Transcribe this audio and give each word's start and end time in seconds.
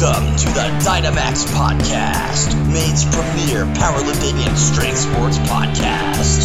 Welcome 0.00 0.34
to 0.36 0.46
the 0.46 0.80
Dyna-Maxx 0.82 1.44
Podcast, 1.44 2.54
Maine's 2.72 3.04
premier 3.04 3.66
powerlifting 3.74 4.32
and 4.46 4.56
strength 4.56 4.96
sports 4.96 5.36
podcast. 5.38 6.44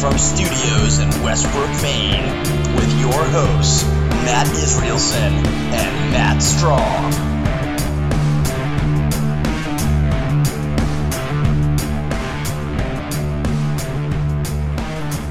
From 0.00 0.18
studios 0.18 0.98
in 0.98 1.08
Westbrook, 1.22 1.70
Maine, 1.80 2.26
with 2.74 2.98
your 2.98 3.12
hosts, 3.12 3.84
Matt 4.24 4.48
Israelson 4.48 5.30
and 5.70 6.12
Matt 6.12 6.42
Strong. 6.42 7.37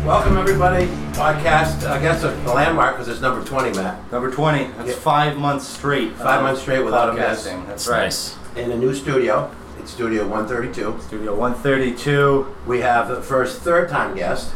Welcome, 0.07 0.37
everybody. 0.37 0.85
Podcast, 1.13 1.85
I 1.85 1.99
guess, 2.01 2.23
a 2.23 2.29
landmark 2.53 2.95
because 2.95 3.09
it's 3.09 3.19
number 3.19 3.45
20, 3.45 3.77
Matt. 3.77 4.09
Number 4.09 4.31
20. 4.31 4.69
That's 4.77 4.89
Yeah. 4.91 4.95
five 4.95 5.35
months 5.37 5.67
straight. 5.67 6.13
Five 6.15 6.37
of 6.37 6.43
months 6.43 6.61
straight 6.61 6.79
without 6.85 7.09
a 7.09 7.13
miss. 7.13 7.45
podcasting. 7.45 7.67
That's 7.67 7.85
That's 7.85 7.87
right. 7.89 8.03
nice. 8.03 8.35
In 8.55 8.71
a 8.71 8.77
new 8.77 8.93
studio. 8.95 9.49
It's 9.79 9.91
Studio 9.91 10.25
132. 10.25 10.95
Studio 11.01 11.35
132. 11.35 12.47
We 12.65 12.79
have 12.81 13.09
the 13.09 13.21
first 13.21 13.59
third 13.61 13.89
time 13.89 14.15
guest. 14.15 14.51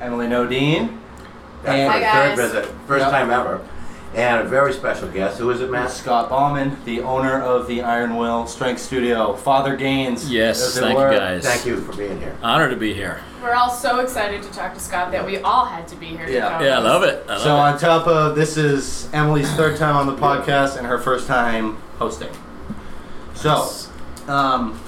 Emily 0.00 0.28
Nodine. 0.28 1.00
That's 1.64 1.76
And- 1.78 1.92
for 1.92 1.98
Hi, 1.98 2.04
the 2.30 2.36
third 2.36 2.36
visit. 2.36 2.68
First 2.86 3.02
Yep. 3.02 3.10
time 3.10 3.30
ever. 3.32 3.58
And 4.14 4.42
a 4.42 4.44
very 4.44 4.74
special 4.74 5.08
guest. 5.08 5.38
Who 5.38 5.48
is 5.50 5.62
it, 5.62 5.70
Matt? 5.70 5.90
Scott 5.90 6.28
Baumann, 6.28 6.76
the 6.84 7.00
owner 7.00 7.40
of 7.40 7.66
the 7.66 7.80
Iron 7.80 8.16
Will 8.16 8.46
Strength 8.46 8.80
Studio. 8.82 9.34
Father 9.34 9.74
Gaines. 9.74 10.30
Yes, 10.30 10.78
thank 10.78 10.98
were. 10.98 11.10
you 11.10 11.18
guys. 11.18 11.42
Thank 11.44 11.64
you 11.64 11.80
for 11.80 11.96
being 11.96 12.20
here. 12.20 12.36
Honor 12.42 12.68
to 12.68 12.76
be 12.76 12.92
here. 12.92 13.22
We're 13.42 13.54
all 13.54 13.70
so 13.70 14.00
excited 14.00 14.42
to 14.42 14.50
talk 14.52 14.74
to 14.74 14.80
Scott 14.80 15.12
that 15.12 15.24
we 15.24 15.38
all 15.38 15.64
had 15.64 15.88
to 15.88 15.96
be 15.96 16.06
here 16.08 16.28
Yeah. 16.28 16.50
come. 16.50 16.62
Yeah, 16.62 16.76
I 16.76 16.80
love 16.82 17.04
it. 17.04 17.24
I 17.26 17.32
love 17.32 17.42
So 17.42 17.48
it. 17.56 17.58
on 17.58 17.78
top 17.78 18.06
of 18.06 18.36
this 18.36 18.58
is 18.58 19.08
Emily's 19.14 19.50
third 19.54 19.78
time 19.78 19.96
on 19.96 20.06
the 20.06 20.14
podcast 20.20 20.76
and 20.76 20.86
her 20.86 20.98
first 20.98 21.26
time 21.26 21.78
hosting. 21.98 22.30
So, 23.34 23.66
um, 24.28 24.78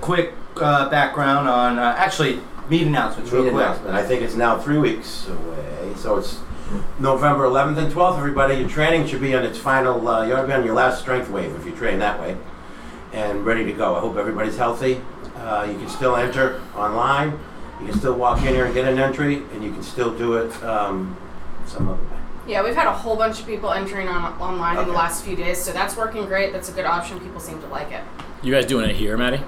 quick 0.00 0.32
uh, 0.56 0.88
background 0.88 1.48
on 1.48 1.78
uh, 1.78 1.94
actually 1.98 2.40
meet 2.70 2.86
announcements 2.86 3.30
real 3.30 3.42
quick. 3.42 3.54
announcement. 3.54 3.94
I 3.94 4.02
think 4.02 4.22
it's 4.22 4.34
now 4.36 4.58
three 4.58 4.78
weeks 4.78 5.28
away. 5.28 5.92
So 5.96 6.16
it's 6.16 6.38
November 6.98 7.44
11th 7.44 7.78
and 7.78 7.92
12th, 7.92 8.18
everybody. 8.18 8.54
Your 8.56 8.68
training 8.68 9.06
should 9.06 9.20
be 9.20 9.34
on 9.34 9.44
its 9.44 9.58
final, 9.58 10.06
uh, 10.06 10.26
you 10.26 10.34
ought 10.34 10.42
to 10.42 10.46
be 10.46 10.52
on 10.52 10.64
your 10.64 10.74
last 10.74 11.00
strength 11.00 11.28
wave 11.30 11.54
if 11.56 11.64
you 11.66 11.72
train 11.72 11.98
that 12.00 12.20
way. 12.20 12.36
And 13.12 13.44
ready 13.44 13.64
to 13.64 13.72
go. 13.72 13.94
I 13.96 14.00
hope 14.00 14.16
everybody's 14.16 14.56
healthy. 14.56 15.00
Uh, 15.36 15.66
you 15.70 15.78
can 15.78 15.88
still 15.88 16.16
enter 16.16 16.62
online. 16.74 17.38
You 17.80 17.88
can 17.88 17.98
still 17.98 18.14
walk 18.14 18.38
in 18.38 18.54
here 18.54 18.64
and 18.64 18.74
get 18.74 18.86
an 18.86 18.98
entry, 18.98 19.36
and 19.52 19.62
you 19.62 19.72
can 19.72 19.82
still 19.82 20.16
do 20.16 20.34
it 20.36 20.50
um, 20.62 21.16
some 21.66 21.88
other 21.88 22.00
way. 22.02 22.08
Yeah, 22.46 22.62
we've 22.64 22.74
had 22.74 22.86
a 22.86 22.92
whole 22.92 23.16
bunch 23.16 23.40
of 23.40 23.46
people 23.46 23.70
entering 23.70 24.08
on 24.08 24.24
online 24.40 24.78
in 24.78 24.86
the 24.86 24.92
last 24.94 25.24
few 25.24 25.36
days, 25.36 25.58
so 25.62 25.72
that's 25.72 25.96
working 25.96 26.26
great. 26.26 26.52
That's 26.52 26.68
a 26.68 26.72
good 26.72 26.86
option. 26.86 27.20
People 27.20 27.40
seem 27.40 27.60
to 27.60 27.66
like 27.68 27.92
it. 27.92 28.02
you 28.42 28.52
guys 28.52 28.66
doing 28.66 28.88
it 28.88 28.96
here, 28.96 29.16
Maddie? 29.16 29.42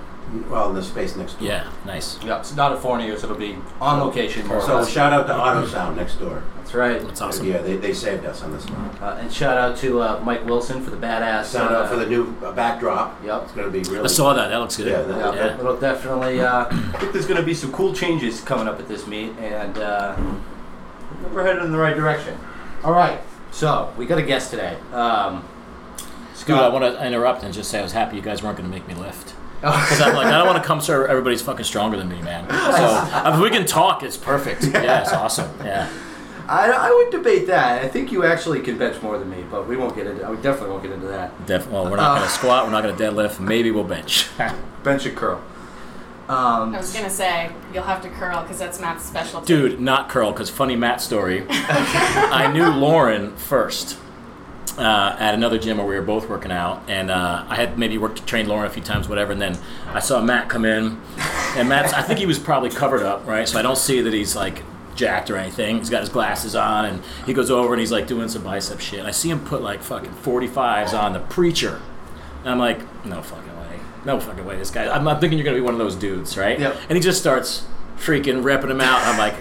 Well, 0.48 0.70
in 0.70 0.75
the 0.75 0.83
space 0.83 1.16
next 1.16 1.34
door. 1.34 1.48
Yeah, 1.48 1.70
nice. 1.84 2.22
Yeah, 2.22 2.38
it's 2.41 2.55
not 2.55 2.72
at 2.72 2.81
Fournier's. 2.83 3.22
It'll 3.25 3.36
be 3.36 3.56
on 3.81 4.00
location. 4.00 4.47
More 4.47 4.59
or 4.59 4.62
So 4.62 4.77
less. 4.77 4.91
shout 4.91 5.12
out 5.12 5.27
to 5.27 5.36
Auto 5.36 5.66
Sound 5.66 5.97
next 5.97 6.16
door. 6.16 6.42
That's 6.64 6.74
right. 6.74 7.00
That's 7.02 7.20
awesome. 7.20 7.46
Yeah, 7.46 7.58
they, 7.58 7.76
they 7.76 7.92
saved 7.92 8.24
us 8.24 8.42
on 8.42 8.50
this 8.52 8.64
one. 8.64 8.80
Uh, 9.02 9.18
and 9.20 9.30
shout 9.30 9.58
out 9.58 9.76
to 9.78 10.00
uh, 10.00 10.20
Mike 10.24 10.46
Wilson 10.46 10.82
for 10.82 10.88
the 10.90 10.96
badass. 10.96 11.52
Shout 11.52 11.70
out 11.70 11.84
uh, 11.84 11.88
for 11.88 11.96
the 11.96 12.06
new 12.06 12.34
uh, 12.42 12.52
backdrop. 12.52 13.22
Yep. 13.22 13.42
It's 13.42 13.52
going 13.52 13.66
to 13.66 13.70
be 13.70 13.82
really. 13.90 14.04
I 14.04 14.06
saw 14.06 14.32
that. 14.32 14.48
That 14.48 14.56
looks 14.60 14.78
good. 14.78 14.86
Yeah, 14.86 15.02
that- 15.02 15.34
Yeah, 15.34 15.44
Yeah. 15.44 15.58
it'll 15.60 15.76
definitely. 15.78 16.40
Uh, 16.40 16.66
I 16.70 16.98
think 16.98 17.12
there's 17.12 17.26
going 17.26 17.38
to 17.38 17.44
be 17.46 17.52
some 17.52 17.70
cool 17.70 17.92
changes 17.92 18.40
coming 18.40 18.66
up 18.66 18.80
at 18.80 18.88
this 18.88 19.06
meet, 19.06 19.32
and 19.38 19.76
uh, 19.76 20.16
we're 21.34 21.44
headed 21.44 21.62
in 21.64 21.70
the 21.70 21.78
right 21.78 21.94
direction. 21.94 22.38
All 22.82 22.92
right, 22.92 23.20
so 23.50 23.92
we 23.98 24.06
got 24.06 24.16
a 24.18 24.22
guest 24.22 24.50
today. 24.50 24.76
Um, 24.92 25.46
Dude, 26.46 26.56
I 26.56 26.68
want 26.68 26.84
to 26.84 27.06
interrupt 27.06 27.42
and 27.42 27.54
just 27.54 27.70
say 27.70 27.78
I 27.78 27.82
was 27.82 27.92
happy 27.92 28.16
you 28.16 28.22
guys 28.22 28.42
weren't 28.42 28.56
going 28.58 28.69
to 28.70 28.74
make 28.74 28.86
me 28.88 28.94
lift. 28.94 29.34
Oh. 29.62 29.70
Because 29.82 30.00
I'm 30.03 30.14
like, 30.14 30.26
I 30.26 30.36
don't 30.36 30.47
want 30.47 30.62
to 30.62 30.66
come 30.66 30.80
so 30.80 31.04
everybody's 31.04 31.41
fucking 31.41 31.64
stronger 31.64 31.97
than 31.97 32.08
me, 32.08 32.20
man. 32.20 32.47
So 32.50 33.30
if 33.34 33.41
we 33.41 33.48
can 33.50 33.64
talk, 33.66 34.03
it's 34.03 34.16
perfect. 34.19 34.64
Yeah, 34.72 35.03
it's 35.03 35.12
awesome. 35.12 35.50
Yeah. 35.64 35.91
I, 36.49 36.71
I 36.71 36.91
would 36.91 37.10
debate 37.10 37.47
that. 37.47 37.82
I 37.82 37.88
think 37.88 38.12
you 38.12 38.25
actually 38.25 38.60
can 38.60 38.77
bench 38.78 39.00
more 39.03 39.19
than 39.19 39.31
me, 39.31 39.44
but 39.50 39.66
we 39.66 39.77
won't 39.77 39.94
get 39.97 40.06
into. 40.06 40.25
I 40.25 40.31
would 40.31 40.43
definitely 40.43 40.71
won't 40.71 40.82
get 40.82 40.93
into 40.93 41.06
that. 41.06 41.47
Def- 41.47 41.69
well, 41.71 41.84
we're 41.91 41.97
not 41.97 42.12
Uh. 42.12 42.15
going 42.19 42.28
to 42.28 42.34
squat. 42.34 42.65
We're 42.65 42.72
not 42.72 42.82
going 42.82 42.97
to 42.97 43.03
deadlift. 43.03 43.41
Maybe 43.41 43.71
we'll 43.71 43.84
bench. 43.84 44.28
Bench 44.83 45.06
and 45.06 45.16
curl. 45.16 45.41
Um, 46.28 46.75
I 46.75 46.78
was 46.78 46.93
gonna 46.94 47.10
say 47.10 47.50
you'll 47.75 47.83
have 47.84 48.00
to 48.03 48.09
curl 48.09 48.41
because 48.43 48.59
that's 48.59 48.81
Matt's 48.81 49.04
specialty. 49.04 49.47
Dude, 49.47 49.78
not 49.81 50.09
curl, 50.09 50.33
because 50.33 50.49
funny 50.49 50.75
Matt 50.75 51.03
story. 51.03 51.44
I 51.50 52.50
knew 52.50 52.66
Lauren 52.71 53.37
first 53.37 53.99
uh, 54.78 55.16
at 55.19 55.34
another 55.34 55.59
gym 55.59 55.77
where 55.77 55.87
we 55.87 55.94
were 55.94 56.00
both 56.03 56.28
working 56.31 56.50
out, 56.50 56.83
and 56.88 57.10
uh, 57.10 57.44
I 57.47 57.56
had 57.56 57.78
maybe 57.78 57.99
worked 57.99 58.27
trained 58.27 58.49
Lauren 58.49 58.66
a 58.66 58.71
few 58.71 58.83
times, 58.83 59.06
whatever. 59.06 59.33
And 59.33 59.41
then 59.41 59.59
I 59.93 60.00
saw 60.00 60.22
Matt 60.22 60.49
come 60.49 60.65
in, 60.65 60.99
and 61.56 61.69
Matt's 61.69 61.93
I 61.93 62.00
think 62.00 62.19
he 62.19 62.27
was 62.27 62.38
probably 62.38 62.71
covered 62.71 63.03
up, 63.03 63.27
right? 63.27 63.47
So 63.47 63.59
I 63.59 63.62
don't 63.62 63.77
see 63.78 64.00
that 64.00 64.12
he's 64.15 64.34
like 64.34 64.62
jacked 64.94 65.31
or 65.31 65.37
anything. 65.37 65.78
He's 65.78 65.91
got 65.91 66.00
his 66.00 66.09
glasses 66.09 66.55
on, 66.56 66.84
and 66.87 67.03
he 67.27 67.32
goes 67.32 67.50
over 67.50 67.72
and 67.75 67.81
he's 67.81 67.93
like 67.93 68.06
doing 68.06 68.28
some 68.28 68.43
bicep 68.43 68.81
shit. 68.81 68.99
And 69.00 69.09
I 69.09 69.12
see 69.12 69.31
him 69.31 69.41
put 69.44 69.62
like 69.62 69.82
fucking 69.82 70.12
45s 70.12 70.93
on 70.99 71.12
the 71.12 71.21
preacher, 71.21 71.81
and 72.41 72.49
I'm 72.50 72.59
like, 72.59 72.78
no 73.04 73.22
fucking 73.22 73.56
way, 73.59 73.81
no 74.04 74.21
fucking 74.21 74.44
way. 74.44 74.56
This 74.56 74.71
guy, 74.71 74.88
I'm 74.94 75.04
not 75.04 75.21
thinking 75.21 75.38
you're 75.38 75.44
gonna 75.44 75.56
be 75.56 75.60
one 75.62 75.75
of 75.75 75.78
those 75.78 75.97
dudes, 75.97 76.37
right? 76.37 76.59
Yep. 76.59 76.77
And 76.88 76.97
he 76.97 77.00
just 77.03 77.21
starts 77.21 77.66
freaking 77.97 78.44
ripping 78.44 78.71
him 78.71 78.81
out. 78.81 79.06
I'm 79.06 79.19
like, 79.19 79.34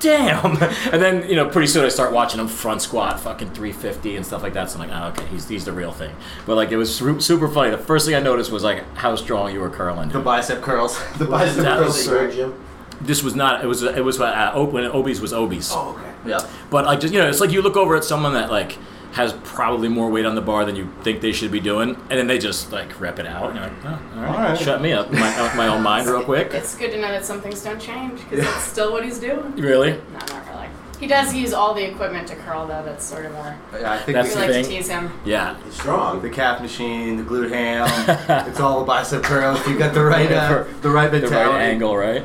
damn. 0.00 0.56
And 0.92 1.00
then, 1.02 1.28
you 1.28 1.36
know, 1.36 1.46
pretty 1.48 1.66
soon 1.68 1.84
I 1.84 1.88
start 1.88 2.10
watching 2.12 2.40
him 2.40 2.48
front 2.48 2.80
squat 2.82 3.20
fucking 3.20 3.50
350 3.50 4.16
and 4.16 4.24
stuff 4.26 4.42
like 4.42 4.54
that. 4.54 4.70
So 4.70 4.80
I'm 4.80 4.88
like, 4.88 4.98
oh, 4.98 5.08
okay, 5.08 5.26
he's, 5.30 5.46
he's 5.48 5.64
the 5.66 5.72
real 5.72 5.92
thing. 5.92 6.10
But 6.46 6.56
like, 6.56 6.70
it 6.72 6.76
was 6.78 6.92
super 6.96 7.46
funny. 7.48 7.70
The 7.70 7.78
first 7.78 8.06
thing 8.06 8.14
I 8.14 8.20
noticed 8.20 8.50
was 8.50 8.64
like 8.64 8.82
how 8.96 9.14
strong 9.16 9.52
you 9.52 9.60
were 9.60 9.68
curling. 9.70 10.08
the 10.08 10.18
bicep 10.20 10.62
curls. 10.62 10.98
The 11.18 11.26
bicep 11.26 11.62
That 11.62 11.78
curls. 11.78 12.08
was- 12.08 12.52
are 13.00 13.06
great. 13.06 13.06
third 13.06 13.06
gym? 13.06 13.06
This 13.06 13.22
was 13.22 13.34
not, 13.34 13.64
it 13.64 13.66
was, 13.66 13.82
it 13.82 14.04
was 14.04 14.20
uh, 14.20 14.52
Ob- 14.54 14.72
when 14.72 14.84
Obies 14.84 15.20
was 15.20 15.32
Obies. 15.32 15.70
Oh, 15.74 15.96
okay. 15.98 16.30
Yeah. 16.30 16.38
But 16.70 16.84
like, 16.86 17.00
just, 17.00 17.12
you 17.12 17.20
know, 17.20 17.28
it's 17.28 17.40
like 17.40 17.50
you 17.50 17.62
look 17.62 17.76
over 17.76 17.96
at 17.96 18.04
someone 18.04 18.34
that 18.34 18.50
like 18.50 18.78
has 19.12 19.32
probably 19.42 19.88
more 19.88 20.08
weight 20.08 20.24
on 20.24 20.36
the 20.36 20.40
bar 20.40 20.64
than 20.64 20.76
you 20.76 20.88
think 21.02 21.20
they 21.20 21.32
should 21.32 21.50
be 21.50 21.58
doing. 21.60 21.96
And 22.10 22.10
then 22.10 22.26
they 22.28 22.38
just 22.38 22.70
like 22.70 23.00
rep 23.00 23.18
it 23.18 23.26
out. 23.26 23.50
And 23.50 23.56
you're 23.58 23.64
like, 23.68 23.84
oh, 23.84 23.88
all 24.16 24.22
right, 24.22 24.28
All 24.28 24.34
right. 24.50 24.58
shut 24.58 24.80
me 24.80 24.92
up. 24.92 25.10
My, 25.12 25.36
uh, 25.36 25.54
my 25.56 25.66
own 25.66 25.82
mind 25.82 26.06
real 26.08 26.22
quick. 26.22 26.54
It's 26.54 26.76
good 26.76 26.90
to 26.92 26.96
know 27.00 27.08
that 27.10 27.24
some 27.24 27.40
things 27.40 27.62
don't 27.62 27.80
change 27.80 28.20
because 28.28 28.40
it's 28.46 28.64
still 28.64 28.92
what 28.92 29.04
he's 29.04 29.18
doing. 29.18 29.56
Really? 29.56 29.92
No, 29.92 29.98
not 30.12 30.46
really. 30.48 30.68
He 31.00 31.06
does 31.06 31.34
use 31.34 31.52
all 31.54 31.72
the 31.74 31.82
equipment 31.90 32.28
to 32.28 32.36
curl 32.36 32.66
though. 32.68 32.84
That's 32.84 33.04
sort 33.04 33.24
of 33.24 33.32
more. 33.32 33.56
Yeah, 33.72 33.92
I 33.94 33.98
think 33.98 34.14
That's 34.16 34.34
We 34.34 34.42
we 34.42 34.46
the 34.46 34.46
like 34.46 34.50
thing. 34.52 34.64
to 34.64 34.70
tease 34.70 34.88
him. 34.88 35.10
Yeah. 35.24 35.56
He's 35.64 35.74
strong. 35.74 36.20
the 36.22 36.28
calf 36.30 36.60
machine, 36.60 37.16
the 37.16 37.22
glute 37.22 37.48
ham. 37.50 38.46
it's 38.48 38.60
all 38.60 38.80
the 38.80 38.84
bicep 38.86 39.22
curls. 39.22 39.66
You 39.66 39.78
got 39.78 39.94
the 39.94 40.04
right, 40.04 40.30
uh, 40.30 40.64
the 40.82 40.90
right 40.90 41.10
mentality. 41.10 41.34
The 41.34 41.36
right 41.50 41.60
angle, 41.62 41.96
right? 41.96 42.22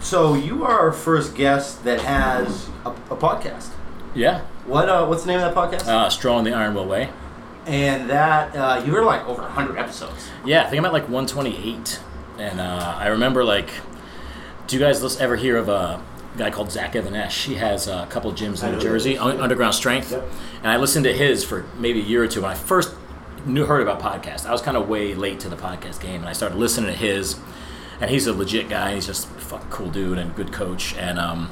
So 0.00 0.34
you 0.34 0.64
are 0.64 0.78
our 0.80 0.92
first 0.92 1.34
guest 1.34 1.84
that 1.84 2.00
has 2.02 2.68
a, 2.84 2.90
a 2.90 3.16
podcast. 3.16 3.70
Yeah. 4.14 4.42
What 4.66 4.88
uh, 4.88 5.06
what's 5.06 5.22
the 5.24 5.28
name 5.28 5.40
of 5.40 5.54
that 5.54 5.54
podcast? 5.54 5.86
Uh, 5.86 6.08
strong 6.10 6.40
in 6.46 6.52
the 6.52 6.56
Iron 6.56 6.74
Will 6.74 6.86
Way. 6.86 7.08
and 7.66 8.08
that 8.10 8.54
uh, 8.54 8.82
you 8.86 8.92
were 8.92 9.02
like 9.04 9.26
over 9.26 9.42
100 9.42 9.76
episodes. 9.78 10.28
Yeah, 10.44 10.62
I 10.64 10.70
think 10.70 10.78
I'm 10.78 10.84
at 10.86 10.92
like 10.92 11.04
128, 11.08 12.00
and 12.38 12.60
uh, 12.60 12.96
I 12.98 13.08
remember 13.08 13.44
like, 13.44 13.70
do 14.66 14.76
you 14.76 14.82
guys 14.82 15.20
ever 15.20 15.36
hear 15.36 15.56
of 15.56 15.68
a 15.68 16.00
guy 16.36 16.50
called 16.50 16.70
Zach 16.70 16.94
Even-Esh? 16.94 17.44
He 17.46 17.54
has 17.56 17.88
a 17.88 18.06
couple 18.10 18.32
gyms 18.32 18.62
in 18.66 18.72
New 18.74 18.80
Jersey. 18.80 19.18
Un- 19.18 19.40
Underground 19.40 19.74
Strength, 19.74 20.12
Yep. 20.12 20.28
and 20.62 20.70
I 20.70 20.76
listened 20.76 21.04
to 21.04 21.12
his 21.12 21.42
for 21.44 21.64
maybe 21.78 22.00
a 22.00 22.04
year 22.04 22.22
or 22.24 22.28
two 22.28 22.42
when 22.42 22.50
I 22.50 22.54
first 22.54 22.94
knew 23.44 23.64
heard 23.66 23.82
about 23.82 24.00
podcasts. 24.00 24.46
I 24.46 24.52
was 24.52 24.60
kind 24.62 24.76
of 24.76 24.88
way 24.88 25.14
late 25.14 25.40
to 25.40 25.48
the 25.48 25.56
podcast 25.56 26.00
game, 26.00 26.20
and 26.20 26.28
I 26.28 26.32
started 26.32 26.56
listening 26.58 26.90
to 26.90 26.96
his, 26.96 27.36
and 28.00 28.10
he's 28.10 28.26
a 28.26 28.32
legit 28.32 28.68
guy. 28.68 28.94
He's 28.94 29.06
just 29.06 29.26
a 29.26 29.40
fucking 29.40 29.70
cool 29.70 29.90
dude 29.90 30.18
and 30.18 30.34
good 30.34 30.52
coach, 30.52 30.94
and 30.96 31.18
um, 31.18 31.50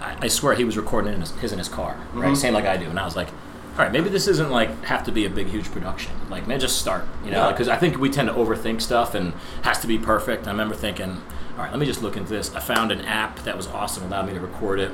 I, 0.00 0.16
I 0.22 0.28
swear 0.28 0.54
he 0.54 0.64
was 0.64 0.76
recording 0.76 1.14
in 1.14 1.20
his, 1.20 1.30
his 1.36 1.52
in 1.52 1.58
his 1.58 1.68
car, 1.68 1.96
right, 2.12 2.32
Mhm. 2.32 2.36
same 2.36 2.54
like 2.54 2.66
I 2.66 2.76
do, 2.76 2.86
and 2.86 2.98
I 2.98 3.04
was 3.04 3.16
like. 3.16 3.28
All 3.76 3.80
right, 3.80 3.90
maybe 3.90 4.08
this 4.08 4.28
isn't 4.28 4.52
like 4.52 4.84
have 4.84 5.02
to 5.02 5.10
be 5.10 5.24
a 5.24 5.28
big, 5.28 5.48
huge 5.48 5.64
production. 5.72 6.12
Like, 6.30 6.46
man, 6.46 6.60
just 6.60 6.78
start. 6.78 7.08
You 7.24 7.32
know, 7.32 7.46
Yeah. 7.46 7.50
because 7.50 7.66
I 7.66 7.74
think 7.74 7.98
we 7.98 8.08
tend 8.08 8.28
to 8.28 8.34
overthink 8.34 8.80
stuff 8.80 9.16
and 9.16 9.32
has 9.62 9.80
to 9.80 9.88
be 9.88 9.98
perfect. 9.98 10.46
I 10.46 10.52
remember 10.52 10.76
thinking, 10.76 11.20
all 11.56 11.64
right, 11.64 11.72
let 11.72 11.80
me 11.80 11.84
just 11.86 12.00
look 12.00 12.16
into 12.16 12.32
this. 12.32 12.54
I 12.54 12.60
found 12.60 12.92
an 12.92 13.00
app 13.00 13.40
that 13.40 13.56
was 13.56 13.66
awesome, 13.66 14.04
allowed 14.04 14.28
me 14.28 14.34
to 14.34 14.38
record 14.38 14.78
it, 14.78 14.92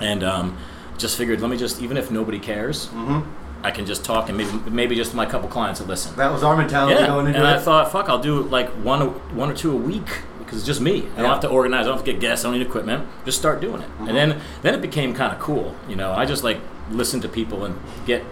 and 0.00 0.24
um, 0.24 0.56
just 0.96 1.18
figured, 1.18 1.42
let 1.42 1.50
me 1.50 1.58
just 1.58 1.82
even 1.82 1.98
if 1.98 2.10
nobody 2.10 2.38
cares, 2.38 2.86
Mm-hmm. 2.86 3.28
I 3.62 3.70
can 3.72 3.86
just 3.86 4.04
talk 4.04 4.28
and 4.28 4.38
maybe 4.38 4.52
maybe 4.70 4.94
just 4.94 5.14
my 5.14 5.26
couple 5.26 5.48
clients 5.48 5.80
will 5.80 5.88
listen. 5.88 6.14
That 6.16 6.32
was 6.32 6.42
our 6.44 6.56
mentality 6.56 6.94
Yeah, 7.00 7.06
going 7.06 7.26
into 7.26 7.38
it. 7.38 7.42
and 7.42 7.46
I 7.48 7.58
thought, 7.58 7.90
fuck, 7.92 8.08
I'll 8.08 8.20
do 8.22 8.42
like 8.42 8.68
one 8.84 9.00
one 9.36 9.50
or 9.50 9.54
two 9.54 9.72
a 9.72 9.76
week 9.76 10.06
because 10.38 10.58
it's 10.58 10.66
just 10.66 10.80
me. 10.80 11.08
I 11.16 11.22
don't 11.22 11.30
have 11.30 11.40
to 11.40 11.48
organize. 11.48 11.82
I 11.86 11.88
don't 11.88 11.96
have 11.96 12.04
to 12.04 12.12
get 12.12 12.20
guests. 12.20 12.44
I 12.44 12.48
don't 12.50 12.58
need 12.58 12.66
equipment. 12.66 13.06
Just 13.24 13.38
start 13.38 13.60
doing 13.60 13.82
it, 13.82 13.88
Mm-hmm. 13.88 14.08
and 14.08 14.16
then 14.16 14.40
then 14.62 14.74
it 14.74 14.80
became 14.80 15.12
kind 15.14 15.32
of 15.32 15.38
cool. 15.40 15.74
You 15.88 15.96
know, 15.96 16.12
I 16.12 16.24
just 16.24 16.44
like 16.44 16.58
listen 16.90 17.20
to 17.22 17.28
people 17.28 17.64
and 17.64 17.78
get. 18.06 18.24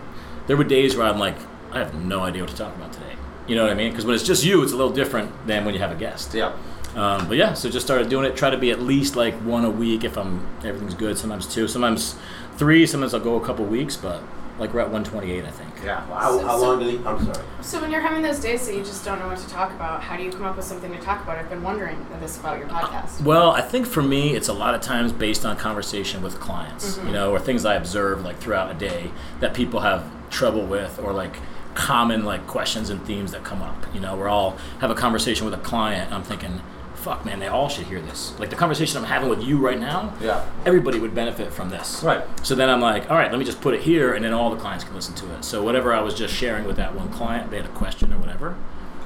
There 0.46 0.56
were 0.56 0.64
days 0.64 0.96
where 0.96 1.06
I'm 1.06 1.18
like, 1.18 1.36
I 1.72 1.78
have 1.78 1.92
no 1.94 2.20
idea 2.20 2.42
what 2.42 2.50
to 2.50 2.56
talk 2.56 2.74
about 2.76 2.92
today. 2.92 3.16
You 3.48 3.56
know 3.56 3.62
what 3.64 3.72
I 3.72 3.74
mean? 3.74 3.90
Because 3.90 4.04
when 4.06 4.14
it's 4.14 4.24
just 4.24 4.44
you, 4.44 4.62
it's 4.62 4.72
a 4.72 4.76
little 4.76 4.92
different 4.92 5.30
than 5.48 5.64
when 5.64 5.74
you 5.74 5.80
have 5.80 5.90
a 5.90 5.96
guest. 5.96 6.34
yeah. 6.34 6.52
Um, 6.94 7.28
but 7.28 7.36
yeah, 7.36 7.52
so 7.54 7.68
just 7.68 7.84
started 7.84 8.08
doing 8.08 8.24
it. 8.24 8.36
Try 8.36 8.50
to 8.50 8.56
be 8.56 8.70
at 8.70 8.80
least 8.80 9.16
like 9.16 9.34
one 9.42 9.64
a 9.64 9.70
week 9.70 10.02
if 10.04 10.16
I'm 10.16 10.46
everything's 10.64 10.94
good. 10.94 11.18
Sometimes 11.18 11.46
two, 11.46 11.66
sometimes 11.68 12.14
three. 12.56 12.86
Sometimes 12.86 13.12
I'll 13.12 13.20
go 13.20 13.34
a 13.34 13.44
couple 13.44 13.64
weeks, 13.66 13.96
but 13.96 14.22
Like 14.58 14.72
we're 14.72 14.80
at 14.80 14.90
128, 14.90 15.44
I 15.44 15.50
think. 15.50 15.70
Yeah. 15.84 16.00
How, 16.06 16.38
how 16.38 16.56
long 16.58 16.78
did 16.78 16.88
he? 16.88 17.06
I'm 17.06 17.22
sorry. 17.24 17.44
So 17.60 17.80
when 17.80 17.90
you're 17.90 18.00
having 18.00 18.22
those 18.22 18.40
days 18.40 18.66
that 18.66 18.74
you 18.74 18.82
just 18.82 19.04
don't 19.04 19.18
know 19.18 19.28
what 19.28 19.38
to 19.38 19.48
talk 19.48 19.70
about, 19.72 20.02
how 20.02 20.16
do 20.16 20.22
you 20.22 20.30
come 20.30 20.44
up 20.44 20.56
with 20.56 20.64
something 20.64 20.90
to 20.92 20.98
talk 20.98 21.22
about? 21.22 21.38
I've 21.38 21.50
been 21.50 21.62
wondering 21.62 22.06
this 22.20 22.38
about 22.38 22.58
your 22.58 22.68
podcast. 22.68 23.22
Well, 23.22 23.50
I 23.50 23.60
think 23.60 23.86
for 23.86 24.02
me, 24.02 24.34
it's 24.34 24.48
a 24.48 24.54
lot 24.54 24.74
of 24.74 24.80
times 24.80 25.12
based 25.12 25.44
on 25.44 25.56
conversation 25.56 26.22
with 26.22 26.40
clients, 26.40 26.96
mm-hmm. 26.96 27.08
you 27.08 27.12
know, 27.12 27.32
or 27.32 27.38
things 27.38 27.64
I 27.64 27.74
observe 27.74 28.24
like 28.24 28.38
throughout 28.38 28.70
a 28.70 28.74
day 28.74 29.10
that 29.40 29.52
people 29.52 29.80
have 29.80 30.10
trouble 30.30 30.64
with, 30.64 30.98
or 30.98 31.12
like 31.12 31.36
common 31.74 32.24
like 32.24 32.46
questions 32.46 32.88
and 32.88 33.04
themes 33.06 33.32
that 33.32 33.44
come 33.44 33.62
up. 33.62 33.94
You 33.94 34.00
know, 34.00 34.16
we're 34.16 34.28
all 34.28 34.56
have 34.80 34.90
a 34.90 34.94
conversation 34.94 35.44
with 35.44 35.54
a 35.54 35.62
client, 35.62 36.06
and 36.06 36.14
I'm 36.14 36.22
thinking, 36.22 36.62
"Fuck, 37.06 37.24
man, 37.24 37.38
they 37.38 37.46
all 37.46 37.68
should 37.68 37.86
hear 37.86 38.00
this." 38.00 38.32
Like 38.40 38.50
the 38.50 38.56
conversation 38.56 38.98
I'm 38.98 39.04
having 39.04 39.28
with 39.28 39.40
you 39.42 39.58
right 39.58 39.78
now, 39.78 40.12
Yeah. 40.20 40.44
everybody 40.64 40.98
would 40.98 41.14
benefit 41.14 41.52
from 41.52 41.70
this. 41.70 42.02
Right. 42.02 42.22
So 42.42 42.54
then 42.56 42.68
I'm 42.68 42.80
like, 42.80 43.08
all 43.08 43.16
right, 43.16 43.30
let 43.30 43.38
me 43.38 43.44
just 43.44 43.60
put 43.60 43.74
it 43.74 43.82
here, 43.82 44.12
and 44.14 44.24
then 44.24 44.32
all 44.32 44.50
the 44.50 44.56
clients 44.56 44.82
can 44.84 44.94
listen 44.94 45.14
to 45.14 45.26
it. 45.34 45.44
So 45.44 45.62
whatever 45.62 45.94
I 45.94 46.00
was 46.00 46.14
just 46.14 46.34
sharing 46.34 46.64
with 46.64 46.76
that 46.76 46.96
one 46.96 47.08
client, 47.10 47.50
they 47.52 47.58
had 47.58 47.66
a 47.66 47.70
question 47.70 48.12
or 48.12 48.18
whatever, 48.18 48.56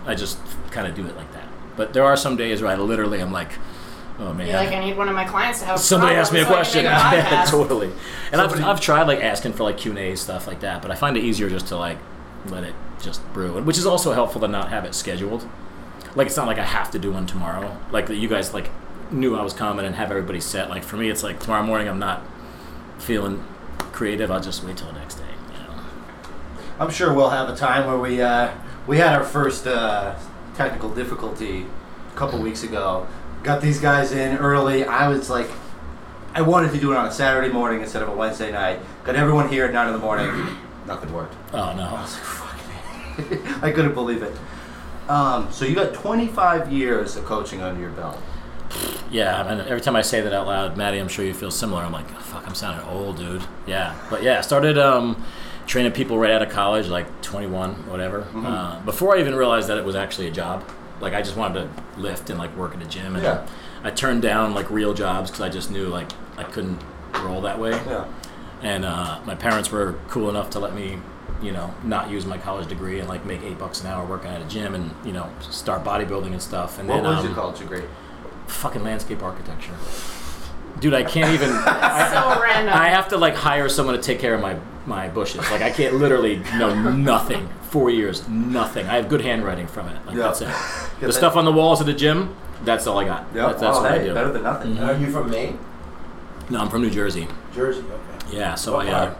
I 0.07 0.15
just 0.15 0.39
kind 0.71 0.87
of 0.87 0.95
do 0.95 1.05
it 1.07 1.15
like 1.17 1.31
that. 1.35 1.45
But 1.77 1.93
there 1.93 2.05
are 2.05 2.17
some 2.17 2.37
days 2.37 2.63
where 2.63 2.71
I 2.73 2.77
literally 2.77 3.21
am 3.21 3.33
like, 3.33 3.53
oh 4.19 4.33
man, 4.33 4.47
You're 4.47 4.57
like, 4.57 4.73
I 4.73 4.81
need 4.83 4.97
one 4.97 5.09
of 5.11 5.15
my 5.15 5.25
clients 5.27 5.61
to 5.61 5.67
have. 5.67 5.79
somebody 5.79 6.15
asked 6.17 6.33
me 6.33 6.41
a 6.41 6.45
so 6.45 6.49
question. 6.53 6.87
I 6.87 6.99
can 6.99 7.11
make 7.19 7.27
a 7.27 7.31
yeah, 7.37 7.45
totally. 7.45 7.91
And 8.33 8.41
I've, 8.41 8.65
I've 8.65 8.81
tried 8.81 9.03
like 9.09 9.21
asking 9.23 9.53
for 9.53 9.65
like 9.65 9.77
Q 9.77 9.91
and 9.93 9.99
A 10.01 10.17
stuff 10.17 10.47
like 10.47 10.61
that, 10.61 10.81
but 10.83 10.91
I 10.91 10.95
find 10.95 11.17
it 11.19 11.25
easier 11.25 11.51
just 11.51 11.67
to 11.69 11.77
like 11.77 11.99
let 12.47 12.65
it 12.65 12.75
just 13.03 13.21
brew, 13.35 13.57
and 13.59 13.67
which 13.67 13.77
is 13.79 13.85
also 13.87 14.13
helpful 14.13 14.41
to 14.41 14.49
not 14.49 14.71
have 14.71 14.85
it 14.87 14.95
scheduled. 14.95 15.47
Like 16.15 16.27
it's 16.27 16.37
not 16.37 16.47
like 16.47 16.59
I 16.59 16.65
have 16.65 16.91
to 16.93 16.99
do 16.99 17.13
one 17.13 17.27
tomorrow. 17.27 17.79
Like 17.91 18.07
that 18.07 18.17
you 18.17 18.29
guys 18.29 18.53
like 18.53 18.71
knew 19.11 19.37
I 19.37 19.43
was 19.43 19.53
coming 19.53 19.87
and 19.87 19.95
have 19.95 20.11
everybody 20.11 20.41
set. 20.41 20.71
Like 20.71 20.83
for 20.83 20.97
me, 20.97 21.11
it's 21.11 21.23
like 21.23 21.41
tomorrow 21.41 21.63
morning 21.63 21.89
I'm 21.89 21.99
not 21.99 22.23
feeling 22.99 23.45
creative. 23.93 24.31
I'll 24.31 24.41
just 24.41 24.65
wait 24.65 24.77
till 24.77 24.87
the 24.89 24.99
next 24.99 25.17
day. 25.17 25.25
You 25.53 25.63
know? 25.65 25.83
I'm 26.79 26.91
sure 26.91 27.13
we'll 27.13 27.31
have 27.31 27.49
a 27.49 27.57
time 27.57 27.87
where 27.87 27.99
we 27.99 28.21
uh, 28.21 28.53
we 28.87 28.99
had 28.99 29.15
our 29.15 29.25
first 29.25 29.67
uh, 29.67 30.17
technical 30.55 30.93
difficulty 30.93 31.67
a 32.13 32.17
couple 32.17 32.41
weeks 32.41 32.63
ago. 32.63 33.07
Got 33.43 33.63
these 33.63 33.81
guys 33.81 34.13
in 34.13 34.37
early. 34.37 34.85
I 34.85 35.09
was 35.09 35.31
like, 35.31 35.49
I 36.35 36.43
wanted 36.43 36.73
to 36.73 36.81
do 36.81 36.93
it 36.93 36.97
on 36.97 37.07
a 37.07 37.13
Saturday 37.13 37.53
morning 37.53 37.81
instead 37.81 38.03
of 38.03 38.09
a 38.09 38.15
Wednesday 38.15 38.53
night. 38.53 38.81
Got 39.05 39.17
everyone 39.17 39.49
here 39.49 39.65
at 39.65 39.73
nine 39.73 39.87
in 39.87 39.93
the 39.93 39.99
morning. 39.99 40.57
Nothing 40.87 41.13
worked. 41.13 41.35
Oh 41.53 41.75
no! 41.75 41.85
I 41.85 42.03
was 42.03 42.15
like, 42.15 42.25
fuck. 42.25 43.63
I 43.63 43.71
couldn't 43.71 43.95
believe 43.95 44.23
it. 44.23 44.35
Um, 45.11 45.51
so 45.51 45.65
you 45.65 45.75
got 45.75 45.93
25 45.93 46.73
years 46.73 47.17
of 47.17 47.25
coaching 47.25 47.61
under 47.63 47.81
your 47.81 47.91
belt. 47.91 48.17
Yeah, 49.11 49.45
and 49.51 49.61
every 49.63 49.81
time 49.81 49.97
I 49.97 50.03
say 50.03 50.21
that 50.21 50.33
out 50.33 50.47
loud, 50.47 50.77
Maddie, 50.77 50.99
I'm 50.99 51.09
sure 51.09 51.25
you 51.25 51.35
feel 51.35 51.51
similar. 51.51 51.83
I'm 51.83 51.91
like, 51.93 52.09
fuck, 52.21 52.47
I'm 52.47 52.55
sounding 52.55 52.87
old, 52.87 53.17
dude. 53.17 53.43
Yeah, 53.67 53.97
but 54.09 54.23
yeah, 54.23 54.39
I 54.39 54.41
started 54.43 54.79
um, 54.79 55.23
training 55.67 55.91
people 55.93 56.17
right 56.19 56.31
out 56.31 56.43
of 56.43 56.51
college, 56.51 56.87
like 56.87 57.21
21, 57.23 57.89
whatever. 57.89 58.25
Uh, 58.35 58.79
before 58.85 59.17
I 59.17 59.21
even 59.21 59.35
realized 59.35 59.69
that 59.69 59.79
it 59.79 59.85
was 59.85 59.97
actually 59.97 60.29
a 60.29 60.31
job. 60.31 60.63
Like 61.01 61.15
I 61.15 61.23
just 61.23 61.37
wanted 61.37 61.63
to 61.75 62.01
lift 62.01 62.31
and 62.31 62.39
like 62.39 62.55
work 62.57 62.75
in 62.75 62.83
a 62.83 62.87
gym, 62.87 63.17
and 63.17 63.25
Yeah. 63.25 63.47
I 63.83 63.91
turned 63.91 64.23
down 64.23 64.55
like 64.55 64.71
real 64.71 64.95
jobs 64.95 65.31
because 65.31 65.41
I 65.41 65.49
just 65.49 65.71
knew 65.71 65.89
like 65.89 66.11
I 66.37 66.45
couldn't 66.45 66.79
roll 67.25 67.41
that 67.41 67.59
way. 67.59 67.71
Yeah. 67.73 68.05
And 68.63 68.85
uh, 68.85 69.19
my 69.25 69.35
parents 69.35 69.73
were 69.73 69.95
cool 70.09 70.29
enough 70.29 70.51
to 70.51 70.61
let 70.61 70.75
me, 70.75 70.99
you 71.43 71.53
know, 71.53 71.73
not 71.85 72.11
use 72.11 72.27
my 72.27 72.39
college 72.39 72.69
degree 72.69 72.99
and 73.01 73.09
like 73.09 73.25
make 73.25 73.43
eight 73.43 73.59
bucks 73.59 73.81
an 73.81 73.87
hour 73.89 74.05
working 74.07 74.31
at 74.31 74.41
a 74.43 74.45
gym 74.45 74.75
and 74.75 74.91
you 75.05 75.13
know 75.13 75.29
start 75.41 75.85
bodybuilding 75.85 76.33
and 76.33 76.43
stuff. 76.43 76.79
And 76.79 76.89
What 76.89 76.97
then 76.97 77.05
was 77.05 77.19
um, 77.21 77.27
your 77.27 77.35
college 77.35 77.59
degree? 77.59 77.83
fucking 78.47 78.83
landscape 78.83 79.23
architecture. 79.23 79.73
Dude, 80.81 80.95
I 80.95 81.05
can't 81.05 81.33
even. 81.35 81.49
so 81.51 81.57
I, 81.67 82.41
random. 82.43 82.75
I 82.75 82.89
have 82.89 83.09
to 83.09 83.17
like 83.17 83.35
hire 83.35 83.69
someone 83.69 83.95
to 83.97 84.01
take 84.03 84.19
care 84.19 84.35
of 84.35 84.41
my 84.41 84.57
my 84.87 85.09
bushes. 85.09 85.49
Like 85.51 85.63
I 85.63 85.71
can't 85.71 85.95
literally 85.97 86.37
know 86.57 86.75
nothing. 86.97 87.49
Four 87.71 87.91
years, 87.91 88.29
nothing. 88.29 88.87
I 88.87 88.97
have 88.97 89.09
good 89.09 89.21
handwriting 89.21 89.69
from 89.69 89.89
it. 89.89 90.05
Like 90.07 90.17
Yeah. 90.17 90.23
that's 90.25 90.41
it. 90.41 90.49
The 91.01 91.07
that- 91.07 91.13
stuff 91.15 91.37
on 91.37 91.45
the 91.45 91.53
walls 91.53 91.81
of 91.81 91.87
the 91.87 91.95
gym, 91.95 92.35
that's 92.65 92.87
all 92.87 92.99
I 92.99 93.05
got. 93.05 93.27
Yeah. 93.35 93.47
That's, 93.49 93.61
that's 93.61 93.79
oh, 93.79 93.83
what 93.83 93.91
hey, 93.93 94.01
I 94.01 94.05
do. 94.05 94.15
better 94.15 94.33
than 94.33 94.43
nothing. 94.43 94.79
Are 94.79 94.95
you 94.97 95.11
from 95.11 95.31
Maine? 95.31 95.59
No, 96.51 96.59
I'm 96.61 96.69
from 96.69 96.83
New 96.83 96.91
Jersey. 96.91 97.27
Jersey. 97.55 97.81
Okay. 97.81 98.37
Yeah, 98.37 98.55
so 98.57 98.75
What 98.75 98.87
I 98.89 98.91
uh, 98.93 99.07
part? 99.15 99.19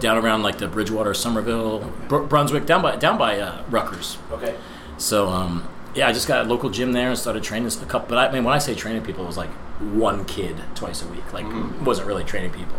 Down 0.00 0.18
around 0.18 0.42
like 0.42 0.58
the 0.58 0.68
Bridgewater, 0.68 1.14
Somerville, 1.14 1.92
Br- 2.08 2.18
Brunswick, 2.18 2.66
down 2.66 2.82
by 2.82 2.96
down 2.96 3.18
by 3.18 3.38
uh, 3.38 3.62
Rutgers. 3.70 4.18
Okay. 4.32 4.54
So 4.98 5.28
um, 5.28 5.68
yeah, 5.94 6.08
I 6.08 6.12
just 6.12 6.28
got 6.28 6.44
a 6.44 6.48
local 6.48 6.70
gym 6.70 6.92
there 6.92 7.08
and 7.08 7.18
started 7.18 7.42
training 7.42 7.68
a 7.68 7.86
couple. 7.86 8.08
But 8.08 8.18
I 8.18 8.32
mean, 8.32 8.44
when 8.44 8.54
I 8.54 8.58
say 8.58 8.74
training 8.74 9.02
people, 9.02 9.24
it 9.24 9.26
was 9.26 9.36
like 9.36 9.50
one 9.80 10.24
kid 10.24 10.56
twice 10.74 11.02
a 11.02 11.08
week. 11.08 11.32
Like 11.32 11.46
wasn't 11.84 12.08
really 12.08 12.24
training 12.24 12.50
people. 12.50 12.76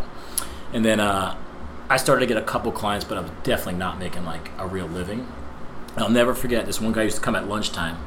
And 0.74 0.84
then 0.84 1.00
uh, 1.00 1.38
I 1.90 1.98
started 1.98 2.22
to 2.22 2.28
get 2.28 2.38
a 2.38 2.46
couple 2.46 2.72
clients, 2.72 3.06
but 3.06 3.18
I 3.18 3.22
was 3.22 3.32
definitely 3.44 3.80
not 3.80 4.00
making 4.00 4.26
like 4.26 4.52
a 4.58 4.68
real 4.68 4.88
living. 4.88 5.28
And 5.96 6.04
I'll 6.04 6.10
never 6.10 6.34
forget 6.34 6.66
this 6.66 6.82
one 6.82 6.92
guy 6.92 7.04
used 7.04 7.16
to 7.18 7.22
come 7.22 7.36
at 7.36 7.48
lunchtime, 7.48 7.98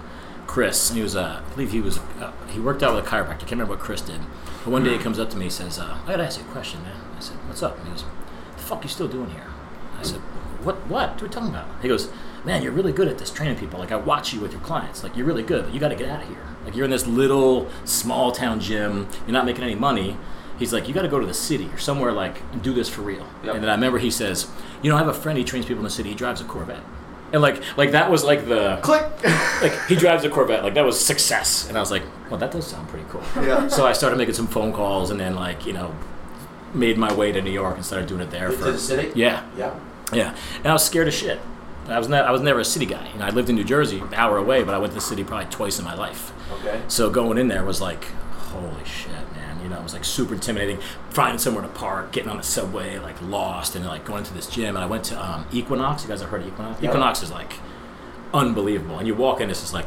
Chris. 0.46 0.90
And 0.90 0.98
he 0.98 1.02
was, 1.02 1.16
uh, 1.16 1.42
I 1.44 1.50
believe 1.54 1.72
he 1.72 1.80
was, 1.80 1.98
uh, 1.98 2.32
he 2.50 2.60
worked 2.60 2.82
out 2.82 2.94
with 2.94 3.06
a 3.06 3.08
chiropractor. 3.08 3.30
I 3.30 3.36
can't 3.36 3.52
remember 3.52 3.74
what 3.74 3.80
Chris 3.80 4.02
did. 4.02 4.20
But 4.64 4.72
one 4.72 4.84
day 4.84 4.92
he 4.92 4.98
comes 4.98 5.18
up 5.18 5.30
to 5.30 5.36
me, 5.36 5.44
he 5.44 5.50
says, 5.50 5.78
uh, 5.78 5.98
"I 6.04 6.10
gotta 6.10 6.24
ask 6.24 6.38
you 6.38 6.44
a 6.44 6.48
question, 6.48 6.82
man." 6.82 6.96
I 7.16 7.20
said, 7.20 7.36
"What's 7.46 7.62
up?" 7.62 7.78
And 7.78 7.86
he 7.86 7.92
goes, 7.92 8.02
"The 8.02 8.17
fuck 8.68 8.82
you 8.82 8.88
still 8.88 9.08
doing 9.08 9.30
here?" 9.30 9.46
I 9.98 10.02
said, 10.02 10.20
"What? 10.62 10.76
What? 10.86 11.10
What 11.10 11.22
are 11.22 11.24
we 11.24 11.30
talking 11.30 11.48
about?" 11.50 11.66
He 11.82 11.88
goes, 11.88 12.08
"Man, 12.44 12.62
you're 12.62 12.72
really 12.72 12.92
good 12.92 13.08
at 13.08 13.18
this 13.18 13.30
training 13.30 13.56
people. 13.56 13.78
Like 13.78 13.92
I 13.92 13.96
watch 13.96 14.32
you 14.32 14.40
with 14.40 14.52
your 14.52 14.60
clients. 14.60 15.02
Like 15.02 15.16
you're 15.16 15.26
really 15.26 15.42
good, 15.42 15.64
but 15.64 15.74
you 15.74 15.80
got 15.80 15.88
to 15.88 15.96
get 15.96 16.08
out 16.08 16.22
of 16.22 16.28
here. 16.28 16.44
Like 16.64 16.76
you're 16.76 16.84
in 16.84 16.90
this 16.90 17.06
little 17.06 17.68
small 17.84 18.32
town 18.32 18.60
gym. 18.60 19.08
You're 19.26 19.32
not 19.32 19.46
making 19.46 19.64
any 19.64 19.74
money." 19.74 20.16
He's 20.58 20.72
like, 20.72 20.88
"You 20.88 20.94
got 20.94 21.02
to 21.02 21.08
go 21.08 21.20
to 21.20 21.26
the 21.26 21.34
city 21.34 21.68
or 21.72 21.78
somewhere 21.78 22.12
like 22.12 22.42
and 22.52 22.62
do 22.62 22.74
this 22.74 22.88
for 22.88 23.02
real." 23.02 23.26
Yep. 23.44 23.54
And 23.54 23.62
then 23.62 23.70
I 23.70 23.74
remember 23.74 23.98
he 23.98 24.10
says, 24.10 24.48
"You 24.82 24.90
know, 24.90 24.96
I 24.96 24.98
have 24.98 25.08
a 25.08 25.14
friend. 25.14 25.38
He 25.38 25.44
trains 25.44 25.66
people 25.66 25.80
in 25.80 25.84
the 25.84 25.90
city. 25.90 26.10
He 26.10 26.14
drives 26.14 26.40
a 26.40 26.44
Corvette." 26.44 26.82
And 27.32 27.42
like, 27.42 27.62
like 27.76 27.90
that 27.92 28.10
was 28.10 28.24
like 28.24 28.48
the 28.48 28.78
Click. 28.82 29.04
like 29.62 29.86
he 29.86 29.96
drives 29.96 30.24
a 30.24 30.30
Corvette. 30.30 30.64
Like 30.64 30.74
that 30.74 30.84
was 30.84 30.98
success. 30.98 31.68
And 31.68 31.76
I 31.76 31.80
was 31.80 31.90
like, 31.90 32.02
well, 32.30 32.40
that 32.40 32.50
does 32.50 32.66
sound 32.66 32.88
pretty 32.88 33.04
cool. 33.10 33.22
Yeah. 33.36 33.68
So 33.68 33.86
I 33.86 33.92
started 33.92 34.16
making 34.16 34.34
some 34.34 34.46
phone 34.46 34.72
calls, 34.72 35.10
and 35.10 35.20
then 35.20 35.34
like 35.34 35.66
you 35.66 35.72
know, 35.72 35.94
made 36.74 36.98
my 36.98 37.12
way 37.12 37.32
to 37.32 37.40
New 37.42 37.50
York 37.50 37.76
and 37.76 37.84
started 37.84 38.08
doing 38.08 38.20
it 38.20 38.30
there 38.30 38.48
To 38.50 38.56
for 38.56 38.70
the 38.72 38.78
city? 38.78 39.10
yeah, 39.14 39.42
Yeah. 39.56 39.74
yeah. 40.12 40.34
And 40.58 40.66
I 40.66 40.72
was 40.72 40.84
scared 40.84 41.08
of 41.08 41.14
shit. 41.14 41.40
I 41.88 41.98
was 41.98 42.08
ne- 42.08 42.18
I 42.20 42.30
was 42.30 42.42
never 42.42 42.60
a 42.60 42.64
city 42.64 42.84
guy. 42.84 43.08
You 43.12 43.18
know, 43.18 43.24
I 43.24 43.30
lived 43.30 43.48
in 43.48 43.56
New 43.56 43.64
Jersey, 43.64 43.98
an 43.98 44.12
hour 44.14 44.36
away, 44.36 44.62
but 44.62 44.74
I 44.74 44.78
went 44.78 44.92
to 44.92 44.94
the 44.94 45.00
city 45.00 45.24
probably 45.24 45.46
twice 45.50 45.78
in 45.78 45.84
my 45.86 45.94
life. 45.94 46.32
Okay. 46.60 46.82
So 46.88 47.08
going 47.08 47.38
in 47.38 47.48
there 47.48 47.64
was 47.64 47.80
like, 47.80 48.04
holy 48.04 48.84
shit, 48.84 49.10
man. 49.34 49.62
You 49.62 49.70
know, 49.70 49.78
it 49.78 49.82
was 49.82 49.94
like 49.94 50.04
super 50.04 50.34
intimidating. 50.34 50.78
Finding 51.10 51.38
somewhere 51.38 51.62
to 51.62 51.68
park, 51.70 52.12
getting 52.12 52.28
on 52.30 52.36
the 52.36 52.42
subway, 52.42 52.98
like 52.98 53.16
lost, 53.22 53.74
and 53.74 53.86
like 53.86 54.04
going 54.04 54.22
to 54.24 54.34
this 54.34 54.46
gym. 54.48 54.76
And 54.76 54.84
I 54.84 54.86
went 54.86 55.04
to 55.04 55.18
um, 55.24 55.46
Equinox. 55.50 56.02
You 56.02 56.10
guys 56.10 56.20
have 56.20 56.28
heard 56.28 56.42
of 56.42 56.48
Equinox? 56.48 56.82
Yeah. 56.82 56.90
Equinox 56.90 57.22
is 57.22 57.30
like 57.30 57.54
unbelievable. 58.34 58.98
And 58.98 59.06
you 59.06 59.14
walk 59.14 59.40
in, 59.40 59.48
it's 59.50 59.60
just 59.60 59.72
like, 59.72 59.86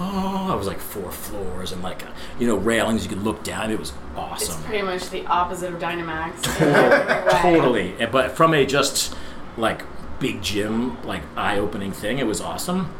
oh, 0.00 0.48
I 0.50 0.54
was 0.54 0.66
like 0.66 0.78
four 0.78 1.10
floors 1.10 1.72
and 1.72 1.82
like, 1.82 2.04
uh, 2.04 2.10
you 2.38 2.46
know, 2.46 2.56
railings 2.56 3.04
you 3.04 3.08
could 3.08 3.22
look 3.22 3.42
down. 3.42 3.70
It 3.70 3.78
was 3.78 3.92
awesome. 4.16 4.56
It's 4.56 4.66
pretty 4.66 4.82
much 4.82 5.10
the 5.10 5.26
opposite 5.26 5.72
of 5.72 5.80
Dyna-Maxx. 5.80 6.60
in 6.60 6.68
every 6.68 7.24
way. 7.24 7.40
totally. 7.40 8.06
But 8.10 8.32
from 8.32 8.54
a 8.54 8.64
just 8.64 9.14
like 9.56 9.82
big 10.18 10.42
gym, 10.42 11.02
like 11.02 11.22
eye 11.36 11.58
opening 11.58 11.92
thing, 11.92 12.18
it 12.18 12.26
was 12.26 12.40
awesome. 12.40 12.92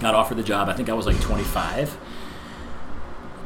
Got 0.00 0.14
offered 0.14 0.36
the 0.36 0.42
job. 0.42 0.68
I 0.68 0.74
think 0.74 0.88
I 0.88 0.94
was 0.94 1.06
like 1.06 1.20
25. 1.20 1.96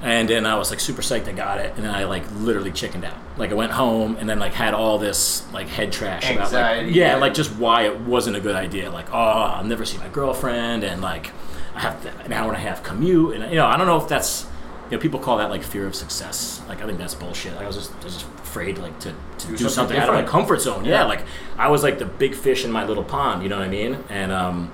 And 0.01 0.29
then 0.29 0.47
I 0.47 0.55
was 0.57 0.71
like 0.71 0.79
super 0.79 1.03
psyched 1.03 1.29
I 1.29 1.33
got 1.33 1.59
it. 1.61 1.73
And 1.77 1.85
then 1.85 1.95
I 1.95 2.05
like 2.05 2.25
literally 2.37 2.73
chickened 2.73 3.05
out. 3.05 3.17
Like 3.37 3.51
I 3.51 3.55
went 3.55 3.73
home 3.73 4.17
and 4.17 4.29
then 4.29 4.39
like 4.39 4.55
had 4.55 4.75
all 4.75 4.99
this 4.99 5.51
like 5.53 5.69
head 5.69 5.93
trash 5.93 6.25
about 6.25 6.37
like, 6.37 6.45
Anxiety, 6.47 6.93
yeah, 6.93 7.15
yeah. 7.15 7.17
like 7.17 7.35
just 7.35 7.51
why 7.57 7.83
it 7.83 8.01
wasn't 8.01 8.37
a 8.37 8.41
good 8.41 8.55
idea. 8.55 8.91
Like, 8.91 9.13
oh, 9.13 9.19
I'll 9.19 9.65
never 9.65 9.85
see 9.85 9.99
my 9.99 10.09
girlfriend 10.09 10.85
and 10.85 11.01
like 11.01 11.29
I 11.29 11.33
have 11.79 12.03
to, 12.03 12.17
an 12.25 12.33
hour 12.33 12.49
and 12.49 12.57
a 12.57 12.61
half 12.61 12.83
commute. 12.83 13.37
And 13.37 13.51
you 13.51 13.57
know, 13.57 13.67
I 13.67 13.77
don't 13.77 13.87
know 13.87 14.01
if 14.01 14.09
that's 14.09 14.47
you 14.91 14.97
know, 14.97 15.01
people 15.01 15.21
call 15.21 15.39
that 15.39 15.51
like 15.51 15.63
fear 15.63 15.87
of 15.87 15.95
success. 15.95 16.63
Like 16.69 16.83
I 16.83 16.87
think 16.87 16.99
that's 16.99 17.15
bullshit. 17.15 17.55
Like, 17.55 17.65
I 17.65 17.67
was 17.67 17.77
just, 17.77 17.93
I 17.93 18.05
was 18.05 18.15
just 18.15 18.27
afraid 18.27 18.79
like 18.79 18.99
to, 19.01 19.11
to 19.11 19.47
do, 19.47 19.57
something 19.57 19.69
something, 19.69 19.97
out 19.99 20.09
of 20.09 20.15
my 20.15 20.23
comfort 20.23 20.61
zone. 20.61 20.85
Yeah. 20.85 21.01
Yeah. 21.01 21.05
like 21.05 21.25
I 21.59 21.69
was 21.69 21.83
like 21.83 21.99
the 21.99 22.07
big 22.07 22.35
fish 22.35 22.65
in 22.65 22.73
my 22.73 22.85
little 22.85 23.05
pond. 23.05 23.43
You 23.43 23.49
know 23.49 23.59
what 23.59 23.67
I 23.67 23.71
mean? 23.71 24.03
And 24.09 24.33
um, 24.33 24.73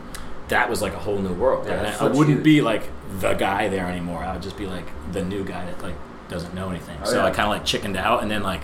that 0.49 0.71
was 0.71 0.83
like 0.83 0.93
a 0.93 0.99
whole 0.99 1.19
new 1.19 1.33
world. 1.33 1.67
Yeah, 1.67 1.75
And 1.75 1.87
I, 1.87 2.17
wouldn't 2.17 2.39
you. 2.39 2.43
be 2.43 2.61
like 2.61 2.85
the 3.21 3.35
guy 3.35 3.69
there 3.69 3.87
anymore. 3.87 4.23
I 4.23 4.35
would 4.35 4.43
just 4.43 4.57
be 4.57 4.67
like 4.67 4.87
the 5.13 5.25
new 5.25 5.45
guy 5.45 5.65
that 5.67 5.83
like 5.83 5.97
doesn't 6.29 6.55
know 6.55 6.71
anything. 6.71 6.99
Oh, 7.03 7.07
so 7.07 7.17
yeah. 7.17 7.27
I 7.27 7.31
kind 7.31 7.43
of 7.47 7.49
like 7.51 7.65
chickened 7.65 7.97
out, 7.97 8.23
and 8.23 8.31
then 8.31 8.43
like 8.43 8.63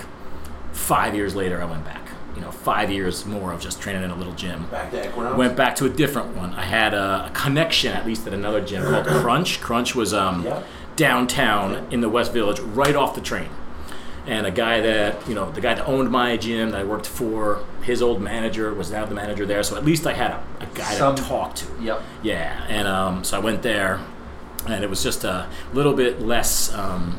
five 0.73 1.14
years 1.14 1.35
later, 1.35 1.61
I 1.61 1.64
went 1.64 1.85
back. 1.85 2.00
You 2.37 2.42
know, 2.42 2.50
five 2.50 2.90
years 2.90 3.26
more 3.26 3.52
of 3.52 3.60
just 3.60 3.80
training 3.80 4.02
in 4.04 4.10
a 4.10 4.14
little 4.16 4.32
gym. 4.34 4.66
Back 4.70 4.90
to 4.92 5.08
Equinox. 5.08 5.37
Went 5.37 5.56
back 5.56 5.75
to 5.76 5.87
a 5.87 5.88
different 5.88 6.37
one. 6.37 6.52
I 6.54 6.62
had 6.64 6.94
a, 6.94 7.26
a 7.26 7.30
connection, 7.34 7.92
at 7.92 8.06
least 8.06 8.26
at 8.26 8.32
another 8.34 8.60
gym 8.60 8.82
called 8.84 9.06
Crunch. 9.06 9.60
Crunch 9.60 9.94
was 9.94 10.14
um, 10.14 10.44
Yeah. 10.44 10.62
downtown 10.96 11.87
in 11.90 12.00
the 12.00 12.08
West 12.08 12.32
Village, 12.32 12.60
right 12.60 12.94
off 12.94 13.14
the 13.14 13.20
train. 13.20 13.49
And 14.26 14.46
a 14.46 14.50
guy 14.50 14.80
that 14.80 15.26
you 15.28 15.34
know, 15.34 15.50
the 15.50 15.60
guy 15.60 15.75
that 15.75 15.87
owned 15.88 16.10
my 16.10 16.37
gym 16.37 16.70
that 16.70 16.80
I 16.80 16.84
worked 16.84 17.06
for, 17.06 17.64
his 17.82 18.00
old 18.02 18.20
manager 18.20 18.72
was 18.75 18.90
now 18.92 19.04
the 19.06 19.14
manager 19.14 19.44
there. 19.46 19.62
So 19.62 19.76
at 19.76 19.84
least 19.84 20.06
I 20.06 20.12
had 20.12 20.30
a, 20.32 20.42
a 20.60 20.66
guy 20.75 20.94
Some- 20.94 21.16
to 21.16 21.22
talk 21.22 21.54
to. 21.56 21.66
Yep. 21.80 22.02
Yeah, 22.22 22.64
and 22.68 22.87
um, 22.87 23.25
so 23.25 23.37
I 23.38 23.40
went 23.40 23.62
there, 23.62 23.99
and 24.68 24.84
it 24.84 24.90
was 24.90 25.02
just 25.02 25.25
a 25.25 25.49
little 25.72 25.94
bit 25.94 26.20
less. 26.20 26.72
Um, 26.75 27.18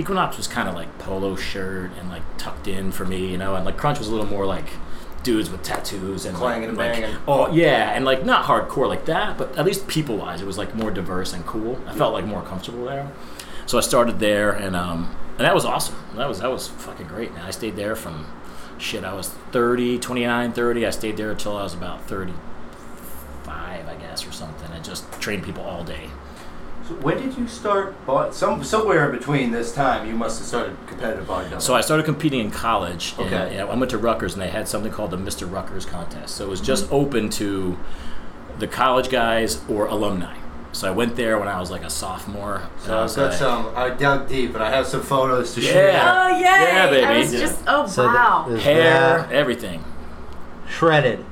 Equinox 0.00 0.36
was 0.36 0.46
kind 0.48 0.68
of 0.68 0.74
like 0.74 0.98
polo 0.98 1.36
shirt 1.36 1.90
and 1.98 2.08
like 2.08 2.22
tucked 2.38 2.66
in 2.66 2.90
for 2.92 3.04
me, 3.04 3.26
you 3.26 3.38
know, 3.38 3.54
and 3.54 3.64
like 3.64 3.76
Crunch 3.76 3.98
was 3.98 4.08
a 4.08 4.10
little 4.10 4.26
more 4.26 4.46
like 4.46 4.66
dudes 5.22 5.50
with 5.50 5.62
tattoos 5.62 6.24
and 6.24 6.34
Clanging 6.36 6.62
like, 6.62 6.68
and 6.70 6.78
like- 6.78 6.92
banging. 7.02 7.16
oh 7.28 7.52
yeah, 7.52 7.90
and 7.94 8.04
like 8.04 8.24
not 8.24 8.44
hardcore 8.46 8.88
like 8.88 9.04
that, 9.06 9.36
but 9.38 9.56
at 9.58 9.64
least 9.66 9.86
people 9.86 10.16
wise, 10.16 10.40
it 10.40 10.46
was 10.46 10.56
like 10.58 10.74
more 10.74 10.90
diverse 10.90 11.32
and 11.32 11.44
cool. 11.46 11.78
I 11.86 11.94
felt 11.94 12.12
like 12.14 12.24
more 12.24 12.42
comfortable 12.42 12.84
there. 12.86 13.10
So 13.66 13.78
I 13.78 13.82
started 13.82 14.18
there, 14.18 14.50
and 14.50 14.74
um, 14.74 15.14
and 15.38 15.40
that 15.46 15.54
was 15.54 15.64
awesome. 15.64 15.96
That 16.16 16.26
was 16.28 16.40
that 16.40 16.50
was 16.50 16.68
fucking 16.68 17.06
great, 17.06 17.30
And 17.30 17.40
I 17.40 17.50
stayed 17.50 17.76
there 17.76 17.94
from 17.94 18.26
shit. 18.78 19.04
I 19.04 19.12
was 19.14 19.28
30, 19.52 19.98
29, 19.98 20.52
30. 20.52 20.86
I 20.86 20.90
stayed 20.90 21.16
there 21.18 21.30
until 21.30 21.56
I 21.56 21.62
was 21.62 21.74
about 21.74 22.08
35, 22.08 22.34
I 23.88 23.94
guess, 24.00 24.26
or 24.26 24.32
something. 24.32 24.70
I 24.72 24.80
just 24.80 25.10
trained 25.20 25.44
people 25.44 25.62
all 25.62 25.84
day. 25.84 26.08
So 26.90 26.96
when 26.96 27.18
did 27.18 27.36
you 27.38 27.46
start? 27.46 27.94
Bod- 28.04 28.34
some 28.34 28.64
somewhere 28.64 29.08
in 29.10 29.16
between 29.16 29.52
this 29.52 29.72
time, 29.72 30.08
you 30.08 30.14
must 30.14 30.38
have 30.40 30.48
started 30.48 30.76
competitive 30.88 31.26
bodybuilding. 31.26 31.62
So 31.62 31.74
I 31.74 31.80
started 31.82 32.04
competing 32.04 32.40
in 32.40 32.50
college. 32.50 33.14
And, 33.18 33.26
Okay. 33.32 33.54
yeah, 33.56 33.64
I 33.64 33.74
went 33.76 33.90
to 33.92 33.98
Rutgers, 33.98 34.32
and 34.34 34.42
they 34.42 34.48
had 34.48 34.66
something 34.66 34.90
called 34.90 35.12
the 35.12 35.16
Mr. 35.16 35.50
Rutgers 35.50 35.84
contest. 35.86 36.34
So 36.36 36.44
it 36.44 36.48
was 36.50 36.58
Mm-hmm. 36.60 36.66
just 36.66 36.92
open 36.92 37.28
to 37.30 37.78
the 38.58 38.66
college 38.66 39.08
guys 39.08 39.60
or 39.68 39.86
alumni. 39.86 40.34
So 40.72 40.88
I 40.88 40.90
went 40.90 41.16
there 41.16 41.38
when 41.38 41.48
I 41.48 41.58
was 41.60 41.70
like 41.70 41.82
a 41.84 41.90
sophomore. 41.90 42.62
I 42.82 42.86
So 42.86 42.98
I've 43.04 43.14
got 43.16 43.22
like- 43.30 43.32
some. 43.38 43.66
I 43.76 43.90
dug 43.90 44.28
deep, 44.28 44.52
but 44.52 44.60
I 44.62 44.70
have 44.70 44.86
some 44.86 45.02
photos 45.02 45.54
to 45.54 45.60
Yeah. 45.60 45.72
share. 45.72 46.02
Oh 46.14 46.28
yay! 46.28 46.42
Yeah, 46.42 46.90
baby. 46.90 47.06
I 47.06 47.18
was 47.18 47.32
Yeah. 47.34 47.40
just 47.40 47.60
oh 47.68 47.86
So 47.86 48.06
wow. 48.06 48.46
is 48.48 48.62
hair, 48.62 49.26
that 49.28 49.32
everything. 49.32 49.84
shredded. 50.68 51.24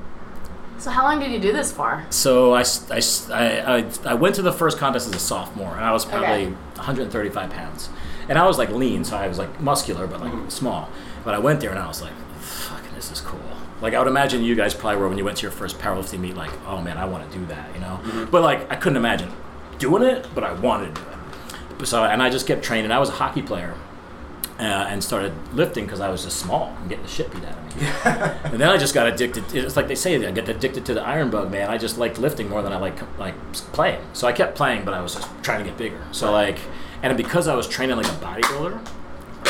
So 0.78 0.90
how 0.90 1.02
long 1.04 1.20
did 1.20 1.30
you 1.32 1.38
do 1.40 1.52
this 1.52 1.72
for? 1.72 2.04
So 2.10 2.54
I, 2.54 2.64
I, 2.90 3.00
I, 3.32 3.84
I 4.06 4.14
went 4.14 4.34
to 4.36 4.42
the 4.42 4.52
first 4.52 4.78
contest 4.78 5.08
as 5.08 5.14
a 5.14 5.18
sophomore, 5.18 5.74
and 5.76 5.84
I 5.84 5.92
was 5.92 6.04
probably 6.04 6.46
Okay. 6.46 6.54
135 6.76 7.50
pounds. 7.50 7.88
And 8.28 8.38
I 8.38 8.46
was 8.46 8.58
like 8.58 8.70
lean, 8.70 9.04
so 9.04 9.16
I 9.16 9.26
was 9.28 9.38
like 9.38 9.60
muscular, 9.60 10.06
but 10.06 10.20
like 10.20 10.32
Mm-hmm. 10.32 10.48
small. 10.50 10.88
But 11.24 11.34
I 11.34 11.38
went 11.38 11.60
there 11.60 11.70
and 11.70 11.78
I 11.78 11.86
was 11.88 12.00
like, 12.02 12.12
fucking, 12.40 12.94
this 12.94 13.10
is 13.10 13.20
cool. 13.20 13.40
Like 13.80 13.94
I 13.94 13.98
would 13.98 14.08
imagine 14.08 14.42
you 14.42 14.54
guys 14.54 14.74
probably 14.74 15.00
were 15.00 15.08
when 15.08 15.18
you 15.18 15.24
went 15.24 15.36
to 15.38 15.42
your 15.42 15.50
first 15.52 15.78
powerlifting 15.78 16.20
meet, 16.20 16.36
like, 16.36 16.50
oh 16.66 16.80
man, 16.80 16.96
I 16.98 17.04
want 17.06 17.30
to 17.30 17.38
do 17.38 17.44
that, 17.46 17.72
you 17.74 17.80
know? 17.80 18.00
Mm-hmm. 18.02 18.30
But 18.30 18.42
like, 18.42 18.70
I 18.70 18.76
couldn't 18.76 18.96
imagine 18.96 19.30
doing 19.78 20.02
it, 20.02 20.26
but 20.34 20.44
I 20.44 20.52
wanted 20.52 20.94
to 20.96 21.00
do 21.02 21.06
it. 21.80 21.86
So, 21.86 22.04
and 22.04 22.22
I 22.22 22.28
just 22.28 22.46
kept 22.46 22.62
training. 22.62 22.90
I 22.90 22.98
was 22.98 23.08
a 23.08 23.12
hockey 23.12 23.40
player. 23.42 23.74
Uh, 24.58 24.88
and 24.90 25.04
started 25.04 25.32
lifting 25.54 25.84
because 25.84 26.00
I 26.00 26.08
was 26.08 26.24
just 26.24 26.40
small 26.40 26.74
and 26.80 26.88
getting 26.88 27.04
the 27.04 27.10
shit 27.10 27.30
beat 27.32 27.44
out 27.44 27.56
of 27.56 27.76
me. 27.76 27.86
and 28.50 28.60
then 28.60 28.68
I 28.68 28.76
just 28.76 28.92
got 28.92 29.06
addicted. 29.06 29.44
It's 29.54 29.76
like 29.76 29.86
they 29.86 29.94
say, 29.94 30.16
I 30.26 30.32
get 30.32 30.48
addicted 30.48 30.84
to 30.86 30.94
the 30.94 31.00
iron 31.00 31.30
bug, 31.30 31.52
man. 31.52 31.70
I 31.70 31.78
just 31.78 31.96
liked 31.96 32.18
lifting 32.18 32.48
more 32.48 32.60
than 32.60 32.72
I 32.72 32.76
like 32.78 33.18
like 33.20 33.36
playing. 33.72 34.00
So 34.14 34.26
I 34.26 34.32
kept 34.32 34.56
playing, 34.56 34.84
but 34.84 34.94
I 34.94 35.00
was 35.00 35.14
just 35.14 35.28
trying 35.44 35.60
to 35.62 35.64
get 35.64 35.78
bigger. 35.78 36.02
So 36.10 36.32
like, 36.32 36.58
and 37.04 37.16
because 37.16 37.46
I 37.46 37.54
was 37.54 37.68
training 37.68 37.96
like 37.96 38.06
a 38.06 38.16
bodybuilder, 38.16 38.84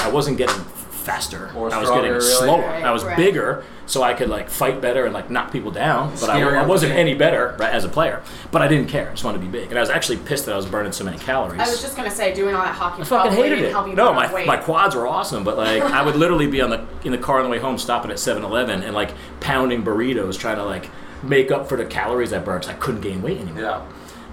I 0.03 0.11
wasn't 0.11 0.37
getting 0.37 0.63
faster. 1.09 1.51
Or 1.57 1.73
I 1.73 1.79
was 1.81 1.89
getting 1.89 2.11
really. 2.11 2.21
slower. 2.21 2.61
Right, 2.61 2.85
I 2.85 2.93
was 2.93 3.03
right. 3.03 3.17
bigger, 3.17 3.65
so 3.87 4.03
I 4.03 4.13
could 4.13 4.29
like 4.29 4.51
fight 4.51 4.81
better 4.81 5.07
and 5.07 5.15
like 5.15 5.31
knock 5.31 5.51
people 5.51 5.71
down. 5.71 6.13
But 6.21 6.29
I, 6.29 6.43
I 6.43 6.67
wasn't 6.67 6.93
any 6.93 7.15
better 7.15 7.57
right, 7.59 7.73
as 7.73 7.85
a 7.85 7.89
player. 7.89 8.23
But 8.51 8.61
I 8.61 8.69
didn't 8.69 8.89
care. 8.89 9.09
I 9.09 9.13
just 9.13 9.25
wanted 9.25 9.39
to 9.39 9.47
be 9.47 9.51
big, 9.51 9.71
and 9.71 9.79
I 9.79 9.81
was 9.81 9.89
actually 9.89 10.19
pissed 10.19 10.45
that 10.47 10.53
I 10.53 10.57
was 10.57 10.67
burning 10.67 10.93
so 10.93 11.05
many 11.05 11.19
calories. 11.19 11.61
I 11.61 11.69
was 11.69 11.81
just 11.81 11.97
gonna 11.97 12.11
say 12.11 12.35
doing 12.35 12.55
all 12.55 12.63
that 12.63 12.75
hockey 12.75 13.03
I 13.03 13.05
fucking 13.07 13.33
hated 13.33 13.61
it. 13.61 13.73
No, 13.95 14.13
my, 14.13 14.33
weight. 14.33 14.47
my 14.47 14.59
quads 14.59 14.95
were 14.95 15.07
awesome, 15.07 15.45
but 15.45 15.57
like 15.57 15.83
I 15.83 16.03
would 16.03 16.17
literally 16.23 16.47
be 16.47 16.61
on 16.61 16.71
the 16.71 16.87
in 17.05 17.13
the 17.13 17.19
car 17.19 17.39
on 17.39 17.45
the 17.45 17.51
way 17.51 17.59
home, 17.59 17.79
stopping 17.79 18.11
at 18.11 18.19
7-Eleven 18.19 18.83
and 18.83 18.95
like 18.95 19.13
pounding 19.41 19.83
burritos, 19.83 20.39
trying 20.39 20.57
to 20.57 20.65
like 20.65 20.91
make 21.23 21.51
up 21.51 21.69
for 21.69 21.77
the 21.77 21.87
calories 21.87 22.33
I 22.33 22.39
burned. 22.39 22.67
I 22.67 22.75
couldn't 22.75 23.01
gain 23.01 23.23
weight 23.23 23.41
anymore. 23.41 23.63
Yeah. 23.63 23.83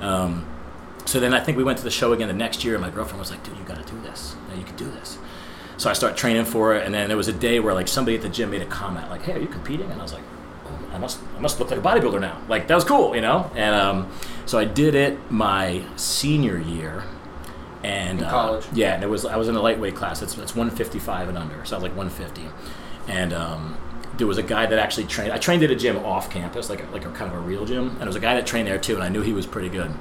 Um, 0.01 0.45
so 1.05 1.19
then 1.19 1.33
I 1.33 1.39
think 1.39 1.57
we 1.57 1.63
went 1.63 1.77
to 1.77 1.83
the 1.83 1.91
show 1.91 2.11
again 2.13 2.27
the 2.27 2.33
next 2.33 2.65
year, 2.65 2.75
and 2.75 2.81
my 2.81 2.89
girlfriend 2.89 3.19
was 3.19 3.31
like, 3.31 3.43
"Dude, 3.43 3.57
you 3.57 3.63
got 3.63 3.85
to 3.85 3.93
do 3.93 4.01
this. 4.01 4.35
No, 4.49 4.55
you 4.55 4.63
can 4.63 4.75
do 4.75 4.85
this." 4.85 5.17
So 5.77 5.89
I 5.89 5.93
started 5.93 6.17
training 6.17 6.45
for 6.45 6.75
it, 6.75 6.85
and 6.85 6.93
then 6.93 7.07
there 7.09 7.17
was 7.17 7.27
a 7.27 7.33
day 7.33 7.59
where 7.59 7.73
like 7.73 7.87
somebody 7.87 8.15
at 8.15 8.23
the 8.23 8.29
gym 8.29 8.51
made 8.51 8.61
a 8.61 8.65
comment 8.65 9.09
like, 9.09 9.23
"Hey, 9.23 9.33
are 9.33 9.39
you 9.39 9.47
competing?" 9.47 9.89
And 9.91 9.99
I 9.99 10.03
was 10.03 10.13
like, 10.13 10.23
oh, 10.65 10.79
"I 10.93 10.97
must, 10.97 11.19
I 11.35 11.39
must 11.39 11.59
look 11.59 11.69
like 11.69 11.79
a 11.79 11.83
bodybuilder 11.83 12.21
now." 12.21 12.41
Like 12.47 12.67
that 12.67 12.75
was 12.75 12.83
cool, 12.85 13.15
you 13.15 13.21
know. 13.21 13.51
And 13.55 13.75
um, 13.75 14.11
so 14.45 14.57
I 14.57 14.65
did 14.65 14.95
it 14.95 15.19
my 15.31 15.83
senior 15.97 16.57
year. 16.57 17.03
And 17.83 18.19
In 18.19 18.25
uh, 18.25 18.29
college? 18.31 18.65
yeah, 18.73 18.95
and 18.95 19.03
it 19.03 19.07
was 19.07 19.25
I 19.25 19.35
was 19.35 19.47
in 19.47 19.55
a 19.55 19.61
lightweight 19.61 19.95
class. 19.95 20.21
It's 20.21 20.37
it's 20.37 20.55
155 20.55 21.29
and 21.29 21.37
under, 21.37 21.63
so 21.65 21.75
I 21.75 21.79
was 21.79 21.83
like 21.83 21.95
150. 21.95 22.49
And 23.07 23.31
um, 23.33 23.77
there 24.17 24.25
was 24.25 24.37
a 24.39 24.43
guy 24.43 24.65
that 24.65 24.79
actually 24.79 25.05
trained. 25.05 25.31
I 25.33 25.37
trained 25.37 25.61
at 25.61 25.69
a 25.69 25.75
gym 25.75 25.97
off 25.97 26.31
campus, 26.31 26.69
like 26.69 26.81
a, 26.81 26.87
like 26.91 27.05
a 27.05 27.11
kind 27.11 27.31
of 27.31 27.37
a 27.37 27.41
real 27.41 27.65
gym, 27.65 27.89
and 27.89 27.99
there 27.99 28.07
was 28.07 28.15
a 28.15 28.19
guy 28.21 28.33
that 28.35 28.47
trained 28.47 28.67
there 28.67 28.79
too, 28.79 28.95
and 28.95 29.03
I 29.03 29.09
knew 29.09 29.21
he 29.21 29.33
was 29.33 29.45
pretty 29.45 29.69
good. 29.69 29.91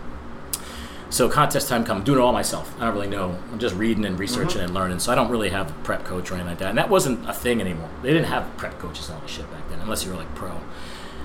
So 1.14 1.28
contest 1.28 1.68
time 1.68 1.84
come, 1.84 1.98
I'm 1.98 2.02
doing 2.02 2.18
it 2.18 2.22
all 2.22 2.32
myself. 2.32 2.74
I 2.80 2.86
don't 2.86 2.94
really 2.94 3.06
know. 3.06 3.38
I'm 3.52 3.60
just 3.60 3.76
reading 3.76 4.04
and 4.04 4.18
researching 4.18 4.56
mm-hmm. 4.56 4.64
and 4.64 4.74
learning. 4.74 4.98
So 4.98 5.12
I 5.12 5.14
don't 5.14 5.30
really 5.30 5.50
have 5.50 5.70
a 5.70 5.74
prep 5.84 6.02
coach 6.02 6.32
or 6.32 6.34
anything 6.34 6.48
like 6.48 6.58
that. 6.58 6.70
And 6.70 6.78
that 6.78 6.90
wasn't 6.90 7.30
a 7.30 7.32
thing 7.32 7.60
anymore. 7.60 7.88
They 8.02 8.12
didn't 8.12 8.26
have 8.26 8.56
prep 8.56 8.80
coaches 8.80 9.08
and 9.08 9.14
all 9.14 9.22
this 9.22 9.30
shit 9.30 9.48
back 9.52 9.68
then, 9.70 9.78
unless 9.78 10.04
you 10.04 10.10
were 10.10 10.16
like 10.16 10.34
pro. 10.34 10.60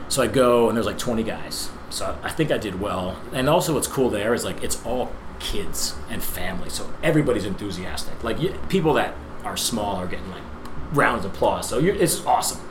So 0.08 0.22
I 0.22 0.28
go 0.28 0.68
and 0.68 0.78
there's 0.78 0.86
like 0.86 1.00
20 1.00 1.24
guys. 1.24 1.72
So 1.90 2.16
I 2.22 2.30
think 2.30 2.52
I 2.52 2.60
did 2.60 2.80
well. 2.80 3.20
And 3.34 3.50
also 3.50 3.74
what's 3.74 3.88
cool 3.88 4.12
there 4.12 4.36
is 4.36 4.46
like 4.46 4.62
it's 4.64 4.86
all 4.86 5.12
kids 5.40 5.96
and 6.08 6.22
family. 6.24 6.70
So 6.70 6.94
everybody's 7.02 7.46
enthusiastic. 7.46 8.24
Like 8.24 8.40
you, 8.40 8.54
people 8.70 8.94
that 8.94 9.16
are 9.44 9.58
small 9.58 9.96
are 9.96 10.06
getting 10.06 10.30
like 10.30 10.44
rounds 10.92 11.26
of 11.26 11.34
applause. 11.34 11.68
So 11.68 11.80
you're, 11.80 11.96
it's 11.96 12.24
awesome. 12.28 12.62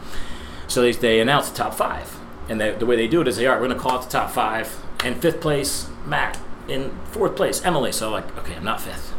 So 0.68 0.82
they, 0.82 0.92
they 0.92 1.18
announce 1.18 1.50
the 1.50 1.56
top 1.56 1.75
five. 1.75 2.16
And 2.48 2.60
they, 2.60 2.76
the 2.76 2.87
way 2.87 2.94
they 2.94 3.08
do 3.08 3.20
it 3.20 3.26
is 3.26 3.38
they 3.38 3.46
are, 3.46 3.56
we're 3.60 3.66
going 3.66 3.76
to 3.76 3.82
call 3.82 3.98
it 3.98 4.04
the 4.04 4.08
top 4.08 4.30
five. 4.30 4.80
And 5.02 5.20
fifth 5.20 5.40
place, 5.40 5.88
Matt. 6.06 6.38
In 6.68 6.90
fourth 7.06 7.34
place, 7.37 7.64
Emily. 7.64 7.92
So 7.92 8.10
like, 8.10 8.37
okay, 8.38 8.54
I'm 8.54 8.64
not 8.64 8.80
fifth. 8.80 9.14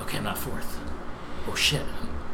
Okay, 0.00 0.18
I'm 0.18 0.24
not 0.24 0.38
fourth. 0.38 0.78
Oh 1.48 1.54
shit. 1.54 1.82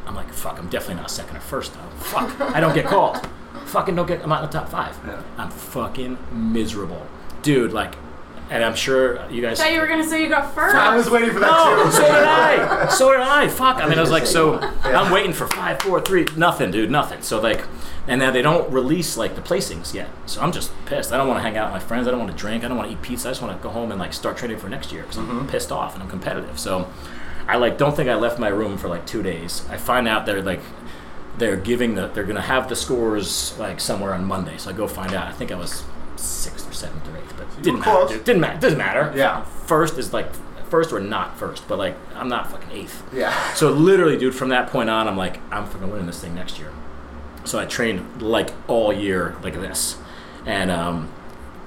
I'm 0.05 0.15
like, 0.15 0.31
fuck, 0.33 0.57
I'm 0.57 0.69
definitely 0.69 0.95
not 0.95 1.11
second 1.11 1.37
or 1.37 1.41
first 1.41 1.73
though. 1.73 1.87
Fuck, 1.99 2.41
I 2.55 2.59
don't 2.59 2.73
get 2.73 2.85
called. 2.85 3.27
Fucking 3.65 3.95
don't 3.95 4.07
get, 4.07 4.23
I'm 4.23 4.29
not 4.29 4.43
in 4.43 4.49
the 4.49 4.59
top 4.59 4.69
five. 4.69 4.97
Yeah. 5.05 5.21
I'm 5.37 5.51
fucking 5.51 6.17
miserable. 6.31 7.05
Dude, 7.43 7.71
like, 7.71 7.93
and 8.49 8.63
I'm 8.63 8.75
sure 8.75 9.29
you 9.29 9.41
guys. 9.41 9.59
I 9.59 9.65
thought 9.65 9.73
you 9.73 9.79
were 9.79 9.87
gonna 9.87 10.07
say 10.07 10.23
you 10.23 10.29
got 10.29 10.53
first. 10.55 10.75
I 10.75 10.95
was 10.95 11.09
waiting 11.09 11.31
for 11.31 11.39
that 11.39 11.47
No, 11.51 11.83
too. 11.85 11.91
so 11.91 12.01
did 12.01 12.11
I. 12.11 12.89
So 12.89 13.11
did 13.11 13.21
I. 13.21 13.47
Fuck. 13.47 13.77
I 13.77 13.87
mean, 13.87 13.97
I 13.97 14.01
was 14.01 14.11
like, 14.11 14.25
so 14.25 14.59
I'm 14.83 15.11
waiting 15.11 15.33
for 15.33 15.47
five, 15.47 15.81
four, 15.81 16.01
three, 16.01 16.25
nothing, 16.35 16.71
dude, 16.71 16.89
nothing. 16.89 17.21
So 17.21 17.39
like, 17.39 17.63
and 18.07 18.19
then 18.19 18.33
they 18.33 18.41
don't 18.41 18.71
release 18.71 19.17
like 19.17 19.35
the 19.35 19.41
placings 19.41 19.93
yet. 19.93 20.09
So 20.25 20.41
I'm 20.41 20.51
just 20.51 20.71
pissed. 20.85 21.11
I 21.11 21.17
don't 21.17 21.27
want 21.27 21.37
to 21.37 21.43
hang 21.43 21.57
out 21.57 21.71
with 21.71 21.81
my 21.81 21.87
friends. 21.87 22.07
I 22.07 22.11
don't 22.11 22.19
want 22.19 22.31
to 22.31 22.37
drink. 22.37 22.63
I 22.63 22.67
don't 22.67 22.77
want 22.77 22.89
to 22.89 22.95
eat 22.95 23.01
pizza. 23.01 23.27
I 23.27 23.31
just 23.31 23.41
want 23.41 23.55
to 23.55 23.61
go 23.61 23.69
home 23.69 23.91
and 23.91 23.99
like 23.99 24.13
start 24.13 24.37
training 24.37 24.57
for 24.57 24.67
next 24.67 24.91
year 24.91 25.03
because 25.03 25.17
I'm 25.17 25.27
mm-hmm. 25.27 25.47
pissed 25.47 25.71
off 25.71 25.93
and 25.93 26.01
I'm 26.01 26.09
competitive. 26.09 26.59
So 26.59 26.91
I 27.47 27.57
like 27.57 27.77
don't 27.77 27.95
think 27.95 28.09
I 28.09 28.15
left 28.15 28.39
my 28.39 28.49
room 28.49 28.77
for 28.77 28.87
like 28.87 29.05
two 29.05 29.21
days. 29.21 29.63
I 29.69 29.77
find 29.77 30.07
out 30.07 30.25
they're 30.25 30.41
like. 30.41 30.61
They're 31.37 31.55
giving 31.55 31.95
the. 31.95 32.07
They're 32.07 32.25
gonna 32.25 32.41
have 32.41 32.67
the 32.67 32.75
scores 32.75 33.57
like 33.57 33.79
somewhere 33.79 34.13
on 34.13 34.25
Monday. 34.25 34.57
So 34.57 34.71
I 34.71 34.73
go 34.73 34.89
find 34.89 35.13
out. 35.13 35.27
I 35.27 35.31
think 35.31 35.53
I 35.53 35.55
was 35.55 35.85
sixth 36.19 36.69
or 36.69 36.73
seventh 36.73 37.07
or 37.07 37.17
eighth, 37.17 37.33
but 37.37 37.63
didn't 37.63 37.79
matter. 37.79 37.91
close. 37.91 38.11
Dude. 38.11 38.23
Didn't 38.23 38.41
matter. 38.41 38.59
Doesn't 38.59 38.77
matter. 38.77 39.13
Yeah. 39.15 39.43
First 39.43 39.97
is 39.97 40.13
like 40.13 40.27
first 40.69 40.91
or 40.93 40.99
not 40.99 41.37
first, 41.37 41.67
but 41.67 41.77
like 41.79 41.95
I'm 42.15 42.29
not 42.29 42.51
fucking 42.51 42.71
eighth. 42.71 43.03
Yeah. 43.13 43.53
So 43.53 43.71
literally, 43.71 44.17
dude, 44.17 44.35
from 44.35 44.49
that 44.49 44.69
point 44.69 44.89
on, 44.89 45.07
I'm 45.07 45.17
like, 45.17 45.39
I'm 45.51 45.65
fucking 45.65 45.89
winning 45.89 46.05
this 46.05 46.19
thing 46.21 46.35
next 46.35 46.59
year. 46.59 46.71
So 47.45 47.57
I 47.59 47.65
trained 47.65 48.21
like 48.21 48.51
all 48.67 48.93
year 48.93 49.35
like 49.41 49.55
this, 49.55 49.97
and 50.45 50.69
um, 50.69 51.11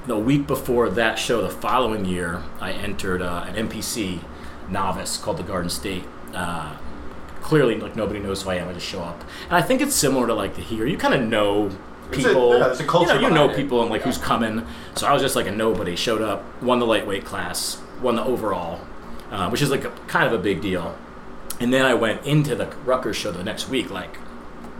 the 0.06 0.18
week 0.18 0.46
before 0.46 0.88
that 0.90 1.18
show, 1.18 1.42
the 1.42 1.48
following 1.50 2.04
year, 2.04 2.42
I 2.60 2.72
entered 2.72 3.22
uh, 3.22 3.44
an 3.48 3.68
NPC 3.68 4.20
novice 4.68 5.16
called 5.16 5.38
the 5.38 5.42
Garden 5.42 5.70
State. 5.70 6.04
Uh, 6.34 6.76
clearly, 7.40 7.74
like 7.76 7.96
nobody 7.96 8.20
knows 8.20 8.42
who 8.42 8.50
I 8.50 8.56
am. 8.56 8.68
I 8.68 8.74
just 8.74 8.86
show 8.86 9.00
up, 9.00 9.20
and 9.44 9.52
I 9.56 9.62
think 9.62 9.80
it's 9.80 9.94
similar 9.96 10.26
to 10.28 10.34
like 10.34 10.54
the 10.54 10.62
here. 10.62 10.86
You 10.86 10.96
kind 10.98 11.14
of 11.14 11.22
know 11.22 11.70
It's 12.12 12.24
a- 12.24 12.28
people. 12.28 12.52
yeah, 12.58 12.66
there's 12.68 12.80
a 12.80 12.84
culture 12.86 13.14
You 13.14 13.22
know, 13.22 13.28
you 13.28 13.34
know 13.34 13.48
people 13.54 13.80
and 13.82 13.90
like 13.90 14.02
who's 14.02 14.18
coming. 14.18 14.66
So 14.94 15.06
I 15.06 15.12
was 15.12 15.22
just 15.22 15.36
like 15.36 15.46
a 15.46 15.50
nobody. 15.52 15.96
Showed 15.96 16.22
up, 16.22 16.44
won 16.62 16.78
the 16.78 16.86
lightweight 16.86 17.24
class, 17.24 17.80
won 18.00 18.16
the 18.16 18.24
overall, 18.24 18.80
uh, 19.30 19.48
which 19.50 19.62
is 19.62 19.70
like 19.70 19.84
a, 19.84 19.90
kind 20.06 20.26
of 20.26 20.32
a 20.32 20.42
big 20.42 20.60
deal. 20.60 20.96
And 21.60 21.72
then 21.72 21.84
I 21.84 21.94
went 21.94 22.26
into 22.26 22.54
the 22.54 22.66
Rutgers 22.84 23.16
show 23.16 23.30
the 23.30 23.44
next 23.44 23.68
week, 23.68 23.90
like 23.90 24.16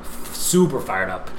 f- 0.00 0.34
super 0.34 0.80
fired 0.80 1.10
up. 1.10 1.30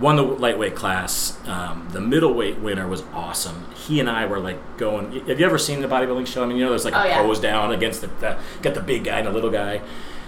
Won 0.00 0.16
the 0.16 0.22
lightweight 0.22 0.74
class. 0.74 1.38
Um, 1.48 1.88
the 1.92 2.00
middleweight 2.02 2.58
winner 2.58 2.86
was 2.86 3.02
awesome. 3.14 3.64
He 3.74 3.98
and 3.98 4.10
I 4.10 4.26
were 4.26 4.38
like 4.38 4.76
going. 4.76 5.12
Have 5.26 5.40
you 5.40 5.46
ever 5.46 5.56
seen 5.58 5.80
the 5.80 5.88
bodybuilding 5.88 6.26
show? 6.26 6.42
I 6.42 6.46
mean, 6.46 6.58
you 6.58 6.64
know, 6.64 6.70
there's 6.70 6.84
like 6.84 6.94
Oh, 6.94 7.00
a 7.00 7.08
yeah. 7.08 7.22
pose 7.22 7.40
down 7.40 7.72
against 7.72 8.02
the, 8.02 8.08
the 8.20 8.36
got 8.60 8.74
the 8.74 8.82
big 8.82 9.04
guy 9.04 9.18
and 9.18 9.26
the 9.26 9.32
little 9.32 9.50
guy. 9.50 9.80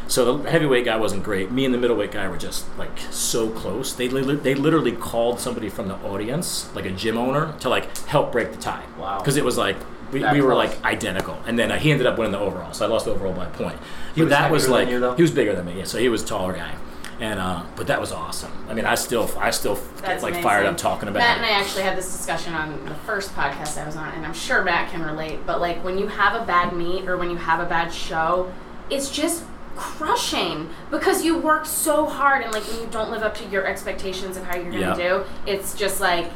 So 0.09 0.38
the 0.38 0.50
heavyweight 0.50 0.87
guy 0.87 0.97
wasn't 0.97 1.23
great. 1.23 1.53
Me 1.53 1.67
and 1.67 1.73
the 1.75 1.79
middleweight 1.79 2.12
guy 2.12 2.27
were 2.29 2.38
just 2.38 2.67
like 2.79 2.99
so 3.11 3.50
close. 3.50 3.93
They 3.93 4.09
li- 4.09 4.37
they 4.37 4.55
literally 4.55 4.93
called 4.93 5.38
somebody 5.38 5.69
from 5.69 5.88
the 5.88 5.97
audience, 5.97 6.75
like 6.75 6.87
a 6.87 6.91
gym 6.91 7.19
owner, 7.19 7.55
to 7.61 7.69
like 7.69 7.95
help 8.07 8.33
break 8.33 8.53
the 8.53 8.59
tie. 8.59 8.85
Wow. 8.99 9.19
Because 9.19 9.37
it 9.37 9.45
was 9.45 9.59
like 9.59 9.77
we, 10.11 10.25
we 10.33 10.41
were 10.41 10.55
like 10.55 10.83
identical, 10.83 11.38
and 11.47 11.59
then 11.59 11.71
uh, 11.71 11.79
he 11.79 11.93
ended 11.93 12.07
up 12.07 12.17
winning 12.17 12.33
the 12.33 12.38
overall. 12.38 12.73
So 12.73 12.87
I 12.87 12.88
lost 12.88 13.05
the 13.05 13.11
overall 13.12 13.35
by 13.35 13.45
a 13.47 13.50
point. 13.50 13.77
He, 14.15 14.23
was 14.23 14.31
that 14.31 14.50
was 14.50 14.62
than 14.65 14.73
like 14.73 14.88
you, 14.88 14.99
though? 14.99 15.15
he 15.15 15.21
was 15.23 15.31
bigger 15.31 15.55
than 15.55 15.67
me. 15.67 15.79
Yeah, 15.79 15.85
so 15.85 15.99
he 15.99 16.09
was 16.09 16.23
a 16.23 16.27
taller 16.27 16.55
guy, 16.55 16.75
and 17.21 17.38
uh, 17.38 17.65
but 17.77 17.88
that 17.88 18.00
was 18.00 18.11
awesome. 18.11 18.50
I 18.71 18.73
mean, 18.73 18.87
I 18.87 18.95
still 18.95 19.31
I 19.38 19.50
still 19.50 19.75
get 19.75 19.97
That's 19.99 20.23
like 20.23 20.33
amazing. 20.33 20.43
fired 20.43 20.65
up 20.67 20.79
talking 20.79 21.11
about 21.11 21.19
Matt 21.19 21.37
it. 21.37 21.43
and 21.43 21.47
I 21.47 21.61
actually 21.61 21.83
had 21.83 21.99
this 21.99 22.11
discussion 22.11 22.55
on 22.55 22.83
the 22.87 22.95
first 22.95 23.35
podcast 23.35 23.77
I 23.77 23.85
was 23.85 23.97
on, 23.97 24.09
and 24.15 24.25
I'm 24.25 24.33
sure 24.33 24.65
Matt 24.65 24.91
can 24.91 25.03
relate. 25.03 25.41
But 25.45 25.61
like 25.61 25.85
when 25.85 25.99
you 25.99 26.07
have 26.07 26.41
a 26.41 26.47
bad 26.47 26.73
meet 26.75 27.07
or 27.07 27.19
when 27.19 27.29
you 27.29 27.37
have 27.37 27.61
a 27.61 27.67
bad 27.69 27.93
show, 27.93 28.50
it's 28.88 29.11
just 29.11 29.45
crushing 29.78 30.68
because 30.90 31.25
you 31.25 31.38
work 31.38 31.64
so 31.64 32.04
hard 32.06 32.42
and 32.42 32.52
like 32.52 32.64
when 32.64 32.80
you 32.80 32.87
don't 32.90 33.11
live 33.11 33.23
up 33.23 33.35
to 33.37 33.44
your 33.49 33.64
expectations 33.66 34.37
of 34.37 34.44
how 34.44 34.56
you're 34.56 34.70
gonna 34.70 34.80
Yeah. 34.80 34.94
do, 34.94 35.25
it's 35.47 35.75
just 35.75 36.00
like 36.00 36.30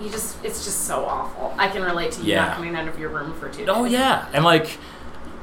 you 0.00 0.08
just 0.10 0.42
it's 0.42 0.64
just 0.64 0.86
so 0.86 1.04
awful. 1.04 1.54
I 1.58 1.68
can 1.68 1.82
relate 1.82 2.12
to 2.12 2.22
you 2.22 2.32
Yeah. 2.32 2.46
not 2.46 2.56
coming 2.56 2.74
out 2.74 2.88
of 2.88 2.98
your 2.98 3.10
room 3.10 3.34
for 3.34 3.48
two 3.48 3.62
oh, 3.64 3.66
days. 3.66 3.74
Oh 3.76 3.84
yeah, 3.84 4.26
and 4.32 4.44
like, 4.44 4.78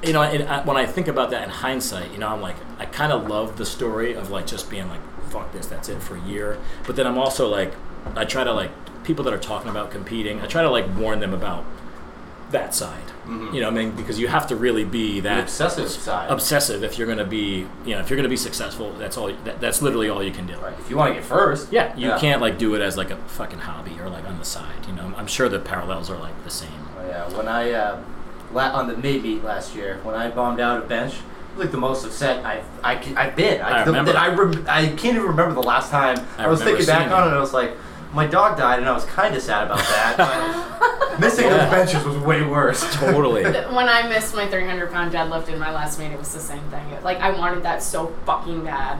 you 0.03 0.11
know, 0.11 0.23
and 0.23 0.43
I, 0.49 0.63
when 0.63 0.75
I 0.75 0.85
think 0.85 1.07
about 1.07 1.29
that 1.29 1.43
in 1.43 1.49
hindsight, 1.49 2.11
you 2.11 2.17
know, 2.17 2.27
I'm 2.27 2.41
like, 2.41 2.55
I 2.79 2.85
kind 2.85 3.13
of 3.13 3.27
love 3.27 3.57
the 3.57 3.65
story 3.65 4.13
of 4.13 4.31
like 4.31 4.47
just 4.47 4.69
being 4.69 4.89
like, 4.89 5.01
fuck 5.29 5.51
this, 5.51 5.67
that's 5.67 5.87
it 5.87 6.01
for 6.01 6.15
a 6.15 6.21
year. 6.21 6.57
But 6.87 6.95
then 6.95 7.05
I'm 7.05 7.17
also 7.17 7.47
like, 7.47 7.73
I 8.15 8.25
try 8.25 8.43
to 8.43 8.51
like 8.51 8.71
people 9.03 9.23
that 9.25 9.33
are 9.33 9.39
talking 9.39 9.69
about 9.69 9.91
competing, 9.91 10.41
I 10.41 10.47
try 10.47 10.61
to 10.63 10.69
like 10.69 10.85
warn 10.97 11.19
them 11.19 11.33
about 11.33 11.63
that 12.51 12.73
side. 12.73 13.03
You 13.53 13.61
know, 13.61 13.67
I 13.67 13.71
mean, 13.71 13.91
because 13.91 14.19
you 14.19 14.27
have 14.27 14.47
to 14.47 14.55
really 14.55 14.83
be 14.83 15.19
The 15.19 15.29
that 15.29 15.39
obsessive 15.43 15.87
side. 15.87 16.31
obsessive 16.31 16.83
if 16.83 16.97
you're 16.97 17.05
going 17.05 17.19
to 17.19 17.25
be, 17.25 17.67
you 17.85 17.93
know, 17.93 17.99
if 17.99 18.09
you're 18.09 18.17
going 18.17 18.23
to 18.23 18.29
be 18.29 18.35
successful. 18.35 18.91
That's 18.93 19.17
all. 19.17 19.31
That, 19.43 19.61
that's 19.61 19.83
literally 19.83 20.09
all 20.09 20.23
you 20.23 20.31
can 20.31 20.47
do. 20.47 20.57
Right. 20.57 20.73
If 20.79 20.89
you 20.89 20.97
want 20.97 21.13
to 21.13 21.19
get 21.19 21.25
first. 21.25 21.71
Yeah, 21.71 21.95
you 21.95 22.11
can't 22.19 22.41
like 22.41 22.57
do 22.57 22.73
it 22.73 22.81
as 22.81 22.97
like 22.97 23.11
a 23.11 23.17
fucking 23.17 23.59
hobby 23.59 23.99
or 23.99 24.09
like 24.09 24.25
on 24.25 24.39
the 24.39 24.45
side. 24.45 24.87
You 24.87 24.93
know, 24.93 25.13
I'm 25.15 25.27
sure 25.27 25.47
the 25.47 25.59
parallels 25.59 26.09
are 26.09 26.17
like 26.17 26.43
the 26.43 26.49
same. 26.49 26.71
Oh, 26.97 27.07
yeah. 27.07 27.29
When 27.37 27.47
I 27.47 27.69
uh, 27.71 28.01
la- 28.51 28.71
on 28.73 28.87
the 28.87 28.97
mid 28.97 29.21
meet 29.21 29.43
last 29.43 29.75
year, 29.75 29.99
when 30.01 30.15
I 30.15 30.31
bombed 30.31 30.59
out 30.59 30.83
a 30.83 30.87
bench, 30.87 31.13
like 31.55 31.69
the 31.69 31.77
most 31.77 32.03
upset 32.05 32.43
I've 32.43 32.65
I, 32.83 32.93
I've 33.15 33.35
been. 33.35 33.61
I 33.61 33.83
the- 33.83 33.91
remember. 33.91 34.17
I, 34.17 34.29
rem- 34.33 34.65
I 34.67 34.87
can't 34.87 35.17
even 35.17 35.21
remember 35.27 35.53
the 35.53 35.61
last 35.67 35.91
time 35.91 36.17
I 36.39 36.45
I, 36.45 36.47
was 36.47 36.63
thinking 36.63 36.87
back 36.87 37.11
on 37.11 37.25
it. 37.25 37.27
and 37.27 37.35
I 37.35 37.39
was 37.39 37.53
like, 37.53 37.73
my 38.13 38.25
dog 38.25 38.57
died, 38.57 38.79
and 38.79 38.87
I 38.89 38.93
was 38.93 39.05
kind 39.05 39.35
of 39.35 39.41
sad 39.41 39.65
about 39.67 39.77
that. 39.79 40.15
But 40.17 41.19
missing 41.19 41.45
Yeah. 41.45 41.57
those 41.57 41.69
benches 41.71 42.03
was 42.05 42.17
way 42.17 42.41
worse. 42.43 42.81
Totally. 42.95 43.43
When 43.43 43.87
I 43.89 44.07
missed 44.09 44.33
my 44.35 44.47
300 44.47 44.91
pound 44.91 45.11
deadlift 45.13 45.47
in 45.49 45.59
my 45.59 45.71
last 45.73 45.99
meet, 45.99 46.11
it 46.11 46.17
was 46.17 46.33
the 46.33 46.39
same 46.39 46.63
thing. 46.69 46.85
Like 47.03 47.19
I 47.19 47.31
wanted 47.31 47.63
that 47.63 47.83
so 47.83 48.07
fucking 48.25 48.63
bad. 48.65 48.99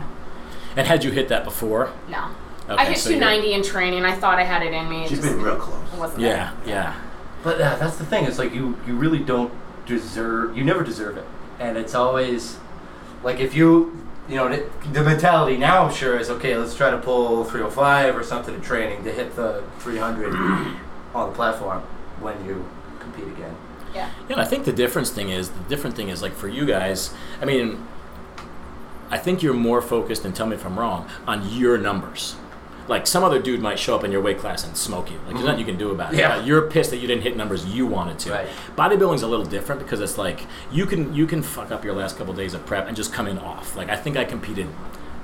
and 0.76 0.86
had 0.88 1.04
you 1.04 1.12
hit 1.12 1.30
that 1.30 1.44
before? 1.44 1.92
No, 2.10 2.26
Okay, 2.70 2.82
I 2.84 2.86
hit 2.86 2.98
so 3.00 3.10
you're- 3.10 3.20
290 3.20 3.54
in 3.54 3.64
training. 3.64 4.06
I 4.06 4.14
thought 4.16 4.38
I 4.38 4.44
had 4.44 4.62
it 4.62 4.74
in 4.74 4.88
me. 4.88 5.04
It 5.06 5.10
She's 5.10 5.20
just 5.20 5.32
been 5.34 5.42
real 5.44 5.56
close. 5.56 5.92
wasn't 5.98 6.22
Yeah, 6.22 6.54
there. 6.64 6.76
yeah. 6.76 6.96
But 7.44 7.56
uh, 7.60 7.76
that's 7.78 7.96
the 7.98 8.06
thing. 8.06 8.26
It's 8.26 8.38
like 8.38 8.54
you 8.54 8.78
you 8.86 8.94
really 8.96 9.20
don't 9.20 9.52
deserve. 9.88 10.56
You 10.58 10.64
never 10.64 10.84
deserve 10.84 11.18
it, 11.18 11.26
and 11.60 11.78
it's 11.78 11.96
always 11.96 12.58
like 13.24 13.40
if 13.40 13.56
you 13.56 13.98
you 14.30 14.36
know 14.36 14.48
the, 14.48 14.70
the 14.94 15.04
mentality 15.04 15.58
now. 15.58 15.86
I'm 15.86 15.94
sure 15.94 16.18
is 16.18 16.30
okay. 16.30 16.56
Let's 16.56 16.76
try 16.76 16.92
to 16.92 16.98
pull 16.98 17.44
305 17.44 18.16
or 18.16 18.24
something 18.24 18.54
in 18.54 18.62
training 18.62 19.04
to 19.04 19.12
hit 19.12 19.36
the 19.36 19.64
300 19.80 20.34
on 21.16 21.30
the 21.30 21.36
platform 21.36 21.82
when 22.20 22.46
you 22.46 22.70
compete 23.00 23.28
again. 23.28 23.56
Yeah. 23.94 24.12
Yeah, 24.28 24.34
and 24.34 24.42
I 24.42 24.46
think 24.46 24.66
the 24.66 24.74
difference 24.74 25.10
thing 25.10 25.30
is 25.30 25.50
the 25.50 25.64
different 25.64 25.96
thing 25.96 26.10
is 26.10 26.22
like 26.22 26.34
for 26.34 26.48
you 26.48 26.66
guys. 26.66 27.12
I 27.42 27.46
mean, 27.46 27.88
I 29.10 29.18
think 29.18 29.42
you're 29.42 29.56
more 29.56 29.82
focused, 29.82 30.24
and 30.26 30.36
tell 30.36 30.46
me 30.46 30.56
if 30.56 30.66
I'm 30.66 30.78
wrong, 30.78 31.10
on 31.26 31.50
your 31.50 31.78
numbers. 31.80 32.36
Like 32.90 33.06
some 33.06 33.24
other 33.24 33.40
dude 33.40 33.62
might 33.62 33.78
show 33.78 33.96
up 33.96 34.04
in 34.04 34.12
your 34.12 34.20
weight 34.20 34.40
class 34.40 34.66
and 34.66 34.76
smoke 34.76 35.12
you. 35.12 35.18
Like 35.20 35.36
there's 35.36 35.46
nothing 35.46 35.60
you 35.60 35.66
can 35.66 35.78
do 35.78 35.92
about 35.92 36.12
it. 36.14 36.20
Yeah. 36.20 36.38
Uh, 36.38 36.44
you're 36.44 36.64
pissed 36.64 36.90
that 36.90 36.98
you 36.98 37.08
didn't 37.08 37.22
hit 37.22 37.38
numbers 37.38 37.64
you 37.68 37.86
wanted 37.86 38.18
to. 38.20 38.32
Right. 38.32 38.48
Bodybuilding's 38.76 39.22
a 39.22 39.28
little 39.28 39.46
different 39.46 39.80
because 39.80 40.02
it's 40.02 40.18
like 40.18 40.42
you 40.72 40.88
can 40.88 41.14
you 41.14 41.28
can 41.28 41.44
fuck 41.44 41.70
up 41.70 41.86
your 41.86 41.94
last 41.94 42.18
couple 42.18 42.34
days 42.34 42.56
of 42.56 42.66
prep 42.66 42.88
and 42.88 42.98
just 42.98 43.14
come 43.14 43.28
in 43.28 43.38
off. 43.38 43.76
Like 43.76 43.90
I 43.90 43.96
think 43.96 44.18
I 44.18 44.26
competed, 44.26 44.68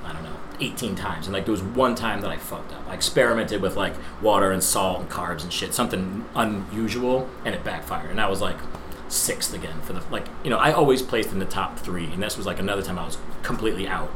I 0.04 0.12
don't 0.12 0.22
know, 0.22 0.36
18 0.60 0.94
times, 0.94 1.26
and 1.26 1.34
like 1.34 1.44
there 1.44 1.52
was 1.52 1.62
one 1.62 1.96
time 1.96 2.20
that 2.20 2.30
I 2.30 2.36
fucked 2.36 2.72
up. 2.72 2.86
I 2.88 2.94
experimented 2.94 3.60
with 3.60 3.76
like 3.76 3.94
water 4.22 4.52
and 4.52 4.62
salt 4.62 5.00
and 5.00 5.10
carbs 5.10 5.42
and 5.42 5.52
shit, 5.52 5.74
something 5.74 6.24
unusual, 6.36 7.28
and 7.44 7.52
it 7.52 7.64
backfired. 7.64 8.10
And 8.12 8.20
I 8.20 8.28
was 8.28 8.40
like 8.40 8.58
sixth 9.08 9.52
again 9.52 9.80
for 9.82 9.92
the 9.92 10.02
like 10.10 10.26
you 10.44 10.50
know 10.50 10.58
I 10.58 10.72
always 10.72 11.02
placed 11.02 11.32
in 11.32 11.40
the 11.40 11.44
top 11.44 11.80
three, 11.80 12.06
and 12.06 12.22
this 12.22 12.36
was 12.36 12.46
like 12.46 12.60
another 12.60 12.82
time 12.82 12.96
I 12.96 13.06
was 13.06 13.18
completely 13.42 13.88
out, 13.88 14.12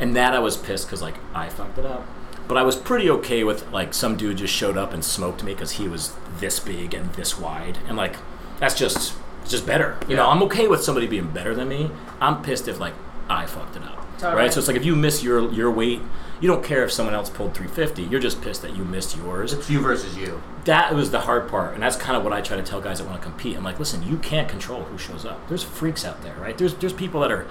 and 0.00 0.16
that 0.16 0.34
I 0.34 0.40
was 0.40 0.56
pissed 0.56 0.88
because 0.88 1.02
like 1.02 1.18
I 1.34 1.48
fucked 1.48 1.78
it 1.78 1.86
up. 1.86 2.04
But 2.50 2.56
I 2.58 2.64
was 2.64 2.74
pretty 2.74 3.08
okay 3.08 3.44
with 3.44 3.70
like 3.70 3.94
some 3.94 4.16
dude 4.16 4.38
just 4.38 4.52
showed 4.52 4.76
up 4.76 4.92
and 4.92 5.04
smoked 5.04 5.44
me 5.44 5.54
because 5.54 5.70
he 5.72 5.86
was 5.86 6.16
this 6.40 6.58
big 6.58 6.94
and 6.94 7.14
this 7.14 7.38
wide, 7.38 7.78
and 7.86 7.96
like 7.96 8.16
that's 8.58 8.74
just 8.74 9.14
it's 9.42 9.52
just 9.52 9.64
better. 9.66 9.96
You 10.08 10.16
know, 10.16 10.28
I'm 10.28 10.42
okay 10.42 10.66
with 10.66 10.82
somebody 10.82 11.06
being 11.06 11.30
better 11.30 11.54
than 11.54 11.68
me. 11.68 11.92
I'm 12.20 12.42
pissed 12.42 12.66
if 12.66 12.80
like 12.80 12.94
I 13.28 13.46
fucked 13.46 13.76
it 13.76 13.84
up, 13.84 14.04
Totally. 14.18 14.34
right? 14.42 14.52
So 14.52 14.58
it's 14.58 14.66
like 14.66 14.76
if 14.76 14.84
you 14.84 14.96
miss 14.96 15.22
your 15.22 15.48
your 15.52 15.70
weight, 15.70 16.00
you 16.40 16.48
don't 16.48 16.64
care 16.64 16.82
if 16.82 16.90
someone 16.90 17.14
else 17.14 17.30
pulled 17.30 17.54
350. 17.54 18.02
You're 18.10 18.18
just 18.18 18.42
pissed 18.42 18.62
that 18.62 18.74
you 18.76 18.84
missed 18.84 19.16
yours 19.16 19.52
It's 19.52 19.70
you 19.70 19.80
versus 19.80 20.16
you. 20.16 20.42
that 20.64 20.92
was 20.92 21.12
the 21.12 21.20
hard 21.20 21.48
part, 21.48 21.74
and 21.74 21.82
that's 21.84 21.94
kind 21.94 22.16
of 22.16 22.24
what 22.24 22.32
I 22.32 22.40
try 22.40 22.56
to 22.56 22.64
tell 22.64 22.80
guys 22.80 22.98
that 22.98 23.04
want 23.06 23.22
to 23.22 23.24
compete. 23.24 23.56
I'm 23.56 23.62
like, 23.62 23.78
listen, 23.78 24.02
you 24.02 24.16
can't 24.16 24.48
control 24.48 24.82
who 24.82 24.98
shows 24.98 25.24
up. 25.24 25.46
There's 25.48 25.62
freaks 25.62 26.04
out 26.04 26.20
there, 26.22 26.34
right? 26.34 26.58
There's 26.58 26.74
there's 26.74 26.92
people 26.92 27.20
that 27.20 27.30
are 27.30 27.46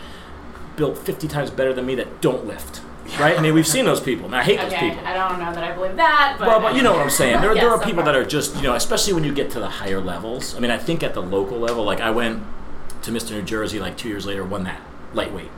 built 0.76 0.98
50 0.98 1.30
times 1.30 1.52
better 1.52 1.72
than 1.74 1.86
me 1.86 1.96
that 1.96 2.20
don't 2.20 2.46
lift, 2.46 2.82
right? 3.18 3.38
I 3.38 3.42
mean, 3.42 3.54
we've 3.54 3.68
seen 3.68 3.86
those 3.86 4.00
people. 4.00 4.26
And 4.26 4.36
I 4.36 4.44
hate 4.44 4.60
those 4.60 4.74
Okay, 4.74 4.90
people. 4.90 5.06
I 5.06 5.14
don't 5.14 5.40
know 5.40 5.54
that 5.54 5.64
I 5.64 5.72
believe 5.74 5.96
that, 5.96 6.36
but 6.38 6.48
Well, 6.48 6.60
but 6.60 6.76
you 6.76 6.82
know 6.82 6.92
what 6.92 7.02
I'm 7.02 7.10
saying. 7.10 7.42
There, 7.42 7.54
there 7.56 7.70
are 7.70 7.82
people 7.84 8.04
that 8.04 8.16
are 8.16 8.26
just, 8.26 8.56
you 8.58 8.64
know, 8.64 8.76
especially 8.76 9.14
when 9.14 9.24
you 9.24 9.34
get 9.34 9.50
to 9.52 9.60
the 9.60 9.68
higher 9.70 10.00
levels. 10.02 10.56
I 10.56 10.60
mean, 10.60 10.72
I 10.72 10.78
think 10.78 11.04
at 11.04 11.14
the 11.14 11.22
local 11.22 11.58
level, 11.60 11.84
like 11.84 12.02
I 12.02 12.12
went 12.12 12.44
to 13.04 13.12
Mr. 13.12 13.32
New 13.32 13.42
Jersey 13.42 13.80
like 13.80 13.98
two 13.98 14.10
years 14.10 14.26
later, 14.26 14.44
won 14.44 14.64
that 14.66 14.82
lightweight. 15.14 15.50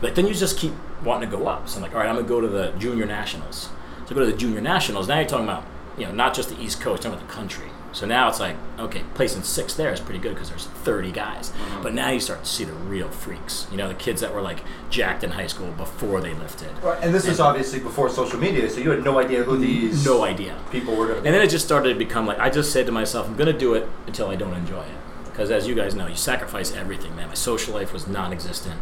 But 0.00 0.14
then 0.14 0.26
you 0.26 0.34
just 0.34 0.58
keep 0.58 0.72
wanting 1.04 1.30
to 1.30 1.36
go 1.36 1.46
up. 1.46 1.68
So 1.68 1.76
I'm 1.76 1.82
like, 1.82 1.92
all 1.92 2.00
right, 2.00 2.08
I'm 2.08 2.16
gonna 2.16 2.28
go 2.28 2.40
to 2.40 2.48
the 2.48 2.72
junior 2.78 3.06
nationals. 3.06 3.70
So 4.06 4.10
I 4.10 4.14
go 4.14 4.20
to 4.20 4.26
the 4.26 4.36
junior 4.36 4.60
nationals. 4.60 5.08
Now 5.08 5.18
you're 5.18 5.28
talking 5.28 5.44
about, 5.46 5.64
you 5.98 6.06
know, 6.06 6.12
not 6.12 6.34
just 6.34 6.48
the 6.50 6.60
East 6.60 6.80
Coast, 6.80 7.02
talking 7.02 7.16
about 7.18 7.26
the 7.26 7.32
country. 7.34 7.68
So 7.92 8.06
now 8.06 8.28
it's 8.28 8.38
like, 8.40 8.56
okay, 8.78 9.02
placing 9.14 9.42
sixth 9.42 9.76
there 9.76 9.92
is 9.92 10.00
pretty 10.00 10.20
good 10.20 10.34
because 10.34 10.48
there's 10.48 10.66
30 10.66 11.10
guys. 11.12 11.50
Mm-hmm. 11.50 11.82
But 11.82 11.94
now 11.94 12.10
you 12.10 12.20
start 12.20 12.44
to 12.44 12.50
see 12.50 12.64
the 12.64 12.72
real 12.72 13.08
freaks. 13.08 13.66
You 13.70 13.76
know, 13.76 13.88
the 13.88 13.94
kids 13.94 14.20
that 14.20 14.32
were 14.34 14.42
like 14.42 14.60
jacked 14.90 15.24
in 15.24 15.30
high 15.30 15.48
school 15.48 15.72
before 15.72 16.20
they 16.20 16.34
lifted. 16.34 16.68
Right, 16.82 17.02
and 17.02 17.14
this 17.14 17.26
was 17.26 17.40
obviously 17.40 17.80
before 17.80 18.08
social 18.08 18.38
media, 18.38 18.70
so 18.70 18.80
you 18.80 18.90
had 18.90 19.02
no 19.04 19.18
idea 19.18 19.42
who 19.42 19.56
these 19.58 20.04
No 20.04 20.24
idea. 20.24 20.56
people 20.70 20.94
were 20.94 21.06
going 21.06 21.16
to 21.16 21.22
be. 21.22 21.28
And 21.28 21.34
then 21.34 21.42
it 21.42 21.50
just 21.50 21.64
started 21.64 21.92
to 21.92 21.98
become 21.98 22.26
like 22.26 22.38
I 22.38 22.50
just 22.50 22.72
said 22.72 22.86
to 22.86 22.92
myself, 22.92 23.26
I'm 23.28 23.36
gonna 23.36 23.52
do 23.52 23.74
it 23.74 23.88
until 24.06 24.28
I 24.28 24.36
don't 24.36 24.54
enjoy 24.54 24.82
it. 24.82 24.98
Because 25.24 25.50
as 25.50 25.66
you 25.66 25.74
guys 25.74 25.94
know, 25.94 26.06
you 26.06 26.16
sacrifice 26.16 26.74
everything, 26.74 27.16
man. 27.16 27.28
My 27.28 27.34
social 27.34 27.72
life 27.74 27.92
was 27.92 28.06
non-existent. 28.06 28.78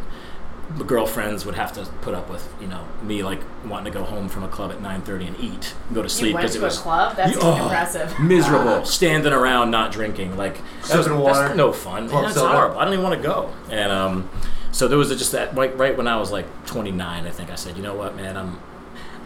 The 0.76 0.84
girlfriends 0.84 1.46
would 1.46 1.54
have 1.54 1.72
to 1.74 1.86
put 2.02 2.14
up 2.14 2.28
with, 2.28 2.46
you 2.60 2.66
know, 2.66 2.84
me 3.02 3.22
like 3.22 3.40
wanting 3.64 3.90
to 3.90 3.98
go 3.98 4.04
home 4.04 4.28
from 4.28 4.44
a 4.44 4.48
club 4.48 4.70
at 4.70 4.80
9:30 4.82 5.28
and 5.28 5.40
eat, 5.40 5.74
and 5.86 5.94
go 5.94 6.02
to 6.02 6.08
sleep 6.10 6.36
because 6.36 6.54
it 6.54 6.58
to 6.58 6.64
a 6.64 6.68
was 6.68 6.78
club? 6.78 7.16
That's 7.16 7.38
Oh, 7.40 7.56
impressive. 7.62 8.18
miserable, 8.20 8.84
standing 8.98 9.32
around 9.32 9.70
not 9.70 9.92
drinking, 9.92 10.36
like 10.36 10.60
that's, 10.82 10.90
Sipping 10.90 11.18
water. 11.18 11.40
that's 11.40 11.56
no 11.56 11.72
fun. 11.72 12.08
Club 12.08 12.24
That's 12.24 12.34
soda. 12.36 12.52
horrible. 12.52 12.78
I 12.78 12.84
don't 12.84 12.92
even 12.92 13.04
want 13.04 13.16
to 13.16 13.26
go. 13.26 13.50
And 13.70 13.90
um, 13.90 14.28
so 14.72 14.88
there 14.88 14.98
was 14.98 15.08
just 15.08 15.32
that 15.32 15.56
right, 15.56 15.74
right 15.78 15.96
when 15.96 16.06
I 16.06 16.16
was 16.16 16.30
like 16.30 16.46
29, 16.66 17.26
I 17.26 17.30
think 17.30 17.50
I 17.50 17.54
said, 17.54 17.76
you 17.78 17.82
know 17.82 17.94
what, 17.94 18.14
man, 18.14 18.36
I'm 18.36 18.58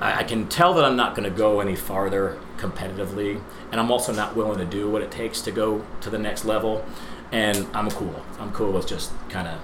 I, 0.01 0.21
I 0.21 0.23
can 0.25 0.49
tell 0.49 0.75
that 0.75 0.85
I'm 0.85 0.97
not 0.97 1.17
going 1.17 1.29
to 1.29 1.37
go 1.37 1.61
any 1.61 1.75
farther 1.75 2.39
competitively, 2.57 3.41
and 3.73 3.81
I'm 3.81 3.91
also 3.91 4.13
not 4.13 4.37
willing 4.37 4.59
to 4.59 4.65
do 4.65 4.89
what 4.89 5.03
it 5.03 5.11
takes 5.11 5.41
to 5.43 5.51
go 5.51 5.85
to 6.03 6.09
the 6.11 6.19
next 6.19 6.45
level. 6.45 6.85
And 7.33 7.67
I'm 7.75 7.91
cool. 7.91 8.23
I'm 8.39 8.53
cool 8.53 8.73
with 8.73 8.87
just 8.87 9.11
kind 9.29 9.49
of 9.49 9.59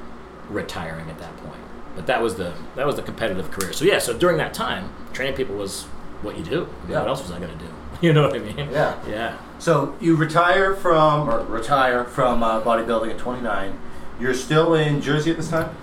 retiring 0.49 1.09
at 1.11 1.19
that 1.19 1.37
point. 1.39 1.61
But 1.99 2.07
that 2.07 2.23
was 2.23 2.37
the 2.37 2.55
that 2.77 2.87
was 2.87 2.95
the 2.95 3.03
competitive 3.03 3.51
career. 3.51 3.73
So 3.73 3.85
yeah. 3.85 3.99
So 3.99 4.17
during 4.17 4.37
that 4.37 4.55
time, 4.55 4.95
training 5.13 5.35
people 5.35 5.57
was 5.57 5.83
what 6.23 6.39
you 6.39 6.45
do. 6.45 6.69
Yeah. 6.89 7.01
What 7.01 7.09
else 7.09 7.23
was 7.23 7.33
I 7.33 7.41
going 7.41 7.51
to 7.51 7.65
do? 7.65 7.71
You 8.01 8.13
know 8.13 8.23
what 8.23 8.37
I 8.37 8.39
mean? 8.39 8.57
Yeah. 8.71 8.97
Yeah. 9.09 9.39
So 9.59 9.97
you 10.01 10.15
retire 10.15 10.73
from 10.77 11.29
or 11.29 11.45
retire 11.47 12.05
from 12.05 12.45
uh, 12.45 12.61
bodybuilding 12.63 13.11
at 13.11 13.19
29. 13.19 13.77
You're 14.21 14.35
still 14.35 14.75
in 14.75 15.01
Jersey 15.01 15.33
at 15.33 15.37
this 15.37 15.51
time. 15.51 15.75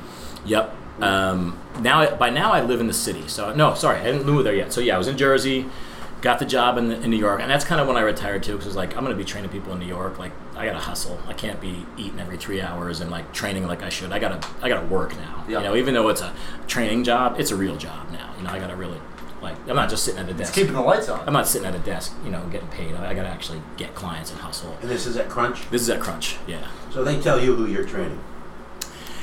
Yep. 0.45 0.73
Um, 1.01 1.60
now, 1.82 2.15
by 2.15 2.30
now, 2.30 2.54
I 2.54 2.62
live 2.62 2.80
in 2.80 2.88
the 2.88 2.93
city. 2.93 3.28
So 3.28 3.54
no, 3.54 3.73
sorry, 3.73 3.99
I 3.99 4.06
didn't 4.06 4.25
move 4.25 4.45
there 4.45 4.56
yet. 4.56 4.71
So 4.71 4.80
yeah, 4.80 4.95
I 4.95 4.97
was 4.97 5.10
in 5.10 5.17
Jersey, 5.17 5.65
got 6.21 6.39
the 6.39 6.45
job 6.45 6.78
in, 6.78 6.89
in 6.89 7.10
New 7.10 7.17
York, 7.17 7.41
and 7.41 7.51
that's 7.51 7.65
kind 7.65 7.82
of 7.82 7.88
when 7.88 7.97
I 7.97 8.01
retired 8.01 8.43
too. 8.43 8.54
Because 8.54 8.67
I 8.67 8.69
was 8.69 8.78
like 8.78 8.95
I'm 8.95 9.04
going 9.04 9.17
to 9.17 9.21
be 9.21 9.30
training 9.30 9.49
people 9.49 9.73
in 9.73 9.80
New 9.80 9.86
York. 9.86 10.17
Like 10.17 10.32
I 10.58 10.65
got 10.65 10.74
to 10.74 10.80
hustle. 10.80 11.20
I 11.28 11.34
can't 11.34 11.60
be 11.60 11.86
eating 11.98 12.20
every 12.20 12.38
three 12.38 12.62
hours 12.62 13.02
and 13.02 13.12
like 13.12 13.34
training 13.34 13.68
like 13.68 13.84
I 13.84 13.89
should. 13.89 14.12
I 14.12 14.20
gotta 14.20 14.46
I 14.62 14.70
gotta 14.70 14.88
work 14.88 15.15
now. 15.18 15.44
Yeah. 15.48 15.58
You 15.60 15.63
know, 15.65 15.76
even 15.76 15.94
though 15.94 16.08
it's 16.10 16.22
a 16.22 16.34
training 16.68 17.04
job, 17.04 17.39
it's 17.39 17.52
a 17.52 17.56
real 17.56 17.76
job 17.76 18.10
now. 18.12 18.34
You 18.38 18.44
know, 18.44 18.50
I 18.52 18.60
gotta 18.60 18.76
really 18.76 19.00
like 19.41 19.56
I'm 19.68 19.76
not 19.76 19.89
just 19.89 20.04
sitting 20.06 20.20
at 20.22 20.28
a 20.28 20.30
It's 20.32 20.39
desk. 20.39 20.54
keeping 20.54 20.74
the 20.74 20.82
lights 20.82 21.10
on. 21.10 21.28
I'm 21.28 21.34
not 21.34 21.48
sitting 21.48 21.68
at 21.68 21.76
a 21.76 21.80
desk, 21.80 22.13
you 22.24 22.32
know, 22.32 22.41
getting 22.52 22.68
paid. 22.70 22.96
I, 22.96 23.12
I 23.12 23.13
gotta 23.13 23.28
actually 23.30 23.62
get 23.78 23.94
clients 23.96 24.32
and 24.32 24.39
hustle. 24.39 24.76
And 24.82 24.89
this 24.89 25.06
is 25.06 25.18
at 25.18 25.28
Crunch. 25.30 25.70
This 25.72 25.82
is 25.82 25.89
at 25.89 26.00
Crunch. 26.00 26.38
Yeah. 26.48 26.68
So 26.91 27.04
they 27.04 27.20
tell 27.20 27.39
you 27.39 27.56
who 27.56 27.68
you're 27.68 27.86
training. 27.86 28.20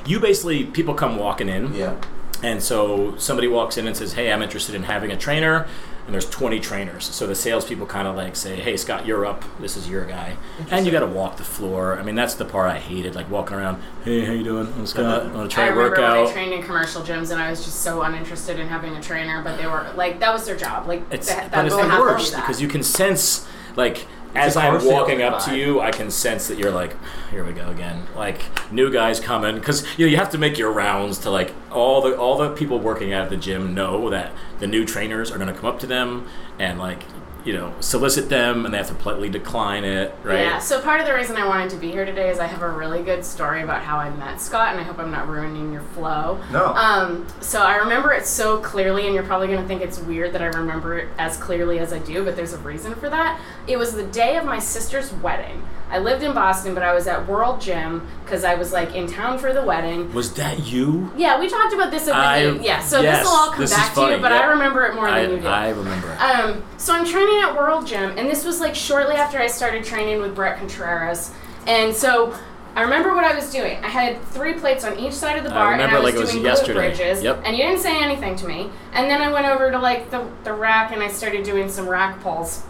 You 0.05 0.21
basically 0.21 0.65
people 0.65 0.95
come 0.95 1.17
walking 1.17 1.49
in. 1.49 1.73
Yeah. 1.75 1.95
And 2.43 2.61
so 2.63 3.17
somebody 3.19 3.47
walks 3.49 3.77
in 3.79 3.87
and 3.87 3.97
says, 3.97 4.15
"Hey, 4.15 4.33
I'm 4.33 4.43
interested 4.43 4.75
in 4.75 4.83
having 4.83 5.13
a 5.13 5.17
trainer." 5.17 5.67
And 6.05 6.13
there's 6.13 6.29
20 6.29 6.59
trainers. 6.59 7.05
So 7.05 7.27
the 7.29 7.35
salespeople 7.35 7.87
kind 7.87 8.09
of 8.09 8.17
like 8.17 8.35
say, 8.35 8.57
"Hey, 8.57 8.77
Scott, 8.77 9.07
you're 9.07 9.25
up. 9.25 9.45
This 9.61 9.77
is 9.77 9.89
your 9.89 10.05
guy." 10.05 10.37
And 10.71 10.85
you 10.85 10.91
got 10.91 11.01
to 11.01 11.07
walk 11.07 11.37
the 11.37 11.45
floor. 11.45 11.97
I 11.99 12.03
mean, 12.03 12.17
that's 12.17 12.35
the 12.35 12.45
part 12.45 12.71
I 12.71 12.79
hated, 12.79 13.15
like 13.15 13.31
walking 13.31 13.57
around. 13.57 13.81
Hey, 14.05 14.25
how 14.25 14.33
you 14.33 14.43
doing? 14.43 14.67
I'm 14.77 14.87
Scott. 14.87 15.27
I 15.27 15.33
want 15.33 15.49
to 15.49 15.55
try 15.55 15.65
I 15.65 15.69
to 15.69 15.73
remember 15.75 15.91
work 15.91 15.99
when 15.99 16.05
I 16.11 16.19
out. 16.23 16.33
trained 16.33 16.53
in 16.53 16.63
commercial 16.65 17.03
gyms, 17.03 17.31
and 17.31 17.41
I 17.41 17.51
was 17.51 17.65
just 17.65 17.83
so 17.83 18.03
uninterested 18.03 18.59
in 18.59 18.67
having 18.67 18.97
a 18.97 19.01
trainer. 19.03 19.43
But 19.43 19.59
they 19.59 19.67
were 19.67 19.87
like, 19.95 20.19
that 20.19 20.33
was 20.33 20.45
their 20.45 20.57
job. 20.57 20.89
Like, 20.89 21.05
It's 21.13 21.29
they, 21.29 21.35
that, 21.37 21.53
but 21.53 21.67
it's 21.67 21.75
the 21.77 21.83
have 21.83 21.91
to 21.93 21.97
do 21.97 22.03
worst 22.03 22.35
because 22.35 22.61
you 22.61 22.67
can 22.69 22.83
sense 22.83 23.47
like 23.77 24.07
as 24.35 24.57
I'm 24.57 24.85
walking 24.85 25.23
up 25.23 25.45
to 25.45 25.57
you, 25.57 25.81
I 25.81 25.91
can 25.91 26.11
sense 26.11 26.49
that 26.49 26.59
you're 26.59 26.71
like, 26.71 26.97
here 27.31 27.45
we 27.45 27.53
go 27.53 27.69
again. 27.69 28.07
Like 28.17 28.41
new 28.73 28.91
guys 28.91 29.21
coming 29.21 29.57
because 29.57 29.87
you 29.99 30.07
know 30.07 30.11
you 30.11 30.17
have 30.17 30.31
to 30.31 30.39
make 30.39 30.59
your 30.59 30.73
rounds 30.73 31.19
to 31.19 31.31
like 31.31 31.53
all 31.71 32.01
the 32.01 32.17
all 32.17 32.39
the 32.39 32.51
people 32.51 32.79
working 32.79 33.13
at 33.13 33.31
the 33.31 33.37
gym 33.37 33.75
know 33.75 34.09
that 34.11 34.33
the 34.59 34.67
new 34.67 34.85
trainers 34.85 35.31
are 35.31 35.39
going 35.39 35.53
to 35.53 35.59
come 35.59 35.67
up 35.67 35.79
to 35.81 35.87
them 35.87 36.27
and 36.59 36.79
like 36.79 37.03
you 37.45 37.53
know 37.53 37.75
solicit 37.81 38.29
them 38.29 38.65
and 38.65 38.73
they 38.73 38.79
have 38.79 38.89
to 38.89 38.95
politely 38.95 39.29
decline 39.29 39.85
it, 39.85 40.15
right? 40.23 40.41
Yeah, 40.41 40.59
so 40.59 40.81
part 40.81 41.01
of 41.01 41.07
the 41.07 41.15
reason 41.15 41.37
I 41.37 41.47
wanted 41.47 41.71
to 41.71 41.77
be 41.77 41.91
here 41.91 42.05
today 42.05 42.31
is 42.31 42.39
I 42.39 42.47
have 42.47 42.63
a 42.63 42.69
really 42.69 43.03
good 43.03 43.25
story 43.25 43.63
about 43.63 43.83
how 43.83 43.99
I 43.99 44.11
met 44.11 44.41
Scott, 44.41 44.73
and 44.73 44.81
I 44.81 44.85
hope 44.85 44.99
I'm 44.99 45.11
not 45.11 45.29
ruining 45.29 45.73
your 45.73 45.83
flow. 45.83 46.41
No. 46.51 46.67
Um, 46.67 47.27
so 47.41 47.63
I 47.63 47.77
remember 47.77 48.13
it 48.13 48.27
so 48.27 48.59
clearly, 48.59 49.07
and 49.07 49.15
you're 49.15 49.25
probably 49.25 49.49
going 49.49 49.61
to 49.61 49.67
think 49.67 49.83
it's 49.83 49.99
weird 49.99 50.33
that 50.35 50.43
I 50.43 50.47
remember 50.47 50.99
it 50.99 51.09
as 51.19 51.37
clearly 51.37 51.79
as 51.79 51.93
I 51.93 51.99
do, 51.99 52.25
but 52.25 52.37
there's 52.37 52.53
a 52.53 52.59
reason 52.59 52.95
for 52.95 53.11
that. 53.11 53.41
It 53.67 53.77
was 53.77 53.95
the 53.95 54.05
day 54.05 54.37
of 54.37 54.45
my 54.45 54.59
sister's 54.59 55.13
wedding. 55.15 55.63
I 55.93 55.99
lived 55.99 56.23
in 56.23 56.33
Boston, 56.33 56.73
but 56.73 56.83
I 56.83 56.95
was 56.95 57.07
at 57.07 57.29
World 57.29 57.61
Gym 57.61 58.09
because 58.25 58.45
I 58.45 58.55
was 58.55 58.73
like 58.73 58.95
in 58.95 59.07
town 59.07 59.39
for 59.39 59.53
the 59.53 59.63
wedding. 59.63 60.11
Was 60.15 60.33
that 60.35 60.67
you? 60.67 61.13
Yeah, 61.19 61.39
we 61.39 61.51
talked 61.51 61.75
about 61.75 61.91
this 61.91 62.09
at 62.09 62.15
the 62.15 62.17
I- 62.17 62.63
Yeah, 62.63 62.81
so 62.81 63.03
yes, 63.03 63.19
this 63.19 63.27
will 63.29 63.37
all 63.37 63.51
come 63.53 63.67
back 63.67 63.95
to 63.95 64.01
you, 64.01 64.19
but 64.19 64.33
yeah. 64.33 64.41
I 64.41 64.45
remember 64.47 64.87
it 64.87 64.95
more 64.95 65.07
I, 65.07 65.23
than 65.23 65.33
you 65.33 65.41
do. 65.43 65.47
I 65.47 65.69
remember. 65.69 66.11
it. 66.11 66.17
Um, 66.21 66.65
so 66.79 66.95
I'm 66.95 67.05
training 67.05 67.43
at 67.43 67.55
World 67.55 67.87
Gym, 67.87 68.17
and 68.17 68.27
this 68.27 68.43
was 68.43 68.59
like 68.59 68.75
shortly 68.75 69.17
after 69.17 69.39
I 69.39 69.47
started 69.47 69.85
training 69.85 70.23
with 70.23 70.35
Bret 70.35 70.59
Contreras. 70.59 71.31
And 71.67 71.95
so 71.95 72.35
I 72.75 72.81
remember 72.81 73.15
what 73.15 73.25
I 73.25 73.35
was 73.35 73.51
doing. 73.53 73.77
I 73.85 73.89
had 73.89 74.23
three 74.29 74.55
plates 74.55 74.85
on 74.85 74.99
each 74.99 75.13
side 75.13 75.37
of 75.37 75.45
the 75.45 75.51
I 75.51 75.55
bar, 75.55 75.73
and 75.75 75.83
I 75.83 75.95
was 75.95 76.05
like 76.05 76.15
it 76.15 76.21
was 76.21 76.33
doing 76.33 76.45
yesterday. 76.45 76.89
bridges. 76.89 77.23
Yep. 77.23 77.43
And 77.45 77.55
you 77.55 77.65
didn't 77.65 77.81
say 77.81 78.03
anything 78.03 78.35
to 78.37 78.49
me. 78.49 78.71
And 78.95 79.11
then 79.11 79.21
I 79.21 79.31
went 79.31 79.45
over 79.47 79.71
to 79.71 79.79
like 79.79 80.11
the, 80.11 80.27
the 80.45 80.55
rack, 80.55 80.91
and 80.91 81.03
I 81.03 81.09
started 81.09 81.45
doing 81.45 81.69
some 81.69 81.87
rack 81.87 82.19
pulls. 82.23 82.65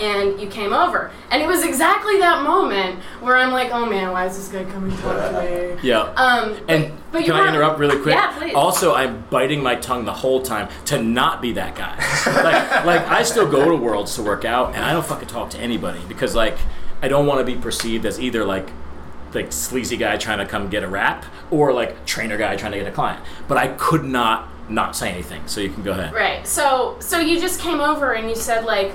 And 0.00 0.40
you 0.40 0.46
came 0.48 0.72
over, 0.72 1.10
and 1.30 1.42
it 1.42 1.46
was 1.48 1.64
exactly 1.64 2.18
that 2.18 2.44
moment 2.44 3.00
where 3.20 3.36
I'm 3.36 3.52
like, 3.52 3.70
"Oh 3.72 3.84
man, 3.84 4.12
why 4.12 4.26
is 4.26 4.36
this 4.36 4.48
guy 4.48 4.64
coming 4.70 4.94
to 4.94 5.02
talk 5.02 5.32
to 5.32 5.42
me?" 5.74 5.80
yeah. 5.82 6.02
Um, 6.16 6.56
And 6.68 6.92
but 7.10 7.20
you 7.26 7.32
can 7.32 7.42
I 7.42 7.48
interrupt 7.48 7.78
really 7.80 7.98
quick? 8.02 8.14
Yeah, 8.14 8.36
please. 8.38 8.54
Also, 8.54 8.94
I'm 8.94 9.24
biting 9.30 9.62
my 9.62 9.74
tongue 9.74 10.04
the 10.04 10.12
whole 10.12 10.40
time 10.42 10.68
to 10.86 11.02
not 11.02 11.42
be 11.42 11.52
that 11.52 11.74
guy. 11.74 11.96
like, 12.42 12.84
like 12.84 13.08
I 13.08 13.22
still 13.22 13.50
go 13.50 13.68
to 13.68 13.76
Worlds 13.76 14.14
to 14.16 14.22
work 14.22 14.44
out, 14.44 14.74
and 14.74 14.84
I 14.84 14.92
don't 14.92 15.04
fucking 15.06 15.28
talk 15.28 15.50
to 15.50 15.58
anybody 15.58 16.00
because 16.08 16.34
like 16.34 16.58
I 17.02 17.08
don't 17.08 17.26
want 17.26 17.44
to 17.44 17.52
be 17.52 17.58
perceived 17.60 18.06
as 18.06 18.20
either 18.20 18.44
like 18.44 18.70
like 19.34 19.52
sleazy 19.52 19.96
guy 19.96 20.16
trying 20.16 20.38
to 20.38 20.46
come 20.46 20.68
get 20.70 20.82
a 20.82 20.88
rap 20.88 21.24
or 21.50 21.72
like 21.72 22.06
trainer 22.06 22.36
guy 22.38 22.56
trying 22.56 22.72
to 22.72 22.78
get 22.78 22.86
a 22.86 22.92
client. 22.92 23.22
But 23.48 23.58
I 23.58 23.68
could 23.68 24.04
not 24.04 24.48
not 24.70 24.94
say 24.96 25.10
anything. 25.10 25.42
So 25.46 25.60
you 25.60 25.70
can 25.70 25.82
go 25.82 25.90
ahead. 25.92 26.12
Right. 26.14 26.46
So 26.46 26.96
so 27.00 27.18
you 27.18 27.40
just 27.40 27.60
came 27.60 27.80
over 27.80 28.12
and 28.12 28.28
you 28.28 28.36
said 28.36 28.64
like 28.64 28.92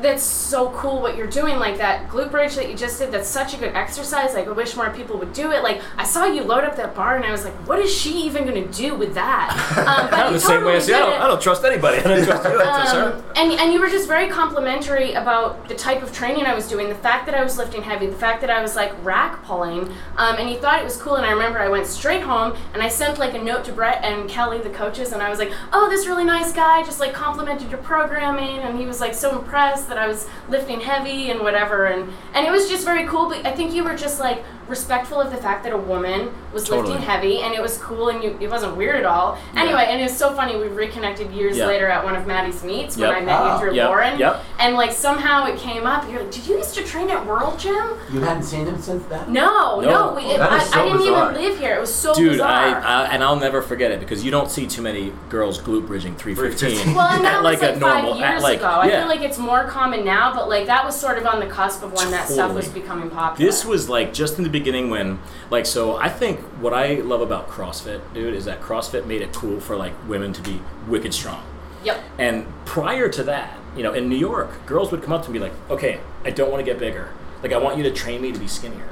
that's 0.00 0.22
so 0.22 0.70
cool 0.70 1.00
what 1.00 1.16
you're 1.16 1.26
doing 1.26 1.58
like 1.58 1.76
that 1.78 2.08
glute 2.08 2.30
bridge 2.30 2.54
that 2.54 2.68
you 2.68 2.76
just 2.76 2.98
did 2.98 3.12
that's 3.12 3.28
such 3.28 3.54
a 3.54 3.56
good 3.56 3.74
exercise 3.74 4.34
like 4.34 4.46
i 4.46 4.50
wish 4.50 4.76
more 4.76 4.90
people 4.90 5.18
would 5.18 5.32
do 5.32 5.52
it 5.52 5.62
like 5.62 5.80
i 5.96 6.04
saw 6.04 6.24
you 6.24 6.42
load 6.42 6.64
up 6.64 6.76
that 6.76 6.94
bar 6.94 7.16
and 7.16 7.24
i 7.24 7.30
was 7.30 7.44
like 7.44 7.54
what 7.66 7.78
is 7.78 7.92
she 7.92 8.22
even 8.22 8.44
going 8.44 8.68
to 8.68 8.72
do 8.72 8.94
with 8.94 9.14
that 9.14 9.50
um, 9.78 10.10
but 10.10 10.26
I'm 10.26 10.32
the 10.32 10.40
same 10.40 10.64
way 10.64 10.76
as 10.76 10.88
you. 10.88 10.94
I 10.94 10.98
don't. 10.98 11.20
I 11.22 11.26
don't 11.26 11.42
trust 11.42 11.64
anybody. 11.64 11.98
I 12.00 12.02
don't 12.02 12.24
trust 12.24 12.44
you. 12.44 12.60
I 12.60 12.64
trust 12.64 12.94
her. 12.94 13.12
Um, 13.12 13.24
and, 13.36 13.52
and 13.60 13.72
you 13.72 13.80
were 13.80 13.88
just 13.88 14.08
very 14.08 14.28
complimentary 14.28 15.12
about 15.12 15.68
the 15.68 15.74
type 15.74 16.02
of 16.02 16.12
training 16.12 16.44
I 16.44 16.54
was 16.54 16.68
doing, 16.68 16.88
the 16.88 16.94
fact 16.94 17.26
that 17.26 17.34
I 17.34 17.42
was 17.42 17.58
lifting 17.58 17.82
heavy, 17.82 18.06
the 18.06 18.16
fact 18.16 18.40
that 18.42 18.50
I 18.50 18.60
was 18.62 18.76
like 18.76 18.92
rack 19.04 19.42
pulling, 19.44 19.88
um, 20.16 20.36
and 20.36 20.50
you 20.50 20.58
thought 20.58 20.80
it 20.80 20.84
was 20.84 20.96
cool. 20.96 21.16
And 21.16 21.26
I 21.26 21.30
remember 21.32 21.58
I 21.58 21.68
went 21.68 21.86
straight 21.86 22.22
home 22.22 22.56
and 22.74 22.82
I 22.82 22.88
sent 22.88 23.18
like 23.18 23.34
a 23.34 23.42
note 23.42 23.64
to 23.66 23.72
Bret 23.72 24.02
and 24.04 24.28
Kelly, 24.28 24.58
the 24.58 24.70
coaches, 24.70 25.12
and 25.12 25.22
I 25.22 25.30
was 25.30 25.38
like, 25.38 25.52
"Oh, 25.72 25.88
this 25.88 26.06
really 26.06 26.24
nice 26.24 26.52
guy 26.52 26.82
just 26.82 27.00
like 27.00 27.12
complimented 27.12 27.70
your 27.70 27.80
programming," 27.80 28.58
and 28.60 28.78
he 28.78 28.86
was 28.86 29.00
like 29.00 29.14
so 29.14 29.38
impressed 29.38 29.81
that 29.88 29.98
I 29.98 30.06
was 30.06 30.28
lifting 30.48 30.80
heavy 30.80 31.30
and 31.30 31.40
whatever, 31.40 31.86
and 31.86 32.12
and 32.34 32.46
it 32.46 32.50
was 32.50 32.68
just 32.68 32.84
very 32.84 33.06
cool. 33.06 33.28
But 33.28 33.46
I 33.46 33.52
think 33.52 33.72
you 33.74 33.84
were 33.84 33.96
just 33.96 34.20
like 34.20 34.44
respectful 34.76 35.20
of 35.20 35.30
the 35.30 35.36
fact 35.36 35.62
that 35.64 35.72
a 35.72 35.76
woman 35.76 36.32
was 36.52 36.64
Totally. 36.64 36.88
lifting 36.94 37.06
heavy, 37.06 37.38
and 37.42 37.54
it 37.54 37.60
was 37.62 37.76
cool, 37.78 38.08
and 38.08 38.22
you, 38.24 38.36
it 38.40 38.50
wasn't 38.50 38.74
weird 38.76 38.96
at 38.96 39.04
all. 39.04 39.38
Anyway, 39.54 39.84
and 39.88 40.00
it 40.00 40.04
was 40.04 40.16
so 40.16 40.34
funny. 40.34 40.56
We 40.56 40.66
reconnected 40.68 41.30
years 41.30 41.56
Yeah. 41.58 41.66
later 41.66 41.88
at 41.88 42.02
one 42.02 42.16
of 42.16 42.26
Maddie's 42.26 42.62
meets 42.64 42.96
when 42.96 43.10
I 43.10 43.20
met 43.20 43.34
Ah, 43.38 43.54
you 43.54 43.60
through 43.60 43.74
yep, 43.74 43.88
Lauren. 43.88 44.18
yep. 44.18 44.42
And 44.58 44.74
like 44.76 44.92
somehow 44.92 45.46
it 45.46 45.56
came 45.58 45.86
up. 45.86 46.10
You're 46.10 46.22
like, 46.22 46.30
did 46.32 46.46
you 46.46 46.56
used 46.56 46.74
to 46.74 46.82
train 46.82 47.10
at 47.10 47.24
World 47.26 47.58
Gym? 47.58 47.84
You 48.12 48.20
hadn't 48.20 48.44
seen 48.44 48.66
him 48.66 48.80
since 48.80 49.04
then? 49.06 49.30
No, 49.32 49.80
No. 49.80 49.90
no. 49.90 50.14
we, 50.14 50.22
Oh, 50.24 50.38
that 50.38 50.52
I, 50.52 50.58
so 50.64 50.80
I 50.80 50.84
didn't 50.84 50.98
bizarre. 50.98 51.30
even 51.32 51.42
live 51.42 51.58
here. 51.58 51.74
It 51.76 51.80
was 51.80 51.94
so 51.94 52.14
Dude, 52.14 52.32
bizarre. 52.32 52.50
I, 52.50 53.04
I 53.04 53.04
and 53.12 53.22
I'll 53.22 53.36
never 53.36 53.60
forget 53.62 53.90
it 53.92 54.00
because 54.00 54.24
you 54.24 54.30
don't 54.30 54.50
see 54.50 54.66
too 54.66 54.80
many 54.82 55.12
girls 55.28 55.60
glute 55.60 55.86
bridging 55.86 56.16
315. 56.16 56.94
well, 56.96 57.08
and 57.08 57.24
that 57.24 57.34
at 57.36 57.42
was 57.42 57.60
like, 57.60 57.76
a 57.76 57.78
normal, 57.78 58.14
five 58.14 58.22
at 58.22 58.30
years 58.30 58.42
like, 58.42 58.58
ago. 58.58 58.68
I 58.80 58.90
feel 58.90 59.06
like 59.08 59.20
it's 59.22 59.38
more 59.38 59.64
common 59.64 60.04
now, 60.04 60.32
but 60.34 60.48
like 60.48 60.66
that 60.66 60.84
was 60.84 60.98
sort 60.98 61.18
of 61.18 61.26
on 61.26 61.40
the 61.40 61.46
cusp 61.46 61.82
of 61.82 61.92
when 61.92 62.10
that 62.10 62.28
stuff 62.28 62.52
was 62.54 62.68
becoming 62.68 63.10
popular. 63.10 63.50
This 63.50 63.64
was 63.64 63.88
like 63.90 64.12
just 64.14 64.38
in 64.38 64.44
the 64.44 64.50
beginning 64.50 64.61
when, 64.66 65.18
like, 65.50 65.66
so 65.66 65.96
I 65.96 66.08
think 66.08 66.40
what 66.60 66.72
I 66.72 66.94
love 66.96 67.20
about 67.20 67.48
CrossFit, 67.48 68.00
dude, 68.14 68.34
is 68.34 68.44
that 68.44 68.60
CrossFit 68.60 69.06
made 69.06 69.22
it 69.22 69.32
cool 69.32 69.60
for 69.60 69.76
like 69.76 69.92
women 70.08 70.32
to 70.32 70.42
be 70.42 70.60
wicked 70.86 71.12
strong. 71.14 71.42
Yep. 71.84 72.00
And 72.18 72.46
prior 72.64 73.08
to 73.08 73.22
that, 73.24 73.58
you 73.76 73.82
know, 73.82 73.92
in 73.92 74.08
New 74.08 74.16
York, 74.16 74.66
girls 74.66 74.90
would 74.92 75.02
come 75.02 75.12
up 75.12 75.24
to 75.24 75.30
me 75.30 75.38
like, 75.38 75.52
okay, 75.70 76.00
I 76.24 76.30
don't 76.30 76.50
want 76.50 76.64
to 76.64 76.70
get 76.70 76.78
bigger. 76.78 77.10
Like, 77.42 77.52
I 77.52 77.56
want 77.58 77.76
you 77.76 77.82
to 77.84 77.90
train 77.90 78.22
me 78.22 78.30
to 78.32 78.38
be 78.38 78.46
skinnier. 78.46 78.88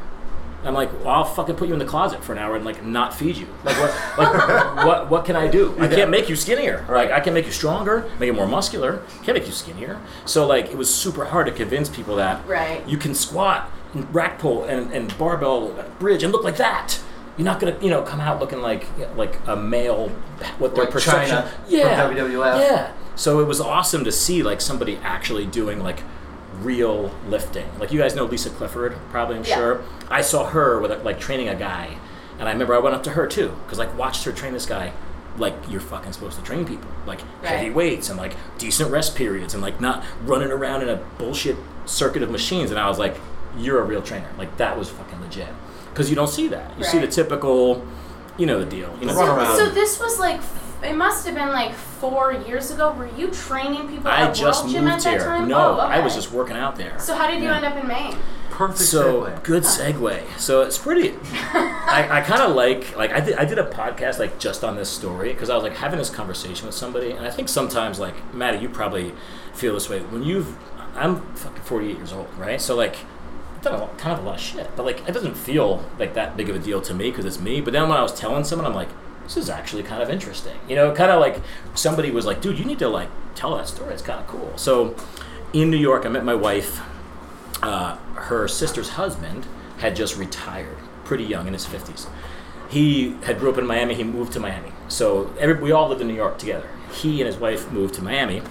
I'm 0.63 0.75
like, 0.75 0.93
well, 1.01 1.09
I'll 1.09 1.25
fucking 1.25 1.55
put 1.57 1.69
you 1.69 1.73
in 1.73 1.79
the 1.79 1.87
closet 1.87 2.23
for 2.23 2.33
an 2.33 2.39
hour 2.39 2.55
and 2.55 2.65
like 2.67 2.85
not 2.85 3.15
feed 3.15 3.37
you. 3.37 3.47
Like, 3.65 3.77
what, 3.79 4.19
like, 4.19 4.77
what, 4.87 5.11
what 5.11 5.25
can 5.25 5.35
I 5.35 5.49
do? 5.49 5.75
I 5.79 5.89
can't 5.89 6.11
make 6.11 6.29
you 6.29 6.37
skinnier. 6.37 6.85
Like, 6.89 7.11
I 7.11 7.21
can 7.21 7.33
make 7.33 7.47
you 7.47 7.53
stronger, 7.53 8.11
make 8.19 8.27
you 8.27 8.35
more 8.35 8.47
muscular. 8.47 9.03
Can't 9.23 9.39
make 9.39 9.47
you 9.47 9.53
skinnier. 9.53 9.99
So 10.27 10.47
like, 10.47 10.67
it 10.67 10.77
was 10.77 10.93
super 10.93 11.25
hard 11.27 11.47
to 11.47 11.53
convince 11.53 11.89
people 11.89 12.17
that 12.17 12.47
Right. 12.47 12.87
you 12.87 12.99
can 12.99 13.15
squat, 13.15 13.71
and 13.95 14.15
rack 14.15 14.39
pull, 14.39 14.65
and, 14.65 14.93
and 14.93 15.17
barbell 15.19 15.71
bridge 15.99 16.23
and 16.23 16.33
look 16.33 16.45
like 16.45 16.57
that. 16.57 17.01
You're 17.37 17.45
not 17.45 17.61
gonna, 17.61 17.77
you 17.81 17.89
know, 17.91 18.03
come 18.03 18.21
out 18.21 18.39
looking 18.41 18.61
like 18.61 18.87
like 19.17 19.39
a 19.47 19.57
male. 19.57 20.09
What 20.59 20.75
their 20.75 20.85
Like 20.85 20.93
perception? 20.93 21.37
Chyna 21.37 21.49
from 21.49 21.73
yeah, 21.73 22.11
WWF. 22.11 22.61
Yeah. 22.61 22.93
So 23.17 23.41
it 23.41 23.45
was 23.47 23.61
awesome 23.61 24.05
to 24.05 24.13
see 24.13 24.43
like 24.43 24.61
somebody 24.61 24.97
actually 25.03 25.47
doing 25.47 25.81
like 25.83 26.03
real 26.61 27.11
lifting. 27.29 27.67
Like 27.79 27.93
you 27.93 27.99
guys 27.99 28.15
know 28.15 28.25
Lisa 28.25 28.51
Clifford, 28.51 28.97
probably 29.11 29.37
I'm 29.37 29.45
Yeah. 29.45 29.55
sure. 29.57 29.85
I 30.11 30.21
saw 30.21 30.47
her 30.51 30.81
with 30.81 31.03
like 31.05 31.19
training 31.21 31.49
a 31.49 31.55
guy, 31.55 31.97
and 32.39 32.49
I 32.49 32.53
remember 32.53 32.75
I 32.75 32.79
went 32.79 32.95
up 32.95 33.03
to 33.05 33.11
her 33.11 33.27
too 33.27 33.55
because 33.65 33.79
like 33.79 33.97
watched 33.97 34.25
her 34.25 34.33
train 34.33 34.53
this 34.53 34.67
guy. 34.67 34.93
Like 35.39 35.55
you're 35.71 35.81
fucking 35.81 36.13
supposed 36.13 36.37
to 36.39 36.45
train 36.45 36.67
people, 36.67 36.91
like 37.07 37.21
heavy 37.43 37.71
weights 37.71 38.11
and 38.11 38.19
like 38.19 38.35
decent 38.59 38.91
rest 38.91 39.15
periods 39.17 39.55
and 39.55 39.63
like 39.63 39.81
not 39.81 40.05
running 40.25 40.51
around 40.51 40.83
in 40.83 40.89
a 40.91 40.97
bullshit 41.19 41.57
circuit 41.87 42.23
of 42.23 42.31
machines. 42.31 42.71
And 42.71 42.79
I 42.79 42.89
was 42.89 42.99
like, 42.99 43.17
you're 43.59 43.81
a 43.81 43.85
real 43.85 44.03
trainer. 44.03 44.29
Like 44.39 44.57
that 44.59 44.79
was 44.79 44.89
fucking 44.91 45.21
legit 45.21 45.49
because 45.91 46.09
you 46.11 46.17
don't 46.17 46.29
see 46.29 46.49
that. 46.49 46.77
You 46.79 46.85
see 46.85 46.99
the 46.99 47.07
typical, 47.09 47.87
you 48.37 48.47
know 48.47 48.59
the 48.61 48.67
deal. 48.67 48.97
You 49.01 49.07
know, 49.07 49.15
Run 49.15 49.27
so, 49.27 49.37
around. 49.37 49.57
so 49.57 49.71
this 49.71 49.99
was 50.01 50.19
like, 50.19 50.41
it 50.83 50.95
must 50.95 51.27
have 51.27 51.35
been 51.35 51.49
like 51.51 51.75
four 51.75 52.33
years 52.33 52.71
ago. 52.71 52.93
Were 52.93 53.09
you 53.17 53.29
training 53.31 53.89
people 53.89 54.09
I 54.11 54.23
at 54.29 54.35
just 54.35 54.65
World 54.65 54.77
at 54.77 54.83
moved 54.85 55.05
that 55.05 55.11
here. 55.11 55.25
time? 55.25 55.49
No, 55.49 55.77
Oh, 55.77 55.81
I 55.81 56.01
was 56.01 56.15
just 56.15 56.33
working 56.33 56.57
out 56.57 56.77
there. 56.77 56.99
So 56.99 57.15
how 57.15 57.27
did 57.31 57.41
you 57.43 57.49
Yeah. 57.49 57.57
end 57.57 57.65
up 57.67 57.77
in 57.77 57.87
Maine? 57.87 58.17
Perfect 58.51 58.81
So 58.81 59.23
segue. 59.23 59.43
good 59.43 59.63
segue. 59.63 60.39
So 60.39 60.63
it's 60.63 60.77
pretty. 60.79 61.15
I, 61.55 62.07
I 62.11 62.21
kind 62.21 62.43
of 62.43 62.55
like 62.55 62.95
like 62.97 63.11
I 63.13 63.21
did 63.21 63.37
I 63.37 63.45
did 63.47 63.59
a 63.59 63.65
podcast 63.65 64.19
like 64.19 64.39
just 64.39 64.65
on 64.65 64.77
this 64.77 64.89
story 64.91 65.33
because 65.33 65.49
I 65.51 65.55
was 65.55 65.63
like 65.63 65.77
having 65.77 65.99
this 65.99 66.11
conversation 66.11 66.67
with 66.67 66.75
somebody, 66.75 67.13
and 67.13 67.27
I 67.27 67.31
think 67.31 67.49
sometimes 67.49 67.99
like 67.99 68.35
Maddie, 68.35 68.59
you 68.59 68.69
probably 68.69 69.13
feel 69.55 69.73
this 69.75 69.89
way 69.89 70.01
when 70.01 70.23
you've. 70.23 70.57
I'm 70.95 71.23
fucking 71.37 71.63
48 71.63 71.97
years 71.97 72.13
old, 72.13 72.29
right? 72.39 72.61
So 72.61 72.75
like. 72.77 72.97
Kind 73.63 74.19
of 74.19 74.19
a 74.21 74.23
lot 74.23 74.37
of 74.37 74.41
shit, 74.41 74.75
but 74.77 74.87
like 74.87 75.07
it 75.09 75.13
doesn't 75.13 75.37
feel 75.37 75.85
like 75.99 76.15
that 76.15 76.37
big 76.37 76.49
of 76.49 76.57
a 76.57 76.59
deal 76.59 76.81
to 76.83 76.95
me 76.95 77.11
because 77.11 77.25
it's 77.25 77.41
me. 77.41 77.61
But 77.61 77.73
then 77.73 77.89
when 77.89 77.99
I 77.99 78.03
was 78.03 78.19
telling 78.19 78.45
someone, 78.45 78.67
I'm 78.67 78.75
like, 78.75 78.89
this 79.25 79.37
is 79.37 79.51
actually 79.51 79.83
kind 79.83 80.03
of 80.03 80.11
interesting. 80.11 80.59
You 80.69 80.77
know, 80.77 80.95
kind 80.95 81.11
of 81.11 81.21
like 81.21 81.41
somebody 81.75 82.11
was 82.11 82.27
like, 82.27 82.41
dude, 82.41 82.59
you 82.59 82.65
need 82.65 82.79
to 82.79 82.89
like 82.89 83.09
tell 83.35 83.57
that 83.57 83.69
story. 83.69 83.93
It's 83.93 84.03
kind 84.03 84.21
of 84.21 84.27
cool. 84.27 84.57
So 84.57 84.97
in 85.53 85.71
New 85.71 85.77
York, 85.77 86.07
I 86.07 86.09
met 86.09 86.25
my 86.25 86.35
wife 86.35 86.81
uh, 87.63 87.97
her 88.15 88.49
sister's 88.49 88.91
husband 88.91 89.47
had 89.79 89.97
just 89.97 90.17
retired, 90.17 90.77
pretty 91.05 91.25
young 91.25 91.47
in 91.47 91.53
his 91.53 91.67
50s. 91.67 92.09
He 92.69 93.17
had 93.25 93.39
grew 93.39 93.51
up 93.51 93.59
in 93.59 93.67
Miami. 93.67 93.95
He 93.95 94.05
moved 94.05 94.33
to 94.35 94.41
Miami. 94.41 94.73
So 94.89 95.35
every, 95.39 95.61
we 95.61 95.73
all 95.73 95.89
lived 95.89 96.01
in 96.01 96.09
New 96.09 96.15
York 96.15 96.39
together. 96.39 96.69
He 96.93 97.21
and 97.21 97.27
his 97.27 97.37
wife 97.37 97.71
moved 97.71 97.95
to 97.95 98.03
Miami. 98.03 98.43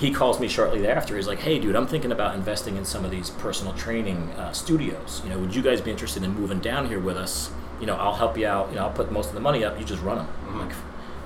He 0.00 0.10
calls 0.10 0.40
me 0.40 0.48
shortly 0.48 0.80
thereafter. 0.80 1.14
He's 1.16 1.28
like, 1.28 1.40
"Hey, 1.40 1.58
dude, 1.58 1.76
I'm 1.76 1.86
thinking 1.86 2.10
about 2.10 2.34
investing 2.34 2.76
in 2.76 2.84
some 2.86 3.04
of 3.04 3.10
these 3.10 3.28
personal 3.30 3.74
training 3.74 4.30
uh, 4.32 4.52
studios. 4.52 5.20
You 5.22 5.30
know, 5.30 5.38
would 5.38 5.54
you 5.54 5.60
guys 5.62 5.80
be 5.82 5.90
interested 5.90 6.22
in 6.22 6.34
moving 6.34 6.58
down 6.58 6.88
here 6.88 6.98
with 6.98 7.16
us? 7.18 7.50
You 7.80 7.86
know, 7.86 7.96
I'll 7.96 8.14
help 8.14 8.36
you 8.38 8.46
out. 8.46 8.70
You 8.70 8.76
know, 8.76 8.84
I'll 8.86 8.92
put 8.92 9.12
most 9.12 9.28
of 9.28 9.34
the 9.34 9.40
money 9.40 9.62
up. 9.62 9.78
You 9.78 9.84
just 9.84 10.02
run 10.02 10.16
them." 10.16 10.28
I'm 10.48 10.58
like, 10.66 10.74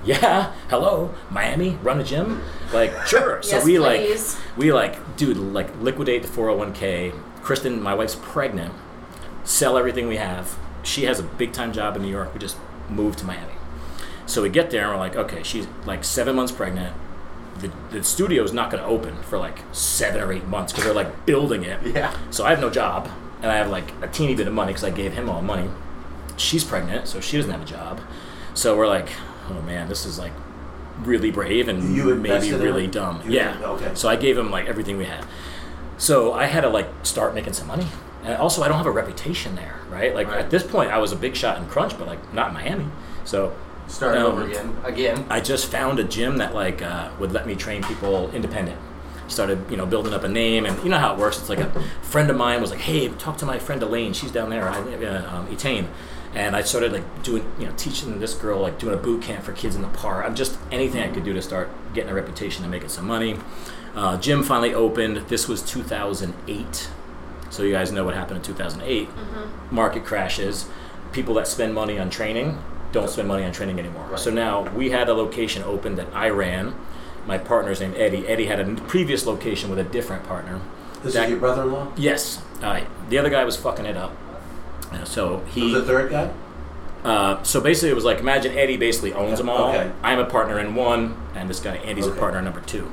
"Yeah, 0.03 0.51
hello, 0.69 1.13
Miami, 1.29 1.77
run 1.83 2.01
a 2.01 2.03
gym? 2.03 2.41
Like, 2.73 2.91
sure." 3.07 3.41
so 3.41 3.55
Yes, 3.55 3.65
we 3.65 3.77
please. 3.77 4.35
like 4.35 4.57
we 4.57 4.73
like 4.73 5.17
dude 5.17 5.37
like 5.37 5.69
liquidate 5.81 6.21
the 6.23 6.27
401k 6.27 7.13
kristen 7.41 7.81
my 7.81 7.93
wife's 7.93 8.15
pregnant 8.15 8.73
sell 9.43 9.77
everything 9.77 10.07
we 10.07 10.17
have 10.17 10.57
she 10.83 11.03
has 11.05 11.19
a 11.19 11.23
big 11.23 11.53
time 11.53 11.71
job 11.71 11.95
in 11.95 12.01
new 12.01 12.09
york 12.09 12.33
we 12.33 12.39
just 12.39 12.57
moved 12.89 13.19
to 13.19 13.25
miami 13.25 13.53
so 14.25 14.41
we 14.41 14.49
get 14.49 14.71
there 14.71 14.81
and 14.85 14.91
we're 14.93 14.97
like 14.97 15.15
okay 15.15 15.43
she's 15.43 15.67
like 15.85 16.03
seven 16.03 16.35
months 16.35 16.51
pregnant 16.51 16.95
the, 17.59 17.71
the 17.91 18.03
studio 18.03 18.43
is 18.43 18.53
not 18.53 18.69
going 18.71 18.83
to 18.83 18.89
open 18.89 19.15
for 19.23 19.37
like 19.37 19.59
seven 19.71 20.21
or 20.21 20.31
eight 20.33 20.45
months 20.47 20.71
because 20.73 20.85
they're 20.85 20.93
like 20.93 21.25
building 21.25 21.63
it. 21.63 21.79
Yeah. 21.85 22.15
So 22.31 22.45
I 22.45 22.49
have 22.49 22.59
no 22.59 22.69
job, 22.69 23.09
and 23.41 23.51
I 23.51 23.55
have 23.55 23.69
like 23.69 23.91
a 24.01 24.07
teeny 24.07 24.35
bit 24.35 24.47
of 24.47 24.53
money 24.53 24.71
because 24.73 24.83
I 24.83 24.89
gave 24.89 25.13
him 25.13 25.29
all 25.29 25.37
the 25.41 25.47
money. 25.47 25.69
She's 26.37 26.63
pregnant, 26.63 27.07
so 27.07 27.19
she 27.21 27.37
doesn't 27.37 27.51
have 27.51 27.61
a 27.61 27.65
job. 27.65 28.01
So 28.53 28.75
we're 28.77 28.87
like, 28.87 29.09
oh 29.49 29.61
man, 29.61 29.87
this 29.87 30.05
is 30.05 30.19
like 30.19 30.33
really 30.99 31.31
brave 31.31 31.67
and 31.67 31.95
You 31.95 32.15
maybe 32.15 32.51
really 32.53 32.87
dumb. 32.87 33.21
You- 33.25 33.31
yeah. 33.31 33.57
okay. 33.63 33.91
So 33.95 34.07
I 34.09 34.15
gave 34.15 34.37
him 34.37 34.51
like 34.51 34.67
everything 34.67 34.97
we 34.97 35.05
had. 35.05 35.25
So 35.97 36.33
I 36.33 36.45
had 36.45 36.61
to 36.61 36.69
like 36.69 36.87
start 37.03 37.33
making 37.33 37.53
some 37.53 37.67
money. 37.67 37.87
And 38.23 38.35
also, 38.37 38.63
I 38.63 38.67
don't 38.67 38.77
have 38.77 38.87
a 38.87 38.91
reputation 38.91 39.55
there, 39.55 39.75
right? 39.89 40.15
Like 40.15 40.27
Right. 40.27 40.39
at 40.39 40.49
this 40.49 40.63
point, 40.63 40.89
I 40.91 40.97
was 40.97 41.11
a 41.11 41.15
big 41.15 41.35
shot 41.35 41.57
in 41.59 41.67
Crunch, 41.67 41.97
but 41.97 42.07
like 42.07 42.33
not 42.33 42.47
in 42.49 42.53
Miami. 42.55 42.85
So 43.23 43.53
Starting 43.87 44.21
Um, 44.21 44.31
over 44.31 44.43
again. 44.43 44.75
Again. 44.83 45.25
I 45.29 45.39
just 45.41 45.71
found 45.71 45.99
a 45.99 46.03
gym 46.03 46.37
that 46.37 46.53
like 46.53 46.81
uh, 46.81 47.09
would 47.19 47.31
let 47.31 47.45
me 47.47 47.55
train 47.55 47.83
people 47.83 48.29
independent. 48.31 48.79
Started, 49.27 49.59
you 49.71 49.77
know, 49.77 49.85
building 49.87 50.13
up 50.13 50.23
a 50.23 50.27
name, 50.27 50.65
and 50.65 50.81
you 50.83 50.89
know 50.89 50.99
how 50.99 51.13
it 51.13 51.19
works. 51.19 51.39
It's 51.39 51.49
like 51.49 51.59
a 51.59 51.71
friend 52.03 52.29
of 52.29 52.37
mine 52.37 52.61
was 52.61 52.69
like, 52.71 52.81
"Hey, 52.81 53.07
talk 53.09 53.37
to 53.37 53.45
my 53.45 53.57
friend 53.57 53.81
Elaine. 53.81 54.13
She's 54.13 54.31
down 54.31 54.49
there, 54.51 54.69
I, 54.69 54.77
uh, 54.79 55.35
um, 55.37 55.47
Etain." 55.47 55.87
And 56.35 56.55
I 56.55 56.61
started 56.61 56.91
like 56.91 57.23
doing, 57.23 57.43
you 57.57 57.65
know, 57.65 57.73
teaching 57.77 58.19
this 58.19 58.33
girl 58.35 58.59
like 58.59 58.77
doing 58.77 58.93
a 58.93 58.97
boot 58.97 59.21
camp 59.23 59.43
for 59.43 59.53
kids 59.53 59.75
in 59.75 59.81
the 59.81 59.87
park. 59.87 60.25
I'm 60.25 60.35
just 60.35 60.59
anything 60.71 61.01
I 61.01 61.07
could 61.07 61.23
do 61.23 61.33
to 61.33 61.41
start 61.41 61.69
getting 61.93 62.11
a 62.11 62.13
reputation 62.13 62.63
and 62.63 62.71
making 62.71 62.89
some 62.89 63.07
money. 63.07 63.37
Uh, 63.95 64.17
gym 64.17 64.43
finally 64.43 64.73
opened. 64.73 65.17
This 65.29 65.47
was 65.47 65.61
2008, 65.63 66.89
so 67.49 67.63
you 67.63 67.71
guys 67.71 67.91
know 67.91 68.03
what 68.03 68.13
happened 68.13 68.37
in 68.37 68.43
2008. 68.43 69.07
Market 69.71 70.03
crashes. 70.05 70.67
People 71.13 71.33
that 71.35 71.47
spend 71.47 71.73
money 71.73 71.97
on 71.97 72.09
training 72.09 72.57
don't 72.95 73.09
spend 73.09 73.27
money 73.27 73.43
on 73.43 73.51
training 73.51 73.77
anymore. 73.79 74.05
Right. 74.09 74.19
So 74.19 74.31
now 74.31 74.63
we 74.73 74.89
had 74.89 75.07
a 75.09 75.13
location 75.13 75.61
open 75.63 75.95
that 75.97 76.07
I 76.13 76.29
ran. 76.29 76.73
My 77.27 77.37
partner's 77.37 77.79
named 77.81 77.95
Eddie. 77.97 78.27
Eddie 78.27 78.45
had 78.47 78.59
a 78.59 78.65
previous 78.87 79.25
location 79.25 79.69
with 79.69 79.77
a 79.79 79.83
different 79.83 80.23
partner. 80.27 80.59
This 81.03 81.13
That- 81.13 81.25
is 81.25 81.31
your 81.31 81.39
brother-in-law. 81.39 81.87
Yes. 81.97 82.41
Uh, 82.63 82.81
the 83.09 83.17
other 83.19 83.29
guy 83.29 83.43
was 83.43 83.55
fucking 83.57 83.85
it 83.85 83.97
up. 83.97 84.11
Uh, 84.91 85.03
So 85.03 85.41
he. 85.53 85.61
Who's 85.61 85.73
the 85.73 85.83
third 85.83 86.09
guy? 86.09 86.29
Uh, 87.03 87.43
so 87.43 87.61
basically, 87.61 87.89
it 87.89 87.95
was 87.95 88.03
like 88.05 88.19
imagine 88.19 88.57
Eddie 88.57 88.77
basically 88.77 89.13
owns 89.13 89.37
them 89.37 89.47
all. 89.49 89.69
Okay. 89.69 89.91
I'm 90.01 90.17
a 90.17 90.25
partner 90.25 90.59
in 90.59 90.73
one, 90.73 91.15
and 91.35 91.47
this 91.49 91.59
guy 91.59 91.75
Andy's 91.75 92.07
a 92.07 92.11
partner 92.11 92.39
in 92.39 92.45
number 92.45 92.61
two. 92.61 92.91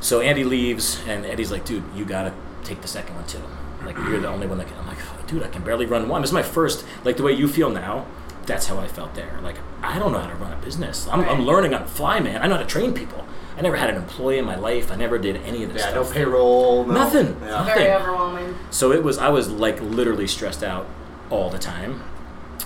So 0.00 0.20
Andy 0.20 0.44
leaves, 0.44 1.00
and 1.08 1.24
Eddie's 1.24 1.50
like, 1.50 1.64
"Dude, 1.64 1.84
you 1.94 2.04
gotta 2.04 2.32
take 2.64 2.82
the 2.82 2.88
second 2.88 3.14
one 3.16 3.24
too. 3.26 3.40
Like 3.84 3.96
you're 3.96 4.20
the 4.20 4.28
only 4.28 4.46
one 4.46 4.58
that 4.58 4.66
can." 4.66 4.76
I'm 4.78 4.86
like, 4.86 4.98
"Dude, 5.26 5.42
I 5.42 5.48
can 5.48 5.62
barely 5.62 5.86
run 5.86 6.06
one. 6.08 6.20
This 6.20 6.30
is 6.30 6.34
my 6.34 6.42
first. 6.42 6.84
Like 7.04 7.16
the 7.16 7.22
way 7.22 7.32
you 7.32 7.48
feel 7.48 7.70
now. 7.70 8.04
That's 8.50 8.66
how 8.66 8.78
I 8.78 8.88
felt 8.88 9.14
there. 9.14 9.38
Like 9.42 9.56
I 9.82 9.98
don't 9.98 10.12
know 10.12 10.18
how 10.18 10.28
to 10.28 10.34
run 10.34 10.52
a 10.52 10.56
business. 10.56 11.06
I'm, 11.10 11.20
I'm 11.28 11.42
learning 11.46 11.72
on 11.74 11.82
the 11.82 11.88
fly, 11.88 12.20
man. 12.20 12.42
I 12.42 12.46
know 12.46 12.56
how 12.56 12.62
to 12.62 12.66
train 12.66 12.92
people. 12.92 13.24
I 13.56 13.62
never 13.62 13.76
had 13.76 13.90
an 13.90 13.96
employee 13.96 14.38
in 14.38 14.44
my 14.44 14.56
life. 14.56 14.90
I 14.90 14.96
never 14.96 15.18
did 15.18 15.36
any 15.38 15.62
of 15.64 15.72
this 15.72 15.82
Yeah, 15.82 15.94
no 15.94 16.04
payroll. 16.04 16.84
No. 16.86 16.94
Nothing. 16.94 17.36
Yeah. 17.42 17.64
Very 17.64 17.92
overwhelming. 17.92 18.56
So 18.70 18.92
it 18.92 19.02
was. 19.02 19.18
I 19.18 19.28
was 19.28 19.48
like 19.48 19.80
literally 19.80 20.26
stressed 20.26 20.62
out 20.64 20.86
all 21.30 21.50
the 21.50 21.58
time, 21.58 22.02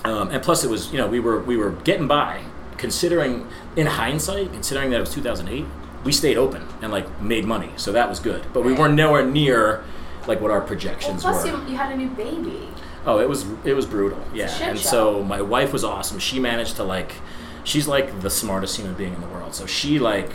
um, 0.03 0.29
and 0.29 0.41
plus 0.41 0.63
it 0.63 0.69
was. 0.69 0.91
You 0.91 0.97
know, 0.97 1.07
we 1.07 1.19
were 1.19 1.39
we 1.41 1.57
were 1.57 1.71
getting 1.71 2.07
by. 2.07 2.43
Considering 2.77 3.47
in 3.77 3.87
hindsight, 3.87 4.51
considering 4.51 4.89
that 4.91 4.97
it 4.97 4.99
was 4.99 5.13
2008, 5.13 5.65
we 6.03 6.11
stayed 6.11 6.37
open 6.37 6.67
and 6.81 6.91
like 6.91 7.21
made 7.21 7.45
money, 7.45 7.69
so 7.77 7.91
that 7.93 8.09
was 8.09 8.19
good. 8.19 8.45
But 8.53 8.63
we 8.63 8.71
Right. 8.71 8.79
weren't 8.81 8.95
nowhere 8.95 9.25
near 9.25 9.83
like 10.27 10.41
what 10.41 10.51
our 10.51 10.59
Well, 10.59 10.67
projections 10.67 11.21
plus 11.21 11.45
were. 11.45 11.51
you, 11.51 11.69
you 11.69 11.77
had 11.77 11.91
a 11.93 11.95
new 11.97 12.09
baby. 12.09 12.67
Oh, 13.05 13.19
it 13.19 13.29
was 13.29 13.45
it 13.63 13.73
was 13.73 13.85
brutal. 13.85 14.19
Yeah, 14.33 14.47
shit 14.47 14.67
and 14.67 14.79
show. 14.79 14.89
so 14.89 15.23
my 15.23 15.41
wife 15.41 15.71
was 15.73 15.83
awesome. 15.83 16.19
She 16.19 16.39
managed 16.39 16.75
to 16.77 16.83
like, 16.83 17.13
she's 17.63 17.87
like 17.87 18.21
the 18.21 18.29
smartest 18.29 18.77
human 18.77 18.95
being 18.95 19.13
in 19.13 19.21
the 19.21 19.27
world. 19.27 19.53
So 19.55 19.65
she 19.65 19.99
like 19.99 20.31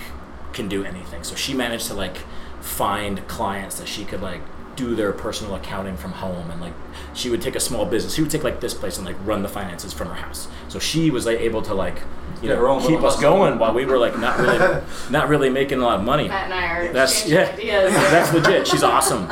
can 0.53 0.69
do 0.69 0.85
anything. 0.85 1.25
So 1.25 1.35
she 1.35 1.55
managed 1.55 1.87
to 1.89 1.95
like 1.95 2.19
find 2.61 3.27
clients 3.29 3.79
that 3.79 3.89
she 3.89 4.05
could 4.05 4.21
like 4.23 4.41
do 4.77 4.95
their 4.95 5.13
personal 5.13 5.55
accounting 5.57 5.97
from 5.97 6.13
home 6.13 6.51
and 6.51 6.61
like 6.61 6.73
she 7.13 7.29
would 7.29 7.43
take 7.43 7.57
a 7.57 7.61
small 7.61 7.85
business. 7.85 8.15
She 8.15 8.23
would 8.23 8.31
take 8.31 8.45
like 8.45 8.61
this 8.61 8.73
place 8.73 8.97
and 8.99 9.07
like 9.07 9.17
run 9.27 9.43
the 9.43 9.49
finances 9.49 9.93
from 9.93 10.09
her 10.09 10.15
house. 10.15 10.49
So 10.69 10.79
she 10.79 11.11
was 11.11 11.27
like, 11.27 11.41
able 11.41 11.63
to 11.63 11.75
like 11.75 11.97
you 12.41 12.49
Get 12.49 12.57
her 12.57 12.63
know 12.63 12.79
keep 12.81 12.99
us 13.03 13.17
hustle. 13.17 13.21
going 13.21 13.59
while 13.59 13.75
we 13.75 13.85
were 13.85 13.99
like 13.99 14.17
not 14.19 14.39
really 14.39 14.83
not 15.11 15.29
really 15.29 15.51
making 15.51 15.81
a 15.81 15.83
lot 15.85 15.99
of 15.99 16.05
money. 16.05 16.29
Matt 16.29 16.45
and 16.45 16.55
I 16.55 16.67
are 16.89 16.93
That's 16.93 17.27
yeah. 17.29 17.51
ideas. 17.53 17.93
That's 17.93 18.33
legit. 18.33 18.67
She's 18.67 18.83
awesome. 18.83 19.27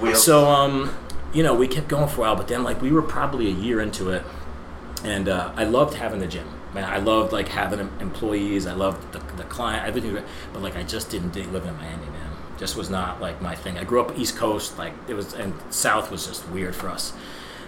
Wheels. 0.00 0.24
So, 0.24 0.46
um, 0.46 0.90
you 1.32 1.42
know, 1.42 1.54
we 1.54 1.68
kept 1.68 1.88
going 1.88 2.08
for 2.08 2.16
a 2.16 2.20
while, 2.20 2.36
but 2.36 2.48
then 2.48 2.62
like 2.62 2.80
we 2.80 2.90
were 2.90 3.02
probably 3.02 3.48
a 3.48 3.54
year 3.54 3.80
into 3.80 4.10
it, 4.10 4.22
and 5.04 5.28
uh, 5.28 5.52
I 5.56 5.64
loved 5.64 5.94
having 5.94 6.20
the 6.20 6.26
gym. 6.26 6.48
Man, 6.74 6.84
I 6.84 6.98
loved 6.98 7.32
like 7.32 7.48
having 7.48 7.80
employees. 8.00 8.66
I 8.66 8.74
loved 8.74 9.12
the, 9.12 9.20
the 9.36 9.44
client, 9.44 9.86
everything. 9.86 10.22
But 10.52 10.62
like, 10.62 10.76
I 10.76 10.82
just 10.82 11.10
didn't 11.10 11.32
dig 11.32 11.46
living 11.46 11.70
in 11.70 11.76
Miami, 11.76 12.06
man. 12.06 12.30
Just 12.58 12.76
was 12.76 12.90
not 12.90 13.20
like 13.20 13.40
my 13.40 13.54
thing. 13.54 13.78
I 13.78 13.84
grew 13.84 14.00
up 14.00 14.18
East 14.18 14.36
Coast, 14.36 14.78
like 14.78 14.92
it 15.06 15.14
was, 15.14 15.32
and 15.32 15.54
South 15.70 16.10
was 16.10 16.26
just 16.26 16.48
weird 16.48 16.74
for 16.74 16.88
us. 16.88 17.12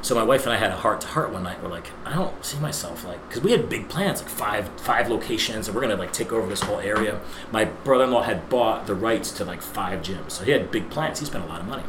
So 0.03 0.15
my 0.15 0.23
wife 0.23 0.45
and 0.45 0.53
I 0.53 0.57
had 0.57 0.71
a 0.71 0.77
heart 0.77 1.03
to 1.03 1.07
heart 1.09 1.31
one 1.31 1.43
night. 1.43 1.63
We're 1.63 1.69
like, 1.69 1.91
I 2.07 2.15
don't 2.15 2.43
see 2.45 2.59
myself 2.59 3.05
like, 3.05 3.27
because 3.29 3.43
we 3.43 3.53
had 3.53 3.69
big 3.69 3.89
plans, 3.89 4.21
like 4.23 4.31
five 4.31 4.69
five 4.81 5.09
locations, 5.09 5.69
and 5.69 5.75
we're 5.75 5.83
gonna 5.83 5.97
like 5.97 6.13
take 6.13 6.33
over 6.33 6.49
this 6.49 6.63
whole 6.63 6.81
area. 6.81 7.21
My 7.53 7.67
brother-in-law 7.67 8.23
had 8.23 8.49
bought 8.49 8.87
the 8.87 8.95
rights 8.95 9.31
to 9.33 9.45
like 9.45 9.63
five 9.63 10.01
gyms, 10.01 10.33
so 10.33 10.45
he 10.45 10.53
had 10.53 10.71
big 10.71 10.91
plans. 10.91 11.21
He 11.21 11.27
spent 11.27 11.45
a 11.45 11.47
lot 11.47 11.61
of 11.61 11.67
money, 11.67 11.85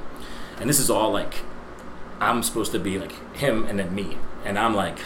and 0.59 0.69
this 0.69 0.79
is 0.79 0.89
all 0.89 1.11
like, 1.11 1.35
I'm 2.21 2.43
supposed 2.43 2.71
to 2.73 2.79
be 2.79 2.97
like 2.99 3.35
him 3.35 3.65
and 3.65 3.77
then 3.79 3.93
me, 3.93 4.17
and 4.45 4.57
I'm 4.57 4.75
like, 4.75 4.99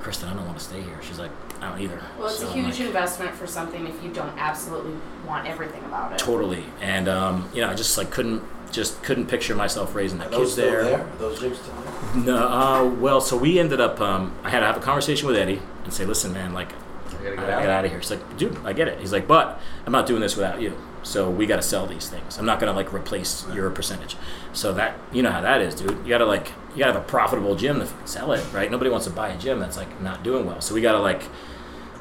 Kristen, 0.00 0.28
I 0.28 0.34
don't 0.34 0.46
want 0.46 0.58
to 0.58 0.64
stay 0.64 0.80
here. 0.82 0.98
She's 1.02 1.18
like, 1.18 1.30
I 1.60 1.70
don't 1.70 1.80
either. 1.80 2.00
Well, 2.18 2.28
it's 2.28 2.38
So 2.38 2.46
a 2.46 2.50
I'm 2.50 2.56
huge 2.64 2.78
like, 2.78 2.86
investment 2.88 3.34
for 3.34 3.46
something 3.46 3.86
if 3.86 4.02
you 4.02 4.10
don't 4.12 4.36
absolutely 4.38 4.94
want 5.26 5.48
everything 5.48 5.82
about 5.84 6.12
it. 6.12 6.18
Totally, 6.18 6.64
and 6.80 7.08
um, 7.08 7.48
you 7.52 7.60
know, 7.62 7.68
I 7.70 7.74
just 7.74 7.98
like 7.98 8.10
couldn't 8.10 8.42
just 8.70 9.02
couldn't 9.02 9.26
picture 9.26 9.54
myself 9.54 9.94
raising 9.94 10.18
the 10.18 10.26
Are 10.26 10.28
kids 10.28 10.38
those 10.40 10.52
still 10.52 10.70
there. 10.70 10.84
there? 10.84 11.00
Are 11.00 11.16
those 11.18 11.40
gyms 11.40 11.56
still 11.56 11.74
there? 12.14 12.24
No, 12.24 12.48
uh, 12.48 12.84
well, 13.00 13.20
so 13.20 13.36
we 13.36 13.58
ended 13.58 13.80
up. 13.80 14.00
Um, 14.00 14.34
I 14.44 14.50
had 14.50 14.60
to 14.60 14.66
have 14.66 14.76
a 14.76 14.80
conversation 14.80 15.26
with 15.26 15.36
Eddie 15.36 15.60
and 15.84 15.92
say, 15.92 16.04
"Listen, 16.04 16.32
man, 16.34 16.52
like, 16.52 16.70
I 17.20 17.24
gotta 17.24 17.32
I 17.32 17.36
get 17.36 17.40
gotta 17.40 17.52
out. 17.52 17.60
get 17.62 17.70
out 17.70 17.84
of 17.84 17.90
here." 17.90 18.00
He's 18.00 18.10
like, 18.10 18.36
"Dude, 18.36 18.56
I 18.64 18.72
get 18.72 18.88
it." 18.88 18.98
He's 19.00 19.12
like, 19.12 19.26
"But 19.26 19.60
I'm 19.86 19.92
not 19.92 20.06
doing 20.06 20.20
this 20.20 20.36
without 20.36 20.60
you. 20.60 20.76
So 21.02 21.30
we 21.30 21.46
got 21.46 21.56
to 21.56 21.62
sell 21.62 21.86
these 21.86 22.08
things. 22.08 22.38
I'm 22.38 22.44
not 22.44 22.58
gonna 22.60 22.72
like 22.72 22.92
replace 22.92 23.46
your 23.54 23.70
percentage. 23.70 24.16
So 24.52 24.72
that 24.74 24.98
you 25.12 25.22
know 25.22 25.30
how 25.30 25.40
that 25.40 25.60
is, 25.62 25.74
dude. 25.74 25.90
You 26.04 26.08
gotta 26.08 26.26
like 26.26 26.48
you 26.72 26.78
gotta 26.78 26.92
have 26.94 27.02
a 27.02 27.06
profitable 27.06 27.54
gym 27.54 27.80
to 27.80 27.88
sell 28.04 28.32
it, 28.32 28.44
right? 28.52 28.70
Nobody 28.70 28.90
wants 28.90 29.06
to 29.06 29.12
buy 29.12 29.28
a 29.28 29.38
gym 29.38 29.58
that's 29.60 29.76
like 29.76 30.00
not 30.00 30.22
doing 30.22 30.44
well. 30.46 30.60
So 30.60 30.74
we 30.74 30.80
gotta 30.80 30.98
like 31.00 31.22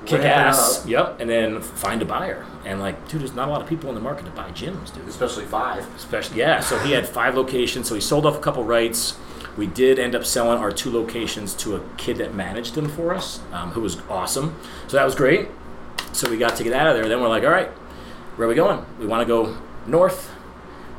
kick 0.06 0.21
Ramp 0.21 0.38
ass, 0.38 0.82
up. 0.84 0.89
yep, 0.89 1.19
and 1.19 1.30
then 1.30 1.62
find 1.62 2.01
a 2.01 2.06
buyer. 2.06 2.45
And 2.65 2.80
like, 2.80 3.08
dude, 3.08 3.21
there's 3.21 3.34
not 3.34 3.47
a 3.47 3.51
lot 3.51 3.62
of 3.62 3.67
people 3.67 3.89
in 3.89 3.95
the 3.95 4.01
market 4.01 4.25
to 4.25 4.32
buy 4.32 4.49
gyms, 4.51 4.93
dude. 4.93 5.08
Especially 5.08 5.45
five. 5.45 5.86
Especially, 5.95 6.39
yeah. 6.39 6.60
So 6.60 6.77
he 6.80 6.91
had 6.91 7.08
five 7.08 7.36
locations. 7.36 7.88
So 7.88 7.95
he 7.95 8.01
sold 8.01 8.25
off 8.25 8.36
a 8.36 8.39
couple 8.41 8.63
rights. 8.63 9.17
We 9.58 9.67
did 9.67 9.98
end 9.98 10.15
up 10.15 10.24
selling 10.24 10.60
our 10.60 10.72
two 10.72 10.91
locations 10.91 11.54
to 11.56 11.76
a 11.76 11.82
kid 11.98 12.17
that 12.17 12.34
managed 12.34 12.76
them 12.76 12.88
for 12.88 13.13
us, 13.13 13.41
um, 13.52 13.72
who 13.72 13.82
was 13.82 14.00
awesome. 14.10 14.56
So 14.88 14.98
that 14.98 15.04
was 15.04 15.15
great. 15.15 15.48
So 16.13 16.30
we 16.30 16.38
got 16.38 16.56
to 16.58 16.63
get 16.63 16.74
out 16.74 16.88
of 16.88 16.96
there. 16.96 17.10
Then 17.10 17.22
we're 17.22 17.28
like, 17.28 17.43
all 17.43 17.50
right, 17.50 17.70
where 18.38 18.46
are 18.46 18.50
we 18.50 18.56
going? 18.56 18.86
We 19.00 19.08
want 19.08 19.22
to 19.22 19.26
go 19.28 19.58
north. 19.88 20.32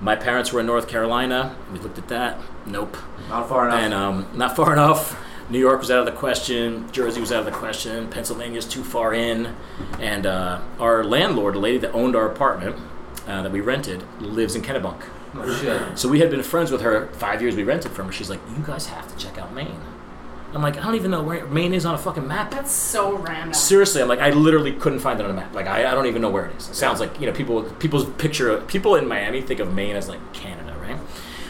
My 0.00 0.16
parents 0.16 0.52
were 0.52 0.60
in 0.60 0.66
North 0.66 0.88
Carolina. 0.88 1.56
We 1.72 1.78
looked 1.78 1.98
at 1.98 2.08
that. 2.08 2.38
Nope. 2.66 2.96
Not 3.28 3.48
far 3.48 3.68
enough. 3.68 3.80
And 3.80 3.94
um, 3.94 4.28
not 4.34 4.56
far 4.56 4.72
enough. 4.74 5.24
New 5.50 5.58
York 5.58 5.80
was 5.80 5.90
out 5.90 6.00
of 6.00 6.06
the 6.06 6.12
question. 6.12 6.90
Jersey 6.92 7.20
was 7.20 7.32
out 7.32 7.40
of 7.40 7.46
the 7.46 7.52
question. 7.52 8.08
Pennsylvania's 8.08 8.66
too 8.66 8.84
far 8.84 9.14
in. 9.14 9.54
And 9.98 10.26
uh, 10.26 10.60
our 10.78 11.04
landlord, 11.04 11.54
the 11.54 11.60
lady 11.60 11.78
that 11.78 11.92
owned 11.92 12.14
our 12.14 12.30
apartment 12.30 12.76
uh, 13.26 13.42
that 13.42 13.50
we 13.50 13.60
rented, 13.60 14.04
lives 14.20 14.54
in 14.54 14.62
Kennebunk. 14.62 15.04
Oh, 15.34 15.58
shit. 15.60 15.98
So 15.98 16.08
we 16.08 16.20
had 16.20 16.30
been 16.30 16.42
friends 16.42 16.70
with 16.70 16.80
her 16.82 17.06
five 17.14 17.40
years. 17.42 17.56
We 17.56 17.64
rented 17.64 17.92
from 17.92 18.06
her. 18.06 18.12
She's 18.12 18.30
like, 18.30 18.40
"You 18.56 18.62
guys 18.64 18.86
have 18.86 19.06
to 19.08 19.16
check 19.16 19.38
out 19.38 19.52
Maine." 19.54 19.80
I'm 20.54 20.62
like, 20.62 20.78
"I 20.78 20.82
don't 20.82 20.94
even 20.94 21.10
know 21.10 21.22
where 21.22 21.44
Maine 21.46 21.74
is 21.74 21.84
on 21.84 21.94
a 21.94 21.98
fucking 21.98 22.26
map." 22.26 22.50
That's 22.50 22.70
so 22.72 23.16
random. 23.18 23.52
Seriously, 23.52 24.00
I'm 24.00 24.08
like, 24.08 24.20
I 24.20 24.30
literally 24.30 24.72
couldn't 24.72 25.00
find 25.00 25.20
it 25.20 25.24
on 25.24 25.30
a 25.30 25.34
map. 25.34 25.54
Like, 25.54 25.66
I, 25.66 25.90
I 25.90 25.94
don't 25.94 26.06
even 26.06 26.22
know 26.22 26.30
where 26.30 26.46
it 26.46 26.56
is. 26.56 26.68
It 26.70 26.74
sounds 26.74 27.00
like 27.00 27.20
you 27.20 27.26
know, 27.26 27.32
people 27.32 27.62
people's 27.78 28.06
picture 28.12 28.58
people 28.62 28.94
in 28.96 29.06
Miami 29.06 29.42
think 29.42 29.60
of 29.60 29.72
Maine 29.74 29.94
as 29.96 30.08
like 30.08 30.32
Canada, 30.32 30.74
right? 30.80 30.96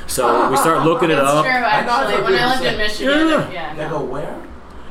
So 0.09 0.51
we 0.51 0.57
start 0.57 0.85
looking 0.85 1.11
it 1.11 1.17
That's 1.17 1.29
up. 1.29 1.45
true. 1.45 1.53
I 1.53 1.85
know 1.85 1.93
Actually, 1.93 2.15
what 2.23 2.25
when 2.33 2.43
I 2.43 2.51
lived 2.61 2.65
in 2.73 2.79
Michigan, 2.79 3.29
Yeah. 3.29 3.51
yeah, 3.53 3.75
They 3.75 3.89
go 3.89 4.03
where? 4.03 4.43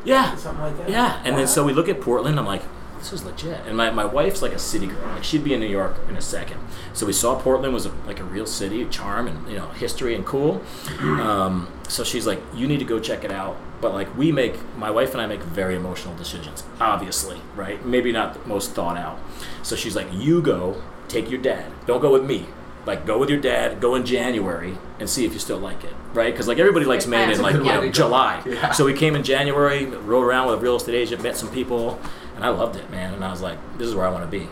Yeah, 0.06 0.36
Something 0.36 0.64
like 0.64 0.78
that. 0.78 0.90
yeah. 0.90 1.18
And 1.26 1.34
Wow. 1.34 1.40
then 1.40 1.48
so 1.48 1.66
we 1.66 1.74
look 1.74 1.90
at 1.90 2.00
Portland. 2.00 2.40
I'm 2.40 2.46
like, 2.46 2.62
this 3.10 3.22
is 3.22 3.26
legit. 3.26 3.60
And 3.66 3.78
my, 3.78 3.90
my 3.92 4.06
wife's 4.06 4.42
like 4.42 4.54
a 4.54 4.60
city 4.60 4.88
girl. 4.88 5.08
Like 5.08 5.24
she'd 5.24 5.44
be 5.44 5.54
in 5.54 5.60
New 5.60 5.68
York 5.68 5.96
in 6.10 6.18
a 6.18 6.22
second. 6.22 6.60
So 6.94 7.06
we 7.06 7.14
saw 7.14 7.40
Portland 7.40 7.74
was 7.74 7.86
a, 7.86 7.90
like 8.06 8.20
a 8.20 8.24
real 8.24 8.46
city, 8.46 8.86
charm 8.86 9.28
and 9.28 9.48
you 9.50 9.58
know 9.58 9.70
history 9.70 10.16
and 10.16 10.26
cool. 10.26 10.62
Um, 11.00 11.68
so 11.88 12.04
she's 12.04 12.28
like, 12.28 12.42
you 12.54 12.68
need 12.68 12.80
to 12.80 12.86
go 12.86 13.00
check 13.00 13.24
it 13.24 13.32
out. 13.32 13.58
But 13.80 13.94
like 13.94 14.16
we 14.18 14.32
make 14.32 14.56
my 14.78 14.92
wife 14.92 15.14
and 15.14 15.22
I 15.22 15.28
make 15.28 15.42
very 15.42 15.76
emotional 15.76 16.16
decisions. 16.16 16.64
Obviously, 16.80 17.42
right? 17.56 17.86
Maybe 17.86 18.12
not 18.12 18.34
the 18.34 18.48
most 18.48 18.72
thought 18.72 18.98
out. 18.98 19.20
So 19.64 19.76
she's 19.76 19.96
like, 19.96 20.08
you 20.12 20.42
go, 20.42 20.82
take 21.08 21.30
your 21.30 21.42
dad. 21.42 21.72
Don't 21.86 22.02
go 22.02 22.12
with 22.12 22.26
me. 22.26 22.48
Like 22.86 23.06
go 23.06 23.18
with 23.18 23.30
your 23.30 23.40
dad. 23.40 23.80
Go 23.82 23.96
in 23.96 24.06
January 24.06 24.78
and 25.00 25.10
see 25.10 25.26
if 25.26 25.34
you 25.34 25.40
still 25.40 25.60
like 25.60 25.84
it, 25.84 25.94
right? 26.14 26.34
Because 26.34 26.48
like 26.48 26.58
everybody 26.58 26.86
likes 26.86 27.06
Maine 27.06 27.30
in 27.30 27.42
like 27.42 27.56
you 27.56 27.64
know, 27.64 27.90
July. 27.92 28.42
Yeah. 28.46 28.72
So 28.72 28.86
we 28.86 28.94
came 28.94 29.16
in 29.16 29.24
January, 29.24 29.86
rode 29.86 30.24
around 30.24 30.48
with 30.48 30.60
a 30.60 30.62
real 30.62 30.78
estate 30.78 30.96
agent, 30.96 31.22
met 31.22 31.36
some 31.36 31.52
people, 31.52 32.00
and 32.38 32.46
I 32.46 32.50
loved 32.50 32.78
it, 32.78 32.90
man. 32.90 33.14
And 33.14 33.26
I 33.26 33.32
was 33.32 33.42
like, 33.42 33.58
this 33.78 33.88
is 33.88 33.96
where 33.96 34.06
I 34.06 34.10
want 34.10 34.24
to 34.24 34.40
be. 34.40 34.48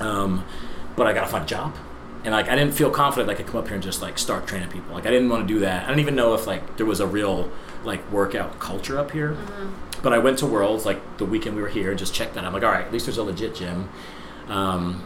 Um, 0.00 0.44
but 0.96 1.06
I 1.06 1.12
gotta 1.14 1.28
find 1.28 1.44
a 1.44 1.46
job. 1.46 1.74
And 2.24 2.32
like 2.32 2.48
I 2.48 2.56
didn't 2.56 2.74
feel 2.74 2.90
confident 2.90 3.28
like 3.28 3.38
I 3.38 3.42
could 3.44 3.52
come 3.52 3.60
up 3.60 3.66
here 3.68 3.74
and 3.74 3.82
just 3.82 4.02
like 4.02 4.18
start 4.18 4.46
training 4.46 4.68
people. 4.68 4.92
Like 4.92 5.06
I 5.06 5.10
didn't 5.10 5.28
want 5.30 5.46
to 5.46 5.54
do 5.54 5.60
that. 5.60 5.84
I 5.84 5.86
didn't 5.88 6.00
even 6.00 6.16
know 6.16 6.34
if 6.34 6.46
like 6.46 6.76
there 6.76 6.86
was 6.86 7.00
a 7.00 7.06
real 7.06 7.50
like 7.84 8.10
workout 8.10 8.58
culture 8.58 8.98
up 8.98 9.12
here. 9.12 9.36
But 10.02 10.12
I 10.12 10.18
went 10.18 10.38
to 10.40 10.46
Worlds 10.46 10.84
like 10.84 11.18
the 11.18 11.24
weekend 11.24 11.56
we 11.56 11.62
were 11.62 11.68
here 11.68 11.90
and 11.90 11.98
just 11.98 12.12
checked 12.12 12.34
that. 12.34 12.44
I'm 12.44 12.52
like, 12.52 12.62
all 12.62 12.70
right, 12.72 12.84
at 12.84 12.92
least 12.92 13.06
there's 13.06 13.18
a 13.18 13.22
legit 13.22 13.54
gym. 13.54 13.88
Um, 14.48 15.04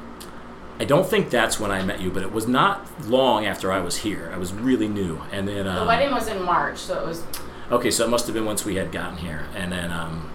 I 0.78 0.84
don't 0.84 1.06
think 1.06 1.28
that's 1.28 1.60
when 1.60 1.70
I 1.70 1.82
met 1.82 2.00
you, 2.00 2.10
but 2.10 2.22
it 2.22 2.32
was 2.32 2.48
not 2.48 2.86
long 3.06 3.44
after 3.44 3.70
I 3.70 3.80
was 3.80 3.98
here. 3.98 4.30
I 4.34 4.38
was 4.38 4.54
really 4.54 4.88
new, 4.88 5.20
and 5.30 5.46
then 5.46 5.66
um, 5.66 5.80
The 5.80 5.86
wedding 5.86 6.10
was 6.10 6.26
in 6.26 6.42
March, 6.42 6.78
so 6.78 6.98
it 7.02 7.06
was. 7.06 7.22
Okay, 7.70 7.90
so 7.90 8.04
it 8.04 8.08
must 8.08 8.26
have 8.26 8.34
been 8.34 8.46
once 8.46 8.64
we 8.64 8.76
had 8.76 8.90
gotten 8.90 9.18
here, 9.18 9.46
and 9.54 9.70
then 9.70 9.92
um, 9.92 10.30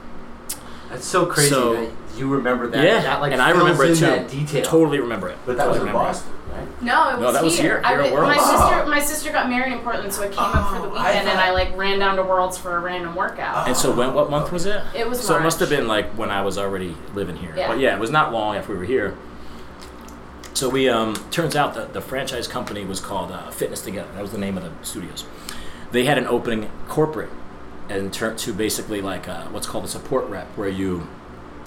That's 0.95 1.07
so 1.07 1.25
crazy 1.25 1.49
So- 1.49 1.73
that 1.73 1.89
you 2.17 2.27
remember 2.29 2.67
that. 2.67 2.83
yeah, 2.83 3.01
that, 3.01 3.21
like, 3.21 3.33
and 3.33 3.41
I 3.41 3.49
remember 3.51 3.83
it 3.85 3.95
too. 3.95 4.05
That 4.05 4.29
detail. 4.29 4.63
Totally 4.63 4.99
remember 4.99 5.27
it. 5.29 5.37
But 5.45 5.57
that 5.57 5.67
was 5.67 5.77
in 5.77 5.87
Totally 5.87 5.99
it. 6.01 6.03
Boston, 6.07 6.33
right? 6.53 6.81
No, 6.81 7.09
it 7.09 7.13
was, 7.13 7.21
No, 7.21 7.31
that 7.33 7.43
was 7.43 7.59
here, 7.59 7.81
I 7.83 7.89
here 7.89 7.99
at 8.01 8.09
w- 8.11 8.21
my 8.23 8.37
Worlds. 8.37 8.49
sister, 8.49 8.85
my 8.87 8.99
sister 9.01 9.31
got 9.33 9.49
married 9.49 9.73
in 9.73 9.79
Portland, 9.79 10.13
so 10.13 10.23
I 10.23 10.27
came 10.29 10.39
up 10.39 10.69
for 10.73 10.81
the 10.81 10.93
Oh, 10.93 10.95
I 10.97 11.09
weekend 11.11 11.27
and 11.29 11.39
I 11.39 11.51
like 11.51 11.75
ran 11.75 11.99
down 11.99 12.15
to 12.15 12.23
Worlds 12.23 12.57
for 12.57 12.77
a 12.77 12.79
random 12.79 13.15
workout. 13.15 13.67
And 13.67 13.75
so 13.75 13.91
when 13.93 14.13
what 14.13 14.29
month 14.29 14.51
was 14.53 14.65
it? 14.65 14.81
It 14.95 15.09
was 15.09 15.19
So 15.19 15.35
it 15.35 15.41
must 15.43 15.59
have 15.59 15.69
been 15.69 15.87
like 15.89 16.11
when 16.13 16.31
I 16.31 16.41
was 16.41 16.57
already 16.57 16.95
living 17.13 17.35
here. 17.35 17.53
Yeah. 17.55 17.67
But 17.67 17.79
yeah, 17.79 17.93
it 17.95 17.99
was 17.99 18.11
not 18.11 18.31
long 18.31 18.55
after 18.55 18.71
we 18.71 18.77
were 18.79 18.85
here. 18.85 19.15
So 20.53 20.69
we 20.69 20.87
um, 20.87 21.15
turns 21.31 21.53
out 21.57 21.73
that 21.73 21.91
the 21.91 21.99
franchise 21.99 22.47
company 22.47 22.85
was 22.85 23.01
called 23.01 23.29
uh, 23.31 23.49
Fitness 23.51 23.81
Together. 23.81 24.07
That 24.13 24.21
was 24.21 24.31
the 24.31 24.37
name 24.37 24.55
of 24.57 24.63
the 24.63 24.71
studios. 24.85 25.25
They 25.91 26.05
had 26.05 26.17
an 26.17 26.27
opening 26.27 26.71
corporate 26.87 27.29
and 27.89 28.13
turn 28.13 28.35
to 28.37 28.53
basically 28.53 29.01
like 29.01 29.27
uh, 29.27 29.45
what's 29.47 29.67
called 29.67 29.85
a 29.85 29.87
support 29.87 30.25
rep, 30.27 30.47
where 30.57 30.69
you 30.69 31.07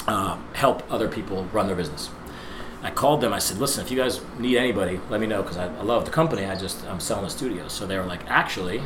uh, 0.06 0.38
help 0.54 0.82
other 0.90 1.08
people 1.08 1.44
run 1.52 1.66
their 1.66 1.76
business. 1.76 2.10
I 2.82 2.90
called 2.90 3.20
them. 3.20 3.32
I 3.32 3.38
said, 3.38 3.58
"Listen, 3.58 3.84
if 3.84 3.90
you 3.90 3.96
guys 3.96 4.20
need 4.38 4.56
anybody, 4.56 5.00
let 5.10 5.20
me 5.20 5.26
know 5.26 5.42
because 5.42 5.56
I, 5.56 5.66
I 5.66 5.82
love 5.82 6.04
the 6.04 6.10
company. 6.10 6.44
I 6.44 6.54
just 6.54 6.84
I'm 6.86 7.00
selling 7.00 7.24
the 7.24 7.30
studio." 7.30 7.68
So 7.68 7.86
they 7.86 7.98
were 7.98 8.04
like, 8.04 8.28
"Actually, 8.28 8.82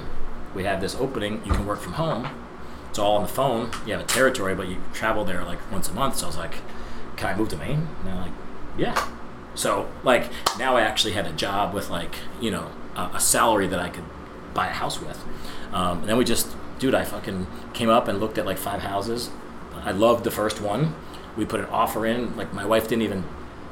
we 0.54 0.64
have 0.64 0.80
this 0.80 0.94
opening. 0.94 1.42
You 1.44 1.52
can 1.52 1.66
work 1.66 1.80
from 1.80 1.94
home. 1.94 2.28
It's 2.90 2.98
all 2.98 3.16
on 3.16 3.22
the 3.22 3.28
phone. 3.28 3.70
You 3.86 3.92
have 3.94 4.02
a 4.02 4.06
territory, 4.06 4.54
but 4.54 4.68
you 4.68 4.78
travel 4.92 5.24
there 5.24 5.44
like 5.44 5.58
once 5.70 5.88
a 5.88 5.92
month." 5.92 6.18
So 6.18 6.26
I 6.26 6.28
was 6.28 6.36
like, 6.36 6.56
"Can 7.16 7.34
I 7.34 7.36
move 7.36 7.48
to 7.50 7.56
Maine?" 7.56 7.88
And 7.98 8.06
they're 8.06 8.14
like, 8.14 8.32
"Yeah." 8.78 9.08
So 9.54 9.88
like 10.02 10.30
now 10.58 10.76
I 10.76 10.82
actually 10.82 11.12
had 11.12 11.26
a 11.26 11.32
job 11.32 11.74
with 11.74 11.90
like 11.90 12.14
you 12.40 12.50
know 12.50 12.70
a, 12.96 13.10
a 13.14 13.20
salary 13.20 13.66
that 13.66 13.78
I 13.78 13.88
could 13.88 14.04
buy 14.54 14.68
a 14.68 14.72
house 14.72 15.00
with. 15.00 15.22
Um, 15.72 16.00
and 16.00 16.08
then 16.08 16.16
we 16.16 16.24
just, 16.24 16.48
dude, 16.82 16.96
I 16.96 17.04
fucking 17.04 17.46
came 17.74 17.88
up 17.88 18.08
and 18.08 18.18
looked 18.18 18.38
at 18.38 18.44
like 18.44 18.58
five 18.58 18.82
houses. 18.82 19.30
I 19.84 19.92
loved 19.92 20.24
the 20.24 20.32
first 20.32 20.60
one. 20.60 20.96
We 21.36 21.44
put 21.44 21.60
an 21.60 21.66
offer 21.66 22.04
in. 22.04 22.36
Like 22.36 22.52
my 22.52 22.66
wife 22.66 22.88
didn't 22.88 23.02
even 23.02 23.24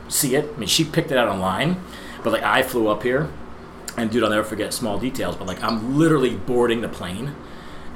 see 0.07 0.37
it. 0.37 0.49
I 0.55 0.57
mean, 0.57 0.68
she 0.68 0.85
picked 0.85 1.11
it 1.11 1.18
out 1.18 1.27
online, 1.27 1.83
but 2.23 2.33
like 2.33 2.44
I 2.44 2.62
flew 2.62 2.87
up 2.87 3.03
here, 3.03 3.29
and 3.96 4.12
dude, 4.12 4.23
I'll 4.23 4.31
never 4.31 4.44
forget 4.44 4.73
small 4.73 4.96
details. 4.96 5.35
But 5.35 5.49
like 5.49 5.61
I'm 5.61 5.99
literally 5.99 6.37
boarding 6.37 6.83
the 6.83 6.88
plane, 6.88 7.35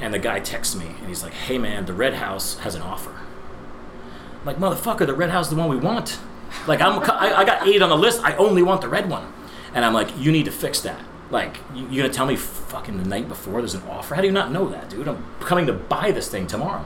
and 0.00 0.12
the 0.12 0.18
guy 0.18 0.40
texts 0.40 0.74
me, 0.74 0.86
and 0.98 1.06
he's 1.06 1.22
like, 1.22 1.32
"Hey 1.32 1.58
man, 1.58 1.86
the 1.86 1.94
Red 1.94 2.14
House 2.14 2.58
has 2.58 2.74
an 2.74 2.82
offer." 2.82 3.14
I'm 4.40 4.46
like 4.46 4.56
motherfucker, 4.56 5.06
the 5.06 5.14
Red 5.14 5.30
House 5.30 5.46
is 5.46 5.50
the 5.50 5.56
one 5.56 5.68
we 5.68 5.76
want. 5.76 6.18
Like 6.66 6.80
I'm, 6.80 6.98
I, 7.08 7.34
I 7.36 7.44
got 7.44 7.68
eight 7.68 7.82
on 7.82 7.88
the 7.88 7.96
list. 7.96 8.20
I 8.24 8.34
only 8.34 8.64
want 8.64 8.80
the 8.80 8.88
red 8.88 9.08
one, 9.08 9.32
and 9.74 9.84
I'm 9.84 9.94
like, 9.94 10.08
you 10.18 10.32
need 10.32 10.46
to 10.46 10.52
fix 10.52 10.80
that. 10.80 11.00
Like 11.30 11.56
you, 11.74 11.86
you're 11.90 12.02
gonna 12.04 12.14
tell 12.14 12.26
me 12.26 12.36
fucking 12.36 12.96
the 12.98 13.04
night 13.08 13.28
before 13.28 13.60
there's 13.60 13.74
an 13.74 13.82
offer? 13.88 14.14
How 14.14 14.20
do 14.20 14.26
you 14.26 14.32
not 14.32 14.52
know 14.52 14.68
that, 14.68 14.90
dude? 14.90 15.08
I'm 15.08 15.24
coming 15.40 15.66
to 15.66 15.72
buy 15.72 16.10
this 16.10 16.28
thing 16.28 16.46
tomorrow. 16.46 16.84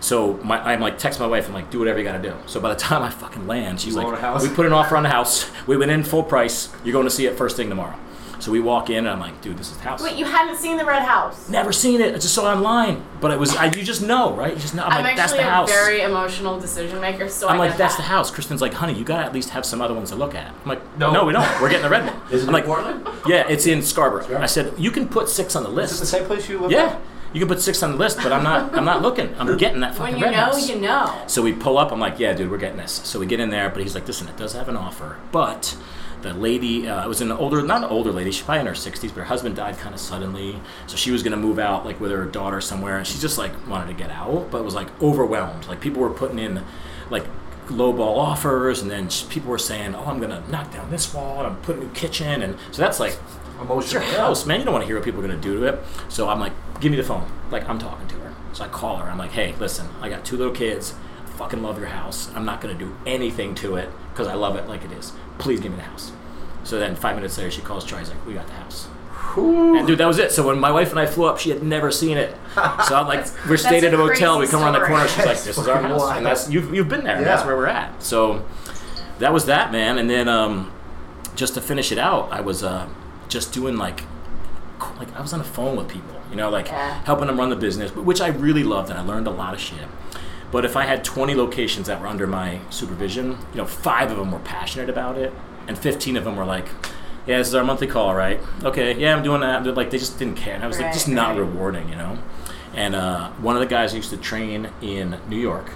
So 0.00 0.34
my, 0.44 0.60
I'm 0.60 0.80
like 0.80 0.98
text 0.98 1.18
my 1.18 1.26
wife. 1.26 1.48
I'm 1.48 1.54
like, 1.54 1.70
do 1.70 1.78
whatever 1.80 1.98
you 1.98 2.04
gotta 2.04 2.22
do. 2.22 2.34
So 2.46 2.60
by 2.60 2.68
the 2.72 2.78
time 2.88 3.02
I 3.02 3.10
fucking 3.10 3.46
land, 3.46 3.80
she's 3.80 3.94
You 3.94 3.98
like, 3.98 4.06
want 4.06 4.18
a 4.18 4.20
house? 4.20 4.42
we 4.42 4.54
put 4.54 4.66
an 4.66 4.72
offer 4.72 4.96
on 4.96 5.02
the 5.02 5.08
house. 5.08 5.50
We 5.66 5.76
went 5.76 5.90
in 5.90 6.02
full 6.04 6.22
price. 6.22 6.68
You're 6.84 6.92
going 6.92 7.06
to 7.06 7.10
see 7.10 7.26
it 7.26 7.36
first 7.36 7.56
thing 7.56 7.68
tomorrow. 7.68 7.98
So 8.40 8.52
we 8.52 8.60
walk 8.60 8.88
in, 8.88 8.98
and 8.98 9.08
I'm 9.08 9.18
like, 9.18 9.40
dude, 9.40 9.58
this 9.58 9.70
is 9.70 9.76
the 9.78 9.82
house. 9.82 10.00
Wait, 10.02 10.16
you 10.16 10.24
hadn't 10.24 10.56
seen 10.58 10.76
the 10.76 10.84
Red 10.84 11.02
House? 11.02 11.48
Never 11.48 11.72
seen 11.72 12.00
it. 12.00 12.14
I 12.14 12.18
just 12.18 12.34
saw 12.34 12.50
it 12.52 12.56
online, 12.56 13.02
but 13.20 13.32
it 13.32 13.38
was. 13.38 13.54
I, 13.56 13.64
you 13.66 13.82
just 13.82 14.00
know, 14.02 14.32
right? 14.34 14.54
You 14.54 14.60
just 14.60 14.74
know. 14.74 14.84
I'm, 14.84 14.92
I'm 14.98 15.02
like, 15.02 15.16
that's 15.16 15.32
actually 15.32 15.44
the 15.44 15.48
a 15.50 15.52
house. 15.52 15.70
very 15.70 16.02
emotional 16.02 16.60
decision 16.60 17.00
maker, 17.00 17.28
so 17.28 17.48
I'm 17.48 17.56
I 17.56 17.66
like, 17.66 17.76
that's 17.76 17.96
that. 17.96 18.02
the 18.02 18.08
house. 18.08 18.30
Kristen's 18.30 18.60
like, 18.60 18.74
honey, 18.74 18.94
you 18.94 19.04
gotta 19.04 19.24
at 19.24 19.32
least 19.32 19.50
have 19.50 19.66
some 19.66 19.80
other 19.82 19.94
ones 19.94 20.10
to 20.10 20.16
look 20.16 20.34
at. 20.36 20.46
I'm 20.62 20.68
like, 20.68 20.98
No. 20.98 21.10
no, 21.12 21.24
we 21.24 21.32
don't. 21.32 21.46
We're 21.60 21.68
getting 21.68 21.82
the 21.82 21.90
red 21.90 22.06
one. 22.06 22.32
Is 22.32 22.42
it 22.42 22.48
I'm 22.48 22.48
in 22.50 22.52
like, 22.54 22.64
Portland? 22.66 23.06
yeah, 23.26 23.44
it's 23.48 23.66
in 23.66 23.82
Scarborough. 23.82 24.22
Scarborough. 24.22 24.42
I 24.42 24.46
said, 24.46 24.72
you 24.78 24.90
can 24.92 25.08
put 25.08 25.28
six 25.28 25.56
on 25.56 25.64
the 25.64 25.68
Is 25.70 25.74
it 25.74 25.80
list. 25.80 26.00
the 26.00 26.06
same 26.06 26.24
place 26.24 26.48
you 26.48 26.60
live? 26.60 26.70
Yeah, 26.70 26.96
you 27.32 27.40
can 27.40 27.48
put 27.48 27.60
six 27.60 27.82
on 27.82 27.90
the 27.92 27.96
list, 27.98 28.18
but 28.22 28.32
I'm 28.32 28.44
not. 28.44 28.72
I'm 28.74 28.84
not 28.84 29.02
looking. 29.02 29.34
I'm 29.38 29.56
getting 29.56 29.80
that 29.80 29.96
fucking 29.96 30.12
When 30.14 30.20
you 30.20 30.24
red 30.26 30.30
know, 30.32 30.44
house. 30.44 30.68
you 30.70 30.76
know. 30.80 31.24
So 31.26 31.42
we 31.42 31.52
pull 31.54 31.76
up. 31.76 31.90
I'm 31.90 31.98
like, 31.98 32.20
yeah, 32.20 32.34
dude, 32.34 32.50
we're 32.52 32.58
getting 32.58 32.78
this. 32.78 32.92
So 33.04 33.18
we 33.18 33.26
get 33.26 33.40
in 33.40 33.50
there, 33.50 33.68
but 33.68 33.82
he's 33.82 33.94
like, 33.96 34.06
listen, 34.06 34.28
it 34.28 34.36
does 34.36 34.52
have 34.52 34.68
an 34.68 34.76
offer, 34.76 35.18
but 35.32 35.76
the 36.22 36.34
lady, 36.34 36.88
uh, 36.88 37.04
it 37.04 37.08
was 37.08 37.20
an 37.20 37.30
older, 37.32 37.62
not 37.62 37.84
an 37.84 37.90
older 37.90 38.10
lady, 38.10 38.30
she's 38.30 38.44
probably 38.44 38.60
in 38.60 38.66
her 38.66 38.72
60s, 38.72 39.02
but 39.08 39.18
her 39.20 39.24
husband 39.24 39.56
died 39.56 39.78
kind 39.78 39.94
of 39.94 40.00
suddenly. 40.00 40.60
So 40.86 40.96
she 40.96 41.10
was 41.10 41.22
going 41.22 41.32
to 41.32 41.38
move 41.38 41.58
out, 41.58 41.84
like, 41.84 42.00
with 42.00 42.10
her 42.10 42.24
daughter 42.24 42.60
somewhere, 42.60 42.98
and 42.98 43.06
she 43.06 43.18
just, 43.18 43.38
like, 43.38 43.52
wanted 43.68 43.86
to 43.88 43.94
get 43.94 44.10
out, 44.10 44.50
but 44.50 44.64
was, 44.64 44.74
like, 44.74 44.88
overwhelmed. 45.02 45.66
Like, 45.66 45.80
people 45.80 46.02
were 46.02 46.10
putting 46.10 46.38
in, 46.38 46.62
like, 47.10 47.24
lowball 47.68 48.16
offers, 48.16 48.80
and 48.80 48.90
then 48.90 49.08
people 49.28 49.50
were 49.50 49.58
saying, 49.58 49.94
oh, 49.94 50.04
I'm 50.06 50.18
going 50.18 50.30
to 50.30 50.50
knock 50.50 50.72
down 50.72 50.90
this 50.90 51.12
wall, 51.14 51.38
and 51.38 51.46
I'm 51.46 51.56
putting 51.62 51.82
a 51.82 51.84
new 51.86 51.92
kitchen, 51.92 52.42
and 52.42 52.56
so 52.72 52.82
that's, 52.82 52.98
like, 52.98 53.12
it's 53.60 53.92
your 53.92 54.02
Emotional. 54.02 54.02
house, 54.02 54.46
man. 54.46 54.60
You 54.60 54.64
don't 54.66 54.72
want 54.72 54.82
to 54.82 54.86
hear 54.86 54.96
what 54.96 55.04
people 55.04 55.20
are 55.20 55.26
going 55.26 55.40
to 55.40 55.42
do 55.42 55.58
to 55.58 55.64
it. 55.64 55.80
So 56.08 56.28
I'm 56.28 56.38
like, 56.38 56.52
give 56.80 56.92
me 56.92 56.96
the 56.96 57.02
phone. 57.02 57.28
Like, 57.50 57.68
I'm 57.68 57.78
talking 57.78 58.06
to 58.06 58.14
her. 58.16 58.34
So 58.52 58.64
I 58.64 58.68
call 58.68 58.96
her. 58.98 59.10
I'm 59.10 59.18
like, 59.18 59.32
hey, 59.32 59.54
listen, 59.58 59.88
I 60.00 60.08
got 60.08 60.24
two 60.24 60.36
little 60.36 60.52
kids. 60.54 60.94
Fucking 61.38 61.62
love 61.62 61.78
your 61.78 61.88
house. 61.88 62.30
I'm 62.34 62.44
not 62.44 62.60
going 62.60 62.76
to 62.76 62.84
do 62.84 62.94
anything 63.06 63.54
to 63.56 63.76
it 63.76 63.88
because 64.12 64.26
I 64.26 64.34
love 64.34 64.56
it 64.56 64.68
like 64.68 64.84
it 64.84 64.92
is. 64.92 65.12
Please 65.38 65.60
give 65.60 65.70
me 65.72 65.76
the 65.78 65.84
house. 65.84 66.12
So 66.64 66.78
then 66.78 66.96
five 66.96 67.14
minutes 67.16 67.38
later, 67.38 67.50
she 67.50 67.62
calls 67.62 67.84
Charlie's 67.84 68.10
like, 68.10 68.26
we 68.26 68.34
got 68.34 68.46
the 68.46 68.52
house. 68.54 68.88
And 69.36 69.86
dude, 69.86 69.98
that 69.98 70.06
was 70.06 70.18
it. 70.18 70.32
So 70.32 70.46
when 70.46 70.58
my 70.58 70.70
wife 70.72 70.90
and 70.90 70.98
I 70.98 71.06
flew 71.06 71.26
up, 71.26 71.38
she 71.38 71.50
had 71.50 71.62
never 71.62 71.90
seen 71.92 72.16
it. 72.16 72.34
So 72.54 72.96
I'm 72.96 73.06
like, 73.06 73.26
we're 73.48 73.56
staying 73.56 73.84
at 73.84 73.94
a 73.94 73.96
hotel. 73.96 74.38
We 74.38 74.46
come 74.48 74.62
around 74.62 74.72
the 74.72 74.80
corner. 74.84 75.06
She's 75.06 75.18
like, 75.24 75.40
this 75.42 75.56
is 75.58 75.68
our 75.68 75.80
house, 75.80 76.10
and 76.16 76.26
that's 76.26 76.50
you've 76.50 76.74
you've 76.74 76.88
been 76.88 77.04
there. 77.04 77.16
and 77.16 77.26
That's 77.26 77.44
where 77.44 77.56
we're 77.56 77.66
at. 77.66 78.02
So 78.02 78.44
that 79.20 79.32
was 79.32 79.46
that, 79.46 79.70
man. 79.70 79.98
And 79.98 80.08
then 80.10 80.28
um, 80.28 80.72
just 81.36 81.54
to 81.54 81.60
finish 81.60 81.92
it 81.92 81.98
out, 81.98 82.32
I 82.32 82.40
was 82.40 82.64
uh, 82.64 82.88
just 83.28 83.52
doing 83.52 83.76
like 83.76 84.02
like 84.98 85.14
I 85.14 85.20
was 85.20 85.32
on 85.32 85.38
the 85.40 85.44
phone 85.44 85.76
with 85.76 85.88
people, 85.88 86.20
you 86.30 86.36
know, 86.36 86.50
like 86.50 86.66
Yeah. 86.66 87.02
helping 87.04 87.26
them 87.28 87.38
run 87.38 87.50
the 87.50 87.56
business, 87.56 87.94
which 87.94 88.20
I 88.20 88.28
really 88.28 88.64
loved, 88.64 88.90
and 88.90 88.98
I 88.98 89.02
learned 89.02 89.26
a 89.26 89.30
lot 89.30 89.54
of 89.54 89.60
shit. 89.60 89.86
But 90.50 90.64
if 90.64 90.76
I 90.76 90.84
had 90.84 91.04
20 91.04 91.34
locations 91.34 91.86
that 91.88 92.00
were 92.00 92.06
under 92.06 92.26
my 92.26 92.60
supervision, 92.70 93.32
you 93.52 93.56
know, 93.58 93.66
five 93.66 94.10
of 94.10 94.16
them 94.16 94.32
were 94.32 94.38
passionate 94.38 94.88
about 94.88 95.18
it, 95.18 95.32
and 95.66 95.76
15 95.78 96.16
of 96.16 96.24
them 96.24 96.36
were 96.36 96.44
like, 96.46 96.66
"Yeah, 97.26 97.38
this 97.38 97.48
is 97.48 97.54
our 97.54 97.64
monthly 97.64 97.86
call, 97.86 98.14
right? 98.14 98.40
Okay, 98.64 98.94
yeah, 98.98 99.14
I'm 99.14 99.22
doing 99.22 99.42
that." 99.42 99.62
They're 99.64 99.72
like 99.74 99.90
they 99.90 99.98
just 99.98 100.18
didn't 100.18 100.36
care, 100.36 100.54
and 100.54 100.64
I 100.64 100.66
was 100.66 100.78
like, 100.78 100.86
Right, 100.86 100.94
just 100.94 101.08
not 101.08 101.36
rewarding, 101.36 101.88
you 101.90 101.96
know. 101.96 102.18
And 102.74 102.94
uh, 102.94 103.30
one 103.32 103.56
of 103.56 103.60
the 103.60 103.66
guys 103.66 103.90
who 103.92 103.98
used 103.98 104.10
to 104.10 104.16
train 104.16 104.70
in 104.80 105.18
New 105.28 105.38
York 105.38 105.72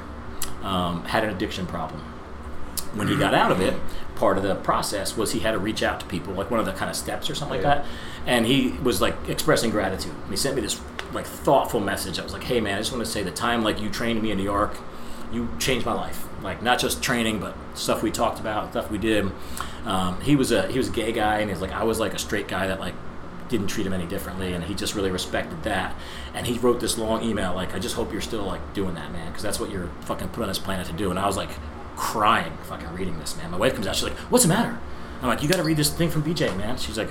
um, 0.62 1.04
had 1.04 1.24
an 1.24 1.30
addiction 1.30 1.66
problem 1.66 2.00
when 2.94 3.08
he 3.08 3.16
got 3.16 3.32
out 3.34 3.50
of 3.50 3.60
it, 3.60 3.74
part 4.16 4.36
of 4.36 4.42
the 4.42 4.54
process 4.54 5.16
was 5.16 5.32
he 5.32 5.40
had 5.40 5.52
to 5.52 5.58
reach 5.58 5.82
out 5.82 5.98
to 6.00 6.06
people, 6.06 6.34
like 6.34 6.50
one 6.50 6.60
of 6.60 6.66
the 6.66 6.72
kind 6.72 6.90
of 6.90 6.96
steps 6.96 7.30
or 7.30 7.34
something 7.34 7.56
like 7.58 7.64
Yeah. 7.64 7.76
that. 7.76 7.86
And 8.26 8.46
he 8.46 8.70
was 8.82 9.00
like 9.00 9.14
expressing 9.28 9.70
gratitude. 9.70 10.12
And 10.12 10.30
he 10.30 10.36
sent 10.36 10.54
me 10.54 10.62
this 10.62 10.80
like 11.12 11.26
thoughtful 11.26 11.80
message. 11.80 12.18
I 12.18 12.22
was 12.22 12.32
like, 12.32 12.44
"Hey 12.44 12.60
man, 12.60 12.76
I 12.76 12.78
just 12.78 12.92
want 12.92 13.04
to 13.04 13.10
say 13.10 13.22
the 13.22 13.30
time 13.30 13.62
like 13.62 13.80
you 13.80 13.90
trained 13.90 14.22
me 14.22 14.30
in 14.30 14.38
New 14.38 14.44
York, 14.44 14.76
you 15.32 15.48
changed 15.58 15.86
my 15.86 15.92
life. 15.92 16.26
Like 16.42 16.62
not 16.62 16.78
just 16.78 17.02
training, 17.02 17.38
but 17.38 17.54
stuff 17.74 18.02
we 18.02 18.10
talked 18.10 18.40
about, 18.40 18.70
stuff 18.70 18.90
we 18.90 18.98
did." 18.98 19.30
Um, 19.84 20.20
he 20.20 20.36
was 20.36 20.52
a 20.52 20.68
he 20.68 20.78
was 20.78 20.88
a 20.88 20.92
gay 20.92 21.12
guy, 21.12 21.38
and 21.38 21.50
he's 21.50 21.60
like 21.60 21.72
I 21.72 21.84
was 21.84 21.98
like 22.00 22.14
a 22.14 22.18
straight 22.18 22.48
guy 22.48 22.66
that 22.66 22.80
like 22.80 22.94
didn't 23.48 23.66
treat 23.66 23.86
him 23.86 23.92
any 23.92 24.06
differently, 24.06 24.54
and 24.54 24.64
he 24.64 24.74
just 24.74 24.94
really 24.94 25.10
respected 25.10 25.62
that. 25.64 25.94
And 26.34 26.46
he 26.46 26.58
wrote 26.58 26.80
this 26.80 26.96
long 26.96 27.22
email 27.22 27.54
like, 27.54 27.74
"I 27.74 27.78
just 27.78 27.94
hope 27.94 28.12
you're 28.12 28.20
still 28.20 28.44
like 28.44 28.74
doing 28.74 28.94
that, 28.94 29.12
man, 29.12 29.28
because 29.28 29.42
that's 29.42 29.60
what 29.60 29.70
you're 29.70 29.90
fucking 30.02 30.28
put 30.28 30.42
on 30.42 30.48
this 30.48 30.58
planet 30.58 30.86
to 30.86 30.92
do." 30.92 31.10
And 31.10 31.18
I 31.18 31.26
was 31.26 31.36
like 31.36 31.50
crying, 31.96 32.56
fucking 32.64 32.92
reading 32.94 33.18
this, 33.18 33.36
man. 33.36 33.50
My 33.50 33.58
wife 33.58 33.74
comes 33.74 33.86
out, 33.86 33.96
she's 33.96 34.04
like, 34.04 34.18
"What's 34.30 34.44
the 34.44 34.48
matter?" 34.48 34.78
I'm 35.20 35.28
like, 35.28 35.42
"You 35.42 35.48
got 35.48 35.58
to 35.58 35.62
read 35.62 35.76
this 35.76 35.90
thing 35.90 36.10
from 36.10 36.22
BJ, 36.22 36.56
man." 36.56 36.76
She's 36.78 36.98
like, 36.98 37.10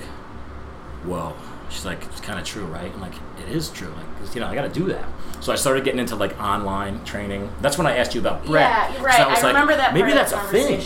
"Whoa." 1.04 1.34
She's 1.68 1.86
like, 1.86 2.04
"It's 2.04 2.20
kind 2.20 2.38
of 2.38 2.44
true, 2.44 2.64
right?" 2.66 2.92
I'm 2.94 3.00
like, 3.00 3.14
"It 3.46 3.54
is 3.54 3.70
true. 3.70 3.88
Like, 3.96 4.34
you 4.34 4.40
know, 4.40 4.46
I 4.46 4.54
got 4.54 4.62
to 4.62 4.68
do 4.80 4.86
that." 4.92 5.04
So 5.40 5.52
I 5.52 5.56
started 5.56 5.82
getting 5.84 5.98
into 5.98 6.14
like 6.14 6.38
online 6.40 7.02
training. 7.04 7.50
That's 7.60 7.76
when 7.76 7.86
I 7.86 7.96
asked 7.96 8.14
you 8.14 8.20
about 8.20 8.44
Bret. 8.46 8.62
Yeah, 8.62 9.02
right. 9.02 9.28
was 9.28 9.40
I 9.40 9.42
like, 9.42 9.54
remember 9.54 9.74
that 9.76 9.92
Maybe 9.92 10.12
that's 10.12 10.30
a 10.32 10.38
thing. 10.38 10.80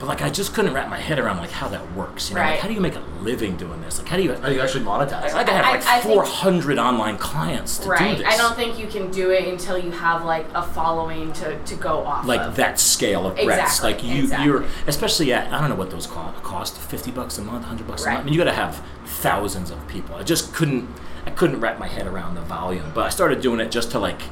But 0.00 0.06
like, 0.08 0.20
I 0.20 0.30
just 0.30 0.52
couldn't 0.52 0.74
wrap 0.74 0.88
my 0.90 0.98
head 0.98 1.20
around 1.20 1.36
like 1.36 1.50
how 1.52 1.68
that 1.68 1.92
works. 1.92 2.28
You 2.28 2.34
know, 2.34 2.40
like, 2.40 2.50
Right. 2.50 2.58
how 2.58 2.66
do 2.66 2.74
you 2.74 2.80
make 2.80 2.96
a 2.96 3.02
living 3.20 3.56
doing 3.56 3.80
this? 3.82 3.98
Like, 3.98 4.08
how 4.08 4.16
do 4.16 4.24
you? 4.24 4.32
Are 4.42 4.50
you 4.50 4.60
actually 4.62 4.84
monetized? 4.84 5.32
Like, 5.34 5.48
I 5.48 5.52
have 5.52 5.64
like 5.66 5.86
I 5.86 6.00
think- 6.00 6.14
400 6.14 6.78
online 6.78 7.18
clients 7.18 7.76
to 7.78 7.84
do 7.84 7.90
Right. 7.90 8.18
this. 8.18 8.26
I 8.26 8.36
don't 8.36 8.56
think 8.56 8.78
you 8.80 8.88
can 8.88 9.12
do 9.12 9.30
it 9.30 9.46
until 9.46 9.78
you 9.78 9.92
have 9.92 10.24
like 10.24 10.46
a 10.54 10.62
following 10.62 11.32
to, 11.34 11.56
to 11.56 11.74
go 11.76 12.04
off 12.04 12.26
like 12.26 12.40
of. 12.40 12.56
that 12.56 12.80
scale 12.80 13.26
of 13.28 13.34
breadths. 13.36 13.78
Exactly, 13.78 13.92
Like 13.92 14.02
you, 14.04 14.22
exactly. 14.24 14.46
you're 14.46 14.64
especially 14.88 15.32
at 15.32 15.52
I 15.52 15.60
don't 15.60 15.68
know 15.68 15.76
what 15.76 15.90
those 15.90 16.08
cost. 16.08 16.42
Cost 16.42 16.78
fifty 16.78 17.12
bucks 17.12 17.38
a 17.38 17.42
month, 17.42 17.66
hundred 17.66 17.86
bucks 17.86 18.04
a 18.04 18.08
month. 18.08 18.20
I 18.22 18.24
mean, 18.24 18.32
you 18.34 18.38
got 18.40 18.50
to 18.50 18.56
have 18.56 18.82
thousands 19.10 19.70
of 19.70 19.86
people. 19.88 20.14
I 20.14 20.22
just 20.22 20.54
couldn't. 20.54 20.88
I 21.26 21.30
couldn't 21.30 21.60
wrap 21.60 21.78
my 21.78 21.88
head 21.88 22.06
around 22.06 22.34
the 22.34 22.40
volume. 22.40 22.92
But 22.94 23.04
I 23.04 23.08
started 23.10 23.42
doing 23.42 23.60
it 23.60 23.70
just 23.70 23.90
to 23.90 23.98
like 23.98 24.22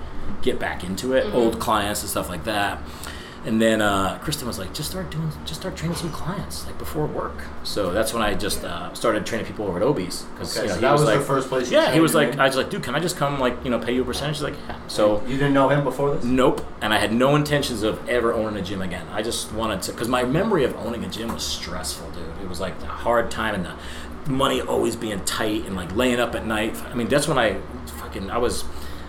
get 0.42 0.58
back 0.58 0.84
into 0.84 1.12
it, 1.14 1.26
Mm-hmm. 1.26 1.36
old 1.36 1.58
clients 1.60 2.00
and 2.02 2.08
stuff 2.10 2.28
like 2.28 2.44
that. 2.44 2.78
And 3.44 3.62
then 3.62 3.80
uh, 3.80 4.18
Kristen 4.18 4.48
was 4.48 4.58
like, 4.58 4.74
just 4.74 4.90
start 4.90 5.10
doing, 5.10 5.30
just 5.46 5.60
start 5.60 5.76
training 5.76 5.96
some 5.96 6.10
clients 6.10 6.66
like 6.66 6.76
before 6.76 7.06
work. 7.06 7.36
So 7.62 7.92
that's 7.92 8.12
when 8.12 8.20
I 8.22 8.34
just 8.34 8.64
uh, 8.64 8.92
started 8.94 9.24
training 9.26 9.46
people 9.46 9.66
over 9.66 9.76
at 9.78 9.82
Obi's 9.82 10.22
because 10.34 10.56
Okay, 10.56 10.64
you 10.66 10.68
know, 10.70 10.74
so 10.74 10.80
that 10.80 10.92
was 10.92 11.04
like, 11.04 11.18
the 11.20 11.24
first 11.24 11.48
place 11.48 11.70
you 11.70 11.76
Yeah, 11.78 11.92
he 11.92 12.00
was 12.00 12.14
like, 12.14 12.32
in? 12.32 12.40
I 12.40 12.46
was 12.46 12.56
like, 12.56 12.68
dude, 12.68 12.82
can 12.82 12.94
I 12.96 13.00
just 13.00 13.16
come 13.16 13.38
like 13.38 13.62
you 13.64 13.70
know 13.70 13.78
pay 13.78 13.94
you 13.94 14.02
a 14.02 14.04
percentage? 14.04 14.36
He's 14.36 14.42
like, 14.42 14.56
yeah. 14.66 14.76
So 14.88 15.22
you 15.26 15.34
didn't 15.38 15.54
know 15.54 15.68
him 15.68 15.84
before 15.84 16.14
this? 16.16 16.24
Nope. 16.24 16.66
And 16.82 16.92
I 16.92 16.98
had 16.98 17.12
no 17.12 17.36
intentions 17.36 17.82
of 17.84 18.06
ever 18.08 18.34
owning 18.34 18.58
a 18.60 18.62
gym 18.64 18.82
again. 18.82 19.06
I 19.12 19.22
just 19.22 19.52
wanted 19.52 19.82
to, 19.82 19.92
because 19.92 20.08
my 20.08 20.24
memory 20.24 20.64
of 20.64 20.74
owning 20.76 21.04
a 21.04 21.08
gym 21.08 21.32
was 21.32 21.44
stressful, 21.44 22.10
dude. 22.10 22.24
It 22.42 22.48
was 22.48 22.60
like 22.60 22.74
a 22.82 22.86
hard 22.86 23.30
time 23.30 23.54
and 23.54 23.64
the 23.64 23.74
money 24.28 24.60
always 24.60 24.96
being 24.96 25.24
tight 25.24 25.64
and 25.66 25.74
like 25.74 25.94
laying 25.94 26.20
up 26.20 26.34
at 26.34 26.46
night. 26.46 26.76
I 26.84 26.94
mean, 26.94 27.08
that's 27.08 27.26
when 27.26 27.38
I 27.38 27.60
fucking, 27.98 28.30
I 28.30 28.38
was, 28.38 28.64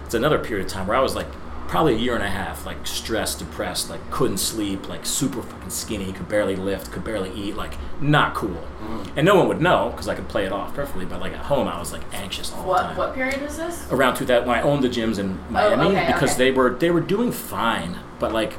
it's 0.05 0.13
another 0.13 0.39
period 0.39 0.65
of 0.65 0.71
time 0.71 0.87
where 0.87 0.97
I 0.97 1.01
was 1.01 1.15
like 1.15 1.27
probably 1.69 1.93
a 1.93 1.97
year 1.97 2.15
and 2.15 2.23
a 2.23 2.29
half, 2.29 2.65
like 2.65 2.85
stressed, 2.87 3.39
depressed, 3.39 3.91
like 3.91 4.09
couldn't 4.09 4.39
sleep, 4.39 4.89
like 4.89 5.05
super 5.05 5.41
fucking 5.41 5.69
skinny, 5.69 6.11
could 6.11 6.27
barely 6.27 6.55
lift, 6.55 6.91
could 6.91 7.03
barely 7.03 7.31
eat, 7.33 7.55
like 7.55 7.75
not 8.01 8.33
cool. 8.33 8.49
Mm-hmm. 8.49 9.19
And 9.19 9.25
no 9.25 9.35
one 9.35 9.47
would 9.47 9.61
know 9.61 9.89
because 9.91 10.07
I 10.07 10.15
could 10.15 10.27
play 10.27 10.45
it 10.45 10.51
off 10.51 10.73
perfectly, 10.73 11.05
but 11.05 11.19
like 11.19 11.33
at 11.33 11.45
home 11.45 11.67
I 11.67 11.77
was 11.79 11.93
like 11.93 12.01
anxious 12.11 12.51
all 12.53 12.73
the 12.73 12.79
time 12.79 12.97
what 12.97 13.13
period 13.13 13.41
was 13.41 13.57
this? 13.57 13.87
around 13.91 14.15
2000 14.15 14.47
when 14.47 14.57
I 14.57 14.61
owned 14.63 14.83
the 14.83 14.89
gyms 14.89 15.19
in 15.19 15.39
oh, 15.49 15.51
Miami 15.51 15.95
okay, 15.95 16.07
because 16.07 16.31
okay. 16.33 16.45
they 16.45 16.51
were 16.51 16.71
they 16.71 16.89
were 16.89 17.01
doing 17.01 17.31
fine, 17.31 17.99
but 18.17 18.33
like 18.33 18.53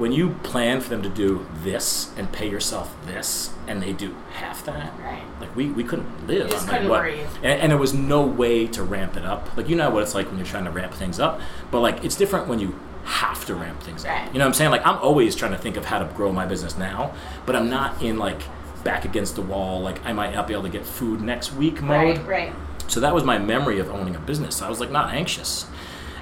when 0.00 0.12
you 0.12 0.30
plan 0.42 0.80
for 0.80 0.88
them 0.88 1.02
to 1.02 1.08
do 1.10 1.46
this 1.62 2.10
and 2.16 2.32
pay 2.32 2.48
yourself 2.48 2.96
this 3.06 3.50
and 3.68 3.82
they 3.82 3.92
do 3.92 4.16
half 4.32 4.64
that, 4.64 4.92
Right. 4.98 5.22
like 5.40 5.54
we, 5.54 5.68
we 5.68 5.84
couldn't 5.84 6.26
live. 6.26 6.46
You 6.46 6.52
just 6.52 6.62
on 6.62 6.68
like 6.68 6.76
couldn't 6.78 6.88
what, 6.90 7.02
breathe. 7.02 7.26
And, 7.42 7.60
and 7.60 7.70
there 7.70 7.78
was 7.78 7.92
no 7.92 8.22
way 8.26 8.66
to 8.68 8.82
ramp 8.82 9.16
it 9.16 9.24
up. 9.24 9.56
Like 9.56 9.68
you 9.68 9.76
know 9.76 9.90
what 9.90 10.02
it's 10.02 10.14
like 10.14 10.26
when 10.28 10.38
you're 10.38 10.46
trying 10.46 10.64
to 10.64 10.70
ramp 10.70 10.94
things 10.94 11.20
up, 11.20 11.40
but 11.70 11.80
like 11.80 12.02
it's 12.02 12.16
different 12.16 12.48
when 12.48 12.58
you 12.58 12.78
have 13.04 13.44
to 13.46 13.54
ramp 13.54 13.80
things 13.82 14.04
up. 14.04 14.10
Right. 14.10 14.26
You 14.32 14.38
know 14.38 14.44
what 14.44 14.48
I'm 14.48 14.54
saying? 14.54 14.70
Like 14.70 14.86
I'm 14.86 14.96
always 14.98 15.36
trying 15.36 15.52
to 15.52 15.58
think 15.58 15.76
of 15.76 15.84
how 15.84 15.98
to 15.98 16.06
grow 16.14 16.32
my 16.32 16.46
business 16.46 16.78
now, 16.78 17.14
but 17.46 17.54
I'm 17.54 17.68
not 17.68 18.02
in 18.02 18.18
like 18.18 18.40
back 18.82 19.04
against 19.04 19.34
the 19.36 19.42
wall. 19.42 19.80
Like 19.80 20.04
I 20.06 20.12
might 20.14 20.34
not 20.34 20.46
be 20.48 20.54
able 20.54 20.62
to 20.64 20.70
get 20.70 20.86
food 20.86 21.20
next 21.20 21.52
week 21.52 21.82
mode. 21.82 22.18
Right, 22.18 22.26
right. 22.26 22.52
So 22.88 22.98
that 23.00 23.14
was 23.14 23.22
my 23.22 23.38
memory 23.38 23.78
of 23.78 23.88
owning 23.90 24.16
a 24.16 24.18
business. 24.18 24.62
I 24.62 24.68
was 24.70 24.80
like 24.80 24.90
not 24.90 25.14
anxious. 25.14 25.66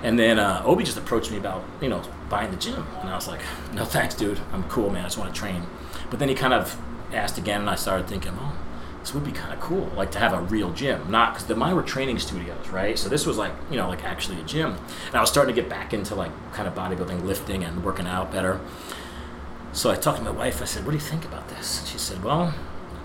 And 0.02 0.18
then 0.18 0.38
uh, 0.38 0.62
Obi 0.64 0.84
just 0.84 0.98
approached 0.98 1.30
me 1.30 1.38
about 1.38 1.64
you 1.80 1.88
know 1.88 2.02
buying 2.28 2.50
the 2.50 2.56
gym, 2.56 2.86
and 3.00 3.08
I 3.08 3.14
was 3.14 3.28
like, 3.28 3.40
no 3.72 3.84
thanks, 3.84 4.14
dude. 4.14 4.40
I'm 4.52 4.64
cool, 4.64 4.90
man. 4.90 5.02
I 5.02 5.06
just 5.06 5.18
want 5.18 5.34
to 5.34 5.38
train. 5.38 5.62
But 6.10 6.18
then 6.18 6.28
he 6.28 6.34
kind 6.34 6.54
of 6.54 6.78
asked 7.12 7.38
again, 7.38 7.60
and 7.62 7.70
I 7.70 7.74
started 7.74 8.06
thinking, 8.06 8.32
oh, 8.38 8.56
this 9.00 9.14
would 9.14 9.24
be 9.24 9.32
kind 9.32 9.52
of 9.52 9.60
cool, 9.60 9.90
like 9.96 10.10
to 10.12 10.18
have 10.18 10.32
a 10.32 10.40
real 10.40 10.72
gym, 10.72 11.10
not 11.10 11.32
because 11.32 11.46
the 11.46 11.56
mine 11.56 11.74
were 11.74 11.82
training 11.82 12.18
studios, 12.18 12.68
right? 12.68 12.98
So 12.98 13.08
this 13.08 13.26
was 13.26 13.36
like 13.36 13.52
you 13.70 13.76
know 13.76 13.88
like 13.88 14.04
actually 14.04 14.40
a 14.40 14.44
gym, 14.44 14.76
and 15.06 15.14
I 15.14 15.20
was 15.20 15.30
starting 15.30 15.54
to 15.54 15.60
get 15.60 15.70
back 15.70 15.92
into 15.94 16.14
like 16.14 16.32
kind 16.52 16.68
of 16.68 16.74
bodybuilding, 16.74 17.24
lifting, 17.24 17.64
and 17.64 17.84
working 17.84 18.06
out 18.06 18.30
better. 18.30 18.60
So 19.72 19.90
I 19.90 19.96
talked 19.96 20.18
to 20.18 20.24
my 20.24 20.30
wife. 20.30 20.62
I 20.62 20.64
said, 20.64 20.84
"What 20.84 20.92
do 20.92 20.96
you 20.96 21.02
think 21.02 21.24
about 21.24 21.48
this?" 21.48 21.80
And 21.80 21.88
she 21.88 21.98
said, 21.98 22.22
"Well, 22.22 22.54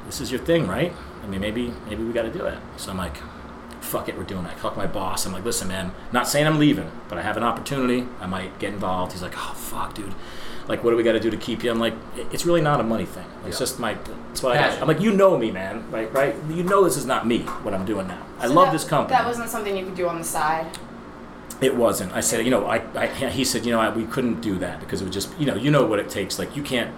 this 0.05 0.21
is 0.21 0.31
your 0.31 0.41
thing, 0.41 0.67
right? 0.67 0.93
I 1.23 1.27
mean, 1.27 1.41
maybe 1.41 1.73
maybe 1.87 2.03
we 2.03 2.13
got 2.13 2.23
to 2.23 2.31
do 2.31 2.45
it." 2.45 2.57
So 2.77 2.91
I'm 2.91 2.97
like, 2.97 3.17
"Fuck 3.83 4.09
it, 4.09 4.17
we're 4.17 4.23
doing 4.23 4.45
it." 4.45 4.51
I 4.51 4.59
called 4.59 4.77
my 4.77 4.87
boss. 4.87 5.25
I'm 5.25 5.33
like, 5.33 5.45
"Listen, 5.45 5.67
man, 5.67 5.91
not 6.11 6.27
saying 6.27 6.47
I'm 6.47 6.57
leaving, 6.59 6.91
but 7.09 7.17
I 7.17 7.21
have 7.21 7.37
an 7.37 7.43
opportunity. 7.43 8.07
I 8.19 8.25
might 8.25 8.57
get 8.59 8.73
involved." 8.73 9.11
He's 9.11 9.21
like, 9.21 9.33
"Oh, 9.37 9.53
fuck, 9.55 9.93
dude." 9.93 10.13
Like, 10.67 10.81
what 10.83 10.91
do 10.91 10.95
we 10.97 11.03
got 11.03 11.11
to 11.11 11.19
do 11.19 11.29
to 11.29 11.35
keep 11.35 11.61
you? 11.63 11.69
I'm 11.71 11.79
like, 11.79 11.93
it's 12.31 12.45
really 12.45 12.61
not 12.61 12.79
a 12.79 12.83
money 12.83 13.03
thing. 13.05 13.25
It's 13.45 13.57
Yeah. 13.57 13.65
just 13.65 13.79
my, 13.79 13.97
it's 14.31 14.41
what 14.41 14.55
I 14.55 14.61
got. 14.69 14.81
I'm 14.81 14.87
like, 14.87 15.01
you 15.01 15.11
know 15.11 15.37
me, 15.37 15.51
man, 15.51 15.83
right? 15.91 16.09
Right? 16.13 16.35
You 16.49 16.63
know 16.63 16.85
this 16.85 16.95
is 16.95 17.05
not 17.05 17.27
me. 17.27 17.39
What 17.63 17.73
I'm 17.73 17.83
doing 17.83 18.07
now. 18.07 18.19
I 18.39 18.47
love 18.47 18.67
that- 18.67 18.71
this 18.71 18.85
company. 18.85 19.17
That 19.17 19.25
wasn't 19.27 19.49
something 19.49 19.75
you 19.75 19.83
could 19.83 19.95
do 19.95 20.07
on 20.07 20.17
the 20.19 20.23
side. 20.23 20.67
It 21.59 21.75
wasn't. 21.75 22.13
I 22.13 22.21
said, 22.21 22.45
you 22.45 22.51
know, 22.51 22.65
I, 22.65 22.81
I 22.95 23.07
he 23.07 23.43
said, 23.43 23.65
you 23.65 23.71
know, 23.73 23.79
I, 23.81 23.89
we 23.89 24.05
couldn't 24.05 24.39
do 24.39 24.57
that 24.59 24.79
because 24.79 25.01
it 25.01 25.03
would 25.03 25.11
just, 25.13 25.29
you 25.37 25.45
know, 25.45 25.55
you 25.55 25.69
know 25.69 25.85
what 25.85 25.99
it 25.99 26.09
takes. 26.09 26.39
Like, 26.39 26.55
you 26.55 26.63
can't 26.63 26.91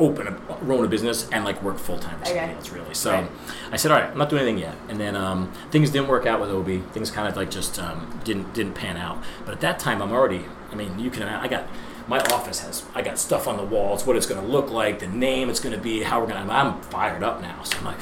open 0.00 0.26
a 0.26 0.36
own 0.68 0.84
a 0.84 0.88
business 0.88 1.28
and 1.30 1.44
like 1.44 1.62
work 1.62 1.78
full 1.78 1.98
time 1.98 2.18
for 2.18 2.26
somebody 2.26 2.46
Okay. 2.46 2.54
else, 2.56 2.70
really. 2.70 2.94
So 2.94 3.12
Right. 3.12 3.30
I 3.70 3.76
said, 3.76 3.92
all 3.92 3.98
right, 4.00 4.10
I'm 4.10 4.18
not 4.18 4.28
doing 4.28 4.42
anything 4.42 4.58
yet. 4.58 4.74
And 4.88 4.98
then 5.00 5.14
um, 5.16 5.52
things 5.70 5.90
didn't 5.90 6.08
work 6.08 6.26
out 6.26 6.40
with 6.40 6.50
Obi. 6.50 6.78
Things 6.92 7.10
kind 7.10 7.28
of 7.28 7.36
like 7.36 7.50
just 7.50 7.78
um, 7.78 8.20
didn't 8.24 8.52
didn't 8.54 8.74
pan 8.74 8.96
out. 8.96 9.22
But 9.44 9.54
at 9.54 9.60
that 9.60 9.78
time, 9.78 10.02
I'm 10.02 10.12
already. 10.12 10.44
I 10.72 10.74
mean, 10.74 10.98
you 10.98 11.10
can. 11.10 11.22
I 11.22 11.46
got. 11.48 11.66
My 12.08 12.18
office 12.20 12.60
has. 12.60 12.84
I 12.94 13.02
got 13.02 13.18
stuff 13.18 13.46
on 13.48 13.56
the 13.56 13.62
walls. 13.64 14.04
What 14.06 14.16
it's 14.16 14.26
going 14.26 14.40
to 14.40 14.46
look 14.46 14.70
like, 14.70 14.98
the 14.98 15.06
name 15.06 15.48
it's 15.48 15.60
going 15.60 15.74
to 15.74 15.80
be, 15.80 16.02
how 16.02 16.20
we're 16.20 16.26
going 16.26 16.44
to. 16.46 16.52
I'm 16.52 16.80
fired 16.82 17.22
up 17.22 17.40
now. 17.40 17.62
So 17.62 17.78
I'm 17.78 17.84
like, 17.84 18.00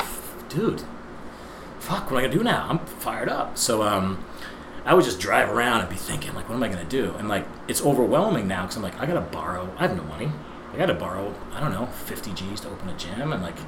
dude, 0.48 0.82
fuck, 1.78 2.04
what 2.10 2.12
am 2.12 2.16
I 2.18 2.20
gonna 2.22 2.32
do 2.32 2.42
now? 2.42 2.66
I'm 2.68 2.78
fired 2.78 3.28
up. 3.28 3.56
So 3.58 3.82
um, 3.82 4.24
I 4.84 4.94
would 4.94 5.04
just 5.04 5.20
drive 5.20 5.48
around 5.50 5.80
and 5.80 5.88
be 5.90 5.96
thinking, 5.96 6.34
like, 6.34 6.48
what 6.48 6.54
am 6.56 6.62
I 6.62 6.68
gonna 6.68 6.84
do? 6.84 7.14
And 7.18 7.28
like, 7.28 7.46
it's 7.68 7.80
overwhelming 7.82 8.48
now 8.48 8.62
because 8.62 8.76
I'm 8.76 8.82
like, 8.82 8.98
I 9.00 9.06
gotta 9.06 9.20
borrow. 9.20 9.72
I 9.78 9.86
have 9.86 9.96
no 9.96 10.02
money. 10.04 10.30
I 10.72 10.76
gotta 10.76 10.94
borrow. 10.94 11.34
I 11.52 11.60
don't 11.60 11.72
know, 11.72 11.86
50 11.86 12.32
G's 12.32 12.60
to 12.60 12.68
open 12.68 12.88
a 12.88 12.96
gym, 12.96 13.32
and 13.32 13.42
like, 13.42 13.58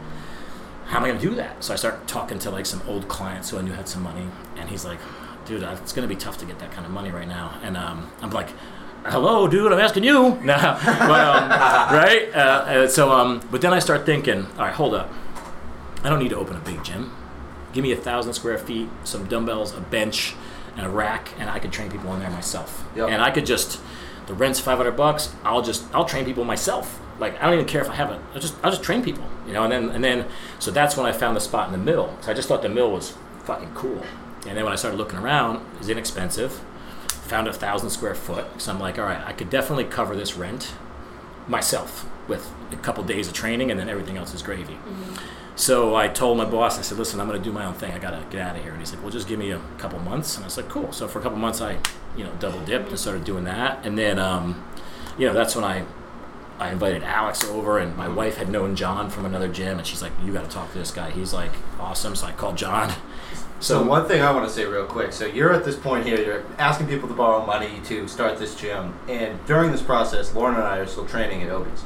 how 0.87 0.99
am 0.99 1.05
I 1.05 1.09
gonna 1.09 1.21
do 1.21 1.35
that? 1.35 1.63
So 1.63 1.73
I 1.73 1.77
start 1.77 2.07
talking 2.07 2.39
to 2.41 2.51
like 2.51 2.67
some 2.67 2.83
old 2.89 3.09
clients 3.09 3.51
who 3.51 3.59
I 3.59 3.63
knew 3.63 3.73
had 3.73 3.89
some 3.89 4.03
money, 4.03 4.27
and 4.57 4.69
he's 4.69 4.85
like, 4.85 4.99
dude, 5.45 5.63
uh, 5.63 5.77
it's 5.83 5.93
gonna 5.93 6.09
be 6.09 6.17
tough 6.17 6.39
to 6.39 6.47
get 6.47 6.59
that 6.61 6.73
kind 6.73 6.87
of 6.87 6.93
money 6.93 7.11
right 7.11 7.29
now. 7.29 7.59
And 7.63 7.77
um, 7.77 8.11
I'm 8.23 8.31
like. 8.31 8.51
Hello, 9.07 9.47
dude. 9.47 9.71
I'm 9.71 9.79
asking 9.79 10.03
you. 10.03 10.31
But, 10.47 10.49
um, 10.49 11.51
right? 11.51 12.31
Uh, 12.35 12.39
uh, 12.39 12.89
so, 12.89 13.13
um, 13.13 13.47
but 13.51 13.61
then 13.61 13.75
I 13.75 13.79
start 13.79 14.07
thinking, 14.07 14.47
all 14.57 14.65
right, 14.65 14.73
hold 14.73 14.95
up. 14.95 15.13
I 16.03 16.09
don't 16.09 16.21
need 16.21 16.31
to 16.31 16.39
open 16.39 16.57
a 16.57 16.61
big 16.61 16.83
gym. 16.83 17.15
Give 17.75 17.83
me 17.83 17.93
a 17.93 17.97
thousand 17.97 18.33
square 18.33 18.57
feet, 18.57 18.89
some 19.05 19.27
dumbbells, 19.27 19.77
a 19.77 19.81
bench, 19.83 20.35
and 20.75 20.87
a 20.87 20.89
rack, 20.89 21.29
and 21.39 21.51
I 21.51 21.59
could 21.59 21.71
train 21.71 21.91
people 21.91 22.15
in 22.15 22.21
there 22.21 22.31
myself. 22.31 22.89
Yep. 22.97 23.11
And 23.11 23.21
I 23.21 23.31
could 23.31 23.45
just 23.45 23.79
the 24.27 24.35
rent's 24.35 24.61
five 24.61 24.79
hundred 24.79 24.97
bucks. 24.97 25.35
I'll 25.45 25.63
just 25.63 25.85
I'll 25.95 26.05
train 26.05 26.25
people 26.25 26.45
myself. 26.45 27.01
Like 27.19 27.41
I 27.41 27.47
don't 27.47 27.55
even 27.55 27.67
care 27.67 27.83
if 27.83 27.91
I 27.91 27.95
have 27.95 28.11
it. 28.11 28.21
I'll 28.35 28.41
just 28.41 28.55
I'll 28.63 28.71
just 28.71 28.83
train 28.83 29.03
people, 29.03 29.25
you 29.47 29.53
know. 29.53 29.63
And 29.65 29.73
then 29.73 29.91
and 29.91 30.05
then 30.05 30.27
so 30.59 30.71
that's 30.71 30.97
when 30.97 31.07
I 31.07 31.13
found 31.13 31.37
the 31.37 31.41
spot 31.41 31.67
in 31.67 31.73
the 31.73 31.85
middle. 31.85 32.17
So 32.23 32.31
I 32.31 32.35
just 32.35 32.49
thought 32.49 32.63
the 32.63 32.69
mill 32.69 32.91
was 32.91 33.17
fucking 33.45 33.75
cool. 33.75 34.03
And 34.47 34.57
then 34.57 34.65
when 34.65 34.73
I 34.73 34.77
started 34.77 34.97
looking 34.97 35.19
around, 35.19 35.57
it 35.75 35.79
was 35.79 35.89
inexpensive. 35.89 36.61
Found 37.29 37.49
a 37.49 37.53
thousand 37.53 37.91
square 37.91 38.15
foot. 38.15 38.61
So 38.61 38.73
I'm 38.73 38.79
like, 38.79 38.99
all 38.99 39.07
right, 39.07 39.23
I 39.27 39.33
could 39.33 39.49
definitely 39.49 39.85
cover 39.85 40.15
this 40.15 40.37
rent 40.37 40.75
myself 41.49 42.07
with 42.29 42.53
a 42.71 42.77
couple 42.77 43.05
days 43.05 43.29
of 43.29 43.35
training, 43.35 43.71
and 43.71 43.79
then 43.79 43.89
everything 43.89 44.17
else 44.17 44.35
is 44.35 44.43
gravy. 44.43 44.75
Mm-hmm. 44.75 45.15
So 45.57 45.95
I 45.95 46.09
told 46.09 46.37
my 46.37 46.45
boss, 46.45 46.79
I 46.79 46.83
said, 46.83 46.99
listen, 46.99 47.21
I'm 47.21 47.29
going 47.29 47.41
to 47.41 47.45
do 47.45 47.53
my 47.53 47.65
own 47.65 47.75
thing. 47.75 47.93
I 47.93 47.99
got 47.99 48.11
to 48.11 48.25
get 48.29 48.41
out 48.41 48.57
of 48.57 48.63
here. 48.63 48.73
And 48.73 48.81
he's 48.81 48.93
like, 48.93 49.03
well, 49.03 49.13
just 49.13 49.29
give 49.29 49.39
me 49.39 49.53
a 49.53 49.61
couple 49.79 49.99
months. 50.01 50.35
And 50.37 50.45
I 50.45 50.47
was 50.49 50.57
like, 50.57 50.69
cool. 50.69 50.91
So 50.93 51.07
for 51.07 51.21
a 51.21 51.23
couple 51.23 51.39
months, 51.39 51.61
I, 51.61 51.79
you 52.17 52.25
know, 52.25 52.33
double 52.41 52.61
dipped 52.65 52.89
and 52.89 52.99
started 52.99 53.25
doing 53.25 53.45
that. 53.45 53.87
And 53.87 53.97
then, 53.97 54.19
um, 54.19 54.65
you 55.17 55.27
know, 55.27 55.33
that's 55.33 55.55
when 55.55 55.65
I, 55.65 55.85
I 56.59 56.71
invited 56.71 57.03
Alex 57.03 57.45
over, 57.45 57.79
and 57.79 57.97
my 57.97 58.09
wife 58.09 58.37
had 58.37 58.49
known 58.49 58.77
John 58.77 59.11
from 59.11 59.25
another 59.25 59.49
gym, 59.49 59.79
and 59.79 59.87
she's 59.87 60.03
like, 60.03 60.13
you 60.25 60.33
got 60.33 60.45
to 60.45 60.51
talk 60.51 60.71
to 60.73 60.79
this 60.79 60.93
guy. 60.93 61.11
He's 61.11 61.33
like 61.33 61.51
awesome. 61.81 62.15
So 62.15 62.27
I 62.27 62.33
called 62.33 62.57
John. 62.57 62.93
So 63.61 63.83
one 63.83 64.07
thing 64.07 64.23
I 64.23 64.31
want 64.31 64.47
to 64.47 64.55
say 64.55 64.65
real 64.65 64.87
quick. 64.87 65.13
So 65.13 65.27
you're 65.27 65.53
at 65.53 65.65
this 65.65 65.77
point 65.77 66.07
here. 66.07 66.21
You're 66.23 66.45
asking 66.59 66.87
people 66.89 67.09
to 67.09 67.15
borrow 67.15 67.45
money 67.47 67.81
to 67.87 68.07
start 68.07 68.39
this 68.39 68.55
gym, 68.55 68.95
and 69.09 69.45
during 69.47 69.73
this 69.73 69.83
process, 69.83 70.35
Lauren 70.35 70.55
and 70.55 70.65
I 70.65 70.79
are 70.79 70.87
still 70.87 71.07
training 71.07 71.43
at 71.43 71.51
Obi's, 71.51 71.83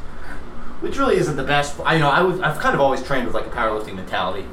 which 0.80 0.98
really 0.98 1.16
isn't 1.16 1.36
the 1.36 1.42
best. 1.44 1.78
I 1.84 1.94
you 1.94 2.00
know 2.00 2.10
I 2.10 2.22
was, 2.22 2.40
I've 2.40 2.58
kind 2.58 2.74
of 2.74 2.80
always 2.80 3.02
trained 3.02 3.26
with 3.26 3.34
like 3.34 3.46
a 3.46 3.50
powerlifting 3.50 3.94
mentality, 3.94 4.46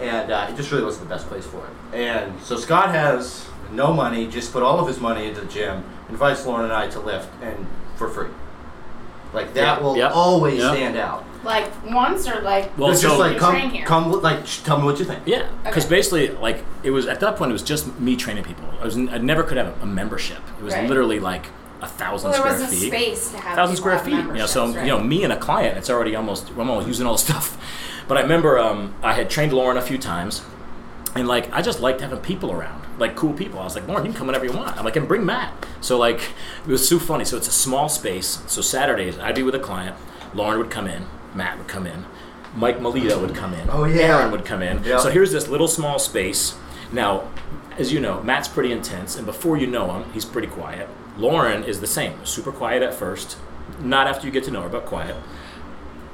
and 0.00 0.30
uh, 0.30 0.46
it 0.50 0.56
just 0.56 0.70
really 0.70 0.84
wasn't 0.84 1.08
the 1.08 1.14
best 1.14 1.26
place 1.28 1.46
for 1.46 1.58
it. 1.66 1.96
And 1.96 2.40
so 2.42 2.56
Scott 2.56 2.90
has 2.90 3.46
no 3.72 3.92
money, 3.92 4.26
just 4.26 4.52
put 4.52 4.62
all 4.62 4.78
of 4.80 4.86
his 4.88 4.98
money 5.00 5.28
into 5.28 5.40
the 5.42 5.46
gym, 5.46 5.84
invites 6.08 6.44
Lauren 6.46 6.64
and 6.64 6.72
I 6.72 6.88
to 6.88 7.00
lift, 7.00 7.28
and 7.42 7.66
for 7.96 8.08
free. 8.08 8.28
Like 9.32 9.52
that 9.54 9.78
Yeah, 9.78 9.80
will 9.84 9.96
yep, 9.96 10.12
always 10.14 10.58
yep. 10.58 10.72
stand 10.74 10.96
out. 10.96 11.24
Like 11.44 11.70
once 11.84 12.26
or 12.26 12.40
like 12.40 12.76
Well, 12.78 12.90
It's 12.90 13.02
so- 13.02 13.08
just 13.08 13.20
like 13.20 13.34
You 13.34 13.38
come, 13.38 13.52
train 13.54 13.70
here. 13.70 13.84
come, 13.86 14.10
like 14.22 14.46
sh- 14.46 14.60
tell 14.60 14.78
me 14.78 14.84
what 14.84 14.98
you 14.98 15.04
think. 15.04 15.20
Yeah, 15.26 15.46
because 15.64 15.84
Okay. 15.84 15.96
basically, 15.96 16.28
like 16.30 16.64
it 16.82 16.90
was 16.90 17.06
at 17.06 17.20
that 17.20 17.36
point, 17.36 17.50
it 17.50 17.52
was 17.52 17.62
just 17.62 18.00
me 18.00 18.16
training 18.16 18.42
people. 18.44 18.64
I 18.80 18.84
was 18.86 18.96
I 18.96 19.18
never 19.18 19.42
could 19.42 19.56
have 19.58 19.80
a 19.82 19.86
membership. 19.86 20.38
It 20.58 20.64
was 20.64 20.74
Right. 20.74 20.88
literally 20.88 21.20
like 21.20 21.46
a 21.80 21.86
thousand 21.86 22.30
well, 22.30 22.38
square 22.38 22.52
wasn't 22.52 22.70
feet. 22.70 22.88
space 22.88 23.30
to 23.30 23.38
have 23.38 23.56
thousand 23.56 23.76
square 23.76 23.98
feet. 23.98 24.14
You 24.14 24.32
know, 24.32 24.46
so 24.46 24.66
memberships, 24.66 24.86
you 24.86 24.92
know, 24.92 25.00
me 25.00 25.24
and 25.24 25.32
a 25.32 25.36
client, 25.36 25.78
it's 25.78 25.90
already 25.90 26.14
almost 26.16 26.50
I'm 26.50 26.70
almost 26.70 26.86
using 26.86 27.06
all 27.06 27.14
the 27.14 27.18
stuff. 27.30 27.56
But 28.08 28.18
I 28.18 28.22
remember 28.22 28.58
um, 28.58 28.94
I 29.02 29.12
had 29.14 29.30
trained 29.30 29.52
Lauren 29.52 29.76
a 29.76 29.82
few 29.82 29.98
times, 29.98 30.42
and 31.14 31.28
like 31.28 31.52
I 31.52 31.62
just 31.62 31.80
liked 31.80 32.00
having 32.00 32.18
people 32.20 32.52
around, 32.52 32.82
like 32.98 33.16
cool 33.16 33.32
people. 33.32 33.60
I 33.60 33.64
was 33.64 33.74
like, 33.74 33.86
Lauren, 33.86 34.04
you 34.04 34.12
can 34.12 34.18
come 34.18 34.26
whenever 34.26 34.46
you 34.46 34.52
want. 34.52 34.76
I'm 34.76 34.84
like, 34.84 34.96
and 34.96 35.06
bring 35.06 35.24
Matt. 35.24 35.66
So 35.80 35.98
like 35.98 36.20
it 36.66 36.70
was 36.70 36.88
so 36.88 36.98
funny. 36.98 37.24
So 37.24 37.36
it's 37.36 37.48
a 37.48 37.52
small 37.52 37.88
space. 37.88 38.42
So 38.46 38.60
Saturdays 38.60 39.18
I'd 39.18 39.34
be 39.34 39.42
with 39.42 39.54
a 39.54 39.60
client. 39.60 39.96
Lauren 40.34 40.58
would 40.58 40.70
come 40.70 40.86
in. 40.86 41.06
Matt 41.34 41.58
would 41.58 41.68
come 41.68 41.86
in. 41.86 42.04
Mike 42.54 42.80
Melito 42.80 43.20
would 43.20 43.34
come 43.34 43.54
in. 43.54 43.68
Oh, 43.70 43.84
yeah. 43.84 44.02
Aaron 44.02 44.32
would 44.32 44.44
come 44.44 44.62
in. 44.62 44.82
Yeah. 44.82 44.98
So 44.98 45.10
here's 45.10 45.32
this 45.32 45.48
little 45.48 45.68
small 45.68 45.98
space. 45.98 46.56
Now, 46.92 47.30
as 47.76 47.92
you 47.92 48.00
know, 48.00 48.22
Matt's 48.22 48.48
pretty 48.48 48.72
intense, 48.72 49.16
and 49.16 49.24
before 49.26 49.56
you 49.56 49.66
know 49.66 49.92
him, 49.92 50.12
he's 50.12 50.24
pretty 50.24 50.48
quiet. 50.48 50.88
Lauren 51.18 51.64
is 51.64 51.80
the 51.80 51.86
same, 51.86 52.24
super 52.24 52.52
quiet 52.52 52.82
at 52.82 52.94
first, 52.94 53.36
not 53.80 54.06
after 54.06 54.26
you 54.26 54.32
get 54.32 54.44
to 54.44 54.50
know 54.50 54.62
her, 54.62 54.68
but 54.68 54.86
quiet. 54.86 55.16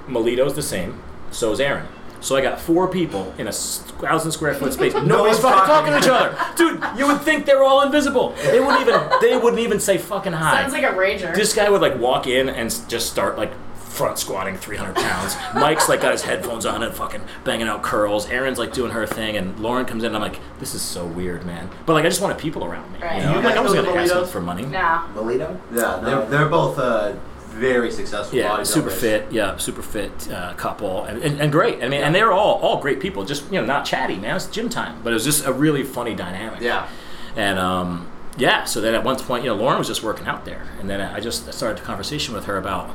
Melito's 0.08 0.54
the 0.54 0.62
same, 0.62 1.02
so 1.30 1.52
is 1.52 1.60
Aaron. 1.60 1.86
So 2.20 2.36
I 2.36 2.40
got 2.40 2.58
four 2.58 2.88
people 2.88 3.34
in 3.36 3.48
a 3.48 3.52
thousand 3.52 4.32
square 4.32 4.54
foot 4.54 4.72
space. 4.72 4.94
Nobody's 5.04 5.38
fucking 5.40 5.66
talking 5.66 5.92
to 5.92 5.98
each 5.98 6.08
other, 6.08 6.34
dude. 6.56 6.82
You 6.98 7.06
would 7.06 7.20
think 7.20 7.44
they're 7.44 7.62
all 7.62 7.82
invisible. 7.82 8.30
They 8.44 8.60
wouldn't 8.60 8.80
even. 8.80 8.98
They 9.20 9.36
wouldn't 9.36 9.60
even 9.60 9.78
say 9.78 9.98
fucking 9.98 10.32
hi. 10.32 10.62
Sounds 10.62 10.72
like 10.72 10.84
a 10.84 10.96
rager. 10.96 11.34
This 11.34 11.54
guy 11.54 11.68
would 11.68 11.82
like 11.82 11.98
walk 11.98 12.26
in 12.26 12.48
and 12.48 12.70
just 12.88 13.10
start 13.10 13.36
like 13.36 13.52
front 13.94 14.18
squatting 14.18 14.56
300 14.56 14.96
pounds. 14.96 15.36
Mike's 15.54 15.88
like 15.88 16.00
got 16.00 16.12
his 16.12 16.22
headphones 16.22 16.66
on 16.66 16.82
and 16.82 16.92
fucking 16.94 17.22
banging 17.44 17.68
out 17.68 17.82
curls. 17.82 18.28
Erin's 18.28 18.58
like 18.58 18.72
doing 18.72 18.90
her 18.90 19.06
thing, 19.06 19.36
and 19.36 19.58
Lauren 19.60 19.86
comes 19.86 20.02
in. 20.02 20.08
and 20.08 20.16
I'm 20.16 20.22
like, 20.22 20.40
this 20.58 20.74
is 20.74 20.82
so 20.82 21.06
weird, 21.06 21.46
man. 21.46 21.70
But 21.86 21.94
like, 21.94 22.04
I 22.04 22.08
just 22.08 22.20
wanted 22.20 22.38
people 22.38 22.64
around 22.64 22.92
me. 22.92 22.98
Right. 23.00 23.18
You 23.18 23.22
know? 23.22 23.28
You 23.30 23.36
like, 23.36 23.44
guys 23.44 23.56
I 23.56 23.60
wasn't 23.60 23.84
gonna 23.86 23.96
the 23.96 24.02
ask 24.02 24.12
them 24.12 24.26
for 24.26 24.40
money. 24.40 24.66
nah. 24.66 25.06
Melito? 25.14 25.60
Yeah, 25.72 26.00
they're, 26.04 26.26
they're 26.26 26.48
both 26.48 26.78
uh, 26.78 27.14
very 27.54 27.90
successful. 27.90 28.36
Yeah, 28.36 28.50
bodybuilders. 28.50 28.66
super 28.66 28.90
fit. 28.90 29.32
Yeah, 29.32 29.56
super 29.58 29.82
fit 29.82 30.30
uh, 30.30 30.54
couple, 30.54 31.04
and, 31.04 31.22
and, 31.22 31.40
and 31.40 31.52
great. 31.52 31.82
I 31.82 31.88
mean, 31.88 32.02
and 32.02 32.14
they 32.14 32.22
were 32.22 32.32
all 32.32 32.54
all 32.56 32.80
great 32.80 33.00
people. 33.00 33.24
Just 33.24 33.50
you 33.52 33.60
know, 33.60 33.64
not 33.64 33.84
chatty, 33.84 34.16
man. 34.16 34.36
It's 34.36 34.46
gym 34.46 34.68
time, 34.68 35.00
but 35.02 35.10
it 35.10 35.14
was 35.14 35.24
just 35.24 35.46
a 35.46 35.52
really 35.52 35.84
funny 35.84 36.14
dynamic. 36.14 36.60
Yeah. 36.60 36.88
And 37.36 37.58
um, 37.58 38.10
yeah, 38.36 38.64
so 38.64 38.80
then 38.80 38.94
at 38.94 39.04
one 39.04 39.16
point, 39.16 39.44
you 39.44 39.50
know, 39.50 39.56
Lauren 39.56 39.78
was 39.78 39.86
just 39.86 40.02
working 40.02 40.26
out 40.26 40.44
there, 40.44 40.66
and 40.80 40.90
then 40.90 41.00
I 41.00 41.20
just 41.20 41.52
started 41.52 41.80
a 41.82 41.84
conversation 41.84 42.34
with 42.34 42.46
her 42.46 42.56
about 42.56 42.90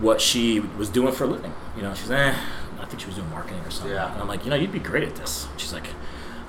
what 0.00 0.20
she 0.20 0.60
was 0.60 0.88
doing 0.88 1.12
for 1.12 1.24
a 1.24 1.26
living. 1.28 1.54
You 1.76 1.82
know, 1.82 1.94
she's 1.94 2.10
eh, 2.10 2.34
I 2.80 2.84
think 2.84 3.00
she 3.00 3.06
was 3.06 3.16
doing 3.16 3.30
marketing 3.30 3.60
or 3.64 3.70
something. 3.70 3.92
Yeah. 3.94 4.12
And 4.12 4.20
I'm 4.20 4.28
like, 4.28 4.44
you 4.44 4.50
know, 4.50 4.56
you'd 4.56 4.72
be 4.72 4.78
great 4.78 5.04
at 5.04 5.16
this. 5.16 5.48
She's 5.56 5.72
like, 5.72 5.86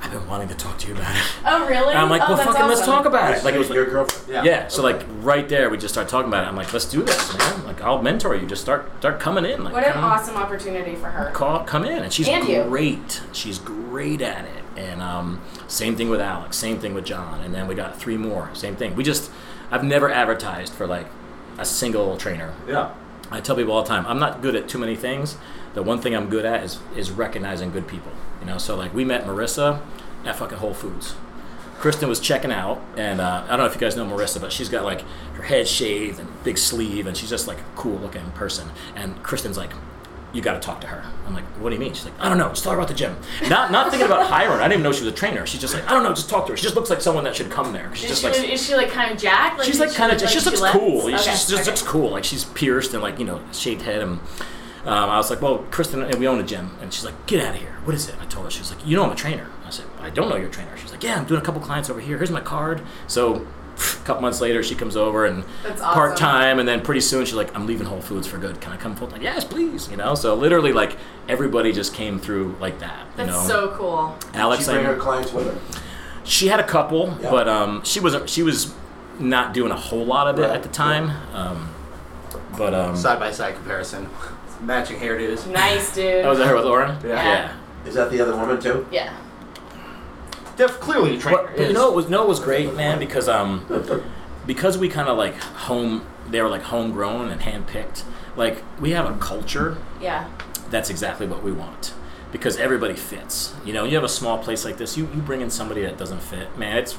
I've 0.02 0.12
been 0.12 0.28
wanting 0.28 0.48
to 0.50 0.56
talk 0.56 0.78
to 0.80 0.88
you 0.88 0.94
about 0.94 1.16
it. 1.16 1.24
Oh 1.46 1.68
really? 1.68 1.90
And 1.90 1.98
I'm 1.98 2.10
like, 2.10 2.22
oh, 2.22 2.28
well, 2.30 2.38
that's 2.38 2.52
fucking, 2.52 2.68
let's 2.68 2.86
talk 2.86 3.06
about 3.06 3.36
it. 3.36 3.44
Like 3.44 3.56
it 3.56 3.58
was 3.58 3.70
your 3.70 3.86
girlfriend. 3.86 4.32
Yeah. 4.32 4.44
yeah. 4.44 4.68
So 4.68 4.84
like 4.84 5.04
right 5.22 5.48
there, 5.50 5.70
we 5.70 5.78
just 5.78 5.94
started 5.94 6.10
talking 6.10 6.28
about 6.28 6.44
it. 6.44 6.48
I'm 6.48 6.56
like, 6.56 6.72
let's 6.72 6.86
do 6.86 7.02
this, 7.02 7.38
man. 7.38 7.64
Like 7.66 7.82
I'll 7.82 8.02
mentor 8.02 8.36
you. 8.36 8.46
Just 8.46 8.62
start 8.62 8.92
start 9.00 9.20
coming 9.20 9.44
in. 9.46 9.64
Like 9.64 9.74
What 9.74 9.86
an 9.86 9.94
come, 9.94 10.04
awesome 10.04 10.36
opportunity 10.36 10.96
for 10.96 11.08
her. 11.08 11.32
call, 11.32 11.64
come 11.64 11.84
in, 11.84 12.04
and 12.04 12.14
she's 12.14 12.28
And 12.28 12.48
you. 12.48 12.64
great. 12.66 13.22
She's 13.34 13.58
great 13.58 14.22
at 14.22 14.46
it. 14.46 14.64
And 14.78 15.02
um, 15.02 15.42
same 15.68 15.96
thing 15.96 16.10
with 16.10 16.22
Alex. 16.22 16.58
Same 16.58 16.78
thing 16.80 16.94
with 16.94 17.06
John. 17.06 17.42
And 17.42 17.52
then 17.56 17.68
we 17.68 17.74
got 17.74 18.00
three 18.00 18.18
more. 18.18 18.52
Same 18.54 18.76
thing. 18.76 18.96
We 18.96 19.04
just 19.04 19.32
I've 19.72 19.84
never 19.84 20.12
advertised 20.12 20.74
for 20.74 20.86
like 20.86 21.08
a 21.58 21.66
single 21.66 22.18
trainer. 22.18 22.54
Yeah. 22.68 22.94
I 23.30 23.42
tell 23.42 23.56
people 23.56 23.74
all 23.74 23.84
the 23.84 23.88
time, 23.88 24.06
I'm 24.06 24.20
not 24.20 24.42
good 24.42 24.56
at 24.56 24.70
too 24.70 24.78
many 24.78 24.96
things. 24.96 25.38
The 25.74 25.84
one 25.84 26.02
thing 26.02 26.16
I'm 26.16 26.30
good 26.30 26.46
at 26.46 26.64
is 26.64 26.80
is 26.96 27.12
recognizing 27.12 27.72
good 27.72 27.88
people. 27.88 28.12
You 28.40 28.48
know, 28.48 28.58
so 28.58 28.76
like 28.76 28.94
we 28.94 29.06
met 29.06 29.26
Marissa 29.26 29.82
at 30.26 30.36
fucking 30.36 30.58
Whole 30.60 30.74
Foods. 30.74 31.16
Kristen 31.80 32.10
was 32.10 32.20
checking 32.20 32.52
out, 32.52 32.82
and 32.96 33.22
uh, 33.22 33.44
I 33.46 33.50
don't 33.50 33.60
know 33.60 33.66
if 33.66 33.76
you 33.76 33.80
guys 33.80 33.96
know 33.96 34.06
Marissa, 34.06 34.42
but 34.42 34.52
she's 34.52 34.70
got 34.70 34.84
like 34.84 35.02
her 35.36 35.44
head 35.44 35.68
shaved 35.68 36.20
and 36.20 36.28
big 36.44 36.58
sleeve, 36.58 37.06
and 37.06 37.16
she's 37.16 37.30
just 37.30 37.48
like 37.48 37.60
a 37.60 37.66
cool 37.76 37.98
looking 37.98 38.32
person. 38.32 38.70
And 38.96 39.22
Kristen's 39.22 39.58
like, 39.58 39.72
"You 40.34 40.42
got 40.42 40.54
to 40.54 40.60
talk 40.60 40.82
to 40.82 40.88
her." 40.88 41.04
I'm 41.26 41.34
like, 41.34 41.46
"What 41.60 41.70
do 41.70 41.76
you 41.76 41.80
mean?" 41.80 41.94
She's 41.94 42.06
like, 42.06 42.20
"I 42.20 42.30
don't 42.30 42.38
know. 42.38 42.50
Just 42.50 42.64
tell 42.64 42.74
her 42.74 42.78
about 42.78 42.88
the 42.88 42.94
gym." 42.94 43.16
Not 43.50 43.72
not 43.72 43.90
thinking 43.90 44.06
about 44.06 44.28
hiring. 44.28 44.60
I 44.60 44.64
didn't 44.64 44.74
even 44.74 44.84
know 44.84 44.92
she 44.92 45.04
was 45.04 45.14
a 45.14 45.16
trainer. 45.16 45.46
She's 45.46 45.62
just 45.62 45.74
like, 45.74 45.86
"I 45.90 45.94
don't 45.94 46.04
know. 46.04 46.14
Just 46.14 46.30
talk 46.30 46.46
to 46.48 46.54
her. 46.54 46.58
She 46.58 46.64
just 46.64 46.76
looks 46.76 46.90
like 46.90 47.02
someone 47.02 47.24
that 47.24 47.36
should 47.36 47.50
come 47.50 47.74
there." 47.74 47.90
She's 47.94 48.12
Is 48.12 48.22
just 48.22 48.36
she, 48.36 48.42
like 48.42 48.54
is 48.54 48.66
she 48.66 48.76
like 48.76 48.90
kind 48.90 49.12
of 49.12 49.18
jacked? 49.18 49.64
she's 49.64 49.80
like 49.80 49.94
kind 49.94 50.12
of 50.12 50.20
look 50.20 50.30
she 50.30 50.36
just 50.36 50.46
looks 50.46 50.62
cool. 50.72 51.06
lets? 51.06 51.24
She 51.24 51.30
just, 51.30 51.54
okay. 51.54 51.64
looks 51.64 51.82
cool. 51.82 52.12
Like 52.12 52.24
she's 52.24 52.46
pierced 52.46 52.94
and 52.94 53.02
like 53.04 53.20
you 53.20 53.26
know 53.26 53.42
shaved 53.52 53.82
head. 53.84 54.02
And 54.02 54.20
um, 54.86 55.10
I 55.10 55.18
was 55.18 55.30
like, 55.30 55.42
well, 55.42 55.60
Kristen, 55.70 56.02
and 56.02 56.16
we 56.16 56.28
own 56.28 56.40
a 56.40 56.44
gym, 56.44 56.72
and 56.82 56.94
she's 56.94 57.04
like, 57.04 57.26
get 57.26 57.44
out 57.44 57.56
of 57.56 57.62
here. 57.62 57.76
What 57.84 57.94
is 57.94 58.08
it? 58.08 58.16
I 58.22 58.26
told 58.26 58.46
her. 58.46 58.52
She 58.52 58.60
was 58.60 58.74
like, 58.74 58.86
you 58.88 58.96
know 58.96 59.04
I'm 59.04 59.12
a 59.12 59.16
trainer. 59.16 59.50
I 59.66 59.70
said, 59.70 59.86
I 60.00 60.10
don't 60.10 60.30
know 60.30 60.38
you're 60.38 60.48
a 60.48 60.52
trainer. 60.52 60.78
She's 60.78 60.92
like, 60.92 61.04
yeah, 61.04 61.20
I'm 61.20 61.26
doing 61.26 61.42
a 61.42 61.44
couple 61.44 61.60
clients 61.62 61.90
over 61.90 62.00
here. 62.00 62.18
Here's 62.18 62.32
my 62.32 62.42
card. 62.42 62.82
So. 63.08 63.46
A 63.78 64.06
couple 64.06 64.22
months 64.22 64.42
later, 64.42 64.64
she 64.64 64.74
comes 64.76 64.96
over 64.96 65.26
and 65.26 65.44
awesome. 65.66 65.78
part 65.78 66.18
time, 66.18 66.60
and 66.60 66.68
then 66.68 66.82
pretty 66.82 67.02
soon 67.02 67.26
she's 67.26 67.36
like, 67.36 67.56
"I'm 67.56 67.68
leaving 67.68 67.86
Whole 67.86 68.02
Foods 68.02 68.26
for 68.26 68.38
good. 68.38 68.60
Can 68.60 68.72
I 68.74 68.78
come 68.78 68.96
full 68.96 69.08
time?" 69.08 69.22
Yes, 69.22 69.44
please. 69.44 69.90
You 69.92 69.98
know, 69.98 70.16
so 70.16 70.34
literally, 70.36 70.74
like 70.74 70.98
everybody 71.30 71.72
just 71.72 71.94
came 71.94 72.18
through 72.20 72.56
like 72.60 72.80
that. 72.80 73.06
You 73.18 73.26
That's 73.26 73.30
know, 73.30 73.48
so 73.48 73.76
cool. 73.78 74.18
Alex, 74.34 74.66
She 74.66 74.72
bring 74.72 74.86
her 74.86 74.96
clients 74.96 75.32
with 75.32 75.46
her. 75.54 75.82
she 76.24 76.48
had 76.48 76.60
a 76.60 76.64
couple, 76.68 77.16
Yeah. 77.22 77.30
but 77.30 77.48
um, 77.48 77.84
she 77.84 78.00
wasn't. 78.00 78.30
She 78.30 78.42
was 78.44 78.74
not 79.20 79.54
doing 79.54 79.72
a 79.72 79.76
whole 79.78 80.06
lot 80.06 80.28
of 80.28 80.40
it 80.40 80.44
Right, 80.44 80.52
at 80.56 80.64
the 80.64 80.70
time. 80.70 81.12
Um, 81.34 81.70
but 82.58 82.74
um, 82.74 82.96
Side 82.96 83.20
by 83.20 83.32
side 83.32 83.54
comparison. 83.56 84.10
Matching 84.62 84.98
hairdos. 85.00 85.46
Nice, 85.52 85.94
dude. 85.94 86.24
that 86.26 86.30
was 86.30 86.40
her 86.40 86.56
with 86.56 86.66
Lauren. 86.66 86.98
Yeah. 87.06 87.54
Is 87.86 87.94
that 87.94 88.10
the 88.10 88.20
other 88.22 88.36
woman 88.36 88.60
too? 88.60 88.88
yeah. 88.92 89.14
Def- 90.58 90.80
clearly 90.80 91.16
a 91.16 91.20
trainer. 91.20 91.44
But, 91.44 91.56
but 91.58 91.68
you 91.68 91.74
know, 91.74 91.90
it 91.90 91.96
was 91.96 92.10
no, 92.10 92.24
it 92.24 92.28
was 92.28 92.40
great, 92.40 92.76
man, 92.76 93.00
because 93.00 93.30
um, 93.30 93.66
because 94.46 94.78
we 94.78 94.90
kind 94.90 95.08
of 95.08 95.18
like 95.18 95.36
home. 95.38 96.06
They 96.30 96.42
were 96.42 96.50
like 96.50 96.64
homegrown 96.64 97.30
and 97.30 97.40
handpicked. 97.40 98.04
Like 98.36 98.62
we 98.82 98.92
have 98.92 99.06
a 99.10 99.18
culture 99.18 99.78
Yeah. 100.02 100.28
that's 100.70 100.90
exactly 100.90 101.26
what 101.26 101.42
we 101.42 101.54
want 101.54 101.94
because 102.34 102.58
everybody 102.58 102.96
fits. 102.96 103.56
You 103.64 103.72
know, 103.72 103.86
you 103.86 103.96
have 103.96 104.04
a 104.04 104.10
small 104.10 104.38
place 104.38 104.66
like 104.66 104.76
this, 104.78 104.98
you, 104.98 105.06
you 105.16 105.22
bring 105.22 105.40
in 105.40 105.50
somebody 105.50 105.82
that 105.84 105.98
doesn't 105.98 106.22
fit, 106.22 106.58
man, 106.58 106.76
it's 106.78 106.98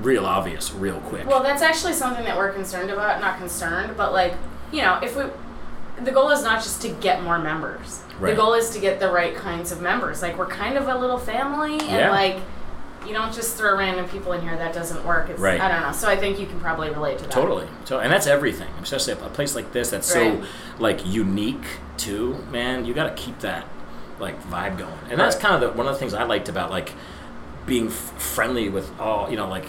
real 0.00 0.26
obvious 0.26 0.72
real 0.72 0.98
quick. 1.02 1.26
Well, 1.28 1.42
that's 1.42 1.62
actually 1.62 1.92
something 1.92 2.24
that 2.24 2.36
we're 2.36 2.52
concerned 2.52 2.90
about. 2.90 3.20
Not 3.20 3.38
concerned, 3.38 3.96
but 3.96 4.12
like, 4.12 4.34
you 4.72 4.82
know, 4.82 4.98
if 5.00 5.16
we, 5.16 5.22
the 6.04 6.10
goal 6.10 6.30
is 6.30 6.42
not 6.42 6.60
just 6.64 6.82
to 6.82 6.88
get 6.88 7.22
more 7.22 7.38
members. 7.38 8.02
Right. 8.18 8.30
The 8.30 8.36
goal 8.36 8.54
is 8.54 8.70
to 8.70 8.80
get 8.80 8.98
the 8.98 9.10
right 9.12 9.36
kinds 9.36 9.70
of 9.70 9.80
members. 9.80 10.20
Like, 10.20 10.36
we're 10.36 10.46
kind 10.46 10.76
of 10.76 10.88
a 10.88 10.98
little 10.98 11.18
family, 11.18 11.74
and 11.74 11.82
Yeah. 11.82 12.10
like, 12.10 12.38
you 13.06 13.12
don't 13.14 13.32
just 13.34 13.56
throw 13.56 13.76
random 13.76 14.08
people 14.08 14.32
in 14.32 14.40
here. 14.42 14.56
That 14.56 14.72
doesn't 14.74 15.04
work. 15.04 15.30
It's, 15.30 15.40
Right. 15.40 15.60
I 15.60 15.68
don't 15.68 15.82
know. 15.82 15.92
So 15.92 16.08
I 16.08 16.16
think 16.16 16.38
you 16.38 16.46
can 16.46 16.60
probably 16.60 16.90
relate 16.90 17.18
to 17.18 17.24
that. 17.24 17.32
Totally. 17.32 17.66
So, 17.84 17.98
and 18.00 18.12
that's 18.12 18.26
everything. 18.26 18.68
Especially 18.82 19.12
a 19.12 19.16
place 19.16 19.54
like 19.54 19.72
this 19.72 19.90
that's 19.90 20.14
Right. 20.14 20.42
so 20.42 20.48
like 20.78 21.04
unique 21.06 21.64
too, 21.96 22.36
man. 22.50 22.84
You 22.84 22.94
got 22.94 23.14
to 23.16 23.22
keep 23.22 23.40
that 23.40 23.66
like 24.18 24.42
vibe 24.44 24.78
going. 24.78 24.92
And 25.10 25.18
that's 25.20 25.36
kind 25.36 25.54
of 25.54 25.60
the, 25.60 25.76
one 25.76 25.86
of 25.86 25.92
the 25.94 25.98
things 25.98 26.14
I 26.14 26.24
liked 26.24 26.48
about 26.48 26.70
like 26.70 26.92
being 27.66 27.88
f- 27.88 27.94
friendly 28.20 28.68
with 28.68 28.90
all, 29.00 29.30
you 29.30 29.36
know, 29.36 29.48
like 29.48 29.64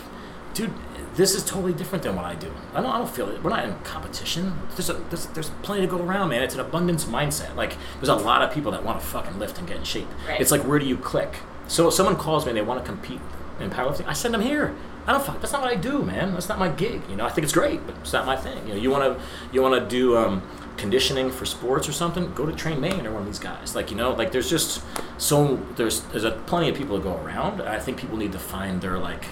dude, 0.54 0.72
this 1.16 1.34
is 1.34 1.44
totally 1.46 1.74
different 1.74 2.04
than 2.04 2.16
what 2.16 2.26
I 2.26 2.36
do. 2.36 2.52
I 2.74 2.82
don't 2.82 2.92
I 2.92 2.98
don't 2.98 3.10
feel 3.10 3.30
it. 3.30 3.42
We're 3.44 3.50
not 3.50 3.64
in 3.66 3.76
competition. 3.80 4.58
There's 4.76 4.90
a 4.90 4.94
there's, 5.10 5.26
there's 5.28 5.50
plenty 5.64 5.82
to 5.82 5.88
go 5.88 6.02
around, 6.02 6.30
man. 6.30 6.44
It's 6.44 6.54
an 6.54 6.60
abundance 6.60 7.06
mindset. 7.06 7.56
Like 7.56 7.76
there's 7.96 8.10
a 8.10 8.16
lot 8.16 8.42
of 8.42 8.54
people 8.54 8.72
that 8.72 8.84
want 8.84 9.00
to 9.00 9.06
fucking 9.06 9.40
lift 9.40 9.58
and 9.58 9.68
get 9.68 9.78
in 9.78 9.84
shape. 9.84 10.08
Right. 10.28 10.40
It's 10.42 10.52
like 10.52 10.62
where 10.62 10.78
do 10.80 10.86
you 10.86 10.98
click? 10.98 11.36
So 11.68 11.88
if 11.88 11.94
someone 11.94 12.16
calls 12.16 12.46
me 12.46 12.52
and 12.52 12.58
they 12.58 12.62
want 12.62 12.80
to 12.84 12.86
compete 12.86 13.20
in 13.60 13.70
powerlifting, 13.70 14.08
I 14.08 14.14
send 14.14 14.34
them 14.34 14.42
here. 14.42 14.76
I 15.08 15.12
don't 15.12 15.24
fuck. 15.24 15.40
That's 15.40 15.54
not 15.54 15.62
what 15.62 15.72
I 15.72 15.76
do, 15.76 16.02
man. 16.02 16.34
That's 16.34 16.50
not 16.50 16.58
my 16.58 16.70
gig. 16.70 17.02
You 17.10 17.16
know, 17.16 17.26
I 17.26 17.30
think 17.30 17.44
it's 17.44 17.54
great, 17.54 17.86
but 17.86 17.96
it's 17.98 18.12
not 18.14 18.26
my 18.26 18.36
thing. 18.36 18.68
You 18.68 18.74
know, 18.74 18.80
you 18.80 18.90
want 18.90 19.04
to 19.18 19.24
you 19.52 19.62
want 19.62 19.76
to 19.82 19.88
do 19.88 20.18
um, 20.18 20.42
conditioning 20.78 21.30
for 21.32 21.46
sports 21.46 21.88
or 21.88 21.92
something? 21.92 22.34
Go 22.34 22.46
to 22.48 22.52
Train 22.54 22.82
Maine 22.82 23.06
or 23.06 23.12
one 23.12 23.22
of 23.22 23.28
these 23.28 23.40
guys. 23.40 23.76
Like 23.76 23.92
you 23.92 23.98
know, 23.98 24.12
like 24.14 24.32
there's 24.32 24.50
just 24.50 24.82
so 25.20 25.58
there's 25.76 26.02
there's 26.06 26.24
a 26.24 26.32
plenty 26.32 26.70
of 26.70 26.76
people 26.76 26.98
to 26.98 27.04
go 27.04 27.16
around. 27.18 27.62
I 27.62 27.80
think 27.80 28.00
people 28.00 28.18
need 28.18 28.32
to 28.32 28.40
find 28.40 28.82
their 28.82 28.98
like 28.98 29.26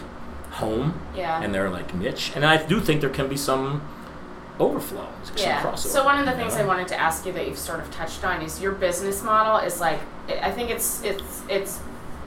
home 0.51 1.01
Yeah. 1.15 1.41
and 1.41 1.53
their 1.55 1.71
like 1.71 1.95
niche. 1.95 2.31
And 2.35 2.45
I 2.45 2.63
do 2.63 2.79
think 2.79 3.01
there 3.01 3.09
can 3.09 3.27
be 3.27 3.37
some 3.37 3.81
overflow, 4.59 5.07
Yeah. 5.35 5.61
crossover. 5.63 5.77
So 5.87 6.05
one 6.05 6.19
of 6.19 6.27
the 6.27 6.33
things 6.33 6.53
know? 6.55 6.61
I 6.61 6.65
wanted 6.65 6.87
to 6.89 6.99
ask 6.99 7.25
you 7.25 7.31
that 7.33 7.47
you've 7.47 7.57
sort 7.57 7.79
of 7.79 7.89
touched 7.89 8.23
on 8.23 8.43
is 8.43 8.61
your 8.61 8.73
business 8.73 9.23
model 9.23 9.57
is 9.57 9.79
like 9.79 9.99
I 10.41 10.51
think 10.51 10.69
it's 10.69 11.01
it's 11.03 11.41
it's 11.49 11.79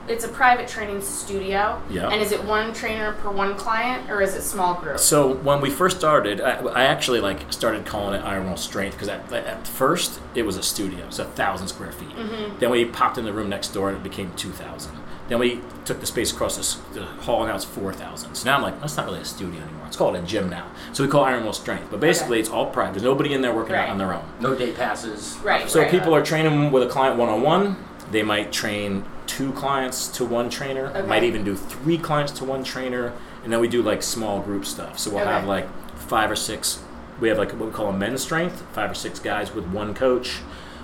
it's 0.07 0.23
a 0.23 0.27
private 0.27 0.67
training 0.67 1.01
studio. 1.01 1.81
Yeah. 1.89 2.09
And 2.09 2.21
is 2.21 2.31
it 2.31 2.43
one 2.43 2.73
trainer 2.73 3.13
per 3.13 3.29
one 3.29 3.55
client 3.55 4.09
or 4.09 4.21
is 4.21 4.35
it 4.35 4.41
small 4.41 4.75
group? 4.75 4.99
So 4.99 5.33
when 5.35 5.61
we 5.61 5.69
first 5.69 5.97
started, 5.97 6.41
I, 6.41 6.59
I 6.59 6.83
actually 6.85 7.19
like 7.19 7.51
started 7.51 7.85
calling 7.85 8.19
it 8.19 8.23
Iron 8.23 8.49
Will 8.49 8.57
Strength 8.57 8.93
because 8.93 9.09
at, 9.09 9.31
at 9.33 9.67
first 9.67 10.19
it 10.35 10.43
was 10.43 10.57
a 10.57 10.63
studio, 10.63 11.05
it's 11.07 11.19
a 11.19 11.25
thousand 11.25 11.67
square 11.67 11.91
feet. 11.91 12.09
Mm-hmm. 12.09 12.59
Then 12.59 12.69
we 12.69 12.85
popped 12.85 13.17
in 13.17 13.25
the 13.25 13.33
room 13.33 13.49
next 13.49 13.69
door 13.69 13.89
and 13.89 13.97
it 13.97 14.03
became 14.03 14.33
two 14.35 14.51
thousand. 14.51 14.97
Then 15.27 15.39
we 15.39 15.59
took 15.83 15.99
the 15.99 16.05
space 16.05 16.31
across 16.31 16.55
this, 16.55 16.75
the 16.93 17.03
hall 17.03 17.41
and 17.41 17.49
now 17.49 17.55
it's 17.55 17.65
four 17.65 17.91
thousand. 17.91 18.33
So 18.35 18.45
now 18.45 18.55
I'm 18.55 18.61
like, 18.61 18.79
that's 18.79 18.95
not 18.95 19.07
really 19.07 19.19
a 19.19 19.25
studio 19.25 19.61
anymore. 19.61 19.87
It's 19.87 19.97
called 19.97 20.15
a 20.15 20.21
gym 20.21 20.49
now. 20.49 20.71
So 20.93 21.03
we 21.03 21.09
call 21.09 21.25
it 21.25 21.29
Iron 21.29 21.43
Will 21.43 21.51
Strength, 21.53 21.87
but 21.91 21.99
basically 21.99 22.37
Okay. 22.37 22.41
it's 22.41 22.49
all 22.49 22.67
private. 22.67 22.93
There's 22.93 23.03
nobody 23.03 23.33
in 23.33 23.41
there 23.41 23.53
working 23.53 23.73
Right. 23.73 23.83
out 23.83 23.89
on 23.89 23.97
their 23.97 24.13
own. 24.13 24.23
No 24.39 24.55
day 24.55 24.71
passes. 24.71 25.37
Right. 25.43 25.69
So 25.69 25.81
right. 25.81 25.91
people 25.91 26.15
are 26.15 26.23
training 26.23 26.71
with 26.71 26.83
a 26.83 26.87
client 26.87 27.17
one 27.17 27.27
on 27.27 27.41
one. 27.41 27.75
They 28.11 28.23
might 28.23 28.51
train 28.51 29.03
two 29.25 29.51
clients 29.53 30.07
to 30.09 30.25
one 30.25 30.49
trainer. 30.49 30.87
Okay. 30.87 31.01
Might 31.07 31.23
even 31.23 31.43
do 31.43 31.55
three 31.55 31.97
clients 31.97 32.31
to 32.33 32.45
one 32.45 32.63
trainer, 32.63 33.11
and 33.43 33.51
then 33.51 33.59
we 33.59 33.67
do 33.67 33.81
like 33.81 34.01
small 34.03 34.39
group 34.39 34.65
stuff. 34.65 34.97
So 34.99 35.09
we'll 35.11 35.21
Okay. 35.21 35.29
have 35.31 35.45
like 35.45 35.67
five 35.97 36.31
or 36.31 36.35
six. 36.35 36.79
We 37.19 37.29
have 37.29 37.37
like 37.37 37.51
what 37.53 37.67
we 37.67 37.71
call 37.71 37.87
a 37.87 37.93
men's 37.97 38.21
strength, 38.21 38.63
five 38.73 38.91
or 38.91 38.93
six 38.95 39.19
guys 39.19 39.53
with 39.53 39.65
one 39.67 39.93
coach, 39.93 40.37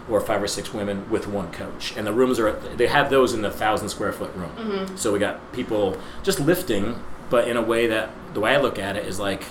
or 0.09 0.19
five 0.19 0.43
or 0.43 0.47
six 0.47 0.73
women 0.73 1.09
with 1.09 1.27
one 1.27 1.49
coach. 1.51 1.93
And 1.95 2.05
the 2.05 2.11
rooms 2.11 2.39
are 2.39 2.51
they 2.75 2.87
have 2.87 3.09
those 3.09 3.33
in 3.33 3.41
the 3.41 3.51
thousand 3.51 3.89
square 3.89 4.11
foot 4.11 4.33
room. 4.35 4.51
Mm-hmm. 4.57 4.95
So 4.97 5.13
we 5.13 5.19
got 5.19 5.53
people 5.53 5.97
just 6.23 6.39
lifting, 6.41 7.01
but 7.29 7.47
in 7.47 7.55
a 7.55 7.61
way 7.61 7.87
that 7.87 8.09
the 8.33 8.41
way 8.41 8.53
I 8.55 8.59
look 8.59 8.77
at 8.77 8.97
it 8.97 9.05
is 9.05 9.19
like 9.19 9.43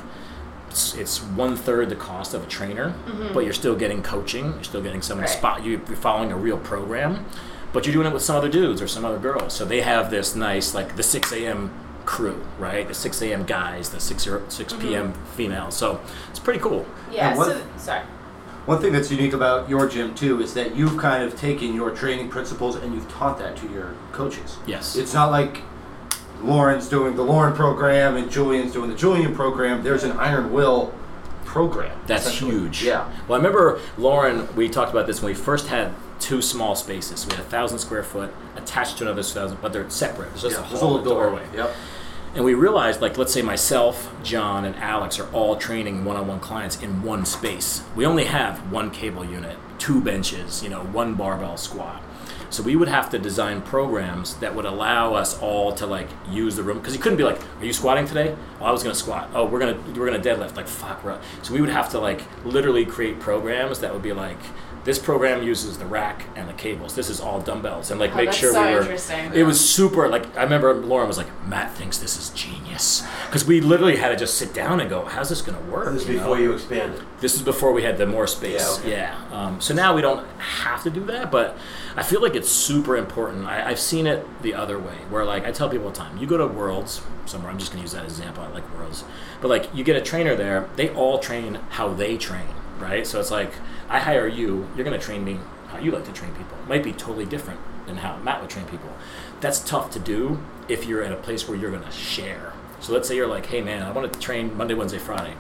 it's, 0.69 0.95
it's 0.95 1.23
one 1.23 1.57
third 1.57 1.89
the 1.89 1.97
cost 1.97 2.35
of 2.35 2.43
a 2.43 2.47
trainer, 2.47 2.95
but 3.33 3.41
you're 3.45 3.53
still 3.53 3.75
getting 3.77 4.03
coaching. 4.03 4.53
You're 4.55 4.65
still 4.65 4.83
getting 4.83 5.01
someone 5.03 5.25
Right. 5.27 5.33
spot. 5.37 5.63
you- 5.65 5.81
You're 5.87 5.97
following 5.97 6.33
a 6.33 6.37
real 6.37 6.57
program, 6.59 7.25
but 7.73 7.87
you're 7.87 7.93
doing 7.93 8.07
it 8.07 8.13
with 8.13 8.23
some 8.23 8.37
other 8.37 8.49
dudes 8.49 8.83
or 8.83 8.87
some 8.87 9.05
other 9.05 9.19
girls. 9.19 9.53
So 9.53 9.65
they 9.65 9.81
have 9.81 10.11
this 10.11 10.35
nice 10.35 10.75
like 10.75 10.97
the 10.97 11.03
6 11.03 11.33
a.m. 11.33 11.73
crew, 12.05 12.45
right? 12.59 12.87
The 12.87 12.95
6 12.95 13.23
a.m. 13.23 13.45
guys, 13.45 13.91
the 13.91 14.01
6 14.01 14.27
or 14.27 14.43
6 14.49 14.73
mm-hmm. 14.73 14.83
p.m. 14.83 15.15
females. 15.35 15.77
So 15.77 16.01
it's 16.31 16.39
pretty 16.39 16.61
cool. 16.61 16.87
Yeah. 17.11 17.31
And 17.31 17.39
what- 17.39 17.57
So 17.57 17.63
sorry. 17.79 18.05
One 18.65 18.81
thing 18.81 18.93
that's 18.93 19.11
unique 19.11 19.33
about 19.33 19.69
your 19.69 19.89
gym 19.89 20.15
too 20.15 20.41
is 20.41 20.55
that 20.55 20.77
you've 20.77 20.97
kind 20.97 21.25
of 21.25 21.37
taken 21.37 21.75
your 21.75 21.91
training 21.91 22.29
principles 22.29 22.77
and 22.77 22.95
you've 22.95 23.11
taught 23.11 23.39
that 23.39 23.57
to 23.57 23.69
your 23.69 23.95
coaches. 24.13 24.57
Yes. 24.67 24.95
It's 24.95 25.13
not 25.13 25.33
like 25.33 25.63
Lauren's 26.43 26.89
doing 26.89 27.17
the 27.17 27.23
Lauren 27.23 27.55
program 27.55 28.17
and 28.17 28.31
Julian's 28.31 28.73
doing 28.73 28.89
the 28.89 28.97
Julian 28.97 29.35
program. 29.35 29.83
There's 29.83 30.05
an 30.05 30.13
Iron 30.13 30.53
Will 30.53 30.95
program. 31.45 31.99
That's 32.07 32.39
huge. 32.39 32.85
Yeah. 32.85 33.11
Well, 33.27 33.35
I 33.35 33.43
remember 33.43 33.81
Lauren. 33.99 34.55
We 34.55 34.69
talked 34.69 34.91
about 34.91 35.07
this 35.07 35.21
when 35.21 35.33
we 35.33 35.35
first 35.35 35.67
had 35.67 35.93
two 36.23 36.41
small 36.41 36.75
spaces. 36.77 37.27
We 37.27 37.33
had 37.35 37.41
a 37.45 37.49
thousand 37.49 37.79
square 37.81 38.03
foot 38.03 38.33
attached 38.57 38.99
to 38.99 39.05
another 39.05 39.23
thousand, 39.23 39.59
but 39.61 39.73
they're 39.73 39.89
separate. 39.91 40.31
There's 40.31 40.43
just 40.43 40.57
Yeah, 40.57 40.63
a 40.63 40.65
whole 40.65 40.93
little 40.93 41.05
door. 41.05 41.25
doorway. 41.25 41.43
Yep. 41.55 41.75
And 42.35 42.45
we 42.47 42.55
realized, 42.55 43.03
like, 43.03 43.19
let's 43.19 43.33
say 43.33 43.43
myself, 43.43 44.11
John, 44.23 44.65
and 44.65 44.75
Alex 44.77 45.19
are 45.19 45.29
all 45.35 45.57
training 45.57 46.05
one-on-one 46.07 46.41
clients 46.41 46.81
in 46.83 47.03
one 47.03 47.27
space. 47.27 47.83
We 47.95 48.07
only 48.07 48.25
have 48.25 48.73
one 48.73 48.91
cable 48.91 49.23
unit, 49.25 49.59
two 49.79 50.01
benches, 50.01 50.63
you 50.63 50.71
know, 50.71 50.81
one 50.81 51.13
barbell 51.15 51.59
squat. 51.59 52.03
So 52.49 52.63
we 52.63 52.75
would 52.77 52.89
have 52.89 53.11
to 53.11 53.19
design 53.19 53.61
programs 53.63 54.35
that 54.37 54.55
would 54.55 54.65
allow 54.67 55.15
us 55.15 55.39
all 55.41 55.73
to 55.73 55.87
like 55.87 56.09
use 56.31 56.55
the 56.57 56.63
room 56.63 56.79
because 56.79 56.95
you 56.95 57.01
couldn't 57.01 57.17
be 57.17 57.25
like, 57.25 57.41
"Are 57.61 57.65
you 57.65 57.73
squatting 57.73 58.07
today?" 58.07 58.35
Oh, 58.61 58.67
I 58.67 58.71
was 58.73 58.83
gonna 58.83 58.95
squat. 58.95 59.31
Oh, 59.35 59.47
we're 59.47 59.59
gonna 59.59 59.79
we're 59.97 60.05
gonna 60.05 60.23
deadlift. 60.23 60.55
Like 60.55 60.69
fuck, 60.69 61.01
bro. 61.03 61.19
So 61.43 61.55
we 61.55 61.63
would 61.63 61.71
have 61.71 61.89
to 61.93 61.99
like 61.99 62.21
literally 62.45 62.85
create 62.85 63.21
programs 63.21 63.79
that 63.81 63.95
would 63.95 64.03
be 64.03 64.13
like, 64.13 64.37
this 64.85 64.99
program 64.99 65.43
uses 65.45 65.79
the 65.79 65.87
rack 65.87 66.27
and 66.35 66.49
the 66.49 66.53
cables. 66.55 66.95
This 66.97 67.09
is 67.09 67.21
all 67.21 67.41
dumbbells 67.41 67.91
and 67.91 68.01
like 68.01 68.13
Oh, 68.13 68.17
make 68.17 68.27
that's 68.27 68.37
sure 68.39 68.53
so 68.53 68.67
we 68.67 68.75
were. 68.75 68.81
interesting. 68.81 69.33
It 69.35 69.45
was 69.45 69.61
super. 69.69 70.09
Like 70.09 70.37
I 70.37 70.43
remember 70.43 70.75
Lauren 70.75 71.07
was 71.07 71.17
like, 71.19 71.29
Matt 71.47 71.73
thinks 71.75 71.99
this 71.99 72.17
is 72.19 72.31
genius 72.31 73.03
because 73.27 73.45
we 73.45 73.61
literally 73.61 73.97
had 73.97 74.09
to 74.09 74.17
just 74.17 74.35
sit 74.37 74.53
down 74.53 74.81
and 74.81 74.91
go, 74.91 75.05
how's 75.05 75.29
this 75.29 75.41
gonna 75.43 75.61
work? 75.71 75.93
This 75.93 76.03
is 76.03 76.09
you 76.09 76.15
know? 76.17 76.21
before 76.23 76.39
you 76.41 76.53
expanded. 76.53 77.03
This 77.21 77.35
is 77.35 77.43
before 77.43 77.73
we 77.73 77.83
had 77.85 77.97
the 77.99 78.07
more 78.07 78.27
space. 78.27 78.81
Yeah, 78.85 78.91
Yeah. 79.31 79.39
Um, 79.47 79.61
so 79.61 79.73
now 79.75 79.95
we 79.95 80.03
don't 80.03 80.27
have 80.39 80.83
to 80.83 80.91
do 80.91 81.05
that, 81.07 81.31
but 81.31 81.57
I 81.97 82.03
feel 82.03 82.21
like 82.21 82.35
it's 82.35 82.51
super 82.51 82.97
important. 82.97 83.47
I, 83.47 83.69
I've 83.71 83.79
seen 83.81 84.07
it 84.07 84.27
the 84.43 84.55
other 84.55 84.79
way, 84.79 84.97
where 85.11 85.25
like 85.25 85.45
I 85.47 85.53
tell 85.53 85.69
people 85.69 85.87
all 85.87 85.93
the 85.93 85.99
time, 85.99 86.17
you 86.19 86.27
go 86.27 86.37
to 86.39 86.47
Worlds 86.47 87.03
somewhere. 87.27 87.51
I'm 87.53 87.59
just 87.59 87.71
gonna 87.71 87.83
use 87.83 87.93
that 87.93 88.05
example. 88.05 88.43
I 88.43 88.49
like 88.49 88.69
Worlds, 88.77 89.05
but 89.41 89.49
like 89.49 89.73
you 89.75 89.85
get 89.85 89.95
a 89.97 90.01
trainer 90.01 90.35
there, 90.35 90.69
they 90.77 90.89
all 90.91 91.19
train 91.21 91.55
how 91.71 91.89
they 91.95 92.17
train, 92.17 92.49
right? 92.83 93.07
So 93.07 93.21
it's 93.21 93.31
like 93.31 93.53
I 93.89 94.01
hire 94.01 94.27
you, 94.27 94.69
you're 94.77 94.85
gonna 94.85 94.99
train 94.99 95.25
me 95.25 95.39
how 95.69 95.79
you 95.79 95.91
like 95.91 96.05
to 96.05 96.13
train 96.13 96.35
people. 96.35 96.59
It 96.59 96.69
might 96.69 96.83
be 96.83 96.93
totally 96.93 97.25
different 97.25 97.61
than 97.87 97.97
how 97.99 98.17
Matt 98.19 98.41
would 98.41 98.51
train 98.51 98.67
people. 98.67 98.91
That's 99.41 99.61
tough 99.61 99.91
to 99.93 99.99
do 99.99 100.43
if 100.69 100.85
you're 100.87 101.03
at 101.03 101.13
a 101.13 101.17
place 101.17 101.49
where 101.49 101.57
you're 101.57 101.71
gonna 101.71 101.93
share. 101.93 102.53
So 102.81 102.93
let's 102.93 103.09
say 103.09 103.17
you're 103.17 103.29
like, 103.29 103.47
hey 103.47 103.63
man, 103.63 103.83
I 103.83 103.91
want 103.93 104.13
to 104.13 104.21
train 104.21 104.57
Monday, 104.57 104.75
Wednesday, 104.75 104.99
Friday 104.99 105.35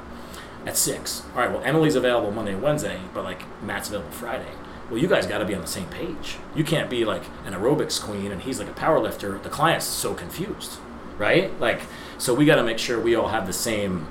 at 0.64 0.76
six. 0.76 1.22
All 1.34 1.40
right, 1.40 1.50
well, 1.50 1.62
Emily's 1.64 1.94
available 1.94 2.30
Monday 2.30 2.54
Wednesday, 2.54 3.00
but 3.12 3.24
like 3.24 3.42
Matt's 3.62 3.88
available 3.88 4.12
Friday. 4.12 4.52
Well, 4.90 5.00
you 5.00 5.08
guys 5.08 5.26
got 5.26 5.38
to 5.38 5.44
be 5.44 5.54
on 5.54 5.62
the 5.62 5.66
same 5.66 5.86
page. 5.86 6.36
You 6.54 6.64
can't 6.64 6.90
be 6.90 7.04
like 7.04 7.22
an 7.44 7.54
aerobics 7.54 8.00
queen 8.00 8.30
and 8.30 8.42
he's 8.42 8.58
like 8.58 8.68
a 8.68 8.74
power 8.74 9.00
lifter. 9.00 9.38
The 9.38 9.48
client's 9.48 9.86
so 9.86 10.14
confused, 10.14 10.78
right? 11.18 11.58
Like, 11.60 11.80
so 12.18 12.34
we 12.34 12.44
got 12.44 12.56
to 12.56 12.62
make 12.62 12.78
sure 12.78 13.00
we 13.00 13.14
all 13.14 13.28
have 13.28 13.46
the 13.46 13.52
same 13.52 14.06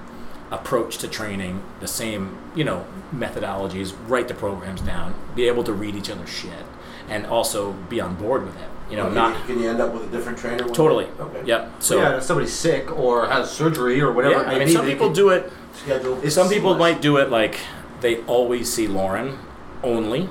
approach 0.51 0.97
to 0.99 1.07
training, 1.07 1.63
the 1.79 1.87
same, 1.87 2.37
you 2.55 2.63
know, 2.63 2.85
methodologies, 3.13 3.93
write 4.07 4.27
the 4.27 4.33
programs 4.33 4.81
down, 4.81 5.15
be 5.35 5.47
able 5.47 5.63
to 5.63 5.73
read 5.73 5.95
each 5.95 6.09
other's 6.09 6.29
shit, 6.29 6.65
and 7.09 7.25
also 7.25 7.73
be 7.73 7.99
on 8.01 8.15
board 8.15 8.45
with 8.45 8.55
it. 8.55 8.67
You 8.89 8.97
know, 8.97 9.05
can, 9.05 9.15
not 9.15 9.39
you, 9.39 9.45
can 9.45 9.63
you 9.63 9.69
end 9.69 9.79
up 9.79 9.93
with 9.93 10.03
a 10.03 10.07
different 10.07 10.37
trainer? 10.37 10.65
one 10.65 10.73
totally. 10.73 11.05
day? 11.05 11.11
Okay. 11.19 11.45
Yep. 11.45 11.71
So, 11.79 11.95
So 11.95 12.01
yeah, 12.01 12.17
if 12.17 12.23
somebody's 12.23 12.53
sick 12.53 12.91
or 12.91 13.25
has 13.27 13.49
surgery 13.49 14.01
or 14.01 14.11
whatever 14.11 14.43
yeah, 14.43 14.49
I 14.49 14.59
mean, 14.59 14.67
some 14.67 14.85
people 14.85 15.13
do 15.13 15.29
it 15.29 15.51
Schedule. 15.73 16.29
Some 16.29 16.49
people 16.49 16.75
might 16.75 17.01
do 17.01 17.17
it 17.17 17.29
like 17.29 17.59
they 18.01 18.17
always 18.23 18.71
see 18.71 18.87
Lauren 18.87 19.37
only, 19.83 20.29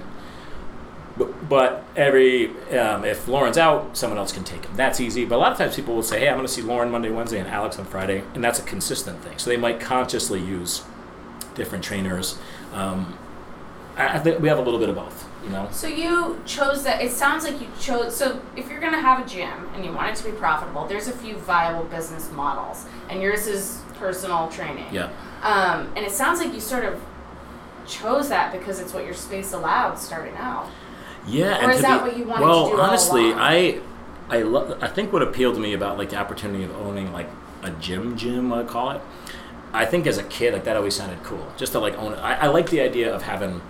but, 1.21 1.49
but 1.51 1.85
every 1.97 2.49
um, 2.79 3.05
if 3.05 3.29
Lauren's 3.29 3.59
out, 3.59 3.95
someone 3.97 4.19
else 4.19 4.33
can 4.33 4.43
take 4.43 4.65
him. 4.65 4.75
That's 4.75 5.01
easy. 5.01 5.27
But 5.27 5.37
a 5.37 5.39
lot 5.39 5.53
of 5.53 5.59
times 5.59 5.77
people 5.77 5.95
will 5.95 6.03
say, 6.03 6.21
"Hey, 6.21 6.29
I'm 6.29 6.37
going 6.37 6.47
to 6.47 6.53
see 6.53 6.63
Lauren 6.63 6.91
Monday, 6.91 7.11
Wednesday, 7.11 7.39
and 7.39 7.49
Alex 7.49 7.79
on 7.79 7.85
Friday," 7.85 8.25
and 8.35 8.43
that's 8.43 8.59
a 8.59 8.63
consistent 8.63 9.23
thing. 9.23 9.37
So 9.39 9.51
they 9.51 9.59
might 9.59 9.81
consciously 9.81 10.41
use 10.41 10.83
different 11.55 11.85
trainers. 11.85 12.39
Um, 12.73 13.19
I, 13.97 14.17
I 14.17 14.19
think 14.19 14.41
we 14.41 14.49
have 14.49 14.59
a 14.59 14.63
little 14.63 14.81
bit 14.81 14.89
of 14.89 14.97
both. 14.97 15.29
You 15.45 15.51
know, 15.51 15.69
So 15.73 15.87
you 15.87 16.41
chose 16.45 16.85
that. 16.85 17.03
It 17.03 17.13
sounds 17.13 17.45
like 17.45 17.61
you 17.61 17.69
chose. 17.79 18.15
So 18.17 18.41
if 18.57 18.71
you're 18.71 18.81
going 18.81 18.93
to 18.93 19.01
have 19.01 19.25
a 19.25 19.29
gym 19.29 19.71
and 19.75 19.85
you 19.85 19.93
want 19.93 20.11
it 20.11 20.17
to 20.17 20.25
be 20.25 20.33
profitable, 20.33 20.87
there's 20.87 21.09
a 21.09 21.13
few 21.13 21.37
viable 21.37 21.85
business 21.85 22.31
models, 22.33 22.87
and 23.09 23.23
yours 23.23 23.47
is 23.47 23.81
personal 23.95 24.49
training. 24.49 24.87
yeah. 24.93 25.11
Um, 25.43 25.91
and 25.97 26.05
it 26.05 26.13
sounds 26.13 26.41
like 26.41 26.53
you 26.53 26.61
sort 26.61 26.85
of 26.85 27.01
chose 27.87 28.29
that 28.29 28.53
because 28.53 28.81
it's 28.81 28.93
what 28.93 29.05
your 29.05 29.15
space 29.15 29.53
allowed 29.53 29.97
starting 29.99 30.35
out. 30.37 30.69
Yeah, 31.31 31.59
Or 31.59 31.63
and 31.63 31.73
is 31.73 31.77
to 31.79 31.83
that 31.83 32.05
be, 32.05 32.11
what 32.11 32.19
you 32.19 32.25
wanted 32.25 32.41
to 32.41 32.47
well, 32.47 32.69
do 32.69 32.75
all 32.75 32.81
honestly? 32.81 33.33
I, 33.33 33.81
I, 34.29 34.43
lo- 34.43 34.79
I 34.81 34.89
think 34.89 35.13
what 35.13 35.23
appealed 35.23 35.55
to 35.55 35.61
me 35.61 35.73
about 35.73 35.99
like 35.99 36.11
the 36.11 36.17
opportunity 36.17 36.65
of 36.65 36.71
owning 36.77 37.13
like 37.13 37.29
a 37.63 37.71
gym, 37.71 38.17
gym, 38.17 38.53
I 38.53 38.65
call 38.65 38.91
it. 38.93 39.01
I 39.73 39.85
think 39.85 40.07
as 40.07 40.19
a 40.19 40.25
kid, 40.25 40.53
like 40.53 40.65
that 40.65 40.77
always 40.77 40.97
sounded 40.97 41.23
cool. 41.23 41.47
Just 41.57 41.73
to 41.73 41.79
like 41.79 41.97
own 41.97 42.13
it. 42.15 42.17
I, 42.17 42.35
I 42.35 42.47
like 42.49 42.71
the 42.71 42.81
idea 42.81 43.15
of 43.15 43.23
having 43.23 43.61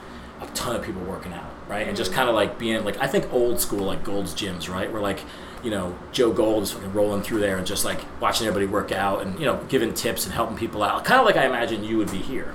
a 0.40 0.46
ton 0.48 0.76
of 0.76 0.82
people 0.82 1.02
working 1.02 1.32
out, 1.32 1.50
right? 1.68 1.86
And 1.86 1.96
just 1.96 2.11
mm-hmm. 2.11 2.18
kind 2.18 2.28
of 2.28 2.34
like 2.34 2.58
being 2.58 2.84
like 2.84 2.96
I 2.98 3.06
think 3.06 3.30
old 3.32 3.61
school 3.61 3.84
like 3.84 4.02
Gold's 4.02 4.34
gyms, 4.34 4.68
right? 4.68 4.90
Where 4.90 5.02
like 5.02 5.20
you 5.62 5.70
know 5.70 5.98
Joe 6.12 6.32
Gold 6.32 6.62
is 6.62 6.72
fucking 6.72 6.92
rolling 6.94 7.22
through 7.22 7.40
there 7.40 7.58
and 7.58 7.66
just 7.66 7.84
like 7.84 8.00
watching 8.20 8.46
everybody 8.46 8.70
work 8.70 8.92
out 8.92 9.22
and 9.22 9.38
you 9.38 9.44
know 9.44 9.62
giving 9.68 9.92
tips 9.92 10.24
and 10.24 10.34
helping 10.34 10.56
people 10.56 10.82
out, 10.82 11.04
kind 11.04 11.20
of 11.20 11.26
like 11.26 11.36
I 11.36 11.44
imagine 11.44 11.84
you 11.84 11.98
would 11.98 12.11
be 12.11 12.18
here. 12.18 12.54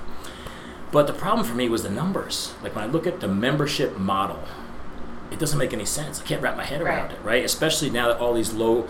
But 0.92 1.08
the 1.08 1.14
problem 1.14 1.46
for 1.46 1.56
me 1.56 1.70
was 1.70 1.84
the 1.84 1.90
numbers. 1.90 2.54
Like 2.64 2.76
when 2.76 2.84
I 2.84 2.88
look 2.88 3.06
at 3.06 3.20
the 3.20 3.28
membership 3.28 3.98
model, 3.98 4.40
it 5.36 5.40
doesn't 5.40 5.60
make 5.60 5.74
any 5.74 5.86
sense. 5.86 6.22
I 6.22 6.24
can't 6.26 6.42
wrap 6.42 6.56
my 6.56 6.64
head 6.64 6.82
around 6.82 7.08
Right. 7.08 7.12
it, 7.12 7.20
right? 7.24 7.44
Especially 7.46 7.90
now 7.90 8.08
that 8.08 8.20
all 8.20 8.34
these 8.34 8.54
low, 8.54 8.88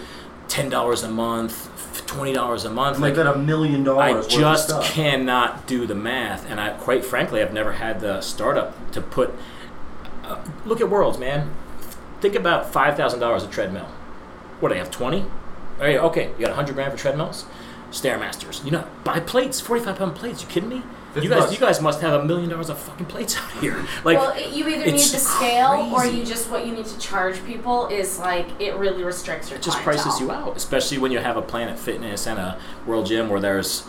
ten 0.48 0.70
dollars 0.70 1.02
a 1.04 1.10
month, 1.10 2.06
twenty 2.06 2.34
dollars 2.34 2.66
a 2.66 2.70
month, 2.70 3.00
like 3.00 3.16
that 3.16 3.26
a 3.28 3.36
million 3.38 3.84
dollars. 3.84 4.28
I 4.28 4.30
just 4.40 4.66
stuff. 4.70 4.86
cannot 4.86 5.66
do 5.66 5.88
the 5.88 5.96
math, 5.96 6.50
and 6.50 6.62
I 6.62 6.70
quite 6.70 7.04
frankly, 7.04 7.42
I've 7.42 7.52
never 7.54 7.74
had 7.74 8.00
the 8.00 8.22
startup 8.22 8.92
to 8.92 9.02
put. 9.02 9.34
Uh, 10.24 10.38
look 10.66 10.80
at 10.82 10.90
Worlds, 10.90 11.18
man. 11.18 11.50
Think 12.22 12.36
about 12.36 12.72
five 12.72 12.96
thousand 12.96 13.20
dollars 13.20 13.44
a 13.44 13.48
treadmill. 13.48 13.88
What 14.60 14.70
do 14.70 14.76
they 14.76 14.80
have? 14.80 14.92
Twenty? 14.92 15.26
Okay, 15.80 15.98
okay, 15.98 16.30
you 16.38 16.46
got 16.46 16.56
hundred 16.56 16.76
grand 16.76 16.92
for 16.94 16.98
treadmills. 17.00 17.46
Stairmasters, 17.92 18.64
you 18.64 18.72
know, 18.72 18.88
buy 19.04 19.20
plates, 19.20 19.60
forty-five 19.60 19.98
pound 19.98 20.16
plates. 20.16 20.42
You 20.44 20.48
kidding 20.48 20.70
me? 20.70 20.84
50 21.16 21.22
You 21.28 21.30
guys, 21.34 21.40
bucks. 21.44 21.54
you 21.54 21.60
guys 21.60 21.82
must 21.82 22.02
have 22.02 22.22
a 22.22 22.24
million 22.26 22.50
dollars 22.50 22.70
of 22.70 22.78
fucking 22.78 23.08
plates 23.08 23.36
out 23.38 23.50
here. 23.60 23.84
Like, 24.04 24.20
well, 24.20 24.32
it, 24.38 24.52
you 24.54 24.68
either 24.68 24.86
need 24.86 24.94
it's 24.96 25.12
the 25.12 25.18
scale 25.18 25.92
or 25.94 26.06
you 26.06 26.24
just 26.24 26.50
what 26.52 26.66
you 26.68 26.74
need 26.74 26.86
to 26.86 26.98
charge 27.00 27.44
people 27.46 27.88
is 27.88 28.20
like 28.20 28.48
it 28.62 28.76
really 28.76 29.04
restricts 29.04 29.50
your 29.50 29.58
it 29.60 29.64
just 29.64 29.78
clientele. 29.80 30.04
prices 30.06 30.22
you 30.22 30.32
out, 30.32 30.56
especially 30.56 30.98
when 31.00 31.12
you 31.12 31.18
have 31.20 31.36
a 31.38 31.42
Planet 31.42 31.80
Fitness 31.80 32.28
and 32.28 32.38
a 32.40 32.60
World 32.86 33.08
Gym 33.08 33.30
where 33.30 33.40
there's, 33.40 33.84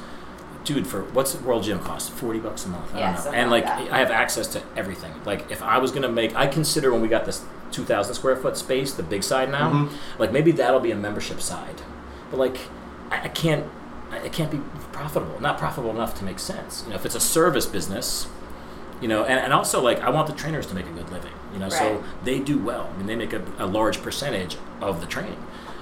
dude, 0.65 0.87
for 0.87 1.03
what's 1.05 1.35
the 1.35 1.45
World 1.47 1.65
Gym 1.65 1.79
cost? 1.81 2.11
Forty 2.13 2.39
bucks 2.39 2.65
a 2.65 2.69
month. 2.69 2.95
I 2.95 2.99
Yeah, 3.01 3.15
don't 3.17 3.25
know. 3.27 3.31
And 3.33 3.51
like 3.51 3.65
like. 3.67 3.91
I 3.91 3.99
have 3.99 4.11
access 4.11 4.47
to 4.49 4.63
everything. 4.77 5.13
Like, 5.25 5.51
if 5.51 5.63
I 5.63 5.79
was 5.79 5.91
gonna 5.93 6.09
make, 6.09 6.35
I 6.35 6.47
consider 6.47 6.93
when 6.93 7.03
we 7.03 7.09
got 7.09 7.25
this 7.27 7.45
two 7.73 7.85
thousand 7.85 8.15
square 8.15 8.37
foot 8.37 8.57
space, 8.57 8.93
the 8.95 9.03
big 9.03 9.23
side 9.23 9.51
now, 9.51 9.71
Mhm. 9.71 9.93
like 10.19 10.33
maybe 10.33 10.53
that'll 10.53 10.81
be 10.81 10.93
a 10.93 10.97
membership 10.97 11.41
side, 11.41 11.83
but 12.31 12.39
like, 12.39 12.59
I, 13.11 13.23
I 13.25 13.29
can't, 13.29 13.65
I- 13.65 13.69
it 14.13 14.33
can't 14.33 14.51
be 14.51 14.61
profitable. 14.93 15.41
Not 15.41 15.59
profitable 15.59 15.91
enough 15.91 16.15
to 16.19 16.25
make 16.25 16.39
sense. 16.39 16.83
You 16.85 16.91
know, 16.91 16.97
if 16.97 17.05
it's 17.07 17.15
a 17.15 17.21
service 17.21 17.67
business. 17.67 18.29
You 18.99 19.09
know, 19.09 19.25
and, 19.25 19.39
and 19.39 19.53
also 19.53 19.83
like 19.83 20.01
I 20.01 20.09
want 20.09 20.27
the 20.27 20.33
trainers 20.33 20.67
to 20.69 20.75
make 20.75 20.87
a 20.87 20.91
good 20.91 21.11
living. 21.11 21.33
You 21.53 21.59
know, 21.59 21.69
so 21.69 22.03
they 22.25 22.39
do 22.41 22.59
well. 22.59 22.91
I 22.95 22.97
mean, 22.97 23.07
they 23.07 23.15
make 23.17 23.35
a, 23.35 23.43
a 23.59 23.67
large 23.67 24.01
percentage 24.03 24.57
of 24.81 25.03
the 25.03 25.07
training. 25.07 25.37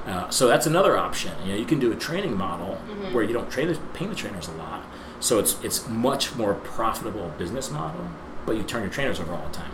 Uh, 0.05 0.29
so 0.31 0.49
that's 0.49 0.67
another 0.67 0.97
option. 0.99 1.33
You 1.45 1.53
know, 1.53 1.59
you 1.59 1.65
can 1.65 1.79
do 1.79 1.93
a 1.93 1.97
training 1.97 2.37
model 2.37 2.75
Mm-hmm. 2.89 3.15
where 3.15 3.23
you 3.25 3.33
don't 3.33 3.51
train 3.51 3.69
the, 3.69 3.79
pay 3.95 4.07
the 4.07 4.15
trainers 4.17 4.49
a 4.49 4.53
lot. 4.53 4.85
So 5.21 5.39
it's 5.39 5.63
it's 5.63 5.89
much 5.89 6.35
more 6.35 6.55
profitable 6.55 7.33
business 7.39 7.71
model, 7.71 8.07
but 8.47 8.57
you 8.57 8.63
turn 8.65 8.83
your 8.83 8.91
trainers 8.91 9.21
over 9.21 9.33
all 9.33 9.47
the 9.47 9.55
time 9.55 9.71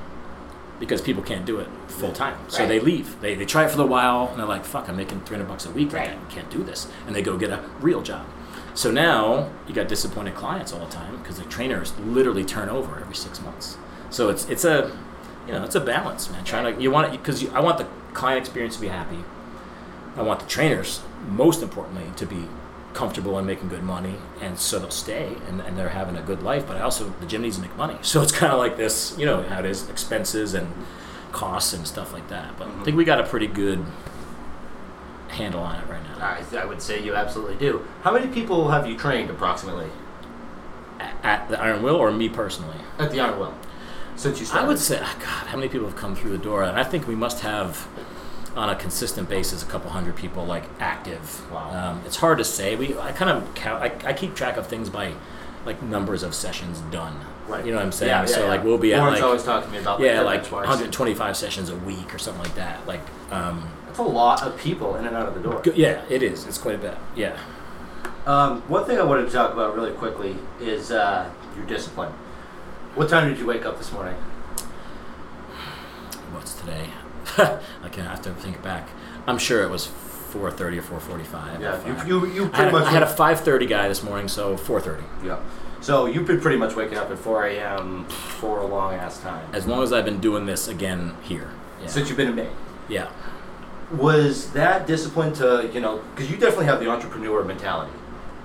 because 0.78 1.00
people 1.00 1.22
can't 1.22 1.44
do 1.46 1.58
it 1.60 1.68
full 1.88 2.12
time. 2.12 2.36
So 2.48 2.58
Right. 2.60 2.68
they 2.68 2.80
leave. 2.80 3.20
They, 3.20 3.34
they 3.34 3.44
try 3.46 3.64
it 3.64 3.70
for 3.70 3.80
a 3.80 3.86
while 3.86 4.28
and 4.28 4.38
they're 4.38 4.46
like, 4.46 4.64
"Fuck, 4.64 4.88
I'm 4.88 4.96
making 4.96 5.20
300 5.22 5.48
bucks 5.48 5.64
a 5.66 5.70
week. 5.70 5.92
Right. 5.92 6.10
I 6.10 6.32
can't 6.32 6.50
do 6.50 6.62
this," 6.62 6.88
and 7.06 7.16
they 7.16 7.22
go 7.22 7.36
get 7.38 7.50
a 7.50 7.60
real 7.80 8.02
job. 8.02 8.26
So 8.74 8.90
now 8.90 9.50
you 9.66 9.74
got 9.74 9.88
disappointed 9.88 10.34
clients 10.34 10.72
all 10.72 10.84
the 10.84 10.92
time 10.92 11.18
because 11.18 11.38
the 11.38 11.44
trainers 11.44 11.96
literally 11.98 12.44
turn 12.44 12.68
over 12.68 13.00
every 13.00 13.14
six 13.14 13.40
months. 13.40 13.76
So 14.10 14.28
it's 14.28 14.48
it's 14.48 14.64
a 14.64 14.96
you 15.46 15.52
know 15.52 15.64
it's 15.64 15.74
a 15.74 15.80
balance, 15.80 16.30
man. 16.30 16.44
Trying 16.44 16.74
to 16.74 16.82
you 16.82 16.90
want 16.90 17.12
it 17.12 17.22
because 17.22 17.48
I 17.50 17.60
want 17.60 17.78
the 17.78 17.86
client 18.12 18.40
experience 18.40 18.76
to 18.76 18.80
be 18.80 18.88
happy. 18.88 19.24
I 20.16 20.22
want 20.22 20.40
the 20.40 20.46
trainers, 20.46 21.02
most 21.28 21.62
importantly, 21.62 22.12
to 22.16 22.26
be 22.26 22.46
comfortable 22.92 23.38
and 23.38 23.46
making 23.46 23.68
good 23.68 23.84
money, 23.84 24.16
and 24.40 24.58
so 24.58 24.78
they'll 24.78 24.90
stay 24.90 25.36
and, 25.48 25.60
and 25.60 25.78
they're 25.78 25.90
having 25.90 26.16
a 26.16 26.22
good 26.22 26.42
life. 26.42 26.66
But 26.66 26.76
I 26.76 26.80
also 26.80 27.14
the 27.20 27.26
gym 27.26 27.42
needs 27.42 27.56
to 27.56 27.62
make 27.62 27.76
money, 27.76 27.96
so 28.02 28.22
it's 28.22 28.32
kind 28.32 28.52
of 28.52 28.58
like 28.58 28.76
this, 28.76 29.16
you 29.18 29.26
know 29.26 29.42
how 29.42 29.60
it 29.60 29.66
is, 29.66 29.88
expenses 29.88 30.54
and 30.54 30.72
costs 31.32 31.72
and 31.72 31.86
stuff 31.86 32.12
like 32.12 32.28
that. 32.28 32.56
But 32.58 32.66
I 32.66 32.70
mm-hmm. 32.70 32.84
think 32.84 32.96
we 32.96 33.04
got 33.04 33.20
a 33.20 33.24
pretty 33.24 33.46
good 33.46 33.84
handle 35.30 35.60
on 35.62 35.76
it 35.80 35.86
right 35.88 36.02
now. 36.02 36.18
I, 36.18 36.44
I 36.56 36.64
would 36.64 36.82
say 36.82 37.02
you 37.02 37.14
absolutely 37.14 37.56
do. 37.56 37.86
How 38.02 38.12
many 38.12 38.26
people 38.28 38.70
have 38.70 38.86
you 38.86 38.96
trained 38.96 39.30
approximately 39.30 39.86
At 41.22 41.48
the 41.48 41.60
Iron 41.60 41.82
Will 41.82 41.96
or 41.96 42.10
me 42.12 42.28
personally? 42.28 42.76
at 42.98 43.10
the 43.10 43.20
Iron 43.20 43.38
Will? 43.38 43.54
since 44.16 44.38
you 44.38 44.44
started? 44.46 44.64
I 44.64 44.68
would 44.68 44.78
say, 44.78 44.98
ah, 45.02 45.16
God, 45.18 45.46
how 45.48 45.56
many 45.56 45.68
people 45.68 45.86
have 45.86 45.96
come 45.96 46.14
through 46.14 46.32
the 46.32 46.38
door? 46.44 46.62
And 46.62 46.78
I 46.78 46.84
think 46.84 47.08
we 47.08 47.14
must 47.14 47.40
have, 47.40 47.88
on 48.54 48.68
a 48.68 48.76
consistent 48.76 49.28
basis, 49.28 49.62
a 49.62 49.66
couple 49.66 49.90
hundred 49.90 50.16
people 50.16 50.44
like 50.44 50.64
active. 50.78 51.50
Wow. 51.50 51.70
Um, 51.92 52.02
it's 52.04 52.16
hard 52.16 52.38
to 52.38 52.44
say. 52.44 52.76
We, 52.76 52.98
I 52.98 53.12
kind 53.12 53.30
of 53.30 53.54
count. 53.54 53.82
I, 53.82 54.10
I 54.10 54.12
keep 54.12 54.34
track 54.34 54.56
of 54.58 54.66
things 54.66 54.90
by 54.90 55.14
like 55.64 55.82
numbers 55.82 56.22
of 56.22 56.34
sessions 56.34 56.80
done. 56.92 57.20
Right. 57.46 57.64
You 57.64 57.72
know 57.72 57.78
what 57.78 57.86
I'm 57.86 57.92
saying? 57.92 58.10
Yeah, 58.10 58.20
yeah, 58.20 58.26
so 58.26 58.42
yeah. 58.44 58.48
like 58.48 58.64
we'll 58.64 58.78
be 58.78 58.94
at 58.94 59.02
like 59.02 59.22
always 59.22 59.42
talking 59.42 59.68
to 59.68 59.76
me 59.76 59.82
about 59.82 60.00
yeah, 60.00 60.20
like 60.20 60.50
125 60.50 61.36
sessions 61.36 61.68
a 61.68 61.76
week 61.76 62.14
or 62.14 62.18
something 62.18 62.42
like 62.42 62.54
that. 62.54 62.86
Like, 62.86 63.00
um, 63.30 63.68
That's 63.86 63.98
a 63.98 64.02
lot 64.02 64.42
of 64.42 64.56
people 64.58 64.96
in 64.96 65.06
and 65.06 65.16
out 65.16 65.28
of 65.28 65.34
the 65.34 65.40
door. 65.40 65.62
yeah, 65.74 66.02
it 66.08 66.22
is. 66.22 66.46
It's 66.46 66.58
quite 66.58 66.76
a 66.76 66.78
bit. 66.78 66.96
Yeah. 67.16 67.36
Um, 68.26 68.60
one 68.62 68.84
thing 68.84 68.98
I 68.98 69.02
wanted 69.02 69.26
to 69.26 69.32
talk 69.32 69.52
about 69.52 69.74
really 69.74 69.92
quickly 69.92 70.36
is 70.60 70.92
uh, 70.92 71.30
your 71.56 71.66
discipline. 71.66 72.12
What 72.94 73.08
time 73.08 73.28
did 73.28 73.38
you 73.38 73.46
wake 73.46 73.64
up 73.64 73.78
this 73.78 73.92
morning? 73.92 74.14
What's 76.32 76.54
today? 76.54 76.90
I 77.38 77.88
can 77.90 78.04
have 78.04 78.22
to 78.22 78.34
think 78.34 78.62
back. 78.62 78.88
I'm 79.26 79.38
sure 79.38 79.62
it 79.62 79.70
was 79.70 79.90
4:30 80.32 80.78
or 80.78 81.00
4:45. 81.00 81.60
Yeah, 81.60 81.78
Five. 81.78 82.08
you, 82.08 82.26
you, 82.26 82.32
you 82.34 82.44
I 82.46 82.48
pretty 82.48 82.56
had, 82.64 82.68
a, 82.68 82.72
much. 82.72 82.84
I 82.86 82.90
had 82.90 83.02
a 83.02 83.06
5:30 83.06 83.68
guy 83.68 83.88
this 83.88 84.02
morning, 84.02 84.28
so 84.28 84.56
4:30. 84.56 85.02
yeah. 85.24 85.38
So 85.80 86.04
you've 86.06 86.26
been 86.26 86.40
pretty 86.40 86.58
much 86.58 86.76
waking 86.76 86.98
up 86.98 87.10
at 87.10 87.18
4 87.18 87.46
a.m. 87.46 88.04
for 88.04 88.58
a 88.60 88.66
long 88.66 88.92
ass 88.92 89.18
time 89.20 89.48
As 89.54 89.66
long 89.66 89.82
as 89.82 89.94
I've 89.94 90.04
been 90.04 90.20
doing 90.20 90.44
this 90.44 90.68
again 90.68 91.14
here. 91.22 91.48
Yeah. 91.80 91.86
since 91.86 92.08
you've 92.08 92.18
been 92.18 92.28
in 92.28 92.34
Maine. 92.34 92.50
yeah. 92.88 93.08
Was 93.96 94.52
that 94.52 94.86
discipline 94.86 95.32
to 95.34 95.68
you 95.72 95.80
know? 95.80 96.02
Because 96.14 96.30
you 96.30 96.36
definitely 96.36 96.66
have 96.66 96.80
the 96.80 96.88
entrepreneur 96.90 97.42
mentality. 97.42 97.92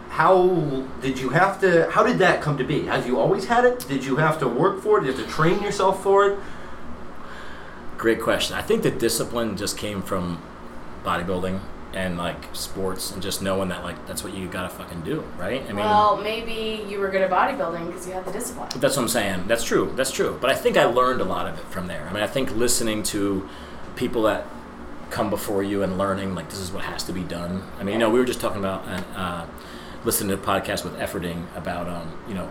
How 0.10 0.86
did 1.02 1.20
you 1.20 1.30
have 1.30 1.60
to? 1.62 1.92
How 1.92 2.04
did 2.04 2.18
that 2.20 2.42
come 2.42 2.58
to 2.58 2.64
be? 2.64 2.86
Have 2.86 3.06
you 3.06 3.20
always 3.20 3.46
had 3.46 3.66
it? 3.66 3.86
Did 3.88 4.06
you 4.06 4.16
have 4.16 4.40
to 4.40 4.48
work 4.48 4.82
for 4.82 4.98
it? 4.98 5.02
Did 5.04 5.12
you 5.12 5.18
have 5.18 5.26
to 5.28 5.32
train 5.32 5.62
yourself 5.62 6.02
for 6.02 6.26
it? 6.28 6.40
Great 7.98 8.22
question. 8.22 8.56
I 8.56 8.62
think 8.62 8.82
the 8.84 8.92
discipline 8.92 9.58
just 9.58 9.78
came 9.78 10.02
from 10.02 10.42
bodybuilding 11.04 11.60
and 11.96 12.18
like 12.18 12.54
sports 12.54 13.12
and 13.12 13.24
just 13.24 13.42
knowing 13.42 13.70
that 13.70 13.84
like 13.84 14.06
that's 14.06 14.24
what 14.24 14.34
you 14.34 14.48
gotta 14.48 14.70
fucking 14.70 15.02
do, 15.02 15.24
right? 15.38 15.62
I 15.64 15.68
mean, 15.68 15.78
well, 15.78 16.18
maybe 16.18 16.86
you 16.90 17.00
were 17.00 17.10
good 17.10 17.22
at 17.22 17.32
bodybuilding 17.32 17.88
because 17.88 18.06
you 18.06 18.14
had 18.14 18.26
the 18.26 18.32
discipline. 18.32 18.70
That's 18.76 18.98
what 18.98 19.04
I'm 19.04 19.08
saying. 19.08 19.48
That's 19.48 19.64
true. 19.64 19.92
That's 19.96 20.12
true. 20.12 20.38
But 20.40 20.50
I 20.50 20.56
think 20.56 20.78
I 20.78 20.84
learned 20.84 21.22
a 21.22 21.26
lot 21.26 21.48
of 21.48 21.58
it 21.58 21.66
from 21.66 21.88
there. 21.88 22.06
I 22.08 22.14
mean, 22.14 22.22
I 22.22 22.28
think 22.28 22.54
listening 22.56 23.02
to 23.04 23.50
people 23.96 24.24
that 24.24 24.46
come 25.10 25.30
before 25.30 25.64
you 25.64 25.82
and 25.84 25.98
learning 25.98 26.36
like 26.36 26.50
this 26.50 26.60
is 26.60 26.72
what 26.72 26.84
has 26.84 27.04
to 27.06 27.14
be 27.14 27.24
done. 27.24 27.64
I 27.80 27.84
mean, 27.84 27.94
you 27.94 28.00
know, 28.00 28.10
we 28.10 28.20
were 28.20 28.26
just 28.26 28.42
talking 28.42 28.60
about 28.60 28.84
uh, 29.16 29.46
listening 30.04 30.36
to 30.36 30.44
a 30.44 30.46
podcast 30.46 30.84
with 30.84 31.00
Effording 31.00 31.48
about 31.56 31.88
um, 31.88 32.20
you 32.28 32.34
know 32.34 32.50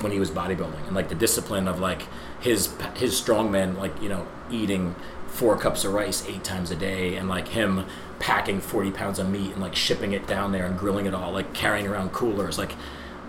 when 0.00 0.12
he 0.12 0.18
was 0.18 0.30
bodybuilding 0.30 0.86
and 0.86 0.94
like 0.94 1.08
the 1.08 1.14
discipline 1.14 1.68
of 1.68 1.80
like 1.80 2.02
his 2.40 2.74
his 2.96 3.20
strongmen 3.20 3.76
like 3.76 4.00
you 4.00 4.08
know 4.08 4.26
eating 4.50 4.94
four 5.26 5.56
cups 5.56 5.84
of 5.84 5.92
rice 5.92 6.24
eight 6.26 6.42
times 6.44 6.70
a 6.70 6.76
day 6.76 7.16
and 7.16 7.28
like 7.28 7.48
him 7.48 7.84
packing 8.18 8.60
40 8.60 8.90
pounds 8.90 9.18
of 9.18 9.28
meat 9.28 9.52
and 9.52 9.60
like 9.60 9.76
shipping 9.76 10.12
it 10.12 10.26
down 10.26 10.52
there 10.52 10.66
and 10.66 10.76
grilling 10.78 11.06
it 11.06 11.14
all 11.14 11.32
like 11.32 11.52
carrying 11.54 11.86
around 11.86 12.12
coolers 12.12 12.58
like 12.58 12.72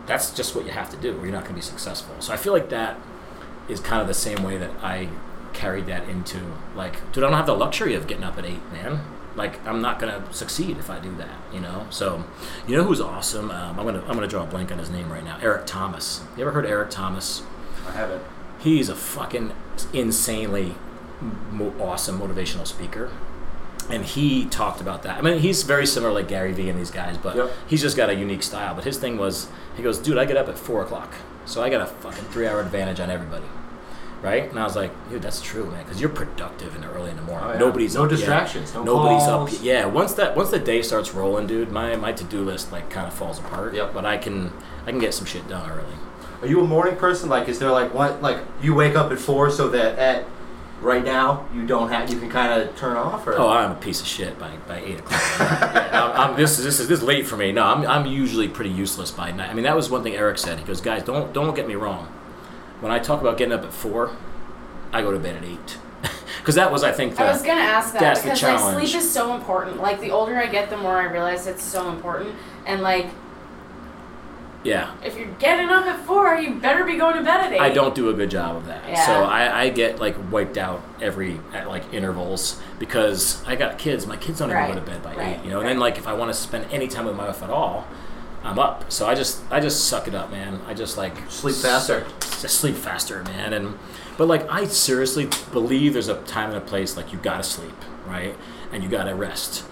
that's 0.07 0.31
just 0.33 0.55
what 0.55 0.65
you 0.65 0.71
have 0.71 0.89
to 0.89 0.97
do 0.97 1.15
or 1.17 1.23
you're 1.23 1.31
not 1.31 1.43
going 1.43 1.53
to 1.53 1.53
be 1.55 1.61
successful. 1.61 2.15
So 2.19 2.33
i 2.33 2.37
feel 2.37 2.53
like 2.53 2.69
that 2.69 2.97
is 3.67 3.79
kind 3.79 4.01
of 4.01 4.07
the 4.07 4.13
same 4.15 4.41
way 4.43 4.57
that 4.57 4.71
i 4.81 5.07
carried 5.53 5.85
that 5.87 6.07
into 6.09 6.39
like 6.75 6.93
dude 7.11 7.23
i 7.23 7.27
don't 7.27 7.37
have 7.37 7.45
the 7.45 7.55
luxury 7.55 7.93
of 7.93 8.07
getting 8.07 8.23
up 8.23 8.37
at 8.37 8.45
eight 8.45 8.71
man. 8.71 9.01
Like 9.35 9.65
i'm 9.67 9.81
not 9.81 9.99
going 9.99 10.11
to 10.11 10.33
succeed 10.33 10.77
if 10.77 10.89
i 10.89 10.99
do 10.99 11.13
that 11.17 11.35
you 11.53 11.59
know? 11.59 11.85
So 11.91 12.23
you 12.67 12.75
know 12.75 12.83
who's 12.83 12.99
awesome? 13.01 13.51
Um, 13.51 13.79
i'm 13.79 13.85
going 13.85 13.95
to 13.95 14.01
i'm 14.01 14.15
going 14.15 14.21
to 14.21 14.27
draw 14.27 14.43
a 14.43 14.47
blank 14.47 14.71
on 14.71 14.79
his 14.79 14.89
name 14.89 15.11
right 15.11 15.23
now. 15.23 15.37
Eric 15.41 15.67
thomas. 15.67 16.21
You 16.35 16.41
ever 16.41 16.51
heard 16.51 16.65
eric 16.65 16.89
thomas? 16.89 17.43
I 17.87 17.91
haven't. 17.91 18.23
he's 18.59 18.89
a 18.89 18.95
fucking 18.95 19.51
insanely 19.93 20.75
mo- 21.51 21.73
awesome 21.79 22.19
motivational 22.19 22.65
speaker 22.65 23.11
and 23.89 24.05
he 24.05 24.45
talked 24.45 24.81
about 24.81 25.03
that 25.03 25.17
i 25.17 25.21
mean 25.21 25.39
he's 25.39 25.63
very 25.63 25.85
similar 25.85 26.13
like 26.13 26.27
gary 26.27 26.51
vee 26.53 26.69
and 26.69 26.79
these 26.79 26.91
guys 26.91 27.17
but 27.17 27.35
Yep. 27.35 27.51
he's 27.67 27.81
just 27.81 27.97
got 27.97 28.09
a 28.09 28.13
unique 28.15 28.43
style 28.43 28.75
but 28.75 28.83
his 28.83 28.97
thing 28.97 29.17
was 29.17 29.47
he 29.75 29.83
goes 29.83 29.97
dude 29.97 30.17
i 30.17 30.25
get 30.25 30.37
up 30.37 30.47
at 30.47 30.57
four 30.57 30.81
o'clock 30.83 31.13
so 31.45 31.61
i 31.63 31.69
got 31.69 31.81
a 31.81 31.87
fucking 31.87 32.25
three 32.25 32.47
hour 32.47 32.61
advantage 32.61 32.99
on 32.99 33.09
everybody 33.09 33.45
right 34.21 34.49
and 34.49 34.59
i 34.59 34.63
was 34.63 34.75
like 34.75 34.91
dude 35.09 35.21
that's 35.21 35.41
true 35.41 35.65
man 35.71 35.83
because 35.85 35.99
you're 36.01 36.09
productive 36.09 36.75
in 36.75 36.81
the 36.81 36.89
early 36.91 37.09
in 37.09 37.15
the 37.15 37.21
morning 37.23 37.49
Oh, 37.49 37.53
yeah. 37.53 37.59
nobody's 37.59 37.95
No 37.95 38.03
up 38.03 38.11
yet. 38.11 38.17
distractions, 38.17 38.73
no 38.75 38.83
nobody's 38.83 39.23
calls. 39.25 39.53
up 39.59 39.63
yeah 39.63 39.85
once 39.85 40.13
that 40.15 40.35
once 40.35 40.49
the 40.51 40.59
day 40.59 40.81
starts 40.81 41.13
rolling 41.13 41.47
dude 41.47 41.71
my 41.71 41.95
my 41.95 42.11
to-do 42.11 42.43
list 42.43 42.71
like 42.71 42.89
kind 42.89 43.07
of 43.07 43.13
falls 43.13 43.39
apart 43.39 43.73
Yep. 43.73 43.93
but 43.93 44.05
i 44.05 44.17
can 44.17 44.51
i 44.85 44.91
can 44.91 44.99
get 44.99 45.13
some 45.13 45.25
shit 45.25 45.47
done 45.47 45.69
early 45.71 45.95
Are 46.41 46.47
you 46.47 46.61
a 46.61 46.67
morning 46.67 46.95
person? 46.95 47.27
Like, 47.27 47.49
is 47.49 47.59
there 47.59 47.69
like 47.69 47.93
what? 47.93 48.21
Like, 48.21 48.37
you 48.61 48.73
wake 48.73 48.95
up 48.95 49.11
at 49.11 49.19
four 49.19 49.49
so 49.51 49.67
that 49.75 49.99
at 49.99 50.23
right 50.82 51.03
now 51.03 51.47
you 51.53 51.65
don't 51.65 51.89
have 51.89 52.09
you 52.09 52.19
can 52.19 52.30
kind 52.30 52.61
of 52.61 52.75
turn 52.75 52.97
off 52.97 53.25
or? 53.27 53.34
Oh, 53.34 53.49
I'm 53.49 53.71
a 53.71 53.75
piece 53.75 54.01
of 54.01 54.07
shit 54.07 54.38
by, 54.39 54.55
by 54.67 54.80
eight 54.80 54.99
o'clock. 54.99 55.21
yeah, 55.39 56.11
I'm, 56.15 56.32
I'm, 56.32 56.38
this 56.38 56.57
is 56.57 56.65
this 56.65 56.80
is 56.80 56.88
this 56.88 56.99
is 56.99 57.03
late 57.05 57.25
for 57.25 57.38
me. 57.38 57.51
No, 57.51 57.63
I'm, 57.63 57.86
I'm 57.86 58.05
usually 58.05 58.47
pretty 58.47 58.71
useless 58.71 59.11
by 59.11 59.32
night. 59.32 59.49
I 59.49 59.53
mean, 59.53 59.63
that 59.63 59.75
was 59.75 59.89
one 59.89 60.03
thing 60.03 60.15
Eric 60.15 60.38
said. 60.38 60.59
He 60.59 60.65
goes, 60.65 60.82
guys, 60.82 61.03
don't 61.03 61.34
don't 61.34 61.55
get 61.55 61.67
me 61.67 61.75
wrong. 61.75 62.05
When 62.80 62.91
I 62.91 62.99
talk 62.99 63.21
about 63.21 63.38
getting 63.38 63.53
up 63.53 63.63
at 63.63 63.73
four, 63.73 64.15
I 64.93 65.01
go 65.01 65.11
to 65.11 65.19
bed 65.19 65.36
at 65.36 65.43
eight, 65.43 65.77
because 66.38 66.55
that 66.55 66.71
was 66.71 66.84
I 66.84 66.91
think 66.91 67.15
the 67.15 67.23
I 67.23 67.32
was 67.32 67.41
gonna 67.41 67.61
ask 67.61 67.93
that 67.93 67.99
that's 67.99 68.21
the 68.21 68.32
because 68.32 68.43
like 68.43 68.88
sleep 68.88 68.95
is 68.95 69.11
so 69.11 69.36
important. 69.36 69.82
Like 69.82 69.99
the 69.99 70.11
older 70.11 70.38
I 70.38 70.47
get, 70.47 70.69
the 70.69 70.77
more 70.77 70.97
I 70.97 71.05
realize 71.05 71.47
it's 71.47 71.63
so 71.63 71.89
important. 71.89 72.36
And 72.65 72.82
like 72.82 73.07
yeah. 74.64 74.93
if 75.03 75.18
you're 75.18 75.28
getting 75.39 75.70
up 75.70 75.86
at 75.86 76.05
four, 76.05 76.36
you 76.36 76.55
better 76.55 76.84
be 76.84 76.97
going 76.97 77.16
to 77.18 77.24
bed 77.24 77.41
at 77.45 77.53
eight. 77.53 77.60
I 77.60 77.70
don't 77.70 77.95
do 77.95 78.10
a 78.10 78.14
good 78.14 78.30
job 78.32 78.55
of 78.57 78.66
that. 78.68 78.88
Yeah. 78.88 79.05
So 79.05 79.24
I, 79.24 79.62
I 79.64 79.70
get 79.70 79.99
like 79.99 80.16
wiped 80.32 80.57
out 80.57 80.82
every 81.01 81.39
at 81.53 81.68
like 81.68 81.93
intervals 81.93 82.62
because 82.80 83.43
I 83.47 83.55
got 83.55 83.78
kids. 83.78 84.05
My 84.07 84.18
kids 84.18 84.39
don't 84.39 84.49
Right. 84.51 84.70
even 84.70 84.80
go 84.84 84.86
to 84.86 84.91
bed 84.91 85.03
by 85.03 85.16
Right. 85.16 85.38
eight. 85.39 85.43
You 85.45 85.51
know, 85.51 85.60
and 85.60 85.68
then 85.70 85.80
like 85.80 85.97
if 85.97 86.07
I 86.07 86.14
want 86.14 86.30
to 86.34 86.39
spend 86.39 86.66
any 86.72 86.88
time 86.88 87.05
with 87.05 87.16
my 87.16 87.28
wife 87.28 87.41
at 87.43 87.49
all, 87.49 87.88
I'm 88.43 88.57
up. 88.60 88.91
So 88.91 89.07
I 89.07 89.16
just 89.16 89.41
I 89.51 89.60
just 89.60 89.86
suck 89.88 90.07
it 90.07 90.16
up, 90.16 90.32
man. 90.32 90.62
I 90.68 90.74
just 90.74 90.97
like 90.97 91.14
Sleep 91.30 91.55
faster. 91.55 92.05
just 92.20 92.60
sleep 92.60 92.76
faster, 92.76 93.24
man. 93.24 93.53
And 93.53 93.78
but 94.18 94.28
like 94.28 94.49
I 94.49 94.66
seriously 94.66 95.28
believe 95.51 95.93
there's 95.93 96.07
a 96.10 96.22
time 96.24 96.49
and 96.49 96.57
a 96.57 96.62
place 96.62 96.95
like 96.97 97.12
you 97.14 97.20
gotta 97.20 97.43
sleep, 97.43 97.76
right? 98.07 98.36
And 98.72 98.84
you 98.84 98.89
gotta 98.89 99.14
rest. 99.16 99.64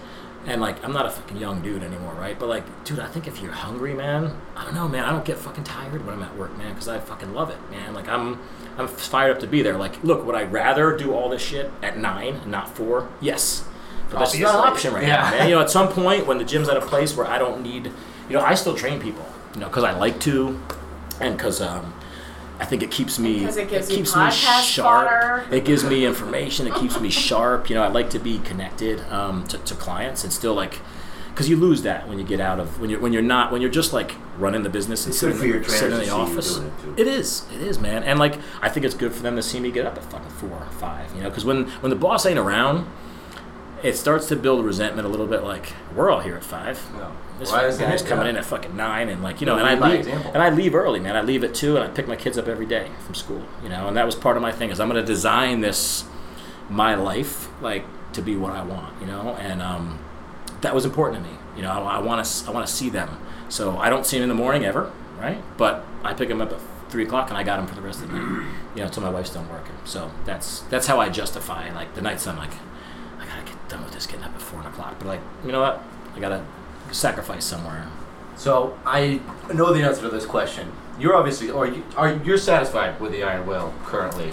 And 0.48 0.60
like 0.62 0.82
I'm 0.82 0.92
not 0.92 1.04
a 1.04 1.10
fucking 1.10 1.36
young 1.36 1.60
dude 1.60 1.82
anymore, 1.82 2.14
right? 2.14 2.38
But 2.38 2.48
like, 2.48 2.64
dude, 2.84 2.98
I 3.00 3.06
think 3.06 3.26
if 3.28 3.40
you're 3.42 3.52
hungry, 3.52 3.92
man, 3.92 4.34
I 4.56 4.64
don't 4.64 4.74
know, 4.74 4.88
man. 4.88 5.04
I 5.04 5.10
don't 5.10 5.24
get 5.24 5.36
fucking 5.36 5.64
tired 5.64 6.04
when 6.06 6.14
I'm 6.14 6.22
at 6.22 6.34
work, 6.36 6.56
man, 6.56 6.72
because 6.72 6.88
I 6.88 6.98
fucking 6.98 7.34
love 7.34 7.50
it, 7.50 7.58
man. 7.70 7.92
Like 7.92 8.08
I'm 8.08 8.40
I'm 8.78 8.88
fired 8.88 9.30
up 9.30 9.40
to 9.40 9.46
be 9.46 9.60
there. 9.62 9.76
Like, 9.76 10.02
look, 10.02 10.24
would 10.24 10.34
I 10.34 10.44
rather 10.44 10.96
do 10.96 11.12
all 11.12 11.28
this 11.28 11.42
shit 11.42 11.70
at 11.82 11.98
nine 11.98 12.40
not 12.50 12.74
four? 12.74 13.08
Yes. 13.20 13.64
But 14.10 14.20
that's 14.20 14.38
not 14.38 14.54
an 14.54 14.72
option 14.72 14.94
right 14.94 15.02
Yeah. 15.02 15.16
now, 15.16 15.30
man. 15.32 15.48
You 15.50 15.54
know, 15.56 15.60
at 15.60 15.68
some 15.70 15.88
point 15.88 16.26
when 16.26 16.38
the 16.38 16.44
gym's 16.44 16.70
at 16.70 16.78
a 16.78 16.80
place 16.80 17.14
where 17.14 17.26
I 17.26 17.36
don't 17.38 17.62
need, 17.62 17.84
you 18.30 18.36
know, 18.36 18.40
I 18.40 18.54
still 18.54 18.74
train 18.74 19.00
people, 19.00 19.26
you 19.54 19.60
know, 19.60 19.68
because 19.68 19.84
I 19.84 19.92
like 19.92 20.18
to, 20.20 20.58
and 21.20 21.36
because 21.36 21.60
um, 21.60 21.92
I 22.60 22.64
think 22.64 22.82
it 22.82 22.90
keeps 22.90 23.18
me, 23.18 23.44
'Cause 23.44 23.56
it 23.56 23.68
gives 23.70 23.88
you 23.90 23.98
keeps 23.98 24.16
me 24.16 24.30
sharp. 24.30 24.64
fodder. 25.08 25.44
It 25.50 25.64
gives 25.64 25.84
me 25.84 26.04
information. 26.04 26.66
It 26.66 26.74
keeps 26.74 26.98
me 27.00 27.08
sharp. 27.08 27.70
You 27.70 27.76
know, 27.76 27.82
I 27.84 27.88
like 27.88 28.10
to 28.10 28.18
be 28.18 28.38
connected 28.40 29.00
um, 29.12 29.44
to, 29.46 29.58
to 29.58 29.74
clients 29.76 30.24
and 30.24 30.32
still 30.32 30.54
like, 30.54 30.80
because 31.30 31.48
you 31.48 31.56
lose 31.56 31.82
that 31.82 32.08
when 32.08 32.18
you 32.18 32.24
get 32.24 32.40
out 32.40 32.58
of 32.58 32.80
when 32.80 32.90
you're 32.90 32.98
when 32.98 33.12
you're 33.12 33.22
not 33.22 33.52
when 33.52 33.60
you're 33.60 33.70
just 33.70 33.92
like 33.92 34.16
running 34.38 34.64
the 34.64 34.68
business 34.68 35.06
and 35.06 35.14
sitting, 35.14 35.36
for 35.38 35.46
your 35.46 35.62
sitting 35.62 35.92
in 35.92 35.98
the 35.98 36.04
to 36.06 36.10
see 36.10 36.16
you 36.16 36.20
office. 36.22 36.56
it. 36.58 36.72
It 36.96 37.06
is. 37.06 37.44
It 37.54 37.60
is, 37.60 37.78
man. 37.78 38.02
And 38.02 38.18
like, 38.18 38.34
I 38.60 38.68
think 38.68 38.84
it's 38.84 38.94
good 38.96 39.12
for 39.12 39.22
them 39.22 39.36
to 39.36 39.42
see 39.42 39.60
me 39.60 39.70
get 39.70 39.86
up 39.86 39.96
at 39.96 40.02
fucking 40.04 40.30
four 40.30 40.50
or 40.50 40.66
five. 40.80 41.14
You 41.14 41.22
know, 41.22 41.28
because 41.28 41.44
when 41.44 41.66
when 41.80 41.90
the 41.90 41.96
boss 41.96 42.26
ain't 42.26 42.40
around, 42.40 42.86
it 43.84 43.96
starts 43.96 44.26
to 44.26 44.36
build 44.36 44.64
resentment 44.64 45.06
a 45.06 45.10
little 45.10 45.28
bit. 45.28 45.44
Like 45.44 45.74
we're 45.94 46.10
all 46.10 46.20
here 46.20 46.34
at 46.36 46.42
five. 46.44 46.80
No. 46.94 47.12
This 47.38 47.52
Why 47.52 47.66
isn't 47.66 47.88
guy's 47.88 48.02
coming 48.02 48.24
Yeah. 48.24 48.30
in 48.30 48.36
at 48.36 48.44
fucking 48.44 48.76
nine, 48.76 49.08
and 49.08 49.22
like 49.22 49.40
you 49.40 49.46
know, 49.46 49.54
You 49.56 49.64
and 49.64 49.84
I 49.84 49.88
leave, 49.88 50.00
example. 50.00 50.30
and 50.34 50.42
I 50.42 50.50
leave 50.50 50.74
early, 50.74 50.98
man. 51.00 51.16
I 51.16 51.22
leave 51.22 51.44
at 51.44 51.54
two, 51.54 51.76
and 51.76 51.84
I 51.84 51.88
pick 51.88 52.08
my 52.08 52.16
kids 52.16 52.36
up 52.36 52.48
every 52.48 52.66
day 52.66 52.88
from 53.04 53.14
school. 53.14 53.42
You 53.62 53.68
know, 53.68 53.86
and 53.88 53.96
that 53.96 54.06
was 54.06 54.14
part 54.14 54.36
of 54.36 54.42
my 54.42 54.52
thing 54.52 54.70
is 54.70 54.80
I'm 54.80 54.88
going 54.88 55.00
to 55.00 55.06
design 55.06 55.60
this 55.60 56.04
my 56.68 56.94
life 56.94 57.48
like 57.62 57.84
to 58.14 58.22
be 58.22 58.36
what 58.36 58.52
I 58.52 58.62
want. 58.62 59.00
You 59.00 59.06
know, 59.06 59.36
and 59.40 59.62
um, 59.62 59.98
that 60.62 60.74
was 60.74 60.84
important 60.84 61.22
to 61.24 61.30
me. 61.30 61.36
You 61.56 61.62
know, 61.62 61.70
I 61.70 61.98
want 62.00 62.24
to 62.24 62.48
I 62.48 62.50
want 62.52 62.66
to 62.66 62.72
see 62.72 62.90
them. 62.90 63.18
So 63.48 63.78
I 63.78 63.88
don't 63.88 64.04
see 64.04 64.16
them 64.18 64.24
in 64.24 64.28
the 64.28 64.34
morning 64.42 64.64
ever, 64.64 64.90
right? 65.18 65.38
But 65.56 65.84
I 66.04 66.14
pick 66.14 66.28
them 66.28 66.40
up 66.40 66.52
at 66.52 66.58
three 66.90 67.04
o'clock, 67.04 67.28
and 67.30 67.36
I 67.38 67.42
got 67.44 67.56
them 67.58 67.66
for 67.66 67.74
the 67.74 67.80
rest 67.82 68.02
of 68.02 68.10
the 68.10 68.18
night. 68.18 68.46
You 68.74 68.80
know, 68.82 68.86
until 68.86 69.02
my 69.02 69.10
wife's 69.10 69.30
done 69.30 69.48
working. 69.48 69.74
So 69.84 70.10
that's 70.24 70.60
that's 70.70 70.86
how 70.86 71.00
I 71.00 71.08
justify 71.08 71.72
like 71.72 71.94
the 71.94 72.02
nights 72.02 72.26
I'm 72.28 72.36
like, 72.36 72.52
I 73.20 73.26
gotta 73.26 73.42
get 73.44 73.68
done 73.68 73.82
with 73.82 73.92
this 73.92 74.06
getting 74.06 74.24
up 74.24 74.34
at 74.34 74.40
four 74.42 74.60
o'clock. 74.60 74.96
But 74.98 75.08
like, 75.08 75.20
you 75.44 75.50
know 75.50 75.60
what? 75.60 75.82
I 76.14 76.20
gotta 76.20 76.44
sacrifice 76.92 77.44
somewhere. 77.44 77.86
So 78.36 78.78
I 78.86 79.20
know 79.52 79.72
the 79.72 79.82
answer 79.82 80.02
to 80.02 80.08
this 80.10 80.26
question. 80.26 80.72
You're 80.98 81.16
obviously, 81.16 81.50
or 81.50 81.66
you, 81.66 81.84
are 81.96 82.12
you're 82.24 82.38
satisfied 82.38 83.00
with 83.00 83.12
the 83.12 83.22
Iron 83.22 83.46
Will 83.46 83.72
currently, 83.84 84.32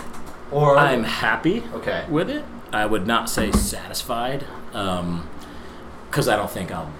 or 0.52 0.78
I'm 0.78 1.04
happy 1.04 1.64
okay. 1.74 2.06
with 2.10 2.30
it. 2.30 2.44
I 2.72 2.86
would 2.86 3.06
not 3.08 3.30
say 3.30 3.52
satisfied, 3.52 4.46
because 4.72 6.28
I 6.28 6.36
don't 6.36 6.50
think 6.52 6.72
I'll 6.72 6.92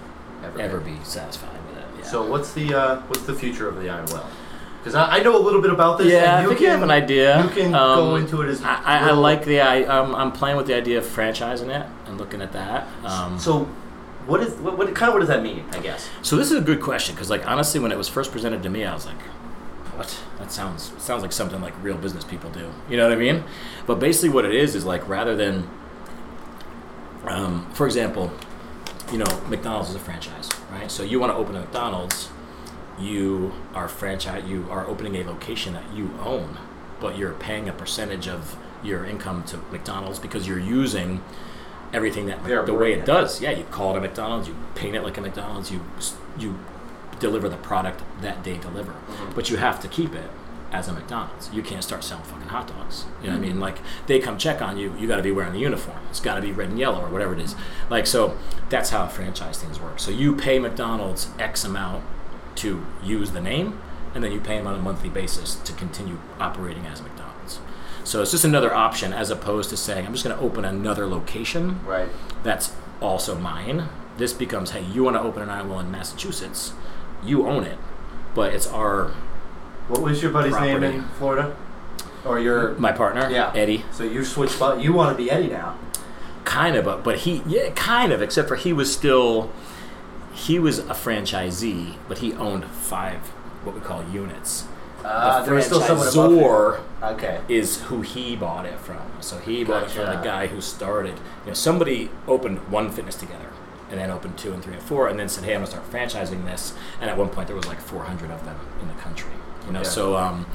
Ever. 0.44 0.60
ever 0.60 0.80
be 0.80 0.96
satisfied 1.02 1.58
with 1.68 1.78
it. 1.78 1.84
Yeah. 1.98 2.04
So 2.04 2.26
what's 2.26 2.52
the 2.52 2.74
uh, 2.74 3.00
what's 3.02 3.22
the 3.22 3.34
future 3.34 3.68
of 3.68 3.76
the 3.82 3.88
Iron 3.90 4.06
Will? 4.06 4.26
Because 4.78 4.94
I, 4.94 5.16
I 5.16 5.22
know 5.22 5.36
a 5.36 5.42
little 5.42 5.60
bit 5.60 5.72
about 5.72 5.98
this. 5.98 6.12
Yeah, 6.12 6.18
and 6.22 6.30
I 6.30 6.42
you 6.42 6.48
think 6.48 6.58
can, 6.60 6.64
you 6.66 6.70
have 6.72 6.82
an 6.82 6.90
idea. 6.92 7.42
You 7.42 7.48
can 7.50 7.74
Um, 7.74 7.98
go 7.98 8.16
into 8.16 8.42
it 8.42 8.48
as 8.48 8.62
I, 8.62 8.80
I, 8.84 9.08
I 9.08 9.10
like 9.12 9.44
the 9.44 9.60
I 9.60 9.82
um, 9.82 10.14
I'm 10.14 10.30
playing 10.30 10.56
with 10.56 10.68
the 10.68 10.74
idea 10.74 10.98
of 10.98 11.04
franchising 11.04 11.68
it 11.68 11.84
and 12.06 12.18
looking 12.18 12.40
at 12.40 12.52
that. 12.52 12.86
Um, 13.04 13.36
So, 13.38 13.68
what 14.26 14.40
is 14.40 14.54
what, 14.54 14.76
what 14.76 14.92
kind 14.94 15.08
of 15.08 15.14
what 15.14 15.20
does 15.20 15.28
that 15.28 15.42
mean? 15.42 15.64
I 15.72 15.78
guess. 15.78 16.08
So 16.22 16.36
this 16.36 16.50
is 16.50 16.58
a 16.58 16.62
good 16.62 16.80
question 16.80 17.14
because, 17.14 17.30
like, 17.30 17.46
honestly, 17.46 17.80
when 17.80 17.92
it 17.92 17.98
was 17.98 18.08
first 18.08 18.32
presented 18.32 18.62
to 18.64 18.70
me, 18.70 18.84
I 18.84 18.94
was 18.94 19.06
like, 19.06 19.20
"What? 19.94 20.18
That 20.38 20.50
sounds 20.50 20.92
sounds 20.98 21.22
like 21.22 21.32
something 21.32 21.60
like 21.60 21.74
real 21.82 21.96
business 21.96 22.24
people 22.24 22.50
do." 22.50 22.70
You 22.90 22.96
know 22.96 23.04
what 23.04 23.12
I 23.12 23.20
mean? 23.20 23.44
But 23.86 24.00
basically, 24.00 24.30
what 24.30 24.44
it 24.44 24.54
is 24.54 24.74
is 24.74 24.84
like 24.84 25.08
rather 25.08 25.36
than, 25.36 25.68
um, 27.24 27.70
for 27.72 27.86
example, 27.86 28.32
you 29.12 29.18
know, 29.18 29.42
McDonald's 29.48 29.90
is 29.90 29.96
a 29.96 30.00
franchise, 30.00 30.48
right? 30.72 30.90
So 30.90 31.02
you 31.02 31.20
want 31.20 31.32
to 31.32 31.36
open 31.36 31.54
a 31.54 31.60
McDonald's, 31.60 32.28
you 32.98 33.52
are 33.74 33.88
franchise, 33.88 34.44
you 34.46 34.66
are 34.70 34.86
opening 34.86 35.16
a 35.16 35.24
location 35.24 35.74
that 35.74 35.84
you 35.94 36.10
own, 36.20 36.58
but 37.00 37.16
you're 37.16 37.34
paying 37.34 37.68
a 37.68 37.72
percentage 37.72 38.26
of 38.26 38.56
your 38.82 39.04
income 39.04 39.44
to 39.44 39.58
McDonald's 39.70 40.18
because 40.18 40.48
you're 40.48 40.58
using 40.58 41.22
everything 41.92 42.26
that 42.26 42.44
the 42.44 42.74
way 42.74 42.92
it 42.92 43.04
does. 43.04 43.40
Yeah, 43.40 43.50
you 43.50 43.64
call 43.64 43.94
it 43.94 43.98
a 43.98 44.00
McDonald's, 44.00 44.48
you 44.48 44.56
paint 44.74 44.96
it 44.96 45.02
like 45.02 45.16
a 45.18 45.20
McDonald's, 45.20 45.70
you 45.70 45.82
you 46.38 46.58
deliver 47.18 47.48
the 47.48 47.56
product 47.56 48.02
that 48.20 48.44
they 48.44 48.58
deliver, 48.58 48.92
mm-hmm. 48.92 49.32
but 49.34 49.50
you 49.50 49.56
have 49.56 49.80
to 49.80 49.88
keep 49.88 50.14
it 50.14 50.30
as 50.72 50.88
a 50.88 50.92
McDonald's. 50.92 51.50
You 51.52 51.62
can't 51.62 51.82
start 51.82 52.04
selling 52.04 52.24
fucking 52.24 52.48
hot 52.48 52.68
dogs. 52.68 53.04
You 53.22 53.28
know 53.28 53.34
what 53.34 53.36
I 53.36 53.46
mm-hmm. 53.46 53.52
mean? 53.52 53.60
Like 53.60 53.78
they 54.06 54.18
come 54.18 54.36
check 54.36 54.60
on 54.60 54.76
you, 54.76 54.94
you 54.98 55.08
got 55.08 55.16
to 55.16 55.22
be 55.22 55.32
wearing 55.32 55.52
the 55.52 55.60
uniform. 55.60 55.98
It's 56.10 56.20
got 56.20 56.34
to 56.34 56.42
be 56.42 56.52
red 56.52 56.70
and 56.70 56.78
yellow 56.78 57.04
or 57.04 57.08
whatever 57.08 57.34
it 57.34 57.40
is. 57.40 57.54
Like 57.88 58.06
so, 58.06 58.36
that's 58.68 58.90
how 58.90 59.06
franchise 59.06 59.58
things 59.58 59.80
work. 59.80 59.98
So 59.98 60.10
you 60.10 60.34
pay 60.34 60.58
McDonald's 60.58 61.28
X 61.38 61.64
amount 61.64 62.04
to 62.56 62.84
use 63.02 63.32
the 63.32 63.40
name, 63.40 63.78
and 64.14 64.24
then 64.24 64.32
you 64.32 64.40
pay 64.40 64.56
them 64.58 64.66
on 64.66 64.74
a 64.74 64.82
monthly 64.82 65.10
basis 65.10 65.56
to 65.56 65.72
continue 65.72 66.18
operating 66.40 66.86
as 66.86 67.00
a 67.00 67.02
McDonald's. 67.02 67.15
So 68.06 68.22
it's 68.22 68.30
just 68.30 68.44
another 68.44 68.72
option 68.72 69.12
as 69.12 69.30
opposed 69.30 69.68
to 69.70 69.76
saying 69.76 70.06
I'm 70.06 70.12
just 70.12 70.24
going 70.24 70.36
to 70.36 70.42
open 70.42 70.64
another 70.64 71.06
location 71.06 71.84
Right. 71.84 72.08
that's 72.44 72.72
also 73.00 73.36
mine. 73.36 73.88
This 74.16 74.32
becomes, 74.32 74.70
hey, 74.70 74.82
you 74.84 75.02
want 75.02 75.16
to 75.16 75.20
open 75.20 75.42
an 75.42 75.50
Iron 75.50 75.68
Will 75.68 75.80
in 75.80 75.90
Massachusetts, 75.90 76.72
you 77.24 77.46
own 77.48 77.64
it, 77.64 77.78
but 78.34 78.54
it's 78.54 78.66
our 78.68 79.08
What 79.88 80.02
was 80.02 80.22
your 80.22 80.30
buddy's 80.30 80.54
name 80.58 80.82
in 80.84 81.02
Florida? 81.18 81.56
Or 82.24 82.38
your 82.38 82.74
my 82.74 82.92
partner, 82.92 83.28
Yeah. 83.28 83.52
Eddie, 83.54 83.84
So 83.90 84.04
you 84.04 84.24
switched, 84.24 84.58
but 84.60 84.80
you 84.80 84.92
want 84.92 85.16
to 85.16 85.22
be 85.22 85.28
Eddie 85.30 85.48
now. 85.48 85.76
kind 86.44 86.76
of, 86.76 86.84
but 86.84 87.02
but 87.02 87.18
he 87.18 87.42
yeah, 87.46 87.70
kind 87.74 88.12
of, 88.12 88.22
except 88.22 88.46
for 88.48 88.54
he 88.56 88.72
was 88.72 88.92
still 88.92 89.50
he 90.32 90.58
was 90.60 90.78
a 90.78 90.94
franchisee, 90.94 91.96
but 92.08 92.18
he 92.18 92.32
owned 92.34 92.66
five 92.66 93.18
what 93.64 93.74
we 93.74 93.80
call 93.80 94.04
units. 94.12 94.66
Uh, 95.06 95.40
the 95.40 95.46
there 95.46 95.54
was 95.54 95.66
still 95.66 95.80
someone 95.80 96.08
above 96.08 96.32
him. 96.32 96.84
Okay. 97.02 97.40
is 97.48 97.80
who 97.82 98.02
he 98.02 98.34
bought 98.36 98.66
it 98.66 98.78
from. 98.80 99.02
So 99.20 99.38
he 99.38 99.62
bought 99.64 99.84
it 99.84 99.90
from 99.90 100.04
Gotcha. 100.06 100.18
the 100.18 100.24
guy 100.24 100.46
who 100.48 100.60
started. 100.60 101.14
You 101.44 101.48
know, 101.48 101.54
somebody 101.54 102.10
opened 102.26 102.58
one 102.70 102.90
fitness 102.90 103.14
together, 103.14 103.50
and 103.90 104.00
then 104.00 104.10
opened 104.10 104.36
two 104.38 104.52
and 104.52 104.62
three 104.64 104.74
and 104.74 104.82
four, 104.82 105.06
and 105.08 105.18
then 105.18 105.28
said, 105.28 105.44
"Hey, 105.44 105.54
I'm 105.54 105.60
gonna 105.60 105.70
start 105.70 105.90
franchising 105.90 106.44
this." 106.44 106.74
And 107.00 107.08
at 107.08 107.16
one 107.16 107.28
point, 107.28 107.46
there 107.46 107.56
was 107.56 107.66
like 107.66 107.80
400 107.80 108.30
of 108.30 108.44
them 108.44 108.58
in 108.82 108.88
the 108.88 108.94
country. 108.94 109.30
You 109.66 109.72
know, 109.72 109.80
Yeah. 109.80 109.88
so 109.88 110.16
um, 110.16 110.46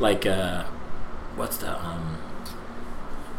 like 0.00 0.26
uh, 0.26 0.64
what's 1.36 1.56
the 1.58 1.72
um, 1.82 2.18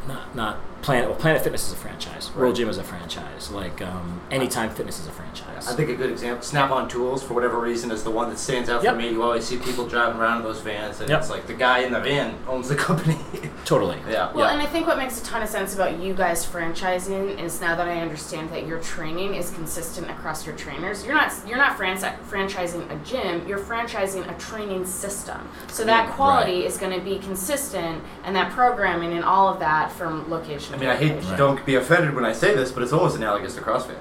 not 0.08 0.36
not 0.36 0.58
Planet 0.82 1.10
well, 1.10 1.18
Planet 1.18 1.42
Fitness 1.42 1.66
is 1.68 1.74
a 1.74 1.76
franchise. 1.78 2.34
World 2.36 2.56
Gym 2.56 2.70
is 2.70 2.78
a 2.78 2.84
franchise. 2.84 3.50
Like 3.50 3.82
um, 3.82 4.22
Anytime 4.30 4.70
Fitness 4.70 5.00
is 5.00 5.08
a 5.08 5.12
franchise. 5.12 5.68
I 5.68 5.74
think 5.74 5.90
a 5.90 5.96
good 5.96 6.12
example, 6.12 6.44
Snap-on 6.44 6.88
Tools, 6.90 7.24
for 7.24 7.34
whatever 7.34 7.60
reason, 7.60 7.90
is 7.90 8.04
the 8.04 8.12
one 8.12 8.30
that 8.30 8.38
stands 8.38 8.70
out 8.70 8.84
Yep. 8.84 8.94
for 8.94 9.00
me. 9.02 9.10
You 9.10 9.24
always 9.24 9.46
see 9.46 9.58
people 9.58 9.88
driving 9.88 10.20
around 10.22 10.38
in 10.40 10.44
those 10.44 10.62
vans, 10.62 11.00
and 11.00 11.10
Yep. 11.10 11.20
it's 11.22 11.30
like 11.32 11.48
the 11.48 11.54
guy 11.56 11.80
in 11.80 11.92
the 11.92 12.00
van 12.00 12.36
owns 12.48 12.70
the 12.70 12.76
company. 12.88 13.18
totally. 13.66 13.98
yeah. 14.08 14.32
Well, 14.32 14.46
Yeah. 14.46 14.54
and 14.54 14.62
I 14.62 14.68
think 14.68 14.86
what 14.86 14.98
makes 14.98 15.20
a 15.20 15.24
ton 15.24 15.42
of 15.42 15.50
sense 15.50 15.74
about 15.74 15.98
you 16.00 16.14
guys 16.14 16.46
franchising 16.46 17.40
is 17.42 17.60
now 17.62 17.76
that 17.76 17.88
I 17.88 18.00
understand 18.02 18.52
that 18.52 18.68
your 18.68 18.80
training 18.80 19.34
is 19.34 19.50
consistent 19.52 20.10
across 20.12 20.46
your 20.46 20.56
trainers. 20.56 21.04
You're 21.04 21.16
not 21.16 21.34
you're 21.48 21.58
not 21.58 21.78
franchi- 21.78 22.16
franchising 22.30 22.92
a 22.92 22.96
gym. 23.04 23.48
You're 23.48 23.58
franchising 23.60 24.30
a 24.30 24.38
training 24.40 24.86
system. 24.86 25.50
So 25.68 25.84
that 25.86 26.12
quality 26.12 26.64
is 26.66 26.78
going 26.78 26.94
to 26.98 27.04
be 27.04 27.18
consistent, 27.18 28.04
and 28.24 28.36
that 28.36 28.52
programming 28.52 29.14
and 29.14 29.24
all 29.26 29.48
of 29.48 29.60
that 29.62 29.92
from 29.92 30.30
location. 30.30 30.75
I 30.76 30.78
mean, 30.80 30.90
I 30.90 30.96
hate. 30.96 31.24
Right. 31.24 31.38
don't 31.38 31.66
be 31.66 31.76
offended 31.76 32.14
when 32.16 32.26
I 32.26 32.34
say 32.34 32.54
this, 32.56 32.72
but 32.72 32.84
it's 32.84 32.92
almost 32.92 33.16
analogous 33.16 33.56
to 33.56 33.62
CrossFit. 33.62 33.96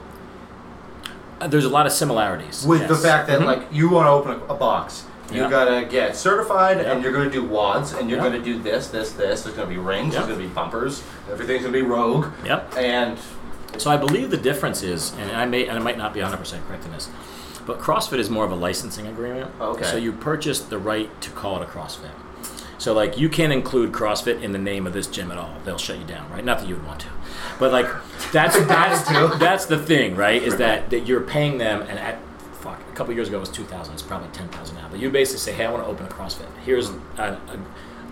Uh, 1.40 1.46
There's 1.48 1.64
a 1.64 1.68
lot 1.68 1.86
of 1.86 1.92
similarities 1.92 2.64
With 2.66 2.88
the 2.88 2.94
fact 2.94 3.26
that 3.28 3.40
Mhm. 3.40 3.46
like 3.46 3.62
you 3.72 3.88
want 3.88 4.06
to 4.06 4.10
open 4.10 4.42
a, 4.48 4.52
a 4.52 4.56
box, 4.56 5.04
you 5.32 5.42
Yeah. 5.42 5.50
gotta 5.50 5.84
get 5.84 6.16
certified, 6.16 6.78
Yeah. 6.78 6.92
and 6.92 7.02
you're 7.02 7.12
gonna 7.12 7.30
do 7.30 7.42
WODs, 7.42 7.92
and 7.92 8.08
you're 8.10 8.18
Yeah. 8.18 8.24
gonna 8.30 8.38
do 8.42 8.58
this, 8.60 8.88
this, 8.88 9.12
this. 9.12 9.42
There's 9.42 9.56
gonna 9.56 9.68
be 9.68 9.76
rings. 9.78 10.14
Yeah. 10.14 10.20
There's 10.20 10.36
gonna 10.36 10.48
be 10.48 10.54
bumpers. 10.54 11.02
Everything's 11.30 11.62
gonna 11.62 11.72
be 11.72 11.82
rogue. 11.82 12.26
Yep. 12.44 12.74
And 12.76 13.18
So 13.76 13.90
I 13.90 13.96
believe 13.96 14.30
the 14.30 14.36
difference 14.36 14.84
is, 14.84 15.12
and 15.20 15.32
I 15.36 15.46
may, 15.46 15.66
and 15.66 15.76
I 15.76 15.82
might 15.82 15.98
not 15.98 16.14
be 16.14 16.20
100% 16.20 16.62
correct 16.68 16.84
in 16.84 16.92
this, 16.92 17.08
but 17.66 17.80
CrossFit 17.80 18.18
is 18.20 18.30
more 18.30 18.44
of 18.44 18.52
a 18.52 18.54
licensing 18.54 19.08
agreement. 19.08 19.50
Okay. 19.60 19.82
So 19.84 19.96
you 19.96 20.12
purchase 20.12 20.60
the 20.60 20.78
right 20.78 21.10
to 21.22 21.30
call 21.30 21.56
it 21.60 21.62
a 21.62 21.66
CrossFit. 21.66 22.10
So 22.78 22.92
like 22.92 23.18
you 23.18 23.28
can't 23.28 23.52
include 23.52 23.92
CrossFit 23.92 24.42
in 24.42 24.52
the 24.52 24.58
name 24.58 24.86
of 24.86 24.92
this 24.92 25.06
gym 25.06 25.30
at 25.30 25.38
all. 25.38 25.54
They'll 25.64 25.78
shut 25.78 25.98
you 25.98 26.04
down, 26.04 26.30
right? 26.30 26.44
Not 26.44 26.58
that 26.60 26.68
you 26.68 26.74
would 26.76 26.86
want 26.86 27.00
to, 27.00 27.08
but 27.58 27.72
like 27.72 27.86
that's 28.32 28.56
that's 28.66 29.08
that's 29.38 29.66
the 29.66 29.78
thing, 29.78 30.16
right? 30.16 30.42
Is 30.42 30.56
that 30.56 30.90
that 30.90 31.06
you're 31.06 31.20
paying 31.20 31.58
them, 31.58 31.82
and 31.82 31.98
at 31.98 32.18
fuck 32.60 32.80
a 32.80 32.96
couple 32.96 33.14
years 33.14 33.28
ago 33.28 33.38
it 33.38 33.40
was 33.40 33.48
two 33.48 33.64
thousand. 33.64 33.94
It's 33.94 34.02
probably 34.02 34.28
ten 34.28 34.48
thousand 34.48 34.76
now. 34.76 34.88
But 34.88 35.00
you 35.00 35.10
basically 35.10 35.40
say, 35.40 35.52
hey, 35.52 35.66
I 35.66 35.70
want 35.70 35.84
to 35.84 35.88
open 35.88 36.06
a 36.06 36.08
CrossFit. 36.08 36.48
Here's 36.64 36.90
a, 36.90 36.94
a 37.18 37.58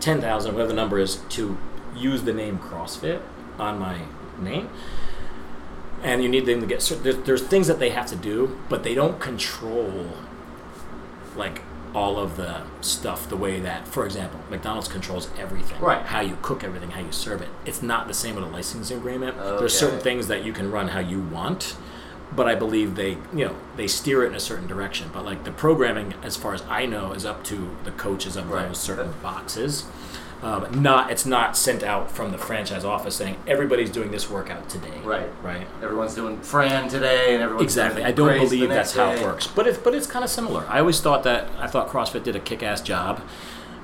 ten 0.01 0.21
thousand, 0.21 0.55
whatever 0.55 0.69
the 0.69 0.77
number 0.77 0.99
is, 0.99 1.17
to 1.31 1.59
use 1.97 2.23
the 2.23 2.33
name 2.33 2.59
CrossFit 2.59 3.21
on 3.59 3.79
my 3.79 4.01
name 4.41 4.71
and 6.03 6.23
you 6.23 6.29
need 6.29 6.47
them 6.47 6.61
to 6.61 6.67
get 6.67 6.83
cer- 6.83 6.97
there's, 6.97 7.17
there's 7.19 7.43
things 7.43 7.67
that 7.67 7.79
they 7.79 7.91
have 7.91 8.07
to 8.07 8.17
do 8.17 8.59
but 8.69 8.83
they 8.83 8.95
don't 8.95 9.21
control 9.21 10.09
like 11.37 11.63
all 11.95 12.19
of 12.19 12.37
the 12.37 12.63
stuff 12.81 13.29
the 13.29 13.37
way 13.37 13.61
that 13.61 13.87
for 13.87 14.05
example 14.07 14.41
mcdonald's 14.51 14.89
controls 14.89 15.29
everything 15.39 15.79
Right. 15.81 16.03
how 16.07 16.21
you 16.21 16.39
cook 16.43 16.65
everything 16.65 16.91
how 16.91 17.01
you 17.01 17.13
serve 17.13 17.43
it 17.43 17.49
it's 17.67 17.83
not 17.83 18.09
the 18.09 18.15
same 18.15 18.35
with 18.35 18.45
a 18.45 18.49
licensing 18.49 18.97
agreement 18.97 19.37
Okay. 19.39 19.59
there's 19.59 19.79
certain 19.79 20.01
things 20.01 20.27
that 20.29 20.45
you 20.45 20.53
can 20.53 20.71
run 20.71 20.89
how 20.89 21.01
you 21.01 21.21
want 21.21 21.77
but 22.35 22.47
i 22.49 22.55
believe 22.55 22.95
they 22.95 23.11
you 23.35 23.45
know 23.45 23.57
they 23.77 23.87
steer 23.87 24.25
it 24.25 24.29
in 24.29 24.35
a 24.35 24.41
certain 24.41 24.67
direction 24.67 25.11
but 25.13 25.25
like 25.25 25.45
the 25.45 25.51
programming 25.51 26.15
as 26.23 26.35
far 26.37 26.55
as 26.55 26.63
i 26.69 26.87
know 26.87 27.13
is 27.13 27.27
up 27.27 27.45
to 27.45 27.77
the 27.85 27.91
coaches 27.93 28.37
of 28.37 28.51
Right. 28.51 28.69
those 28.69 28.79
certain 28.81 29.13
boxes 29.23 29.85
um, 30.43 30.83
not 30.83 31.11
it's 31.11 31.25
not 31.25 31.57
sent 31.57 31.83
out 31.85 32.11
from 32.11 32.33
the 32.33 32.39
franchise 32.39 32.85
office 32.85 33.15
saying 33.17 33.37
everybody's 33.47 33.91
doing 33.91 34.11
this 34.11 34.29
workout 34.29 34.69
today 34.69 34.99
Right. 35.05 35.29
right 35.43 35.67
everyone's 35.83 36.15
doing 36.15 36.41
Fran 36.41 36.89
today, 36.89 37.35
and 37.35 37.43
everyone's 37.43 37.63
Exactly. 37.65 38.03
I 38.05 38.11
don't 38.13 38.39
believe 38.39 38.69
that's 38.69 38.95
how 38.95 39.13
it 39.13 39.23
works. 39.23 39.47
But 39.47 39.67
it's 39.69 39.79
but 39.79 39.95
it's 39.95 40.07
kind 40.07 40.25
of 40.25 40.31
similar. 40.31 40.67
I 40.69 40.81
always 40.81 41.01
thought 41.01 41.23
that 41.25 41.49
I 41.59 41.67
thought 41.69 41.89
CrossFit 41.89 42.25
did 42.25 42.35
a 42.37 42.41
kick-ass 42.41 42.81
job 42.81 43.23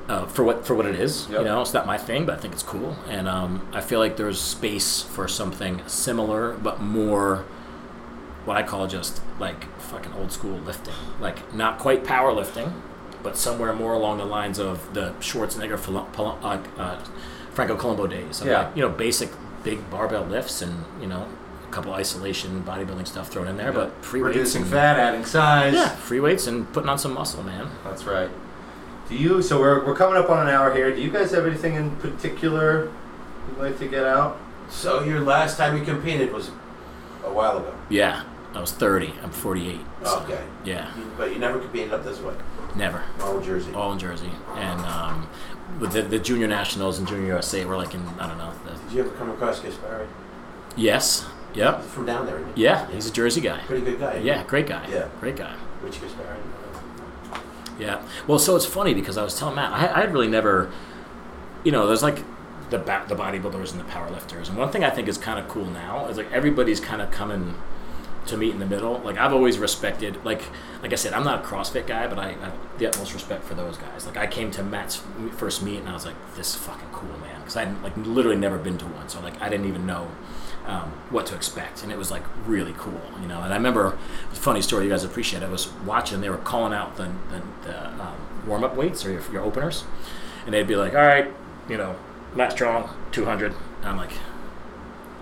uh, 0.09 0.27
for 0.27 0.43
what 0.43 0.67
for 0.67 0.75
what 0.75 0.87
it 0.87 0.99
is. 0.99 1.29
Yep. 1.31 1.39
You 1.41 1.45
know, 1.45 1.61
it's 1.63 1.73
not 1.75 1.87
my 1.87 1.99
thing, 1.99 2.27
but 2.27 2.37
I 2.37 2.41
think 2.41 2.55
it's 2.55 2.63
cool, 2.63 2.97
and 3.09 3.29
um, 3.29 3.69
I 3.73 3.81
feel 3.81 4.01
like 4.01 4.17
there's 4.17 4.41
space 4.41 5.03
for 5.03 5.29
something 5.29 5.83
similar, 5.87 6.55
but 6.55 6.81
more 6.81 7.45
what 8.45 8.57
I 8.57 8.63
call 8.63 8.87
just 8.87 9.21
like 9.39 9.65
fucking 9.79 10.13
old 10.15 10.33
school 10.33 10.59
lifting, 10.59 10.95
like 11.21 11.55
not 11.55 11.79
quite 11.79 12.03
powerlifting, 12.05 12.73
but 13.23 13.37
somewhere 13.37 13.73
more 13.73 13.93
along 13.95 14.19
the 14.19 14.25
lines 14.25 14.59
of 14.59 14.95
the 14.95 15.11
Schwarzenegger, 15.21 15.79
uh, 16.19 16.81
uh, 16.81 16.99
Franco 17.53 17.77
Columbu 17.77 18.09
days. 18.09 18.41
Of 18.41 18.47
Yeah. 18.47 18.59
like, 18.67 18.77
you 18.77 18.83
know, 18.83 18.89
basic 18.91 19.31
big 19.65 19.91
barbell 19.91 20.25
lifts 20.25 20.63
and 20.63 20.85
you 21.01 21.07
know 21.09 21.27
a 21.69 21.73
couple 21.73 21.93
isolation 21.93 22.63
bodybuilding 22.67 23.07
stuff 23.07 23.29
thrown 23.29 23.49
in 23.49 23.57
there, 23.57 23.73
but 23.73 23.91
free 24.05 24.23
weights 24.23 24.37
reducing 24.37 24.63
and 24.63 24.71
fat, 24.71 24.99
adding 24.99 25.25
size. 25.25 25.75
yeah, 25.75 25.89
free 25.89 26.21
weights 26.21 26.47
and 26.47 26.73
putting 26.73 26.89
on 26.89 26.99
some 26.99 27.13
muscle, 27.13 27.43
man. 27.43 27.69
That's 27.85 28.05
right. 28.05 28.31
Do 29.09 29.15
you? 29.17 29.43
So 29.43 29.59
we're, 29.59 29.85
we're 29.87 29.97
coming 29.97 30.17
up 30.23 30.31
on 30.31 30.47
an 30.47 30.55
hour 30.55 30.73
here. 30.73 30.95
Do 30.95 31.01
you 31.01 31.11
guys 31.11 31.31
have 31.33 31.47
anything 31.47 31.75
in 31.75 31.97
particular 31.97 32.91
you'd 33.49 33.59
like 33.59 33.79
to 33.79 33.89
get 33.89 34.05
out? 34.05 34.39
So 34.71 35.03
your 35.03 35.21
last 35.21 35.57
time 35.57 35.77
you 35.77 35.85
competed 35.85 36.33
was 36.33 36.49
a 37.25 37.33
while 37.33 37.57
ago. 37.59 37.73
Yeah, 37.89 38.23
I 38.55 38.61
was 38.61 38.71
30. 38.73 39.15
I'm 39.23 39.31
48. 39.31 39.81
so, 40.05 40.21
Okay. 40.21 40.43
Yeah, 40.65 40.89
You- 40.97 41.11
But 41.17 41.33
you 41.33 41.39
never 41.39 41.59
competed 41.59 41.93
up 41.93 42.05
this 42.05 42.21
way. 42.21 42.35
Never. 42.77 43.03
All 43.21 43.39
in 43.39 43.45
Jersey. 43.45 43.73
All 43.75 43.93
in 43.93 43.99
Jersey, 43.99 44.31
and 44.55 44.81
um, 44.81 45.29
with 45.81 45.93
the, 45.93 46.03
the 46.03 46.19
junior 46.19 46.47
nationals 46.47 46.99
and 46.99 47.07
junior 47.07 47.27
USA, 47.27 47.65
we're 47.65 47.77
like 47.77 47.95
in 47.95 48.07
I 48.19 48.27
don't 48.29 48.39
know. 48.39 48.53
The, 48.65 48.73
Did 48.85 48.93
you 48.93 49.01
ever 49.03 49.11
come 49.11 49.31
across 49.31 49.61
Gaspari? 49.61 50.07
yes. 50.77 51.27
Yep. 51.55 51.83
From 51.85 52.05
down 52.05 52.27
there, 52.27 52.39
he? 52.55 52.63
Yeah, 52.63 52.89
he's 52.91 53.07
a 53.07 53.13
Jersey 53.13 53.41
guy. 53.41 53.59
Pretty 53.61 53.85
good 53.85 53.99
guy. 53.99 54.19
Yeah, 54.19 54.45
great 54.45 54.67
guy. 54.67 54.87
Yeah. 54.89 55.09
Great 55.19 55.35
guy. 55.37 55.57
Rich 55.83 55.95
Gaspari. 55.95 56.37
Yeah. 57.81 58.03
Well, 58.27 58.39
so 58.39 58.55
it's 58.55 58.67
funny 58.67 58.93
because 58.93 59.17
I 59.17 59.23
was 59.25 59.37
telling 59.39 59.55
Matt, 59.57 59.73
I, 59.73 59.87
I 59.97 60.01
had 60.03 60.13
really 60.13 60.29
never, 60.29 60.71
you 61.65 61.73
know, 61.73 61.87
there's 61.87 62.03
like 62.03 62.19
the 62.71 62.79
ba- 62.79 63.05
the 63.09 63.15
bodybuilders 63.17 63.73
and 63.73 63.81
the 63.81 63.85
powerlifters, 63.85 64.49
and 64.51 64.59
one 64.59 64.71
thing 64.71 64.85
I 64.85 64.91
think 64.91 65.09
is 65.09 65.17
kind 65.17 65.39
of 65.39 65.49
cool 65.49 65.65
now 65.65 66.07
is 66.09 66.17
like 66.19 66.31
everybody's 66.33 66.81
kind 66.81 67.01
of 67.01 67.11
coming 67.11 67.55
to 68.29 68.37
meet 68.37 68.53
in 68.53 68.59
the 68.59 68.67
middle. 68.67 68.99
Like 69.01 69.19
I've 69.19 69.33
always 69.33 69.59
respected, 69.59 70.25
like 70.25 70.43
like 70.83 70.93
I 70.93 70.97
said, 70.97 71.13
I'm 71.13 71.25
not 71.25 71.45
a 71.45 71.47
CrossFit 71.47 71.87
guy, 71.87 72.07
but 72.07 72.19
I, 72.19 72.29
I 72.29 72.33
have 72.33 72.55
the 72.79 72.87
utmost 72.87 73.13
respect 73.15 73.45
for 73.45 73.55
those 73.55 73.77
guys. 73.77 74.07
Like 74.07 74.17
I 74.17 74.27
came 74.27 74.51
to 74.53 74.63
Matt's 74.63 75.03
first 75.37 75.63
meet 75.63 75.79
and 75.79 75.89
I 75.89 75.93
was 75.93 76.07
like, 76.07 76.17
this 76.37 76.51
is 76.51 76.57
fucking 76.57 76.89
cool, 76.93 77.19
man, 77.21 77.41
because 77.41 77.57
I 77.57 77.65
would 77.65 77.83
like 77.83 77.97
literally 77.97 78.37
never 78.37 78.59
been 78.59 78.79
to 78.79 78.87
one, 78.87 79.09
so 79.09 79.21
like 79.21 79.41
I 79.43 79.49
didn't 79.49 79.67
even 79.67 79.87
know. 79.87 80.11
Um, 80.67 80.93
what 81.09 81.25
to 81.29 81.35
expect, 81.35 81.83
and 81.83 81.91
it 81.91 81.97
was 81.97 82.11
like 82.11 82.25
really 82.45 82.75
cool, 82.77 83.01
you 83.23 83.27
know. 83.27 83.41
And 83.41 83.55
I 83.55 83.57
remember 83.57 83.97
funny 84.33 84.61
story 84.61 84.85
you 84.85 84.91
guys 84.91 85.03
appreciate. 85.03 85.43
It, 85.43 85.47
I 85.47 85.49
was 85.49 85.73
watching; 85.87 86.21
they 86.21 86.29
were 86.29 86.37
calling 86.37 86.75
out 86.75 86.99
the 86.99 87.05
the, 87.31 87.43
the 87.67 87.89
um, 88.03 88.17
warm 88.47 88.65
up 88.65 88.77
weights 88.77 89.03
or 89.07 89.13
your, 89.13 89.23
your 89.33 89.41
openers, 89.41 89.85
and 90.45 90.53
they'd 90.53 90.67
be 90.67 90.77
like, 90.77 90.93
"All 90.93 91.01
right, 91.01 91.33
you 91.71 91.79
know, 91.79 91.97
Matt 92.35 92.53
Strong, 92.53 92.95
200." 93.13 93.53
And 93.53 93.87
I'm 93.87 93.97
like, 93.97 94.13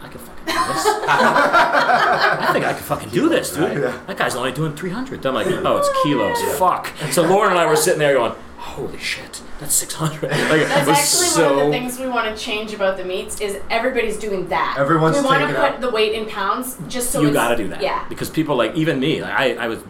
I 0.03 0.09
could 0.09 0.21
fucking 0.21 0.45
do 0.47 0.53
this. 0.53 0.87
I 1.09 2.51
think 2.53 2.65
I 2.65 2.73
could 2.75 2.85
fucking 2.85 3.09
do 3.11 3.29
this, 3.29 3.55
dude. 3.55 3.83
That 3.83 4.17
guy's 4.17 4.35
only 4.37 4.53
doing 4.53 4.75
300. 4.75 5.25
I'm 5.25 5.35
like, 5.35 5.47
oh, 5.49 5.77
it's 5.79 6.03
kilos. 6.03 6.41
Fuck. 6.59 6.93
So 7.11 7.23
Lauren 7.23 7.51
and 7.53 7.61
I 7.61 7.67
were 7.67 7.77
sitting 7.77 7.99
there 7.99 8.15
going, 8.15 8.35
holy 8.59 8.99
shit, 8.99 9.43
that's 9.59 9.75
600. 9.75 10.23
Like, 10.31 10.33
it 10.33 10.69
That's 10.69 10.87
was 10.89 10.99
actually 10.99 11.27
so, 11.29 11.57
one 11.57 11.67
of 11.67 11.67
the 11.67 11.73
things 11.73 11.99
we 11.99 12.09
want 12.09 12.37
to 12.37 12.43
change 12.43 12.73
about 12.75 12.97
the 12.97 13.05
meets 13.05 13.41
is 13.41 13.61
everybody's 13.71 14.19
doing 14.19 14.49
that. 14.49 14.77
Everyone's 14.79 15.17
we 15.17 15.23
want 15.23 15.41
to 15.43 15.47
put 15.49 15.57
out- 15.57 15.81
the 15.81 15.91
weight 15.91 16.15
in 16.15 16.27
pounds 16.27 16.77
just 16.89 17.11
so 17.11 17.23
you 17.23 17.33
got 17.33 17.49
to 17.51 17.57
do 17.57 17.69
that. 17.69 17.81
Yeah. 17.81 18.07
Because 18.09 18.29
people 18.29 18.57
like 18.57 18.75
even 18.75 19.01
me, 19.01 19.23
like 19.23 19.33
I, 19.33 19.55
I 19.55 19.69
was 19.69 19.83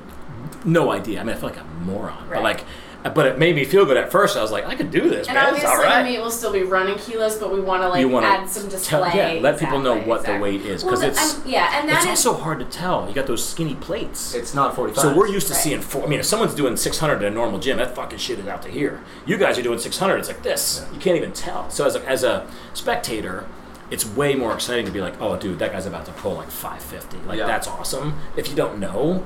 no 0.65 0.91
idea. 0.93 1.21
I 1.21 1.25
mean, 1.25 1.35
I 1.35 1.39
feel 1.39 1.49
like 1.49 1.59
a 1.59 1.65
moron, 1.85 2.29
but 2.29 2.43
like, 2.43 2.65
but 3.11 3.27
it 3.27 3.39
made 3.39 3.55
me 3.55 3.65
feel 3.65 3.85
good 3.85 3.97
at 3.97 4.11
first. 4.11 4.37
I 4.37 4.43
was 4.43 4.51
like, 4.51 4.67
I 4.67 4.75
could 4.75 4.91
do 4.91 5.09
this, 5.09 5.27
And 5.29 5.35
man. 5.37 5.55
It's 5.55 5.65
obviously 5.65 5.69
all 5.71 5.77
the 5.83 5.85
right. 5.89 6.05
meet 6.05 6.19
will 6.21 6.31
still 6.31 6.53
be 6.53 6.63
running 6.63 6.97
kilos, 6.99 7.37
but 7.37 7.53
we 7.53 7.61
want 7.61 7.83
to 7.83 7.89
like 7.89 8.01
you 8.01 8.09
want 8.09 8.25
to 8.25 8.29
add 8.31 8.49
some 8.49 8.69
display. 8.69 9.11
yeah, 9.15 9.41
let 9.43 9.59
people 9.59 9.79
know 9.81 9.93
Exactly, 9.93 10.11
what 10.11 10.25
the 10.27 10.39
weight 10.39 10.61
is 10.63 10.83
because 10.85 11.01
the- 11.01 11.09
it's 11.09 11.35
I'm- 11.35 11.43
yeah, 11.47 11.79
and 11.81 11.89
that 11.89 11.97
it's 12.05 12.21
is- 12.21 12.27
also 12.27 12.43
hard 12.43 12.59
to 12.61 12.65
tell. 12.67 13.07
You 13.09 13.15
got 13.15 13.27
those 13.27 13.47
skinny 13.47 13.75
plates. 13.75 14.35
It's 14.35 14.55
not 14.55 14.75
45. 14.75 15.03
So 15.03 15.15
we're 15.17 15.29
used 15.29 15.47
to 15.49 15.53
Right. 15.55 15.63
seeing 15.63 15.81
four. 15.81 16.05
I 16.05 16.07
mean, 16.07 16.21
if 16.21 16.27
someone's 16.27 16.55
doing 16.55 16.77
600 16.77 17.23
in 17.23 17.25
a 17.25 17.31
normal 17.31 17.59
gym, 17.59 17.77
that 17.79 17.95
fucking 17.95 18.19
shit 18.19 18.39
is 18.39 18.47
out 18.47 18.63
to 18.63 18.69
here. 18.69 19.01
You 19.27 19.37
guys 19.37 19.59
are 19.59 19.63
doing 19.63 19.79
600. 19.79 20.17
It's 20.19 20.29
like 20.29 20.43
this. 20.43 20.85
You 20.93 20.99
can't 21.01 21.17
even 21.17 21.33
tell. 21.33 21.69
So 21.71 21.85
as 21.87 21.97
a, 21.97 22.05
as 22.09 22.25
a 22.25 22.47
spectator, 22.75 23.45
it's 23.91 24.05
way 24.07 24.35
more 24.35 24.53
exciting 24.53 24.85
to 24.87 24.91
be 24.93 25.01
like, 25.01 25.15
oh, 25.21 25.37
dude, 25.37 25.59
that 25.61 25.73
guy's 25.73 25.87
about 25.87 26.07
to 26.07 26.13
pull 26.13 26.35
like 26.35 26.51
550. 26.51 27.19
Like 27.29 27.39
Yeah. 27.39 27.47
that's 27.47 27.69
awesome. 27.69 28.15
If 28.37 28.49
you 28.49 28.57
don't 28.57 28.79
know, 28.79 29.25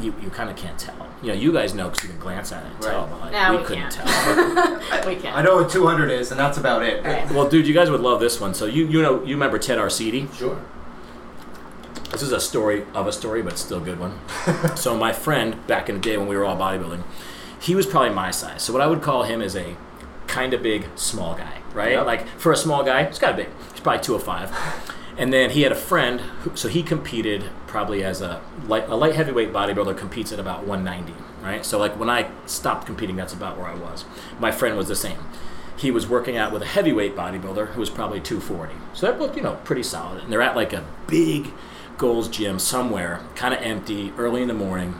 you, 0.00 0.14
you 0.22 0.30
kind 0.30 0.48
of 0.48 0.56
can't 0.56 0.78
tell. 0.78 0.94
You 1.22 1.28
know, 1.28 1.34
you 1.34 1.52
guys 1.52 1.72
know 1.72 1.88
because 1.88 2.04
you 2.04 2.10
can 2.10 2.18
glance 2.18 2.50
at 2.52 2.64
it 2.64 2.72
and 2.72 2.82
tell, 2.82 3.06
but 3.06 3.20
like, 3.20 3.32
No, 3.32 3.52
we, 3.52 3.56
we 3.58 3.64
couldn't 3.64 3.90
can't. 3.90 4.82
tell. 4.84 5.06
we 5.06 5.16
can. 5.16 5.32
I 5.34 5.42
know 5.42 5.56
what 5.56 5.70
200 5.70 6.10
is, 6.10 6.30
and 6.32 6.40
that's 6.40 6.58
about 6.58 6.82
it. 6.82 7.04
Right. 7.04 7.30
well, 7.30 7.48
dude, 7.48 7.66
you 7.66 7.74
guys 7.74 7.90
would 7.90 8.00
love 8.00 8.18
this 8.20 8.40
one. 8.40 8.54
So 8.54 8.66
you 8.66 8.86
you 8.86 9.00
know 9.02 9.22
you 9.22 9.34
remember 9.34 9.58
Ted 9.58 9.78
Arcidi? 9.78 10.32
Sure. 10.34 10.60
This 12.10 12.22
is 12.22 12.32
a 12.32 12.40
story 12.40 12.84
of 12.94 13.06
a 13.06 13.12
story, 13.12 13.40
but 13.42 13.56
still 13.56 13.78
a 13.78 13.84
good 13.84 13.98
one. 13.98 14.18
so 14.76 14.96
my 14.96 15.12
friend 15.12 15.66
back 15.66 15.88
in 15.88 15.94
the 15.96 16.00
day 16.00 16.16
when 16.18 16.26
we 16.26 16.36
were 16.36 16.44
all 16.44 16.56
bodybuilding, 16.58 17.02
he 17.58 17.74
was 17.74 17.86
probably 17.86 18.10
my 18.10 18.30
size. 18.30 18.62
So 18.62 18.72
what 18.72 18.82
I 18.82 18.86
would 18.86 19.00
call 19.00 19.22
him 19.22 19.40
is 19.40 19.56
a 19.56 19.76
kind 20.26 20.52
of 20.52 20.62
big 20.62 20.86
small 20.96 21.34
guy, 21.34 21.58
right? 21.72 21.92
Yep. 21.92 22.06
Like 22.06 22.26
for 22.38 22.52
a 22.52 22.56
small 22.56 22.82
guy, 22.82 23.04
he's 23.06 23.18
kind 23.18 23.30
of 23.30 23.36
big. 23.46 23.54
He's 23.72 23.80
probably 23.80 24.02
205. 24.02 24.50
And 25.18 25.32
then 25.32 25.50
he 25.50 25.62
had 25.62 25.72
a 25.72 25.76
friend, 25.76 26.20
who, 26.20 26.56
so 26.56 26.68
he 26.68 26.82
competed 26.82 27.50
probably 27.66 28.02
as 28.02 28.20
a 28.20 28.40
light, 28.66 28.88
a 28.88 28.96
light 28.96 29.14
heavyweight 29.14 29.52
bodybuilder 29.52 29.96
competes 29.96 30.32
at 30.32 30.40
about 30.40 30.66
190, 30.66 31.12
right? 31.42 31.64
So 31.64 31.78
like 31.78 31.98
when 31.98 32.08
I 32.08 32.30
stopped 32.46 32.86
competing, 32.86 33.16
that's 33.16 33.34
about 33.34 33.58
where 33.58 33.66
I 33.66 33.74
was. 33.74 34.04
My 34.38 34.50
friend 34.50 34.76
was 34.76 34.88
the 34.88 34.96
same. 34.96 35.18
He 35.76 35.90
was 35.90 36.06
working 36.06 36.36
out 36.36 36.52
with 36.52 36.62
a 36.62 36.66
heavyweight 36.66 37.14
bodybuilder 37.14 37.72
who 37.72 37.80
was 37.80 37.90
probably 37.90 38.20
240. 38.20 38.74
So 38.94 39.06
that 39.06 39.20
looked, 39.20 39.36
you 39.36 39.42
know, 39.42 39.56
pretty 39.64 39.82
solid. 39.82 40.22
And 40.22 40.32
they're 40.32 40.42
at 40.42 40.56
like 40.56 40.72
a 40.72 40.84
big 41.06 41.52
Gold's 41.98 42.28
Gym 42.28 42.58
somewhere, 42.58 43.20
kind 43.34 43.52
of 43.52 43.60
empty, 43.60 44.12
early 44.16 44.42
in 44.42 44.48
the 44.48 44.54
morning. 44.54 44.94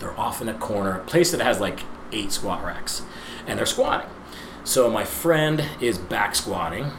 They're 0.00 0.18
off 0.18 0.40
in 0.40 0.48
a 0.48 0.54
corner, 0.54 0.98
a 0.98 1.04
place 1.04 1.30
that 1.30 1.40
has 1.40 1.60
like 1.60 1.80
eight 2.12 2.32
squat 2.32 2.64
racks, 2.64 3.02
and 3.46 3.58
they're 3.58 3.66
squatting. 3.66 4.08
So 4.64 4.90
my 4.90 5.04
friend 5.04 5.64
is 5.80 5.98
back 5.98 6.34
squatting, 6.34 6.90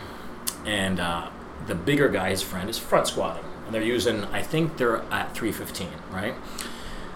and 0.66 1.00
uh, 1.00 1.30
the 1.68 1.76
bigger 1.76 2.10
guy, 2.10 2.30
his 2.30 2.42
friend, 2.42 2.70
is 2.70 2.78
front 2.78 3.08
squatting, 3.08 3.44
and 3.66 3.74
they're 3.74 3.82
using. 3.82 4.24
I 4.26 4.42
think 4.42 4.78
they're 4.78 4.98
at 5.12 5.34
315, 5.36 5.88
right? 6.12 6.36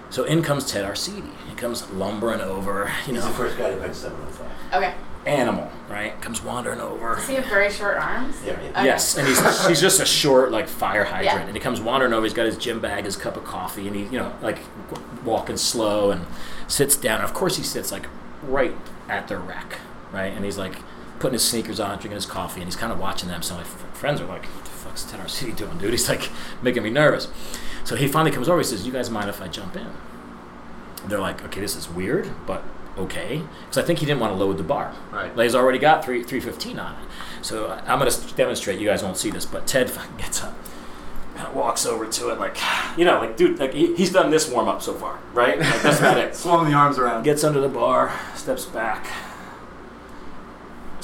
So 0.10 0.24
in 0.24 0.42
comes 0.42 0.70
Ted 0.72 0.86
Arcidi. 0.86 1.30
He 1.48 1.56
comes 1.56 1.90
lumbering 1.92 2.42
over, 2.42 2.92
you 3.06 3.14
He's 3.14 3.24
the 3.24 3.30
know, 3.30 3.36
first 3.36 3.58
guy 3.58 3.70
to 3.70 3.78
bench 3.78 3.96
705. 3.96 4.74
okay. 4.82 4.94
animal, 5.28 5.70
right? 5.88 6.20
Comes 6.22 6.42
wandering 6.42 6.80
over. 6.82 7.16
Does 7.16 7.28
he 7.28 7.36
have 7.36 7.46
very 7.46 7.70
short 7.70 7.98
arms? 7.98 8.36
Yeah, 8.44 8.60
yeah. 8.60 8.70
Okay. 8.72 8.86
Yes, 8.86 9.18
and 9.18 9.28
he's 9.28 9.68
he's 9.68 9.80
just 9.82 10.00
a 10.00 10.06
short 10.06 10.52
like 10.52 10.68
fire 10.68 11.04
hydrant, 11.04 11.42
Yeah. 11.42 11.46
and 11.46 11.56
he 11.56 11.60
comes 11.60 11.80
wandering 11.80 12.14
over. 12.14 12.24
He's 12.26 12.34
got 12.34 12.48
his 12.48 12.58
gym 12.58 12.80
bag, 12.80 13.06
his 13.06 13.16
cup 13.16 13.38
of 13.38 13.44
coffee, 13.44 13.86
and 13.88 13.96
he 13.96 14.04
you 14.06 14.18
know 14.18 14.34
like 14.42 14.58
walking 15.24 15.58
slow 15.58 16.10
and 16.10 16.26
sits 16.68 16.96
down. 16.96 17.16
And 17.22 17.26
Of 17.26 17.34
course, 17.36 17.58
he 17.58 17.64
sits 17.64 17.92
like 17.92 18.08
right 18.42 18.76
at 19.08 19.28
their 19.28 19.40
rack, 19.40 19.78
right, 20.12 20.34
and 20.34 20.44
he's 20.44 20.58
like 20.58 20.78
putting 21.20 21.34
his 21.34 21.44
sneakers 21.44 21.80
on, 21.80 21.92
drinking 21.98 22.14
his 22.14 22.26
coffee, 22.26 22.62
and 22.62 22.68
he's 22.68 22.76
kind 22.76 22.92
of 22.92 23.00
watching 23.00 23.30
them. 23.30 23.42
So 23.42 23.56
my 23.56 23.62
f- 23.62 23.86
friends 23.94 24.22
are 24.22 24.26
like, 24.26 24.46
"What 24.46 24.64
the 24.66 24.72
fuck's 24.72 25.04
Ted 25.04 25.20
Arcidi 25.20 25.56
doing, 25.56 25.78
dude?" 25.78 25.92
He's 25.98 26.10
like 26.10 26.30
making 26.62 26.84
me 26.84 26.90
nervous. 26.90 27.28
So 27.84 27.96
he 27.96 28.08
finally 28.08 28.32
comes 28.32 28.50
over. 28.50 28.60
He 28.60 28.64
says, 28.64 28.86
"You 28.86 28.92
guys 28.92 29.10
mind 29.10 29.30
if 29.30 29.42
I 29.42 29.48
jump 29.48 29.76
in?" 29.76 29.88
They're 31.08 31.20
like, 31.20 31.44
"Okay, 31.46 31.62
this 31.62 31.76
is 31.76 31.90
weird, 31.90 32.30
but." 32.46 32.64
Okay, 32.98 33.42
because 33.62 33.78
I 33.78 33.84
think 33.84 34.00
he 34.00 34.06
didn't 34.06 34.20
want 34.20 34.34
to 34.34 34.38
load 34.38 34.58
the 34.58 34.64
bar. 34.64 34.94
Right. 35.10 35.34
Like 35.34 35.46
he's 35.46 35.56
already 35.56 35.80
got 35.80 36.04
three 36.04 36.22
three 36.22 36.42
fifteen 36.42 36.78
on 36.80 36.96
it. 37.02 37.08
So 37.46 37.70
I'm 37.88 37.98
gonna 37.98 38.12
demonstrate. 38.36 38.78
You 38.78 38.88
guys 38.88 39.04
won't 39.04 39.16
see 39.16 39.30
this, 39.30 39.46
but 39.46 39.66
Ted 39.66 39.90
fucking 39.90 40.18
gets 40.18 40.44
up, 40.44 40.54
walks 41.54 41.86
over 41.86 42.06
to 42.06 42.30
it, 42.32 42.40
like 42.40 42.58
you 42.98 43.06
know, 43.06 43.20
like 43.20 43.38
dude, 43.38 43.58
like 43.58 43.74
he, 43.74 43.96
he's 43.96 44.12
done 44.12 44.32
this 44.32 44.50
warm 44.50 44.68
up 44.68 44.82
so 44.82 44.94
far, 44.94 45.18
right? 45.34 45.58
Like, 45.60 45.82
that's 45.82 46.00
about 46.00 46.18
it. 46.18 46.36
Swung 46.44 46.66
the 46.70 46.74
arms 46.74 46.98
around. 46.98 47.24
Gets 47.24 47.46
under 47.46 47.62
the 47.62 47.70
bar, 47.70 48.12
steps 48.36 48.66
back, 48.66 49.08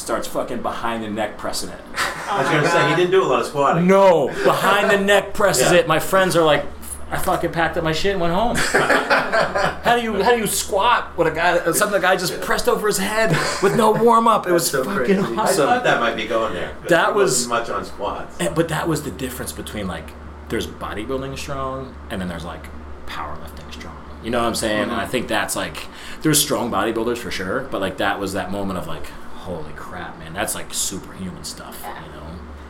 starts 0.05 0.27
fucking 0.27 0.61
behind 0.61 1.03
the 1.03 1.09
neck 1.09 1.35
pressing 1.35 1.69
it. 1.69 1.81
I 2.29 2.41
was 2.41 2.49
gonna 2.49 2.69
say 2.69 2.89
he 2.89 2.95
didn't 2.95 3.09
do 3.09 3.23
a 3.23 3.25
lot 3.25 3.41
of 3.41 3.47
squatting. 3.47 3.87
No, 3.87 4.27
behind 4.43 4.91
the 4.91 5.03
neck 5.03 5.33
presses 5.33 5.71
Yeah. 5.71 5.79
it. 5.79 5.87
My 5.87 5.97
friends 5.99 6.35
are 6.35 6.43
like, 6.43 6.63
I 7.09 7.17
fucking 7.17 7.51
packed 7.51 7.75
up 7.75 7.83
my 7.83 7.91
shit 7.91 8.11
and 8.11 8.21
went 8.21 8.33
home. 8.33 8.55
how 9.83 9.95
do 9.95 10.03
you 10.03 10.21
how 10.21 10.31
do 10.31 10.37
you 10.37 10.45
squat 10.45 11.17
with 11.17 11.27
a 11.27 11.31
guy 11.31 11.57
that- 11.57 11.75
something 11.75 11.99
the 11.99 12.07
guy 12.07 12.15
just 12.15 12.39
pressed 12.41 12.69
over 12.69 12.85
his 12.85 12.99
head 12.99 13.31
with 13.63 13.75
no 13.75 13.91
warm 13.91 14.27
up? 14.27 14.47
It 14.47 14.51
was 14.51 14.69
so 14.69 14.83
fucking 14.83 15.23
crazy. 15.23 15.37
I 15.37 15.41
awesome. 15.41 15.65
thought 15.65 15.83
that 15.83 15.99
might 15.99 16.15
be 16.15 16.27
going 16.27 16.53
there. 16.53 16.75
That 16.87 17.15
was- 17.15 17.47
wasn't 17.47 17.49
much 17.49 17.69
on 17.71 17.85
squats. 17.85 18.37
And- 18.39 18.53
but 18.53 18.67
that 18.67 18.87
was 18.87 19.01
the 19.03 19.11
difference 19.11 19.51
between 19.51 19.87
like 19.87 20.11
there's 20.49 20.67
bodybuilding 20.67 21.35
strong 21.39 21.95
and 22.11 22.21
then 22.21 22.27
there's 22.27 22.45
like 22.45 22.67
powerlifting 23.07 23.73
strong. 23.73 23.97
You 24.23 24.29
know 24.29 24.39
what 24.39 24.47
I'm 24.47 24.55
saying? 24.55 24.83
And 24.83 24.91
I 24.91 25.01
mm-hmm. 25.01 25.11
think 25.11 25.27
that's 25.27 25.55
like 25.55 25.87
there's 26.21 26.39
strong 26.39 26.69
bodybuilders 26.69 27.17
for 27.17 27.31
sure, 27.31 27.61
but 27.71 27.81
like 27.81 27.97
that 27.97 28.19
was 28.19 28.33
that 28.33 28.51
moment 28.51 28.77
of 28.77 28.87
like 28.87 29.07
holy 29.45 29.73
crap, 29.73 30.17
man, 30.17 30.33
that's 30.33 30.55
like 30.55 30.73
superhuman 30.73 31.43
stuff. 31.43 31.79
Yeah. 31.83 32.03
You 32.03 32.11
know? 32.11 32.21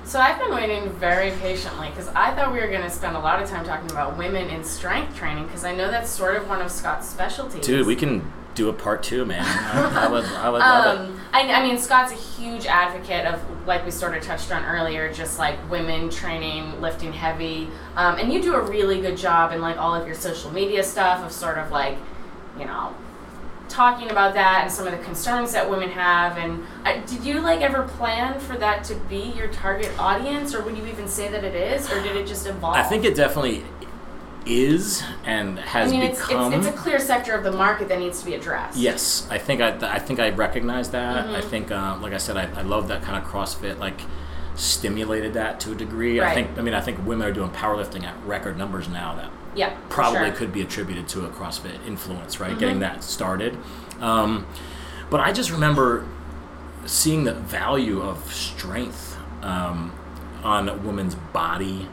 So 0.04 0.20
I've 0.20 0.38
been 0.38 0.54
waiting 0.54 0.90
very 0.92 1.32
patiently 1.32 1.90
because 1.90 2.10
I 2.10 2.36
thought 2.36 2.54
we 2.54 2.60
were 2.60 2.68
going 2.68 2.84
to 2.84 2.90
spend 2.90 3.16
a 3.16 3.20
lot 3.20 3.42
of 3.42 3.50
time 3.50 3.66
talking 3.66 3.90
about 3.90 4.18
women 4.18 4.50
in 4.50 4.64
strength 4.64 5.16
training 5.16 5.46
because 5.46 5.64
I 5.66 5.74
know 5.74 5.90
that's 5.90 6.10
sort 6.10 6.36
of 6.36 6.48
one 6.48 6.62
of 6.62 6.70
Scott's 6.70 7.10
specialties. 7.10 7.66
Dude, 7.66 7.88
we 7.88 7.96
can 7.96 8.32
do 8.54 8.70
a 8.70 8.74
part 8.74 9.04
two, 9.04 9.26
man. 9.26 9.44
I, 9.44 10.06
I 10.06 10.12
would, 10.12 10.26
I 10.26 10.50
would 10.50 10.60
love 10.60 11.00
it. 11.00 11.10
Um, 11.10 11.22
I, 11.34 11.52
I 11.54 11.64
mean, 11.64 11.78
Scott's 11.78 12.12
a 12.12 12.16
huge 12.16 12.66
advocate 12.68 13.26
of, 13.26 13.42
like 13.66 13.84
we 13.84 13.90
sort 13.90 14.16
of 14.16 14.22
touched 14.22 14.52
on 14.52 14.64
earlier, 14.64 15.12
just 15.12 15.40
like 15.40 15.58
women 15.72 16.10
training, 16.10 16.80
lifting 16.82 17.12
heavy. 17.12 17.68
Um, 17.96 18.20
and 18.20 18.32
you 18.32 18.42
do 18.42 18.54
a 18.54 18.62
really 18.62 19.02
good 19.02 19.18
job 19.18 19.54
in 19.54 19.60
like 19.60 19.78
all 19.78 19.96
of 19.96 20.06
your 20.06 20.16
social 20.16 20.52
media 20.52 20.84
stuff 20.84 21.26
of 21.26 21.32
sort 21.32 21.58
of 21.58 21.72
like, 21.72 21.98
you 22.60 22.66
know, 22.66 22.94
talking 23.76 24.10
about 24.10 24.34
that 24.34 24.62
and 24.64 24.72
some 24.72 24.88
of 24.88 24.98
the 24.98 25.04
concerns 25.04 25.52
that 25.52 25.70
women 25.70 25.90
have. 25.90 26.38
And 26.38 26.64
uh, 26.86 27.02
did 27.06 27.24
you 27.26 27.42
like 27.42 27.62
ever 27.62 27.84
plan 27.84 28.40
for 28.40 28.56
that 28.58 28.84
to 28.86 28.96
be 28.96 29.34
your 29.36 29.48
target 29.50 29.92
audience, 30.00 30.56
or 30.56 30.64
would 30.64 30.78
you 30.78 30.86
even 30.86 31.08
say 31.08 31.28
that 31.30 31.44
it 31.44 31.56
is, 31.56 31.92
or 31.92 32.02
did 32.02 32.16
it 32.16 32.26
just 32.26 32.48
evolve? 32.48 32.76
I 32.76 32.84
think 32.84 33.04
it 33.04 33.16
definitely 33.16 33.66
is 34.46 35.04
and 35.26 35.58
has 35.60 35.92
I 35.92 35.96
mean, 35.96 36.04
it's, 36.04 36.20
become. 36.20 36.54
it's, 36.54 36.68
it's 36.68 36.76
a 36.76 36.80
clear 36.80 37.00
sector 37.00 37.34
of 37.34 37.44
the 37.44 37.52
market 37.52 37.90
that 37.90 38.00
needs 38.00 38.20
to 38.20 38.26
be 38.26 38.36
addressed. 38.36 38.78
Yes, 38.78 39.28
I 39.30 39.40
think 39.40 39.60
I, 39.60 39.70
I 39.96 40.00
think 40.00 40.20
I 40.20 40.30
recognize 40.30 40.92
that. 40.92 41.28
I 41.28 41.42
Mhm. 41.42 41.44
think, 41.46 41.72
uh, 41.72 41.98
like 42.00 42.14
I 42.14 42.18
said, 42.18 42.38
I, 42.38 42.48
I 42.56 42.62
love 42.62 42.88
that 42.88 43.02
kind 43.02 43.18
of 43.22 43.30
CrossFit 43.30 43.80
like 43.80 44.00
stimulated 44.56 45.34
that 45.34 45.60
to 45.62 45.72
a 45.74 45.76
degree. 45.76 46.22
I 46.22 46.34
think, 46.34 46.58
I 46.58 46.62
mean, 46.62 46.74
I 46.76 46.80
think 46.80 47.06
women 47.06 47.28
are 47.28 47.34
doing 47.34 47.50
powerlifting 47.50 48.04
at 48.04 48.16
record 48.24 48.58
numbers 48.58 48.88
now 48.88 49.16
that 49.16 49.30
Yeah. 49.56 49.76
probably 49.90 50.28
sure. 50.30 50.32
could 50.36 50.54
be 50.54 50.62
attributed 50.62 51.08
to 51.10 51.26
a 51.26 51.30
CrossFit 51.30 51.86
influence, 51.88 52.40
right? 52.40 52.56
Mhm. 52.56 52.60
Getting 52.60 52.80
that 52.80 53.04
started. 53.04 53.58
Um, 54.02 54.46
but 55.10 55.20
I 55.22 55.32
just 55.32 55.50
remember 55.52 56.06
seeing 56.86 57.24
the 57.24 57.34
value 57.34 58.02
of 58.02 58.34
strength 58.34 59.18
um, 59.42 59.94
on 60.44 60.68
a 60.70 60.76
woman's 60.76 61.16
body, 61.16 61.88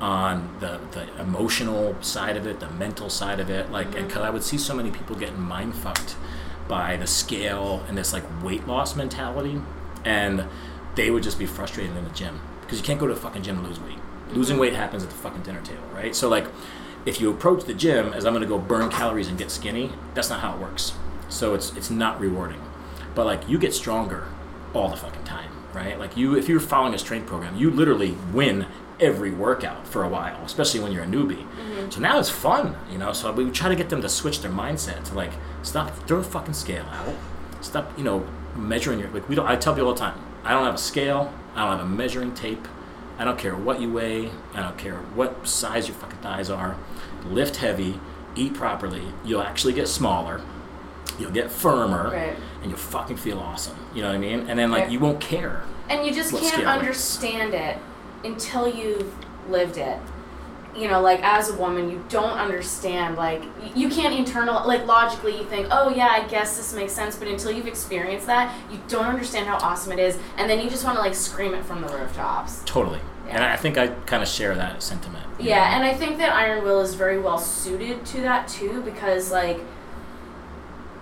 on 0.00 0.54
the, 0.60 0.78
the 0.92 1.06
emotional 1.20 1.96
side 2.02 2.36
of 2.36 2.46
it, 2.46 2.60
the 2.60 2.68
mental 2.70 3.08
side 3.08 3.40
of 3.40 3.48
it. 3.50 3.70
Like, 3.72 3.92
because 3.92 4.22
I 4.22 4.30
would 4.30 4.42
see 4.42 4.58
so 4.58 4.74
many 4.74 4.90
people 4.90 5.16
getting 5.16 5.40
mind 5.40 5.74
fucked 5.74 6.16
by 6.68 6.96
the 6.96 7.06
scale 7.06 7.82
and 7.88 7.96
this 7.96 8.12
like 8.12 8.24
weight 8.42 8.66
loss 8.66 8.94
mentality, 8.96 9.60
and 10.04 10.44
they 10.96 11.10
would 11.10 11.22
just 11.22 11.38
be 11.38 11.46
frustrated 11.46 11.96
in 11.96 12.04
the 12.04 12.10
gym 12.10 12.40
because 12.62 12.78
you 12.78 12.84
can't 12.84 12.98
go 12.98 13.06
to 13.06 13.14
the 13.14 13.20
fucking 13.20 13.42
gym 13.42 13.58
and 13.58 13.66
lose 13.66 13.80
weight. 13.80 13.98
Losing 14.32 14.58
weight 14.58 14.74
happens 14.74 15.02
at 15.04 15.08
the 15.10 15.16
fucking 15.16 15.42
dinner 15.42 15.60
table, 15.62 15.84
right? 15.94 16.14
So 16.14 16.28
like, 16.28 16.46
if 17.06 17.20
you 17.20 17.30
approach 17.30 17.64
the 17.64 17.74
gym 17.74 18.12
as 18.12 18.26
I'm 18.26 18.32
going 18.32 18.42
to 18.42 18.48
go 18.48 18.58
burn 18.58 18.90
calories 18.90 19.28
and 19.28 19.38
get 19.38 19.50
skinny, 19.50 19.92
that's 20.14 20.28
not 20.28 20.40
how 20.40 20.54
it 20.54 20.60
works. 20.60 20.92
So 21.28 21.54
it's 21.54 21.74
it's 21.76 21.90
not 21.90 22.20
rewarding. 22.20 22.60
But 23.14 23.26
like 23.26 23.48
you 23.48 23.58
get 23.58 23.72
stronger 23.72 24.26
all 24.74 24.88
the 24.88 24.96
fucking 24.96 25.24
time, 25.24 25.50
right? 25.72 25.98
Like 25.98 26.16
you 26.16 26.36
if 26.36 26.48
you're 26.48 26.60
following 26.60 26.94
a 26.94 26.98
strength 26.98 27.26
program, 27.26 27.56
you 27.56 27.70
literally 27.70 28.16
win 28.32 28.66
every 28.98 29.30
workout 29.30 29.86
for 29.86 30.02
a 30.04 30.08
while, 30.08 30.42
especially 30.44 30.80
when 30.80 30.92
you're 30.92 31.04
a 31.04 31.06
newbie. 31.06 31.44
Mm-hmm. 31.44 31.90
So 31.90 32.00
now 32.00 32.18
it's 32.18 32.30
fun, 32.30 32.76
you 32.90 32.98
know. 32.98 33.12
So 33.12 33.32
we 33.32 33.50
try 33.50 33.68
to 33.68 33.76
get 33.76 33.88
them 33.88 34.02
to 34.02 34.08
switch 34.08 34.40
their 34.40 34.50
mindset 34.50 35.04
to 35.04 35.14
like 35.14 35.32
stop 35.62 35.94
throw 36.06 36.18
the 36.18 36.28
fucking 36.28 36.54
scale 36.54 36.84
out. 36.86 37.14
Stop, 37.60 37.96
you 37.96 38.04
know, 38.04 38.26
measuring 38.54 38.98
your 38.98 39.10
like 39.10 39.28
we 39.28 39.34
don't 39.34 39.46
I 39.46 39.56
tell 39.56 39.74
people 39.74 39.88
all 39.88 39.94
the 39.94 40.00
time, 40.00 40.18
I 40.44 40.50
don't 40.52 40.64
have 40.64 40.74
a 40.74 40.78
scale, 40.78 41.32
I 41.54 41.64
don't 41.64 41.78
have 41.78 41.86
a 41.86 41.88
measuring 41.88 42.34
tape. 42.34 42.66
I 43.18 43.24
don't 43.24 43.38
care 43.38 43.56
what 43.56 43.80
you 43.80 43.90
weigh. 43.90 44.30
I 44.52 44.60
don't 44.60 44.76
care 44.76 44.96
what 44.96 45.48
size 45.48 45.88
your 45.88 45.96
fucking 45.96 46.18
thighs 46.18 46.50
are. 46.50 46.76
Lift 47.30 47.56
heavy, 47.56 47.98
eat 48.34 48.54
properly. 48.54 49.02
You'll 49.24 49.42
actually 49.42 49.72
get 49.72 49.88
smaller. 49.88 50.40
You'll 51.18 51.30
get 51.32 51.50
firmer, 51.50 52.10
Right. 52.10 52.36
and 52.62 52.70
you'll 52.70 52.78
fucking 52.78 53.16
feel 53.16 53.38
awesome. 53.38 53.76
You 53.94 54.02
know 54.02 54.08
what 54.08 54.16
I 54.16 54.18
mean? 54.18 54.46
And 54.48 54.58
then 54.58 54.70
like 54.70 54.82
Right. 54.84 54.90
you 54.90 55.00
won't 55.00 55.20
care. 55.20 55.62
And 55.88 56.06
you 56.06 56.12
just 56.12 56.30
can't 56.32 56.44
scale 56.44 56.60
is? 56.62 56.66
understand 56.66 57.54
it 57.54 57.78
until 58.24 58.68
you've 58.68 59.12
lived 59.48 59.78
it. 59.78 59.98
You 60.74 60.88
know, 60.88 61.00
like 61.00 61.22
as 61.22 61.48
a 61.48 61.54
woman, 61.54 61.90
you 61.90 62.04
don't 62.10 62.38
understand. 62.38 63.16
Like 63.16 63.44
you 63.74 63.88
can't 63.88 64.12
internal, 64.14 64.66
like 64.66 64.86
logically, 64.86 65.38
you 65.38 65.44
think, 65.44 65.68
oh 65.70 65.88
yeah, 65.88 66.08
I 66.08 66.24
guess 66.28 66.58
this 66.58 66.74
makes 66.74 66.92
sense. 66.92 67.16
But 67.16 67.28
until 67.28 67.50
you've 67.50 67.66
experienced 67.66 68.26
that, 68.26 68.54
you 68.70 68.78
don't 68.88 69.06
understand 69.06 69.46
how 69.46 69.56
awesome 69.56 69.92
it 69.92 69.98
is, 69.98 70.18
and 70.36 70.50
then 70.50 70.60
you 70.60 70.68
just 70.68 70.84
want 70.84 70.96
to 70.96 71.00
like 71.02 71.14
scream 71.14 71.54
it 71.54 71.64
from 71.64 71.80
the 71.80 71.88
rooftops. 71.88 72.60
Totally. 72.66 73.00
And 73.28 73.44
I 73.44 73.56
think 73.56 73.78
I 73.78 73.88
kind 73.88 74.22
of 74.22 74.28
share 74.28 74.54
that 74.54 74.82
sentiment. 74.82 75.24
Yeah, 75.38 75.56
know? 75.56 75.76
and 75.76 75.84
I 75.84 75.94
think 75.94 76.18
that 76.18 76.32
Iron 76.32 76.62
Will 76.64 76.80
is 76.80 76.94
very 76.94 77.18
well 77.18 77.38
suited 77.38 78.04
to 78.06 78.20
that 78.22 78.48
too 78.48 78.82
because 78.82 79.30
like 79.30 79.60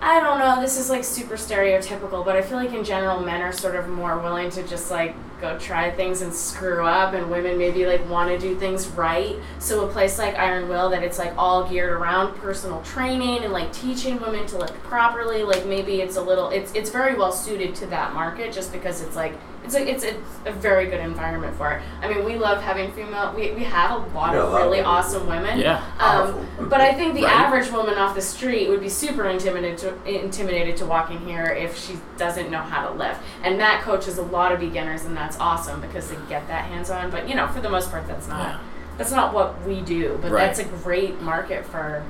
I 0.01 0.19
don't 0.19 0.39
know, 0.39 0.61
this 0.61 0.77
is 0.77 0.89
like 0.89 1.03
super 1.03 1.35
stereotypical, 1.35 2.23
but 2.23 2.35
I 2.35 2.41
feel 2.41 2.57
like 2.57 2.73
in 2.73 2.83
general 2.83 3.21
men 3.21 3.41
are 3.41 3.51
sort 3.51 3.75
of 3.75 3.87
more 3.87 4.19
willing 4.19 4.49
to 4.51 4.61
just 4.67 4.91
like 4.91 5.15
go 5.41 5.57
try 5.57 5.89
things 5.89 6.21
and 6.21 6.33
screw 6.33 6.85
up 6.85 7.13
and 7.13 7.29
women 7.29 7.57
maybe 7.57 7.85
like 7.85 8.07
want 8.09 8.29
to 8.29 8.37
do 8.37 8.57
things 8.57 8.87
right. 8.89 9.35
So 9.59 9.87
a 9.87 9.91
place 9.91 10.17
like 10.19 10.35
Iron 10.35 10.69
Will 10.69 10.89
that 10.89 11.01
it's 11.01 11.17
like 11.17 11.33
all 11.37 11.67
geared 11.67 11.91
around 11.91 12.35
personal 12.37 12.81
training 12.83 13.43
and 13.43 13.53
like 13.53 13.71
teaching 13.73 14.19
women 14.19 14.45
to 14.47 14.57
lift 14.57 14.75
properly, 14.83 15.43
like 15.43 15.65
maybe 15.65 16.01
it's 16.01 16.17
a 16.17 16.21
little 16.21 16.49
it's 16.49 16.71
it's 16.73 16.89
very 16.89 17.15
well 17.15 17.31
suited 17.31 17.73
to 17.75 17.85
that 17.87 18.13
market 18.13 18.53
just 18.53 18.71
because 18.71 19.01
it's 19.01 19.15
like 19.15 19.33
it's 19.65 19.75
a, 19.75 19.89
it's, 19.89 20.03
it's 20.03 20.19
a 20.45 20.51
very 20.51 20.85
good 20.85 20.99
environment 20.99 21.55
for 21.55 21.71
it. 21.73 21.81
I 22.01 22.07
mean, 22.07 22.23
we 22.23 22.35
love 22.37 22.61
having 22.61 22.91
female. 22.93 23.33
We, 23.35 23.51
we 23.51 23.63
have 23.63 23.91
a 23.91 23.97
lot 24.15 24.33
Yeah, 24.33 24.41
a 24.41 24.43
of 24.45 24.51
lot 24.53 24.61
of 24.61 24.67
really 24.67 24.77
women. 24.77 24.85
awesome 24.85 25.27
women. 25.27 25.59
Yeah. 25.59 25.83
Um, 25.99 26.47
but 26.69 26.81
I 26.81 26.93
think 26.93 27.15
the 27.15 27.23
Right. 27.23 27.31
average 27.33 27.71
woman 27.71 27.95
off 27.97 28.13
the 28.15 28.21
street 28.21 28.69
would 28.69 28.81
be 28.81 28.89
super 28.89 29.27
intimidated 29.27 29.77
to, 29.79 29.95
intimidated 30.07 30.77
to 30.77 30.85
walk 30.85 31.11
in 31.11 31.19
here 31.25 31.45
if 31.47 31.77
she 31.77 31.97
doesn't 32.17 32.49
know 32.51 32.61
how 32.61 32.87
to 32.87 32.93
lift. 32.93 33.19
And 33.43 33.59
that 33.59 33.81
coaches 33.81 34.17
a 34.17 34.23
lot 34.23 34.51
of 34.51 34.59
beginners, 34.59 35.05
and 35.05 35.17
that's 35.17 35.37
awesome 35.39 35.81
because 35.81 36.09
they 36.09 36.17
get 36.29 36.47
that 36.47 36.65
hands 36.65 36.89
on. 36.89 37.09
But 37.09 37.27
you 37.27 37.35
know, 37.35 37.47
for 37.47 37.61
the 37.61 37.69
most 37.69 37.89
part, 37.91 38.07
that's 38.07 38.27
not 38.27 38.39
Yeah. 38.39 38.59
that's 38.97 39.11
not 39.11 39.33
what 39.33 39.61
we 39.67 39.81
do. 39.81 40.17
But 40.21 40.31
Right. 40.31 40.45
that's 40.47 40.59
a 40.59 40.63
great 40.65 41.21
market 41.21 41.65
for 41.65 42.03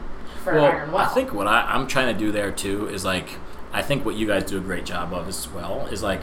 for 0.43 0.53
well, 0.55 0.65
Iron 0.65 0.91
Will. 0.91 0.99
I 0.99 1.05
think 1.07 1.33
what 1.33 1.47
I, 1.47 1.61
I'm 1.61 1.87
trying 1.87 2.13
to 2.13 2.19
do 2.19 2.31
there 2.31 2.51
too 2.51 2.87
is 2.89 3.03
like, 3.03 3.37
I 3.73 3.81
think 3.81 4.05
what 4.05 4.15
you 4.15 4.27
guys 4.27 4.43
do 4.43 4.57
a 4.57 4.61
great 4.61 4.85
job 4.85 5.11
of 5.13 5.27
as 5.27 5.47
well 5.49 5.87
is 5.91 6.03
like, 6.03 6.21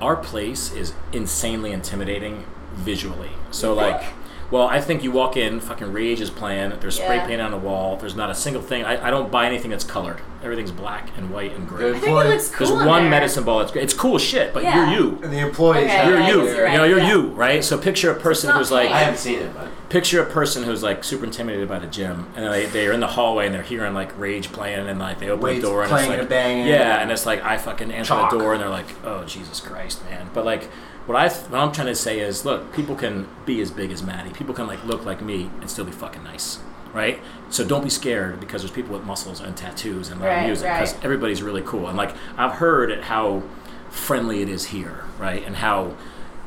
our 0.00 0.16
place 0.16 0.72
is 0.72 0.92
insanely 1.12 1.72
intimidating 1.72 2.44
visually. 2.74 3.30
So 3.50 3.74
like, 3.74 4.02
well, 4.50 4.66
I 4.68 4.80
think 4.80 5.02
you 5.02 5.10
walk 5.10 5.36
in, 5.36 5.58
fucking 5.60 5.92
Rage 5.92 6.20
is 6.20 6.30
playing. 6.30 6.72
There's 6.80 6.94
spray 6.96 7.16
Yeah. 7.16 7.26
paint 7.26 7.40
on 7.40 7.50
the 7.50 7.56
wall. 7.56 7.96
There's 7.96 8.14
not 8.14 8.30
a 8.30 8.34
single 8.34 8.62
thing. 8.62 8.84
I, 8.84 9.08
I 9.08 9.10
don't 9.10 9.30
buy 9.30 9.46
anything 9.46 9.70
that's 9.70 9.84
colored. 9.84 10.20
Everything's 10.42 10.70
black 10.70 11.08
and 11.16 11.30
white 11.30 11.52
and 11.56 11.66
gray. 11.66 11.78
Good 11.86 11.96
I 11.96 11.98
think 11.98 12.12
it 12.12 12.28
looks 12.28 12.50
cool. 12.50 12.66
There's 12.68 12.80
in 12.82 12.86
one 12.86 13.02
there. 13.02 13.10
medicine 13.10 13.42
ball 13.44 13.58
that's 13.58 13.72
great. 13.72 13.82
It's 13.84 13.94
cool 13.94 14.14
as 14.16 14.22
shit, 14.22 14.54
but 14.54 14.62
Yeah. 14.62 14.90
you're 14.92 15.00
you. 15.00 15.18
And 15.22 15.32
the 15.32 15.38
employees 15.38 15.84
Okay, 15.90 16.08
You're 16.08 16.20
yeah, 16.20 16.28
you. 16.28 16.44
you're 16.46 16.64
right, 16.64 16.72
you 16.72 16.78
know, 16.78 16.84
you're 16.84 16.98
yeah. 17.00 17.08
you, 17.08 17.22
right? 17.28 17.64
So 17.64 17.76
picture 17.76 18.10
a 18.12 18.14
person 18.20 18.52
who's 18.54 18.70
like, 18.70 18.90
I 18.90 18.98
haven't 19.00 19.18
seen 19.18 19.40
it, 19.40 19.52
but 19.54 19.68
picture 19.88 20.22
a 20.22 20.26
person 20.26 20.62
who's 20.62 20.82
like 20.82 21.02
super 21.02 21.24
intimidated 21.24 21.68
by 21.68 21.78
the 21.80 21.86
gym, 21.88 22.28
and 22.36 22.46
they 22.52 22.66
they're 22.66 22.92
in 22.92 23.00
the 23.00 23.06
hallway 23.08 23.46
and 23.46 23.54
they're 23.54 23.62
hearing 23.62 23.94
like 23.94 24.16
Rage 24.16 24.52
playing, 24.52 24.86
and 24.88 25.00
like 25.00 25.18
they 25.18 25.28
open 25.30 25.42
Weights 25.44 25.62
the 25.62 25.68
door 25.68 25.82
and 25.82 25.90
playing 25.90 26.04
it's 26.04 26.10
like 26.12 26.20
and 26.20 26.28
banging. 26.28 26.66
yeah, 26.68 27.00
and 27.02 27.10
it's 27.10 27.26
like 27.26 27.42
I 27.44 27.56
fucking 27.56 27.90
answer 27.90 28.10
Chalk. 28.14 28.30
the 28.30 28.38
door 28.38 28.52
and 28.52 28.62
they're 28.62 28.68
like, 28.68 28.86
oh 29.04 29.24
Jesus 29.24 29.58
Christ, 29.60 30.04
man. 30.08 30.28
But 30.32 30.44
like 30.44 30.68
what 31.06 31.16
I 31.16 31.28
what 31.28 31.60
I'm 31.60 31.72
trying 31.72 31.86
to 31.88 31.94
say 31.94 32.20
is, 32.20 32.44
look, 32.44 32.72
people 32.74 32.94
can 32.96 33.28
be 33.44 33.60
as 33.60 33.70
big 33.70 33.90
as 33.90 34.02
Matty. 34.02 34.30
People 34.30 34.54
can 34.54 34.66
like 34.66 34.84
look 34.84 35.04
like 35.04 35.22
me 35.22 35.50
and 35.60 35.70
still 35.70 35.84
be 35.84 35.92
fucking 35.92 36.24
nice. 36.24 36.58
Right, 36.92 37.20
so 37.50 37.62
don't 37.66 37.84
be 37.84 37.90
scared 37.90 38.40
because 38.40 38.62
there's 38.62 38.72
people 38.72 38.94
with 38.96 39.04
muscles 39.04 39.40
and 39.40 39.54
tattoos 39.54 40.08
and 40.08 40.18
loud 40.18 40.28
Right, 40.28 40.46
music 40.46 40.64
because 40.72 40.94
right. 40.94 41.04
everybody's 41.04 41.42
really 41.42 41.60
cool. 41.60 41.88
And 41.88 41.96
like 41.96 42.14
I've 42.38 42.52
heard 42.52 42.90
at 42.90 43.04
how 43.04 43.42
friendly 43.90 44.40
it 44.40 44.48
is 44.48 44.66
here, 44.66 45.04
right, 45.18 45.44
and 45.44 45.56
how 45.56 45.94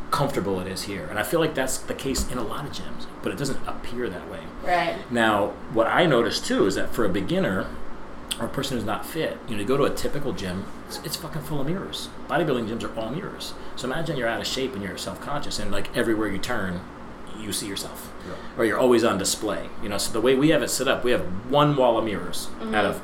comfortable 0.10 0.60
it 0.60 0.66
is 0.66 0.84
here. 0.84 1.06
And 1.06 1.20
I 1.20 1.24
feel 1.24 1.40
like 1.40 1.54
that's 1.54 1.78
the 1.78 1.94
case 1.94 2.28
in 2.32 2.40
a 2.40 2.44
lot 2.44 2.66
of 2.66 2.72
gyms, 2.72 3.06
but 3.22 3.32
it 3.32 3.38
doesn't 3.38 3.60
appear 3.68 4.10
that 4.10 4.28
way. 4.32 4.40
Right. 4.64 4.98
Now, 5.12 5.50
what 5.72 5.86
I 5.86 6.08
noticed 6.08 6.46
too 6.48 6.66
is 6.66 6.74
that 6.76 6.96
for 6.96 7.06
a 7.06 7.10
beginner 7.10 7.68
or 8.40 8.46
a 8.46 8.50
person 8.50 8.78
who's 8.78 8.86
not 8.86 9.06
fit, 9.06 9.38
you 9.48 9.56
know, 9.56 9.62
to 9.62 9.68
go 9.68 9.78
to 9.78 9.84
a 9.84 9.92
typical 9.94 10.34
gym, 10.34 10.66
it's, 10.88 11.00
it's 11.04 11.16
fucking 11.16 11.44
full 11.44 11.62
of 11.62 11.68
mirrors. 11.68 12.10
Bodybuilding 12.28 12.70
gyms 12.70 12.84
are 12.84 13.00
all 13.00 13.12
mirrors. 13.12 13.54
So 13.80 13.88
imagine 13.88 14.18
you're 14.18 14.28
out 14.28 14.42
of 14.42 14.46
shape 14.48 14.74
and 14.74 14.84
you're 14.84 14.98
self-conscious, 14.98 15.58
and 15.58 15.72
like 15.72 15.96
everywhere 15.96 16.28
you 16.28 16.38
turn, 16.38 16.82
you 17.40 17.54
see 17.54 17.66
yourself, 17.68 18.12
or 18.58 18.66
you're 18.66 18.78
always 18.78 19.06
on 19.06 19.18
display. 19.18 19.70
You 19.82 19.88
know, 19.88 19.98
so 19.98 20.12
the 20.12 20.20
way 20.20 20.36
we 20.36 20.50
have 20.50 20.62
it 20.62 20.68
set 20.68 20.90
up, 20.90 21.06
we 21.06 21.12
have 21.12 21.22
one 21.50 21.78
wall 21.78 21.98
of 21.98 22.04
mirrors 22.04 22.50
out 22.74 22.84
of 22.84 23.02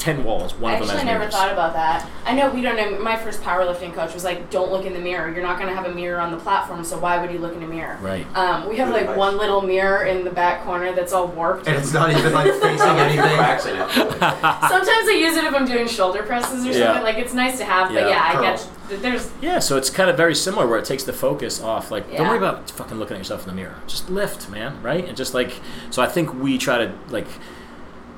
ten 0.00 0.24
walls. 0.24 0.56
One 0.56 0.72
I 0.72 0.78
of 0.78 0.80
them 0.80 0.88
actually 0.90 0.98
has 0.98 1.04
never 1.06 1.18
mirrors. 1.20 1.34
thought 1.34 1.52
about 1.52 1.72
that. 1.74 2.10
I 2.26 2.34
know 2.34 2.50
we 2.50 2.62
don't 2.62 2.74
know. 2.74 2.98
My 3.00 3.16
first 3.16 3.42
powerlifting 3.42 3.94
coach 3.94 4.12
was 4.12 4.24
like, 4.24 4.50
"Don't 4.50 4.72
look 4.72 4.86
in 4.86 4.92
the 4.92 4.98
mirror. 4.98 5.32
You're 5.32 5.44
not 5.44 5.56
going 5.56 5.68
to 5.70 5.76
have 5.80 5.86
a 5.86 5.94
mirror 5.94 6.18
on 6.20 6.32
the 6.32 6.38
platform, 6.38 6.82
so 6.82 6.98
why 6.98 7.18
would 7.24 7.30
you 7.30 7.38
look 7.38 7.54
in 7.54 7.62
a 7.62 7.68
mirror?" 7.68 7.96
Right. 8.02 8.26
Um, 8.36 8.68
we 8.68 8.76
have 8.78 8.88
Good 8.88 8.94
like 8.94 9.02
advice. 9.02 9.16
one 9.18 9.38
little 9.38 9.62
mirror 9.62 10.02
in 10.06 10.24
the 10.24 10.32
back 10.32 10.64
corner 10.64 10.92
that's 10.92 11.12
all 11.12 11.28
warped. 11.28 11.68
And 11.68 11.76
it's 11.76 11.92
not 11.92 12.10
even 12.10 12.32
like 12.32 12.52
facing 12.60 12.88
anything. 12.88 13.20
cracks 13.36 13.66
in. 13.66 13.76
Sometimes 13.78 15.08
I 15.08 15.16
use 15.16 15.36
it 15.36 15.44
if 15.44 15.54
I'm 15.54 15.64
doing 15.66 15.86
shoulder 15.86 16.24
presses 16.24 16.66
or 16.66 16.70
Yeah. 16.72 16.86
something. 16.86 17.04
Like 17.04 17.18
it's 17.18 17.32
nice 17.34 17.56
to 17.58 17.64
have, 17.64 17.92
Yeah. 17.92 18.00
but 18.02 18.10
yeah, 18.10 18.32
I 18.36 18.42
get 18.42 18.68
there's 18.88 19.30
Yeah, 19.40 19.58
so 19.58 19.76
it's 19.76 19.90
kind 19.90 20.10
of 20.10 20.16
very 20.16 20.34
similar 20.34 20.66
where 20.66 20.78
it 20.78 20.84
takes 20.84 21.04
the 21.04 21.12
focus 21.12 21.62
off. 21.62 21.90
Like, 21.90 22.10
don't 22.16 22.28
worry 22.28 22.38
about 22.38 22.70
fucking 22.70 22.98
looking 22.98 23.16
at 23.16 23.20
yourself 23.20 23.42
in 23.42 23.48
the 23.48 23.54
mirror. 23.54 23.76
Just 23.86 24.10
lift, 24.10 24.48
man, 24.50 24.82
right? 24.82 25.04
And 25.06 25.16
just 25.16 25.34
like, 25.34 25.60
so 25.90 26.02
I 26.02 26.06
think 26.06 26.34
we 26.34 26.58
try 26.58 26.78
to 26.78 26.92
like, 27.08 27.26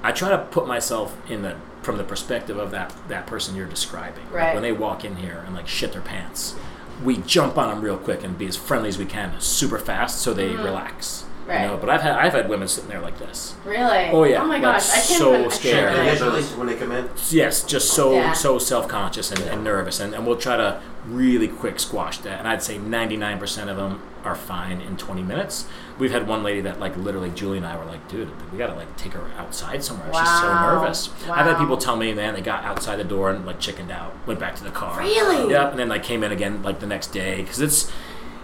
I 0.02 0.12
try 0.12 0.30
to 0.30 0.38
put 0.38 0.66
myself 0.66 1.16
in 1.30 1.42
the 1.42 1.56
from 1.82 1.96
the 1.96 2.04
perspective 2.04 2.58
of 2.58 2.70
that 2.72 2.94
that 3.08 3.26
person 3.26 3.56
you're 3.56 3.66
describing. 3.66 4.24
Like, 4.26 4.34
Right. 4.34 4.54
when 4.54 4.62
they 4.62 4.72
walk 4.72 5.04
in 5.04 5.16
here 5.16 5.42
and 5.46 5.54
like 5.54 5.68
shit 5.68 5.92
their 5.92 6.02
pants, 6.02 6.54
we 7.02 7.18
jump 7.18 7.56
on 7.58 7.68
them 7.68 7.80
real 7.82 7.96
quick 7.96 8.22
and 8.22 8.36
be 8.36 8.46
as 8.46 8.56
friendly 8.56 8.88
as 8.88 8.98
we 8.98 9.06
can, 9.06 9.40
super 9.40 9.78
fast, 9.78 10.20
so 10.20 10.34
they 10.34 10.50
mm-hmm. 10.50 10.62
relax. 10.62 11.24
You 11.50 11.66
know, 11.68 11.76
but 11.76 11.90
I've 11.90 12.02
had 12.02 12.12
I've 12.14 12.32
had 12.32 12.48
women 12.48 12.68
sitting 12.68 12.88
there 12.90 13.00
like 13.00 13.18
this. 13.18 13.54
really. 13.64 14.08
Oh, 14.10 14.24
yeah, 14.24 14.42
Oh 14.42 14.46
my 14.46 14.54
like, 14.54 14.62
gosh, 14.62 14.88
I 14.90 14.94
can't 14.94 15.04
so 15.06 15.34
even. 15.34 15.46
I 15.46 15.48
scared. 15.48 15.94
can't 15.94 16.08
Initially, 16.08 16.42
when 16.58 16.66
they 16.68 16.76
come 16.76 16.92
in, 16.92 17.08
Yes, 17.30 17.64
just 17.64 17.90
so 17.92 18.12
Yeah. 18.14 18.32
so 18.32 18.58
self 18.58 18.88
conscious 18.88 19.30
and, 19.32 19.40
and 19.42 19.64
nervous, 19.64 20.00
and, 20.00 20.14
and 20.14 20.26
we'll 20.26 20.36
try 20.36 20.56
to 20.56 20.80
really 21.06 21.48
quick 21.48 21.80
squash 21.80 22.18
that. 22.18 22.38
And 22.38 22.46
I'd 22.48 22.62
say 22.62 22.78
ninety 22.78 23.16
nine 23.16 23.38
percent 23.38 23.70
of 23.70 23.76
them 23.76 24.02
are 24.24 24.34
fine 24.34 24.80
in 24.82 24.96
twenty 24.96 25.22
minutes. 25.22 25.66
We've 25.98 26.12
had 26.12 26.28
one 26.28 26.42
lady 26.42 26.60
that 26.62 26.78
like 26.78 26.96
literally 26.96 27.30
Julie 27.30 27.56
and 27.58 27.66
I 27.66 27.76
were 27.76 27.84
like, 27.86 28.06
dude, 28.08 28.28
we 28.52 28.58
gotta 28.58 28.74
like 28.74 28.96
take 28.96 29.12
her 29.14 29.30
outside 29.38 29.82
somewhere. 29.82 30.08
She's 30.12 30.28
so 30.28 30.46
Wow. 30.46 30.80
nervous. 30.80 31.08
I've 31.28 31.46
had 31.46 31.58
people 31.58 31.76
tell 31.78 31.96
me, 31.96 32.12
man, 32.14 32.34
they 32.34 32.42
got 32.42 32.64
outside 32.64 32.96
the 32.96 33.04
door 33.04 33.30
and 33.30 33.44
like 33.46 33.58
chickened 33.60 33.90
out, 33.90 34.14
went 34.26 34.38
back 34.40 34.54
to 34.56 34.64
the 34.64 34.70
car. 34.70 34.98
Really? 35.00 35.50
Yep, 35.50 35.70
and 35.72 35.78
then 35.80 35.88
like 35.88 36.02
came 36.02 36.22
in 36.22 36.32
again 36.32 36.62
like 36.62 36.80
the 36.80 36.86
next 36.86 37.08
day 37.08 37.42
because 37.42 37.60
it's. 37.60 37.90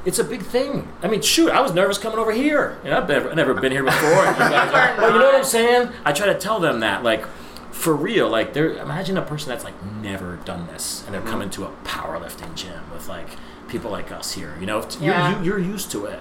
It's 0.06 0.18
a 0.20 0.24
big 0.24 0.42
thing. 0.42 0.88
I 1.02 1.08
mean, 1.08 1.20
shoot, 1.20 1.50
I 1.50 1.60
was 1.60 1.74
nervous 1.74 1.98
coming 1.98 2.18
over 2.18 2.32
here. 2.32 2.78
You 2.84 2.90
know, 2.90 2.98
I've 2.98 3.08
never, 3.08 3.34
never 3.34 3.54
been 3.54 3.72
here 3.72 3.82
before. 3.84 4.24
And 4.24 4.36
you 4.36 4.42
guys 4.50 4.72
are- 4.72 4.96
well, 5.02 5.12
you 5.12 5.18
know 5.18 5.26
what 5.26 5.34
I'm 5.34 5.44
saying? 5.44 5.90
I 6.04 6.12
try 6.12 6.26
to 6.26 6.38
tell 6.38 6.60
them 6.60 6.80
that, 6.80 7.02
like, 7.02 7.26
for 7.72 7.94
real, 7.94 8.28
like, 8.28 8.52
they're, 8.54 8.78
Imagine 8.78 9.18
a 9.18 9.22
person 9.22 9.48
that's 9.50 9.64
like 9.64 9.74
never 10.00 10.36
done 10.44 10.66
this, 10.68 11.02
and 11.04 11.12
they're 11.12 11.20
Mm-hmm. 11.20 11.30
coming 11.30 11.50
to 11.50 11.64
a 11.64 11.70
powerlifting 11.84 12.54
gym 12.54 12.80
with 12.92 13.08
like 13.08 13.26
people 13.68 13.90
like 13.90 14.10
us 14.12 14.32
here. 14.32 14.54
You 14.60 14.66
know, 14.66 14.86
Yeah. 15.00 15.30
you're, 15.42 15.42
you, 15.42 15.44
you're 15.64 15.72
used 15.72 15.90
to 15.90 16.06
it, 16.06 16.20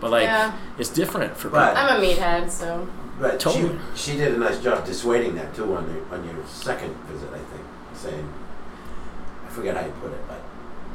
but 0.00 0.10
like, 0.10 0.24
Yeah. 0.24 0.56
it's 0.78 0.88
different 0.88 1.36
for 1.36 1.50
But- 1.50 1.76
I'm 1.76 2.02
a 2.02 2.04
meathead, 2.04 2.50
so 2.50 2.88
but 3.20 3.38
Totally. 3.40 3.78
she, 3.94 4.12
she 4.12 4.16
did 4.16 4.34
a 4.34 4.38
nice 4.38 4.58
job 4.60 4.86
dissuading 4.86 5.34
that 5.36 5.54
too 5.54 5.74
on 5.76 5.86
the, 5.92 6.14
on 6.16 6.24
your 6.24 6.34
second 6.46 6.94
visit, 7.08 7.28
I 7.30 7.38
think, 7.38 7.64
saying, 7.94 8.32
I 9.46 9.50
forget 9.50 9.76
how 9.76 9.84
you 9.84 9.92
put 10.00 10.12
it, 10.12 10.20
but 10.28 10.40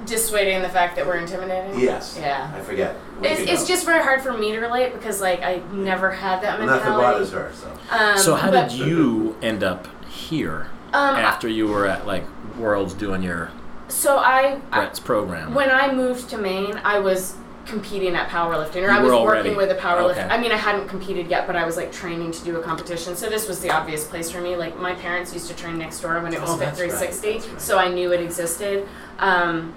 dissuading 0.06 0.62
the 0.62 0.70
fact 0.70 0.96
that 0.96 1.06
we're 1.06 1.18
intimidating. 1.18 1.80
yes, 1.80 2.18
Yeah. 2.20 2.52
I 2.56 2.60
forget. 2.62 2.96
Week 3.22 3.32
It's, 3.32 3.42
it's 3.52 3.68
just 3.68 3.86
very 3.86 4.04
hard 4.04 4.22
for 4.22 4.34
me 4.34 4.52
to 4.52 4.60
relate 4.60 4.94
because 4.94 5.22
like 5.22 5.42
I 5.42 5.62
never 5.72 6.12
had 6.12 6.42
that 6.42 6.60
mentality. 6.60 6.86
nothing 6.90 7.02
bothers 7.04 7.32
her. 7.32 7.52
So 7.54 7.72
Um, 7.96 8.18
so 8.18 8.36
how 8.36 8.52
but, 8.52 8.70
did 8.70 8.78
you 8.80 9.36
end 9.42 9.64
up 9.64 9.88
here 10.08 10.68
Um, 10.94 11.16
after 11.16 11.48
you 11.48 11.68
were 11.68 11.86
at 11.88 12.06
like 12.06 12.24
Worlds 12.58 12.94
doing 12.94 13.24
your 13.24 13.50
So 13.88 14.18
I, 14.18 14.60
I 14.72 14.80
Bret's 14.80 15.00
program? 15.00 15.54
when 15.54 15.72
I 15.72 15.92
moved 15.94 16.30
to 16.32 16.38
Maine, 16.38 16.80
I 16.84 17.00
was 17.00 17.36
competing 17.66 18.14
at 18.14 18.28
powerlifting, 18.28 18.78
or 18.84 18.92
You 18.92 18.98
I 18.98 19.00
was 19.02 19.12
already- 19.14 19.52
working 19.52 19.56
with 19.56 19.72
a 19.72 19.80
powerlifter. 19.80 20.12
okay. 20.12 20.28
I 20.30 20.38
mean, 20.38 20.52
I 20.52 20.58
hadn't 20.58 20.90
competed 20.90 21.28
yet, 21.30 21.48
but 21.48 21.56
I 21.56 21.66
was 21.66 21.78
like 21.78 21.94
training 21.94 22.32
to 22.34 22.44
do 22.44 22.58
a 22.58 22.62
competition. 22.62 23.16
So 23.16 23.30
this 23.30 23.48
was 23.48 23.62
the 23.62 23.70
obvious 23.72 24.04
place 24.06 24.30
for 24.30 24.42
me. 24.42 24.58
Like 24.58 24.78
my 24.78 24.94
parents 24.96 25.32
used 25.34 25.48
to 25.48 25.56
train 25.56 25.78
next 25.78 26.02
door 26.02 26.20
when 26.20 26.34
it 26.34 26.42
was 26.42 26.50
Oh, 26.50 26.58
Fit 26.58 26.66
that's 26.76 26.80
right, 26.82 26.92
360, 26.92 27.52
right. 27.52 27.62
so 27.62 27.78
I 27.78 27.88
knew 27.88 28.12
it 28.12 28.20
existed. 28.20 28.86
Um, 29.20 29.74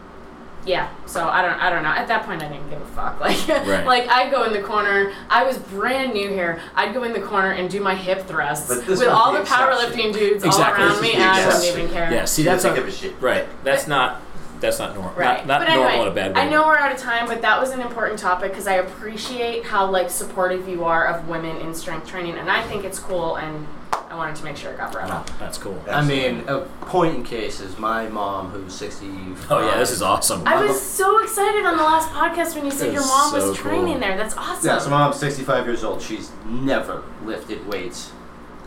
yeah, 0.66 0.90
so 1.06 1.28
I 1.28 1.42
don't, 1.42 1.58
I 1.60 1.70
don't 1.70 1.82
know. 1.84 1.90
At 1.90 2.08
that 2.08 2.24
point, 2.26 2.42
I 2.42 2.48
didn't 2.48 2.68
give 2.68 2.80
a 2.82 2.86
fuck. 2.86 3.20
Like, 3.20 3.48
Right. 3.48 3.86
like 3.86 4.08
I'd 4.08 4.30
go 4.30 4.44
in 4.44 4.52
the 4.52 4.60
corner. 4.62 5.12
I 5.30 5.44
was 5.44 5.58
brand 5.58 6.12
new 6.12 6.28
here. 6.28 6.60
I'd 6.74 6.92
go 6.92 7.04
in 7.04 7.12
the 7.12 7.20
corner 7.20 7.52
and 7.52 7.70
do 7.70 7.80
my 7.80 7.94
hip 7.94 8.26
thrusts 8.26 8.68
with 8.68 9.02
all 9.08 9.32
the 9.32 9.38
the 9.40 9.44
powerlifting 9.44 10.12
dudes 10.12 10.44
Exactly. 10.44 10.84
all 10.84 10.90
around 10.90 11.00
me, 11.00 11.12
and 11.14 11.22
I 11.22 11.36
wouldn't 11.46 11.54
exception. 11.56 11.80
even 11.82 11.92
care. 11.92 12.12
Yeah, 12.12 12.24
see, 12.24 12.42
that's 12.42 12.64
doesn't 12.64 12.70
not, 12.76 12.84
give 12.84 12.88
a 12.94 12.96
shit. 12.96 13.14
right. 13.20 13.46
That's 13.64 13.86
not 13.86 14.20
that's 14.58 14.78
not 14.78 14.94
normal. 14.94 15.12
Right. 15.14 15.46
Not, 15.46 15.46
not 15.46 15.60
but 15.60 15.68
anyway, 15.68 15.84
normal 15.88 16.02
in 16.06 16.12
a 16.12 16.14
bad 16.14 16.34
way. 16.34 16.40
I 16.40 16.48
know 16.48 16.66
we're 16.66 16.78
out 16.78 16.90
of 16.90 16.98
time, 16.98 17.26
but 17.28 17.42
that 17.42 17.60
was 17.60 17.70
an 17.70 17.80
important 17.80 18.18
topic 18.18 18.50
because 18.52 18.66
I 18.66 18.74
appreciate 18.76 19.64
how 19.64 19.90
like 19.90 20.08
supportive 20.10 20.66
you 20.68 20.84
are 20.84 21.06
of 21.06 21.28
women 21.28 21.56
in 21.58 21.74
strength 21.74 22.08
training, 22.08 22.36
and 22.38 22.50
I 22.50 22.62
think 22.66 22.84
it's 22.84 22.98
cool, 22.98 23.36
and 23.36 23.66
I 24.08 24.14
wanted 24.14 24.36
to 24.36 24.44
make 24.44 24.56
sure 24.56 24.70
it 24.72 24.76
got 24.78 24.92
brought 24.92 25.08
Wow, 25.08 25.16
up. 25.18 25.30
that's 25.38 25.58
cool. 25.58 25.82
I 25.90 26.04
mean, 26.04 26.44
a 26.46 26.60
point 26.82 27.16
in 27.16 27.24
case 27.24 27.60
is 27.60 27.76
my 27.78 28.08
mom, 28.08 28.50
who's 28.50 28.72
60. 28.74 29.06
Oh 29.50 29.66
yeah, 29.68 29.78
this 29.78 29.90
is 29.90 30.00
awesome. 30.00 30.42
I 30.46 30.64
was 30.64 30.80
so 30.80 31.22
excited 31.22 31.64
on 31.66 31.76
the 31.76 31.82
last 31.82 32.08
podcast 32.10 32.54
when 32.54 32.64
you 32.64 32.70
said 32.70 32.92
your 32.92 33.02
was 33.02 33.08
mom 33.08 33.30
so 33.40 33.48
was 33.50 33.58
training 33.58 33.86
cool. 33.94 33.98
there. 34.00 34.16
That's 34.16 34.36
awesome. 34.36 34.66
Yeah, 34.66 34.78
so 34.78 34.90
my 34.90 34.98
mom's 34.98 35.16
65 35.16 35.66
years 35.66 35.82
old. 35.82 36.00
She's 36.00 36.30
never 36.46 37.02
lifted 37.24 37.66
weights, 37.66 38.12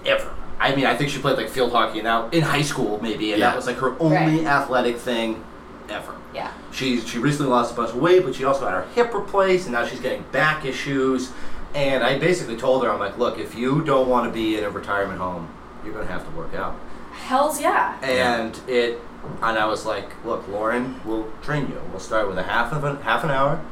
ever. 0.05 0.29
I 0.59 0.75
mean, 0.75 0.85
I 0.85 0.95
think 0.95 1.09
she 1.09 1.19
played 1.19 1.37
like 1.37 1.47
field 1.49 1.71
hockey 1.71 2.01
now 2.01 2.27
in 2.31 2.41
high 2.41 2.61
school, 2.63 2.99
maybe, 3.01 3.31
and 3.31 3.39
Yeah. 3.39 3.47
that 3.51 3.55
was 3.55 3.65
like 3.65 3.77
her 3.77 3.95
only 4.01 4.39
Right. 4.39 4.45
athletic 4.45 4.97
thing 4.97 5.43
ever. 5.89 6.13
yeah. 6.33 6.51
She 6.71 6.99
she 7.01 7.17
recently 7.17 7.49
lost 7.49 7.71
a 7.71 7.75
bunch 7.75 7.89
of 7.91 7.95
weight, 7.95 8.23
but 8.25 8.35
she 8.35 8.43
also 8.43 8.65
had 8.65 8.73
her 8.73 8.85
hip 8.93 9.13
replaced, 9.13 9.65
and 9.67 9.73
now 9.73 9.85
she's 9.85 10.01
getting 10.01 10.23
back 10.33 10.65
issues. 10.65 11.31
And 11.75 12.03
I 12.03 12.17
basically 12.17 12.57
told 12.57 12.83
her, 12.83 12.91
I'm 12.91 12.99
like, 12.99 13.17
look, 13.17 13.37
if 13.37 13.55
you 13.55 13.83
don't 13.83 14.09
want 14.09 14.27
to 14.27 14.33
be 14.33 14.57
in 14.57 14.63
a 14.63 14.69
retirement 14.69 15.19
home, 15.19 15.53
you're 15.83 15.93
gonna 15.93 16.07
have 16.07 16.25
to 16.25 16.31
work 16.31 16.53
out. 16.53 16.79
Hell's 17.11 17.61
yeah. 17.61 17.99
And 18.01 18.59
it, 18.67 18.99
and 19.41 19.57
I 19.57 19.65
was 19.65 19.85
like, 19.85 20.23
look, 20.25 20.47
Lauren, 20.47 20.99
we'll 21.05 21.31
train 21.41 21.67
you. 21.67 21.81
We'll 21.91 21.99
start 21.99 22.27
with 22.27 22.37
a 22.37 22.43
half 22.43 22.73
of 22.73 22.83
an 22.83 22.97
half 23.01 23.23
an 23.23 23.29
hour, 23.29 23.63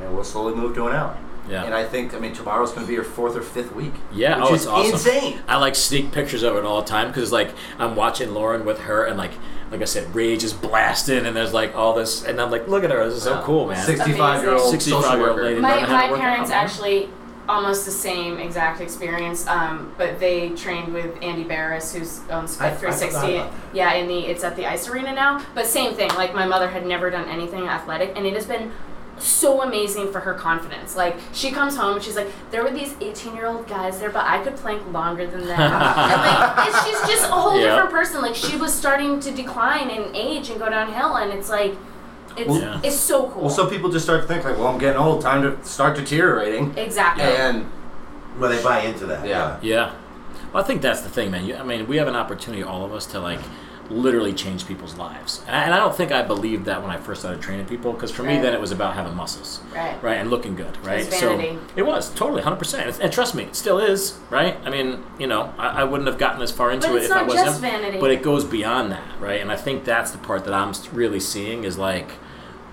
and 0.00 0.14
we'll 0.14 0.24
slowly 0.24 0.54
move 0.54 0.74
to 0.76 0.86
an 0.86 0.94
hour. 0.94 1.18
Yeah. 1.48 1.64
And 1.64 1.74
I 1.74 1.84
think, 1.84 2.14
I 2.14 2.20
mean, 2.20 2.32
tomorrow's 2.32 2.70
going 2.70 2.82
to 2.82 2.88
be 2.88 2.94
your 2.94 3.04
fourth 3.04 3.34
or 3.34 3.42
fifth 3.42 3.74
week. 3.74 3.94
Yeah, 4.12 4.38
which 4.38 4.50
oh, 4.50 4.54
is 4.54 4.60
it's 4.62 4.70
awesome. 4.70 4.92
insane. 4.92 5.42
I 5.48 5.56
like 5.56 5.74
sneak 5.74 6.12
pictures 6.12 6.44
of 6.44 6.56
it 6.56 6.64
all 6.64 6.82
the 6.82 6.88
time 6.88 7.08
because 7.08 7.32
like 7.32 7.50
I'm 7.78 7.96
watching 7.96 8.32
Lauren 8.32 8.64
with 8.64 8.80
her 8.82 9.04
and 9.04 9.18
like 9.18 9.32
like 9.70 9.80
I 9.80 9.86
said, 9.86 10.14
rage 10.14 10.44
is 10.44 10.52
blasting 10.52 11.26
and 11.26 11.34
there's 11.34 11.52
like 11.52 11.74
all 11.74 11.94
this 11.94 12.24
and 12.24 12.40
I'm 12.40 12.50
like, 12.50 12.68
look 12.68 12.84
at 12.84 12.90
her, 12.90 13.04
this 13.06 13.16
is 13.16 13.22
so 13.24 13.42
cool, 13.42 13.66
man. 13.66 13.84
65 13.84 14.42
year 14.42 14.52
old 14.52 14.70
65 14.70 15.02
social 15.02 15.18
year 15.18 15.28
old 15.28 15.36
worker. 15.36 15.48
lady. 15.48 15.60
My, 15.60 15.70
learning 15.70 15.86
how 15.86 16.06
to 16.06 16.12
my 16.12 16.18
parents 16.18 16.50
actually 16.50 17.08
almost 17.52 17.84
the 17.84 17.90
same 17.90 18.38
exact 18.38 18.80
experience, 18.80 19.46
um, 19.46 19.92
but 19.98 20.18
they 20.18 20.50
trained 20.50 20.92
with 20.92 21.16
Andy 21.22 21.44
Barris, 21.44 21.94
who's 21.94 22.20
owns 22.30 22.56
Fit 22.56 22.78
360. 22.78 23.42
Yeah, 23.72 23.92
in 23.94 24.08
the 24.08 24.20
it's 24.26 24.42
at 24.42 24.56
the 24.56 24.66
ice 24.66 24.88
arena 24.88 25.12
now. 25.12 25.44
But 25.54 25.66
same 25.66 25.94
thing. 25.94 26.08
Like 26.14 26.34
my 26.34 26.46
mother 26.46 26.68
had 26.68 26.86
never 26.86 27.10
done 27.10 27.28
anything 27.28 27.68
athletic, 27.68 28.12
and 28.16 28.26
it 28.26 28.34
has 28.34 28.46
been 28.46 28.72
so 29.18 29.62
amazing 29.62 30.10
for 30.10 30.20
her 30.20 30.34
confidence. 30.34 30.96
Like 30.96 31.16
she 31.32 31.50
comes 31.50 31.76
home 31.76 31.96
and 31.96 32.02
she's 32.02 32.16
like, 32.16 32.28
there 32.50 32.64
were 32.64 32.70
these 32.72 32.94
18 33.00 33.36
year 33.36 33.46
old 33.46 33.68
guys 33.68 34.00
there, 34.00 34.10
but 34.10 34.24
I 34.26 34.42
could 34.42 34.56
plank 34.56 34.84
longer 34.90 35.26
than 35.26 35.46
them. 35.46 35.60
and 35.60 35.70
like 35.70 36.84
she's 36.84 36.98
just 37.08 37.24
a 37.28 37.32
whole 37.32 37.56
Yeah. 37.60 37.66
different 37.68 37.90
person. 37.90 38.22
Like 38.22 38.34
she 38.34 38.56
was 38.56 38.74
starting 38.74 39.20
to 39.20 39.30
decline 39.30 39.90
in 39.90 40.16
age 40.16 40.48
and 40.50 40.58
go 40.58 40.68
downhill, 40.68 41.16
and 41.16 41.32
it's 41.32 41.50
like. 41.50 41.74
It's, 42.36 42.48
Well- 42.48 42.60
Yeah. 42.60 42.80
it's 42.82 42.96
so 42.96 43.28
cool. 43.28 43.42
Well, 43.42 43.50
some 43.50 43.68
people 43.70 43.90
just 43.90 44.04
start 44.04 44.22
to 44.22 44.28
think, 44.28 44.44
like, 44.44 44.56
well, 44.58 44.68
I'm 44.68 44.78
getting 44.78 45.00
old, 45.00 45.20
time 45.22 45.42
to 45.42 45.56
start 45.66 45.96
deteriorating. 45.96 46.74
exactly. 46.76 47.24
And 47.24 47.66
Well, 48.38 48.50
they 48.50 48.62
buy 48.62 48.80
into 48.80 49.06
that. 49.06 49.26
Yeah. 49.26 49.56
Yeah. 49.60 49.90
Well, 50.52 50.62
I 50.62 50.66
think 50.66 50.82
that's 50.82 51.00
the 51.02 51.08
thing, 51.08 51.30
man. 51.30 51.44
You, 51.46 51.56
I 51.56 51.62
mean, 51.62 51.86
we 51.86 51.96
have 51.96 52.08
an 52.08 52.16
opportunity, 52.16 52.62
all 52.62 52.84
of 52.84 52.92
us, 52.92 53.06
to 53.06 53.20
like 53.20 53.40
literally 53.90 54.32
change 54.32 54.66
people's 54.66 54.94
lives. 54.96 55.42
And 55.46 55.74
I, 55.74 55.76
don't 55.78 55.94
think 55.94 56.12
I 56.12 56.22
believed 56.22 56.64
that 56.64 56.80
when 56.82 56.90
I 56.90 56.96
first 56.96 57.20
started 57.20 57.42
training 57.42 57.66
people, 57.66 57.92
because 57.92 58.10
for 58.10 58.22
me, 58.22 58.38
then 58.38 58.54
it 58.54 58.60
was 58.60 58.70
about 58.70 58.94
having 58.94 59.14
muscles, 59.14 59.60
Right. 59.74 60.02
right, 60.02 60.16
and 60.16 60.30
looking 60.30 60.54
good, 60.54 60.76
right. 60.84 61.04
so 61.12 61.38
it 61.76 61.82
was 61.82 62.10
totally 62.10 62.40
100. 62.42 62.56
percent 62.56 63.00
And 63.00 63.12
trust 63.12 63.34
me, 63.34 63.44
it 63.44 63.56
still 63.56 63.78
is, 63.78 64.18
right. 64.30 64.56
I 64.64 64.70
mean, 64.70 65.02
you 65.18 65.26
know, 65.26 65.52
I, 65.58 65.82
I 65.82 65.84
wouldn't 65.84 66.08
have 66.08 66.18
gotten 66.18 66.40
this 66.40 66.50
far 66.50 66.70
into 66.70 66.96
it 66.96 67.04
if 67.04 67.12
I 67.12 67.22
wasn't. 67.22 67.46
just 67.46 67.60
vanity. 67.60 67.98
But 67.98 68.10
it 68.10 68.22
goes 68.22 68.44
beyond 68.44 68.92
that, 68.92 69.20
right? 69.20 69.40
And 69.40 69.50
I 69.52 69.56
think 69.56 69.84
that's 69.84 70.10
the 70.10 70.18
part 70.18 70.44
that 70.44 70.54
I'm 70.54 70.72
really 70.92 71.20
seeing 71.20 71.64
is 71.64 71.76
like 71.78 72.12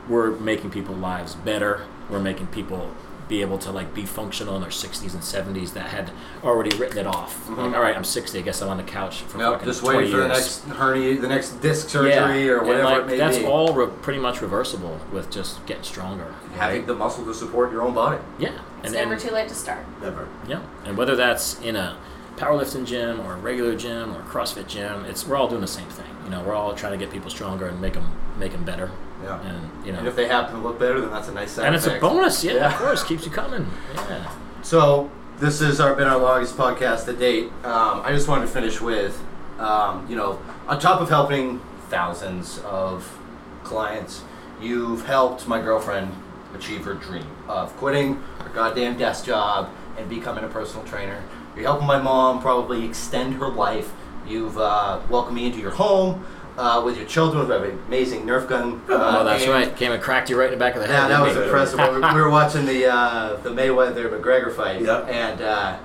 we're 0.08 0.32
making 0.32 0.72
people's 0.72 0.98
lives 1.00 1.36
better. 1.36 1.86
We're 2.10 2.20
making 2.20 2.48
people 2.48 2.92
be 3.30 3.40
able 3.42 3.58
to 3.60 3.72
like 3.72 3.94
be 3.94 4.06
functional 4.06 4.56
in 4.56 4.62
their 4.62 4.72
60s 4.72 5.14
and 5.14 5.22
70s 5.22 5.72
that 5.74 5.88
had 5.88 6.12
already 6.44 6.76
written 6.78 6.98
it 6.98 7.08
off. 7.08 7.48
Like, 7.48 7.60
mm-hmm. 7.60 7.76
all 7.76 7.82
right, 7.82 7.96
I'm 7.96 8.04
60. 8.04 8.38
I 8.38 8.42
guess 8.42 8.62
I'm 8.62 8.68
on 8.70 8.78
the 8.78 8.84
couch 8.84 9.22
for 9.22 9.38
Yep, 9.38 9.52
fucking 9.54 9.66
just 9.68 9.80
20 9.82 9.98
waiting 9.98 10.12
for 10.12 10.18
the 10.18 10.26
years. 10.28 10.38
next 10.66 10.78
hernia, 10.78 11.22
the 11.22 11.28
next 11.28 11.50
disc 11.62 11.86
yeah. 11.88 11.92
surgery, 11.92 12.50
or 12.50 12.58
And, 12.58 12.68
whatever 12.68 12.84
like, 12.84 13.02
it 13.04 13.08
may 13.08 13.18
that's 13.18 13.38
be. 13.38 13.44
That's 13.44 13.54
all 13.54 13.74
re- 13.74 13.88
pretty 14.02 14.20
much 14.20 14.42
reversible 14.42 15.00
with 15.14 15.30
just 15.32 15.66
getting 15.66 15.84
stronger. 15.84 16.34
Having 16.56 16.88
the 16.88 16.96
muscle 16.96 17.24
to 17.26 17.34
support 17.34 17.72
your 17.72 17.84
own 17.84 17.94
body. 17.94 18.22
Yeah, 18.40 18.50
It's 18.80 18.88
and, 18.88 18.94
never 18.96 19.14
and 19.14 19.22
too 19.22 19.32
late 19.32 19.48
to 19.48 19.56
start. 19.56 19.86
Never. 20.02 20.28
yeah, 20.48 20.62
and 20.86 20.98
whether 20.98 21.16
that's 21.16 21.60
in 21.62 21.76
a 21.78 21.98
powerlifting 22.36 22.86
gym 22.86 23.20
or 23.22 23.34
a 23.34 23.38
regular 23.38 23.76
gym 23.76 24.16
or 24.16 24.22
a 24.22 24.24
CrossFit 24.24 24.68
gym, 24.68 25.06
it's 25.06 25.28
we're 25.28 25.36
all 25.36 25.48
doing 25.48 25.62
the 25.62 25.68
same 25.68 25.88
thing. 25.90 26.06
You 26.24 26.32
know, 26.32 26.42
we're 26.42 26.56
all 26.56 26.74
trying 26.74 26.94
to 26.94 26.98
get 26.98 27.12
people 27.14 27.30
stronger 27.30 27.68
and 27.68 27.80
make 27.80 27.94
them 27.94 28.12
make 28.40 28.54
them 28.54 28.64
better. 28.64 28.90
Yeah. 29.24 29.42
And 29.42 29.86
you 29.86 29.92
know, 29.92 30.00
And 30.00 30.08
if 30.08 30.16
they 30.16 30.28
happen 30.28 30.56
to 30.56 30.62
look 30.62 30.80
better, 30.80 31.02
then 31.02 31.12
that's 31.12 31.28
a 31.28 31.34
nice 31.34 31.52
side 31.52 31.66
and 31.66 31.76
it's 31.76 31.88
a 31.88 32.00
bonus. 32.00 32.44
Yeah, 32.44 32.54
Yeah. 32.54 32.68
of 32.74 32.76
course, 32.80 33.04
keeps 33.04 33.26
you 33.26 33.32
coming. 33.32 33.68
Yeah. 33.96 34.32
So 34.62 35.10
this 35.40 35.60
has 35.60 35.80
our, 35.80 35.94
been 35.96 36.08
our 36.08 36.18
longest 36.18 36.58
podcast 36.58 37.06
to 37.06 37.14
date. 37.14 37.46
Um, 37.64 38.02
I 38.04 38.12
just 38.12 38.28
wanted 38.28 38.46
to 38.48 38.52
finish 38.52 38.80
with, 38.82 39.22
um, 39.58 40.06
you 40.10 40.16
know, 40.16 40.40
on 40.68 40.80
top 40.80 41.02
of 41.02 41.10
helping 41.10 41.60
thousands 41.90 42.60
of 42.60 43.18
clients, 43.64 44.24
you've 44.62 45.06
helped 45.06 45.48
my 45.48 45.62
girlfriend 45.62 46.12
achieve 46.56 46.84
her 46.86 46.94
dream 46.94 47.26
of 47.48 47.76
quitting 47.78 48.16
her 48.40 48.50
goddamn 48.50 48.98
desk 48.98 49.26
job 49.26 49.70
and 49.98 50.10
becoming 50.10 50.44
a 50.44 50.48
personal 50.48 50.86
trainer. 50.86 51.22
You're 51.56 51.66
helping 51.66 51.88
my 51.88 52.02
mom 52.02 52.42
probably 52.42 52.86
extend 52.86 53.36
her 53.36 53.48
life. 53.50 53.92
You've 54.28 54.58
uh, 54.58 55.00
welcomed 55.10 55.36
me 55.36 55.46
into 55.48 55.60
your 55.60 55.72
home. 55.72 56.26
Uh, 56.60 56.82
with 56.84 56.98
your 56.98 57.06
children, 57.06 57.48
we 57.48 57.54
have 57.54 57.64
an 57.64 57.80
amazing 57.88 58.26
Nerf 58.26 58.46
gun. 58.48 58.82
Uh, 58.90 59.20
Oh, 59.20 59.24
that's 59.24 59.44
aimed 59.44 59.52
right. 59.54 59.76
Came 59.78 59.94
and 59.94 60.04
cracked 60.04 60.30
you 60.30 60.38
right 60.38 60.52
in 60.52 60.52
the 60.52 60.58
back 60.58 60.76
of 60.76 60.82
the 60.82 60.88
head. 60.88 61.04
yeah, 61.04 61.08
that 61.08 61.22
was 61.26 61.38
impressive. 61.38 61.80
we, 61.80 61.86
were, 61.86 62.14
we 62.14 62.22
were 62.22 62.30
watching 62.30 62.66
the 62.66 62.86
uh, 62.94 63.38
the 63.38 63.50
Mayweather 63.50 64.10
McGregor 64.10 64.54
fight, 64.54 64.82
Yep. 64.82 65.08
and 65.08 65.42
uh, 65.42 65.78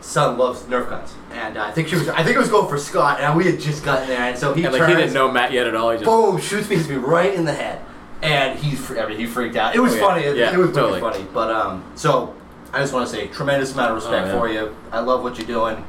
son 0.00 0.36
loves 0.36 0.62
Nerf 0.62 0.88
guns, 0.90 1.14
and 1.30 1.56
uh, 1.56 1.62
I 1.66 1.70
think 1.70 1.86
she 1.86 1.94
was 1.94 2.08
I 2.08 2.24
think 2.24 2.34
it 2.34 2.38
was 2.40 2.48
going 2.48 2.68
for 2.68 2.78
Scott, 2.78 3.20
and 3.20 3.36
we 3.36 3.44
had 3.44 3.60
just 3.60 3.84
gotten 3.84 4.08
there, 4.08 4.22
and 4.22 4.36
so 4.36 4.52
he 4.54 4.64
And 4.64 4.72
like 4.72 4.80
turns, 4.80 4.92
he 4.94 4.98
didn't 4.98 5.14
know 5.14 5.30
Matt 5.30 5.52
yet 5.52 5.68
at 5.68 5.76
all. 5.76 5.90
He 5.92 5.98
just 5.98 6.04
boom, 6.10 6.40
shoots 6.40 6.68
me, 6.68 6.74
hits 6.74 6.88
me 6.88 6.96
right 6.96 7.32
in 7.32 7.44
the 7.44 7.54
head, 7.54 7.80
and 8.20 8.58
he 8.58 8.76
I 8.98 9.06
mean, 9.06 9.18
he 9.18 9.26
freaked 9.26 9.54
out. 9.54 9.76
It 9.76 9.80
was 9.80 9.92
Oh, 9.92 9.96
yeah. 9.98 10.02
funny. 10.02 10.22
It, 10.24 10.36
Yeah, 10.36 10.52
it 10.52 10.58
was 10.58 10.72
totally. 10.72 11.00
really 11.00 11.12
funny, 11.12 11.26
but 11.32 11.52
um, 11.52 11.84
so 11.94 12.34
I 12.72 12.80
just 12.80 12.92
want 12.92 13.08
to 13.08 13.14
say 13.14 13.28
tremendous 13.28 13.72
amount 13.72 13.90
of 13.90 13.96
respect 13.96 14.26
Oh, 14.26 14.30
yeah. 14.32 14.38
for 14.40 14.48
you. 14.48 14.76
I 14.90 14.98
love 14.98 15.22
what 15.22 15.38
you're 15.38 15.46
doing. 15.46 15.84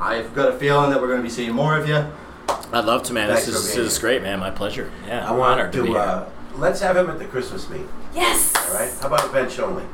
I've 0.00 0.32
got 0.32 0.48
a 0.48 0.52
feeling 0.52 0.90
that 0.90 1.00
we're 1.00 1.08
going 1.08 1.18
to 1.18 1.24
be 1.24 1.28
seeing 1.28 1.52
more 1.52 1.76
of 1.76 1.88
you. 1.88 2.06
I'd 2.72 2.84
love 2.84 3.02
to, 3.04 3.12
man. 3.12 3.28
This 3.28 3.44
Thanks 3.46 3.50
for 3.50 3.66
is, 3.66 3.74
this 3.74 3.92
is 3.94 3.98
great, 3.98 4.22
man. 4.22 4.38
My 4.40 4.50
pleasure. 4.50 4.90
Yeah, 5.06 5.26
I 5.26 5.30
I'm 5.32 5.38
want 5.38 5.60
honored 5.60 5.72
to, 5.72 5.82
be 5.82 5.86
to. 5.88 5.92
here. 5.94 6.00
Uh, 6.02 6.28
let's 6.56 6.80
have 6.80 6.96
him 6.96 7.08
at 7.10 7.18
the 7.18 7.24
Christmas 7.24 7.68
meet. 7.70 7.86
Yes. 8.14 8.54
All 8.56 8.74
right. 8.74 8.92
How 9.00 9.06
about 9.06 9.24
a 9.28 9.32
bench 9.32 9.58
only? 9.58 9.84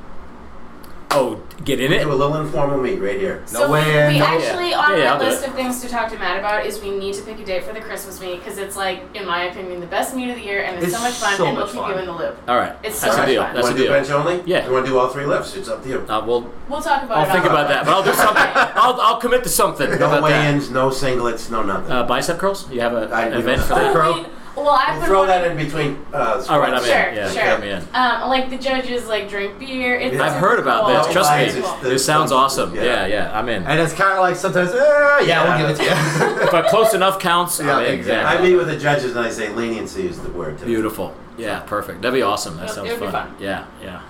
Oh, 1.15 1.41
get 1.65 1.81
in 1.81 1.93
it. 1.93 2.01
Do 2.03 2.13
a 2.13 2.15
little 2.15 2.37
informal 2.37 2.79
meet 2.81 2.99
right 3.01 3.19
here. 3.19 3.43
So 3.47 3.71
way 3.71 3.83
in, 4.07 4.13
we 4.15 4.19
no- 4.19 4.25
actually 4.27 4.71
Yeah. 4.71 4.79
on 4.79 4.91
Yeah, 4.93 4.97
yeah, 4.97 5.15
I'll 5.15 5.23
our 5.23 5.29
list 5.31 5.43
it. 5.45 5.49
of 5.49 5.55
things 5.55 5.81
to 5.83 5.89
talk 5.89 6.11
to 6.11 6.19
Matt 6.19 6.39
about 6.39 6.67
is 6.67 6.81
we 6.83 6.91
need 6.91 7.15
to 7.15 7.23
pick 7.23 7.39
a 7.39 7.45
date 7.45 7.65
for 7.65 7.73
the 7.73 7.81
Christmas 7.81 8.21
meet 8.21 8.39
because 8.39 8.59
it's 8.59 8.77
like, 8.77 9.03
in 9.15 9.27
my 9.27 9.45
opinion, 9.45 9.81
the 9.81 9.87
best 9.87 10.15
meet 10.15 10.31
of 10.31 10.37
the 10.37 10.43
year 10.43 10.63
and 10.65 10.77
it's, 10.77 10.87
It's 10.89 10.97
so 10.97 11.01
much 11.03 11.15
fun 11.15 11.37
so 11.37 11.47
and 11.47 11.57
we'll 11.57 11.67
keep 11.67 11.77
fun. 11.77 11.91
you 11.93 11.99
in 11.99 12.07
the 12.07 12.13
loop. 12.13 12.37
All 12.49 12.57
right, 12.57 12.75
It's 12.83 13.01
that's 13.01 13.15
so 13.15 13.19
a 13.19 13.23
much 13.23 13.29
deal. 13.29 13.43
fun. 13.43 13.55
That's 13.55 13.63
want 13.65 13.75
a 13.75 13.79
to 13.79 13.83
do 13.85 13.89
deal. 13.89 13.97
bench 13.99 14.11
only? 14.11 14.43
Yeah. 14.47 14.67
You 14.67 14.73
want 14.73 14.87
to 14.87 14.91
do 14.93 14.99
all 14.99 15.09
three 15.09 15.27
lifts? 15.27 15.55
It's 15.57 15.69
up 15.69 15.83
to 15.85 15.89
you. 15.89 16.05
Uh, 16.09 16.23
we'll, 16.27 16.51
We'll 16.69 16.81
talk 16.83 17.03
about 17.05 17.19
I'll 17.19 17.29
it. 17.29 17.33
think 17.33 17.45
about 17.45 17.69
that, 17.69 17.85
but 17.85 17.95
I'll 17.95 18.03
do 18.03 18.13
something. 18.15 18.43
I'll, 18.75 19.01
I'll 19.01 19.19
commit 19.21 19.43
to 19.45 19.49
something. 19.49 19.89
No 19.91 19.97
about 19.97 20.23
weigh-ins, 20.25 20.71
no 20.71 20.89
singlets, 20.91 21.51
no 21.51 21.63
nothing. 21.63 21.93
Uh, 21.93 22.03
bicep 22.05 22.39
curls? 22.39 22.71
You 22.71 22.81
have 22.81 22.95
a, 22.95 23.09
I 23.15 23.27
an 23.27 23.35
event 23.35 23.63
for 23.63 23.75
that? 23.75 23.93
Curl. 23.95 24.27
Wait. 24.57 24.65
Well, 24.65 24.71
I've 24.71 24.99
been 25.01 25.09
throw 25.09 25.21
wanting- 25.27 25.43
that 25.43 25.51
in 25.51 25.57
between. 25.57 26.07
Uh, 26.13 26.45
All 26.49 26.61
right, 26.61 26.73
I'm 26.73 26.81
squats. 26.83 26.87
Sure, 26.87 26.99
in. 27.09 27.17
Yeah, 27.17 27.31
sure. 27.31 27.43
count 27.43 27.61
me 27.63 27.71
in. 27.71 27.83
Um, 27.95 28.29
like 28.29 28.51
the 28.51 28.59
judges 28.59 29.07
like 29.07 29.29
drink 29.29 29.59
beer. 29.59 29.97
It's 29.97 30.21
I've 30.21 30.33
super 30.33 30.41
heard 30.49 30.59
about 30.61 30.85
cool. 30.87 30.95
this. 30.95 31.13
Trust 31.13 31.33
me. 31.37 31.43
It's 31.45 31.55
It's 31.57 31.73
the- 31.75 31.89
This 31.89 32.05
sounds 32.05 32.33
awesome. 32.33 32.75
Yeah. 32.75 32.83
Yeah, 32.85 33.07
yeah, 33.07 33.39
I'm 33.39 33.49
in. 33.49 33.65
And 33.65 33.81
it's 33.81 33.93
kind 33.93 34.13
of 34.13 34.19
like 34.21 34.37
sometimes, 34.37 34.71
eh, 34.73 34.77
yeah, 34.77 35.21
Yeah. 35.23 35.59
we'll 35.59 35.69
give 35.69 35.81
it 35.81 35.83
to 35.83 36.45
you. 36.45 36.47
but 36.51 36.67
close 36.67 36.95
enough 36.95 37.19
counts, 37.19 37.59
Yeah, 37.61 37.77
I'm 37.77 37.85
in. 37.87 37.95
exactly. 37.95 38.39
I 38.39 38.43
meet 38.49 38.57
with 38.57 38.69
the 38.69 38.77
judges 38.77 39.17
and 39.17 39.21
I 39.25 39.31
say 39.31 39.49
leniency 39.51 40.07
is 40.09 40.19
the 40.21 40.31
word. 40.31 40.59
To 40.59 40.65
Beautiful. 40.67 41.15
Yeah, 41.37 41.61
perfect. 41.61 42.03
That'd 42.03 42.15
be 42.15 42.23
awesome. 42.23 42.57
That 42.59 42.71
It- 42.71 42.75
sounds 42.75 42.89
it 42.91 43.01
would 43.01 43.07
be 43.07 43.13
fun. 43.13 43.27
fun. 43.29 43.35
Yeah, 43.41 43.65
yeah. 43.83 44.01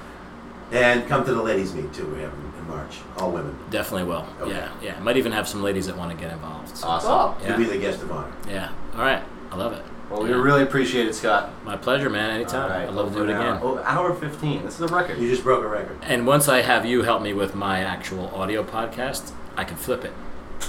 And 0.73 1.09
come 1.09 1.25
to 1.25 1.33
the 1.35 1.43
ladies' 1.43 1.73
meet 1.75 1.93
too. 1.93 2.07
We 2.07 2.21
have 2.23 2.31
in 2.33 2.53
in 2.65 2.69
March. 2.69 2.99
All 3.19 3.31
women. 3.31 3.57
Definitely 3.71 4.09
will. 4.09 4.27
Okay. 4.41 4.53
Yeah, 4.53 4.69
yeah. 4.83 4.99
Might 5.01 5.17
even 5.17 5.33
have 5.33 5.47
some 5.49 5.63
ladies 5.63 5.87
that 5.87 5.97
want 5.97 6.11
to 6.11 6.17
get 6.17 6.33
involved. 6.33 6.77
So, 6.77 6.89
Awesome. 6.89 7.09
Cool. 7.11 7.37
You'll 7.43 7.51
yeah. 7.51 7.57
be 7.57 7.65
the 7.65 7.79
guest 7.79 8.03
of 8.03 8.11
honor. 8.11 8.33
yeah. 8.49 8.69
All 8.97 9.03
right. 9.03 9.23
I 9.53 9.57
love 9.57 9.73
it. 9.75 9.83
Well, 10.15 10.23
we 10.23 10.33
really 10.33 10.63
appreciate 10.63 11.09
it, 11.09 11.15
Scott. 11.15 11.51
My 11.65 11.77
pleasure, 11.77 12.09
man. 12.09 12.31
Anytime. 12.31 12.63
All 12.63 12.69
right, 12.79 12.87
I'd 12.89 12.95
love 12.95 13.09
to 13.09 13.15
do 13.15 13.25
it 13.25 13.31
an 13.31 13.37
again. 13.37 13.47
hour. 13.55 13.61
Oh, 13.63 13.79
hour 13.85 14.15
15. 14.15 14.65
This 14.65 14.75
is 14.77 14.81
a 14.83 14.87
record. 14.95 15.19
You 15.19 15.29
just 15.29 15.43
broke 15.43 15.65
a 15.65 15.69
record. 15.69 15.99
And 16.03 16.25
once 16.25 16.49
I 16.49 16.63
have 16.63 16.87
you 16.87 17.03
help 17.03 17.21
me 17.21 17.33
with 17.33 17.57
my 17.57 17.81
actual 17.81 18.29
audio 18.29 18.63
podcast, 18.63 19.33
I 19.57 19.65
can 19.65 19.77
flip 19.77 20.05
it, 20.05 20.13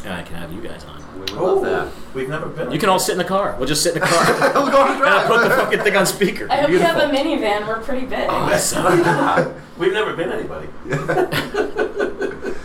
and 0.03 0.13
I 0.15 0.23
can 0.23 0.35
have 0.37 0.51
you 0.51 0.61
guys 0.61 0.83
on. 0.85 1.03
We 1.13 1.19
would 1.19 1.29
love 1.31 1.61
that. 1.61 1.93
We've 2.15 2.27
never 2.27 2.47
been. 2.49 2.71
You 2.71 2.79
can 2.79 2.89
all 2.89 2.97
sit 2.97 3.11
in 3.11 3.19
the 3.19 3.23
car. 3.23 3.55
We'll 3.59 3.67
just 3.67 3.83
sit 3.83 3.93
in 3.93 3.99
the 4.01 4.07
car. 4.07 4.51
We'll 4.55 4.71
go 4.71 4.81
on 4.81 4.89
a 4.89 4.93
and 4.95 5.03
I'll 5.03 5.27
drive. 5.27 5.41
put 5.43 5.43
the 5.49 5.55
fucking 5.55 5.79
thing 5.81 5.95
on 5.95 6.07
speaker. 6.07 6.47
I 6.49 6.61
hope 6.61 6.71
you 6.71 6.79
have 6.79 6.97
a 6.97 7.07
Beautiful. 7.11 7.37
minivan. 7.37 7.67
We're 7.67 7.81
pretty 7.83 8.07
big. 8.07 8.27
Awesome. 8.29 9.53
We've 9.77 9.93
never 9.93 10.15
been 10.15 10.31
anybody. 10.31 10.67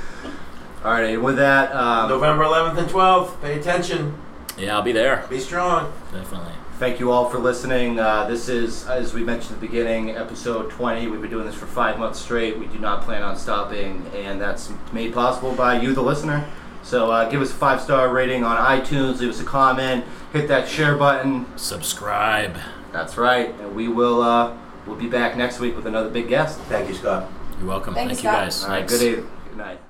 All 0.83 0.93
right, 0.93 1.11
and 1.13 1.23
with 1.23 1.37
that, 1.37 1.75
um, 1.75 2.09
November 2.09 2.45
11th 2.45 2.79
and 2.79 2.89
12th. 2.89 3.39
Pay 3.43 3.59
attention. 3.61 4.17
Yeah, 4.57 4.77
I'll 4.77 4.83
be 4.83 4.93
there. 4.93 5.27
Be 5.29 5.39
strong. 5.41 5.93
Definitely. 6.11 6.55
Thank 6.81 6.99
you 6.99 7.13
all 7.13 7.29
for 7.29 7.39
listening. 7.39 8.01
Uh, 8.01 8.27
this 8.27 8.49
is, 8.49 8.89
as 8.89 9.13
we 9.13 9.23
mentioned 9.23 9.53
at 9.53 9.61
the 9.61 9.67
beginning, 9.67 10.13
episode 10.17 10.71
20. 10.71 11.09
We've 11.09 11.21
been 11.21 11.31
doing 11.31 11.45
this 11.45 11.55
for 11.55 11.67
five 11.67 11.99
months 11.99 12.19
straight. 12.19 12.59
We 12.59 12.67
do 12.69 12.79
not 12.79 13.03
plan 13.05 13.23
on 13.23 13.37
stopping, 13.37 14.05
and 14.15 14.41
that's 14.41 14.73
made 14.91 15.13
possible 15.13 15.53
by 15.53 15.79
you, 15.79 15.93
the 15.93 16.01
listener. 16.01 16.49
So 16.83 17.11
uh, 17.11 17.29
give 17.29 17.43
us 17.43 17.51
a 17.51 17.55
five 17.55 17.83
star 17.83 18.09
rating 18.09 18.45
on 18.45 18.57
iTunes, 18.57 19.21
leave 19.21 19.29
us 19.29 19.41
a 19.41 19.45
comment, 19.45 20.07
hit 20.33 20.49
that 20.49 20.67
share 20.67 20.97
button. 20.97 21.47
Subscribe. 21.59 22.57
That's 22.93 23.19
right, 23.19 23.51
and 23.61 23.77
we 23.77 23.87
will 23.87 24.23
uh, 24.23 24.57
we'll 24.87 24.97
be 24.97 25.07
back 25.07 25.37
next 25.37 25.61
week 25.61 25.77
with 25.77 25.87
another 25.87 26.09
big 26.09 26.29
guest. 26.29 26.59
Thank 26.61 26.89
you, 26.89 26.95
Scott. 26.95 27.31
You're 27.59 27.69
welcome. 27.69 27.93
Thank 27.93 28.09
you, 28.11 28.17
Thank 28.17 28.25
you 28.25 28.31
Scott. 28.31 28.45
guys. 28.45 28.65
All 28.65 28.71
right, 28.71 28.79
Thanks. 28.79 28.99
good 28.99 29.07
evening. 29.07 29.31
Good 29.51 29.59
night. 29.59 29.81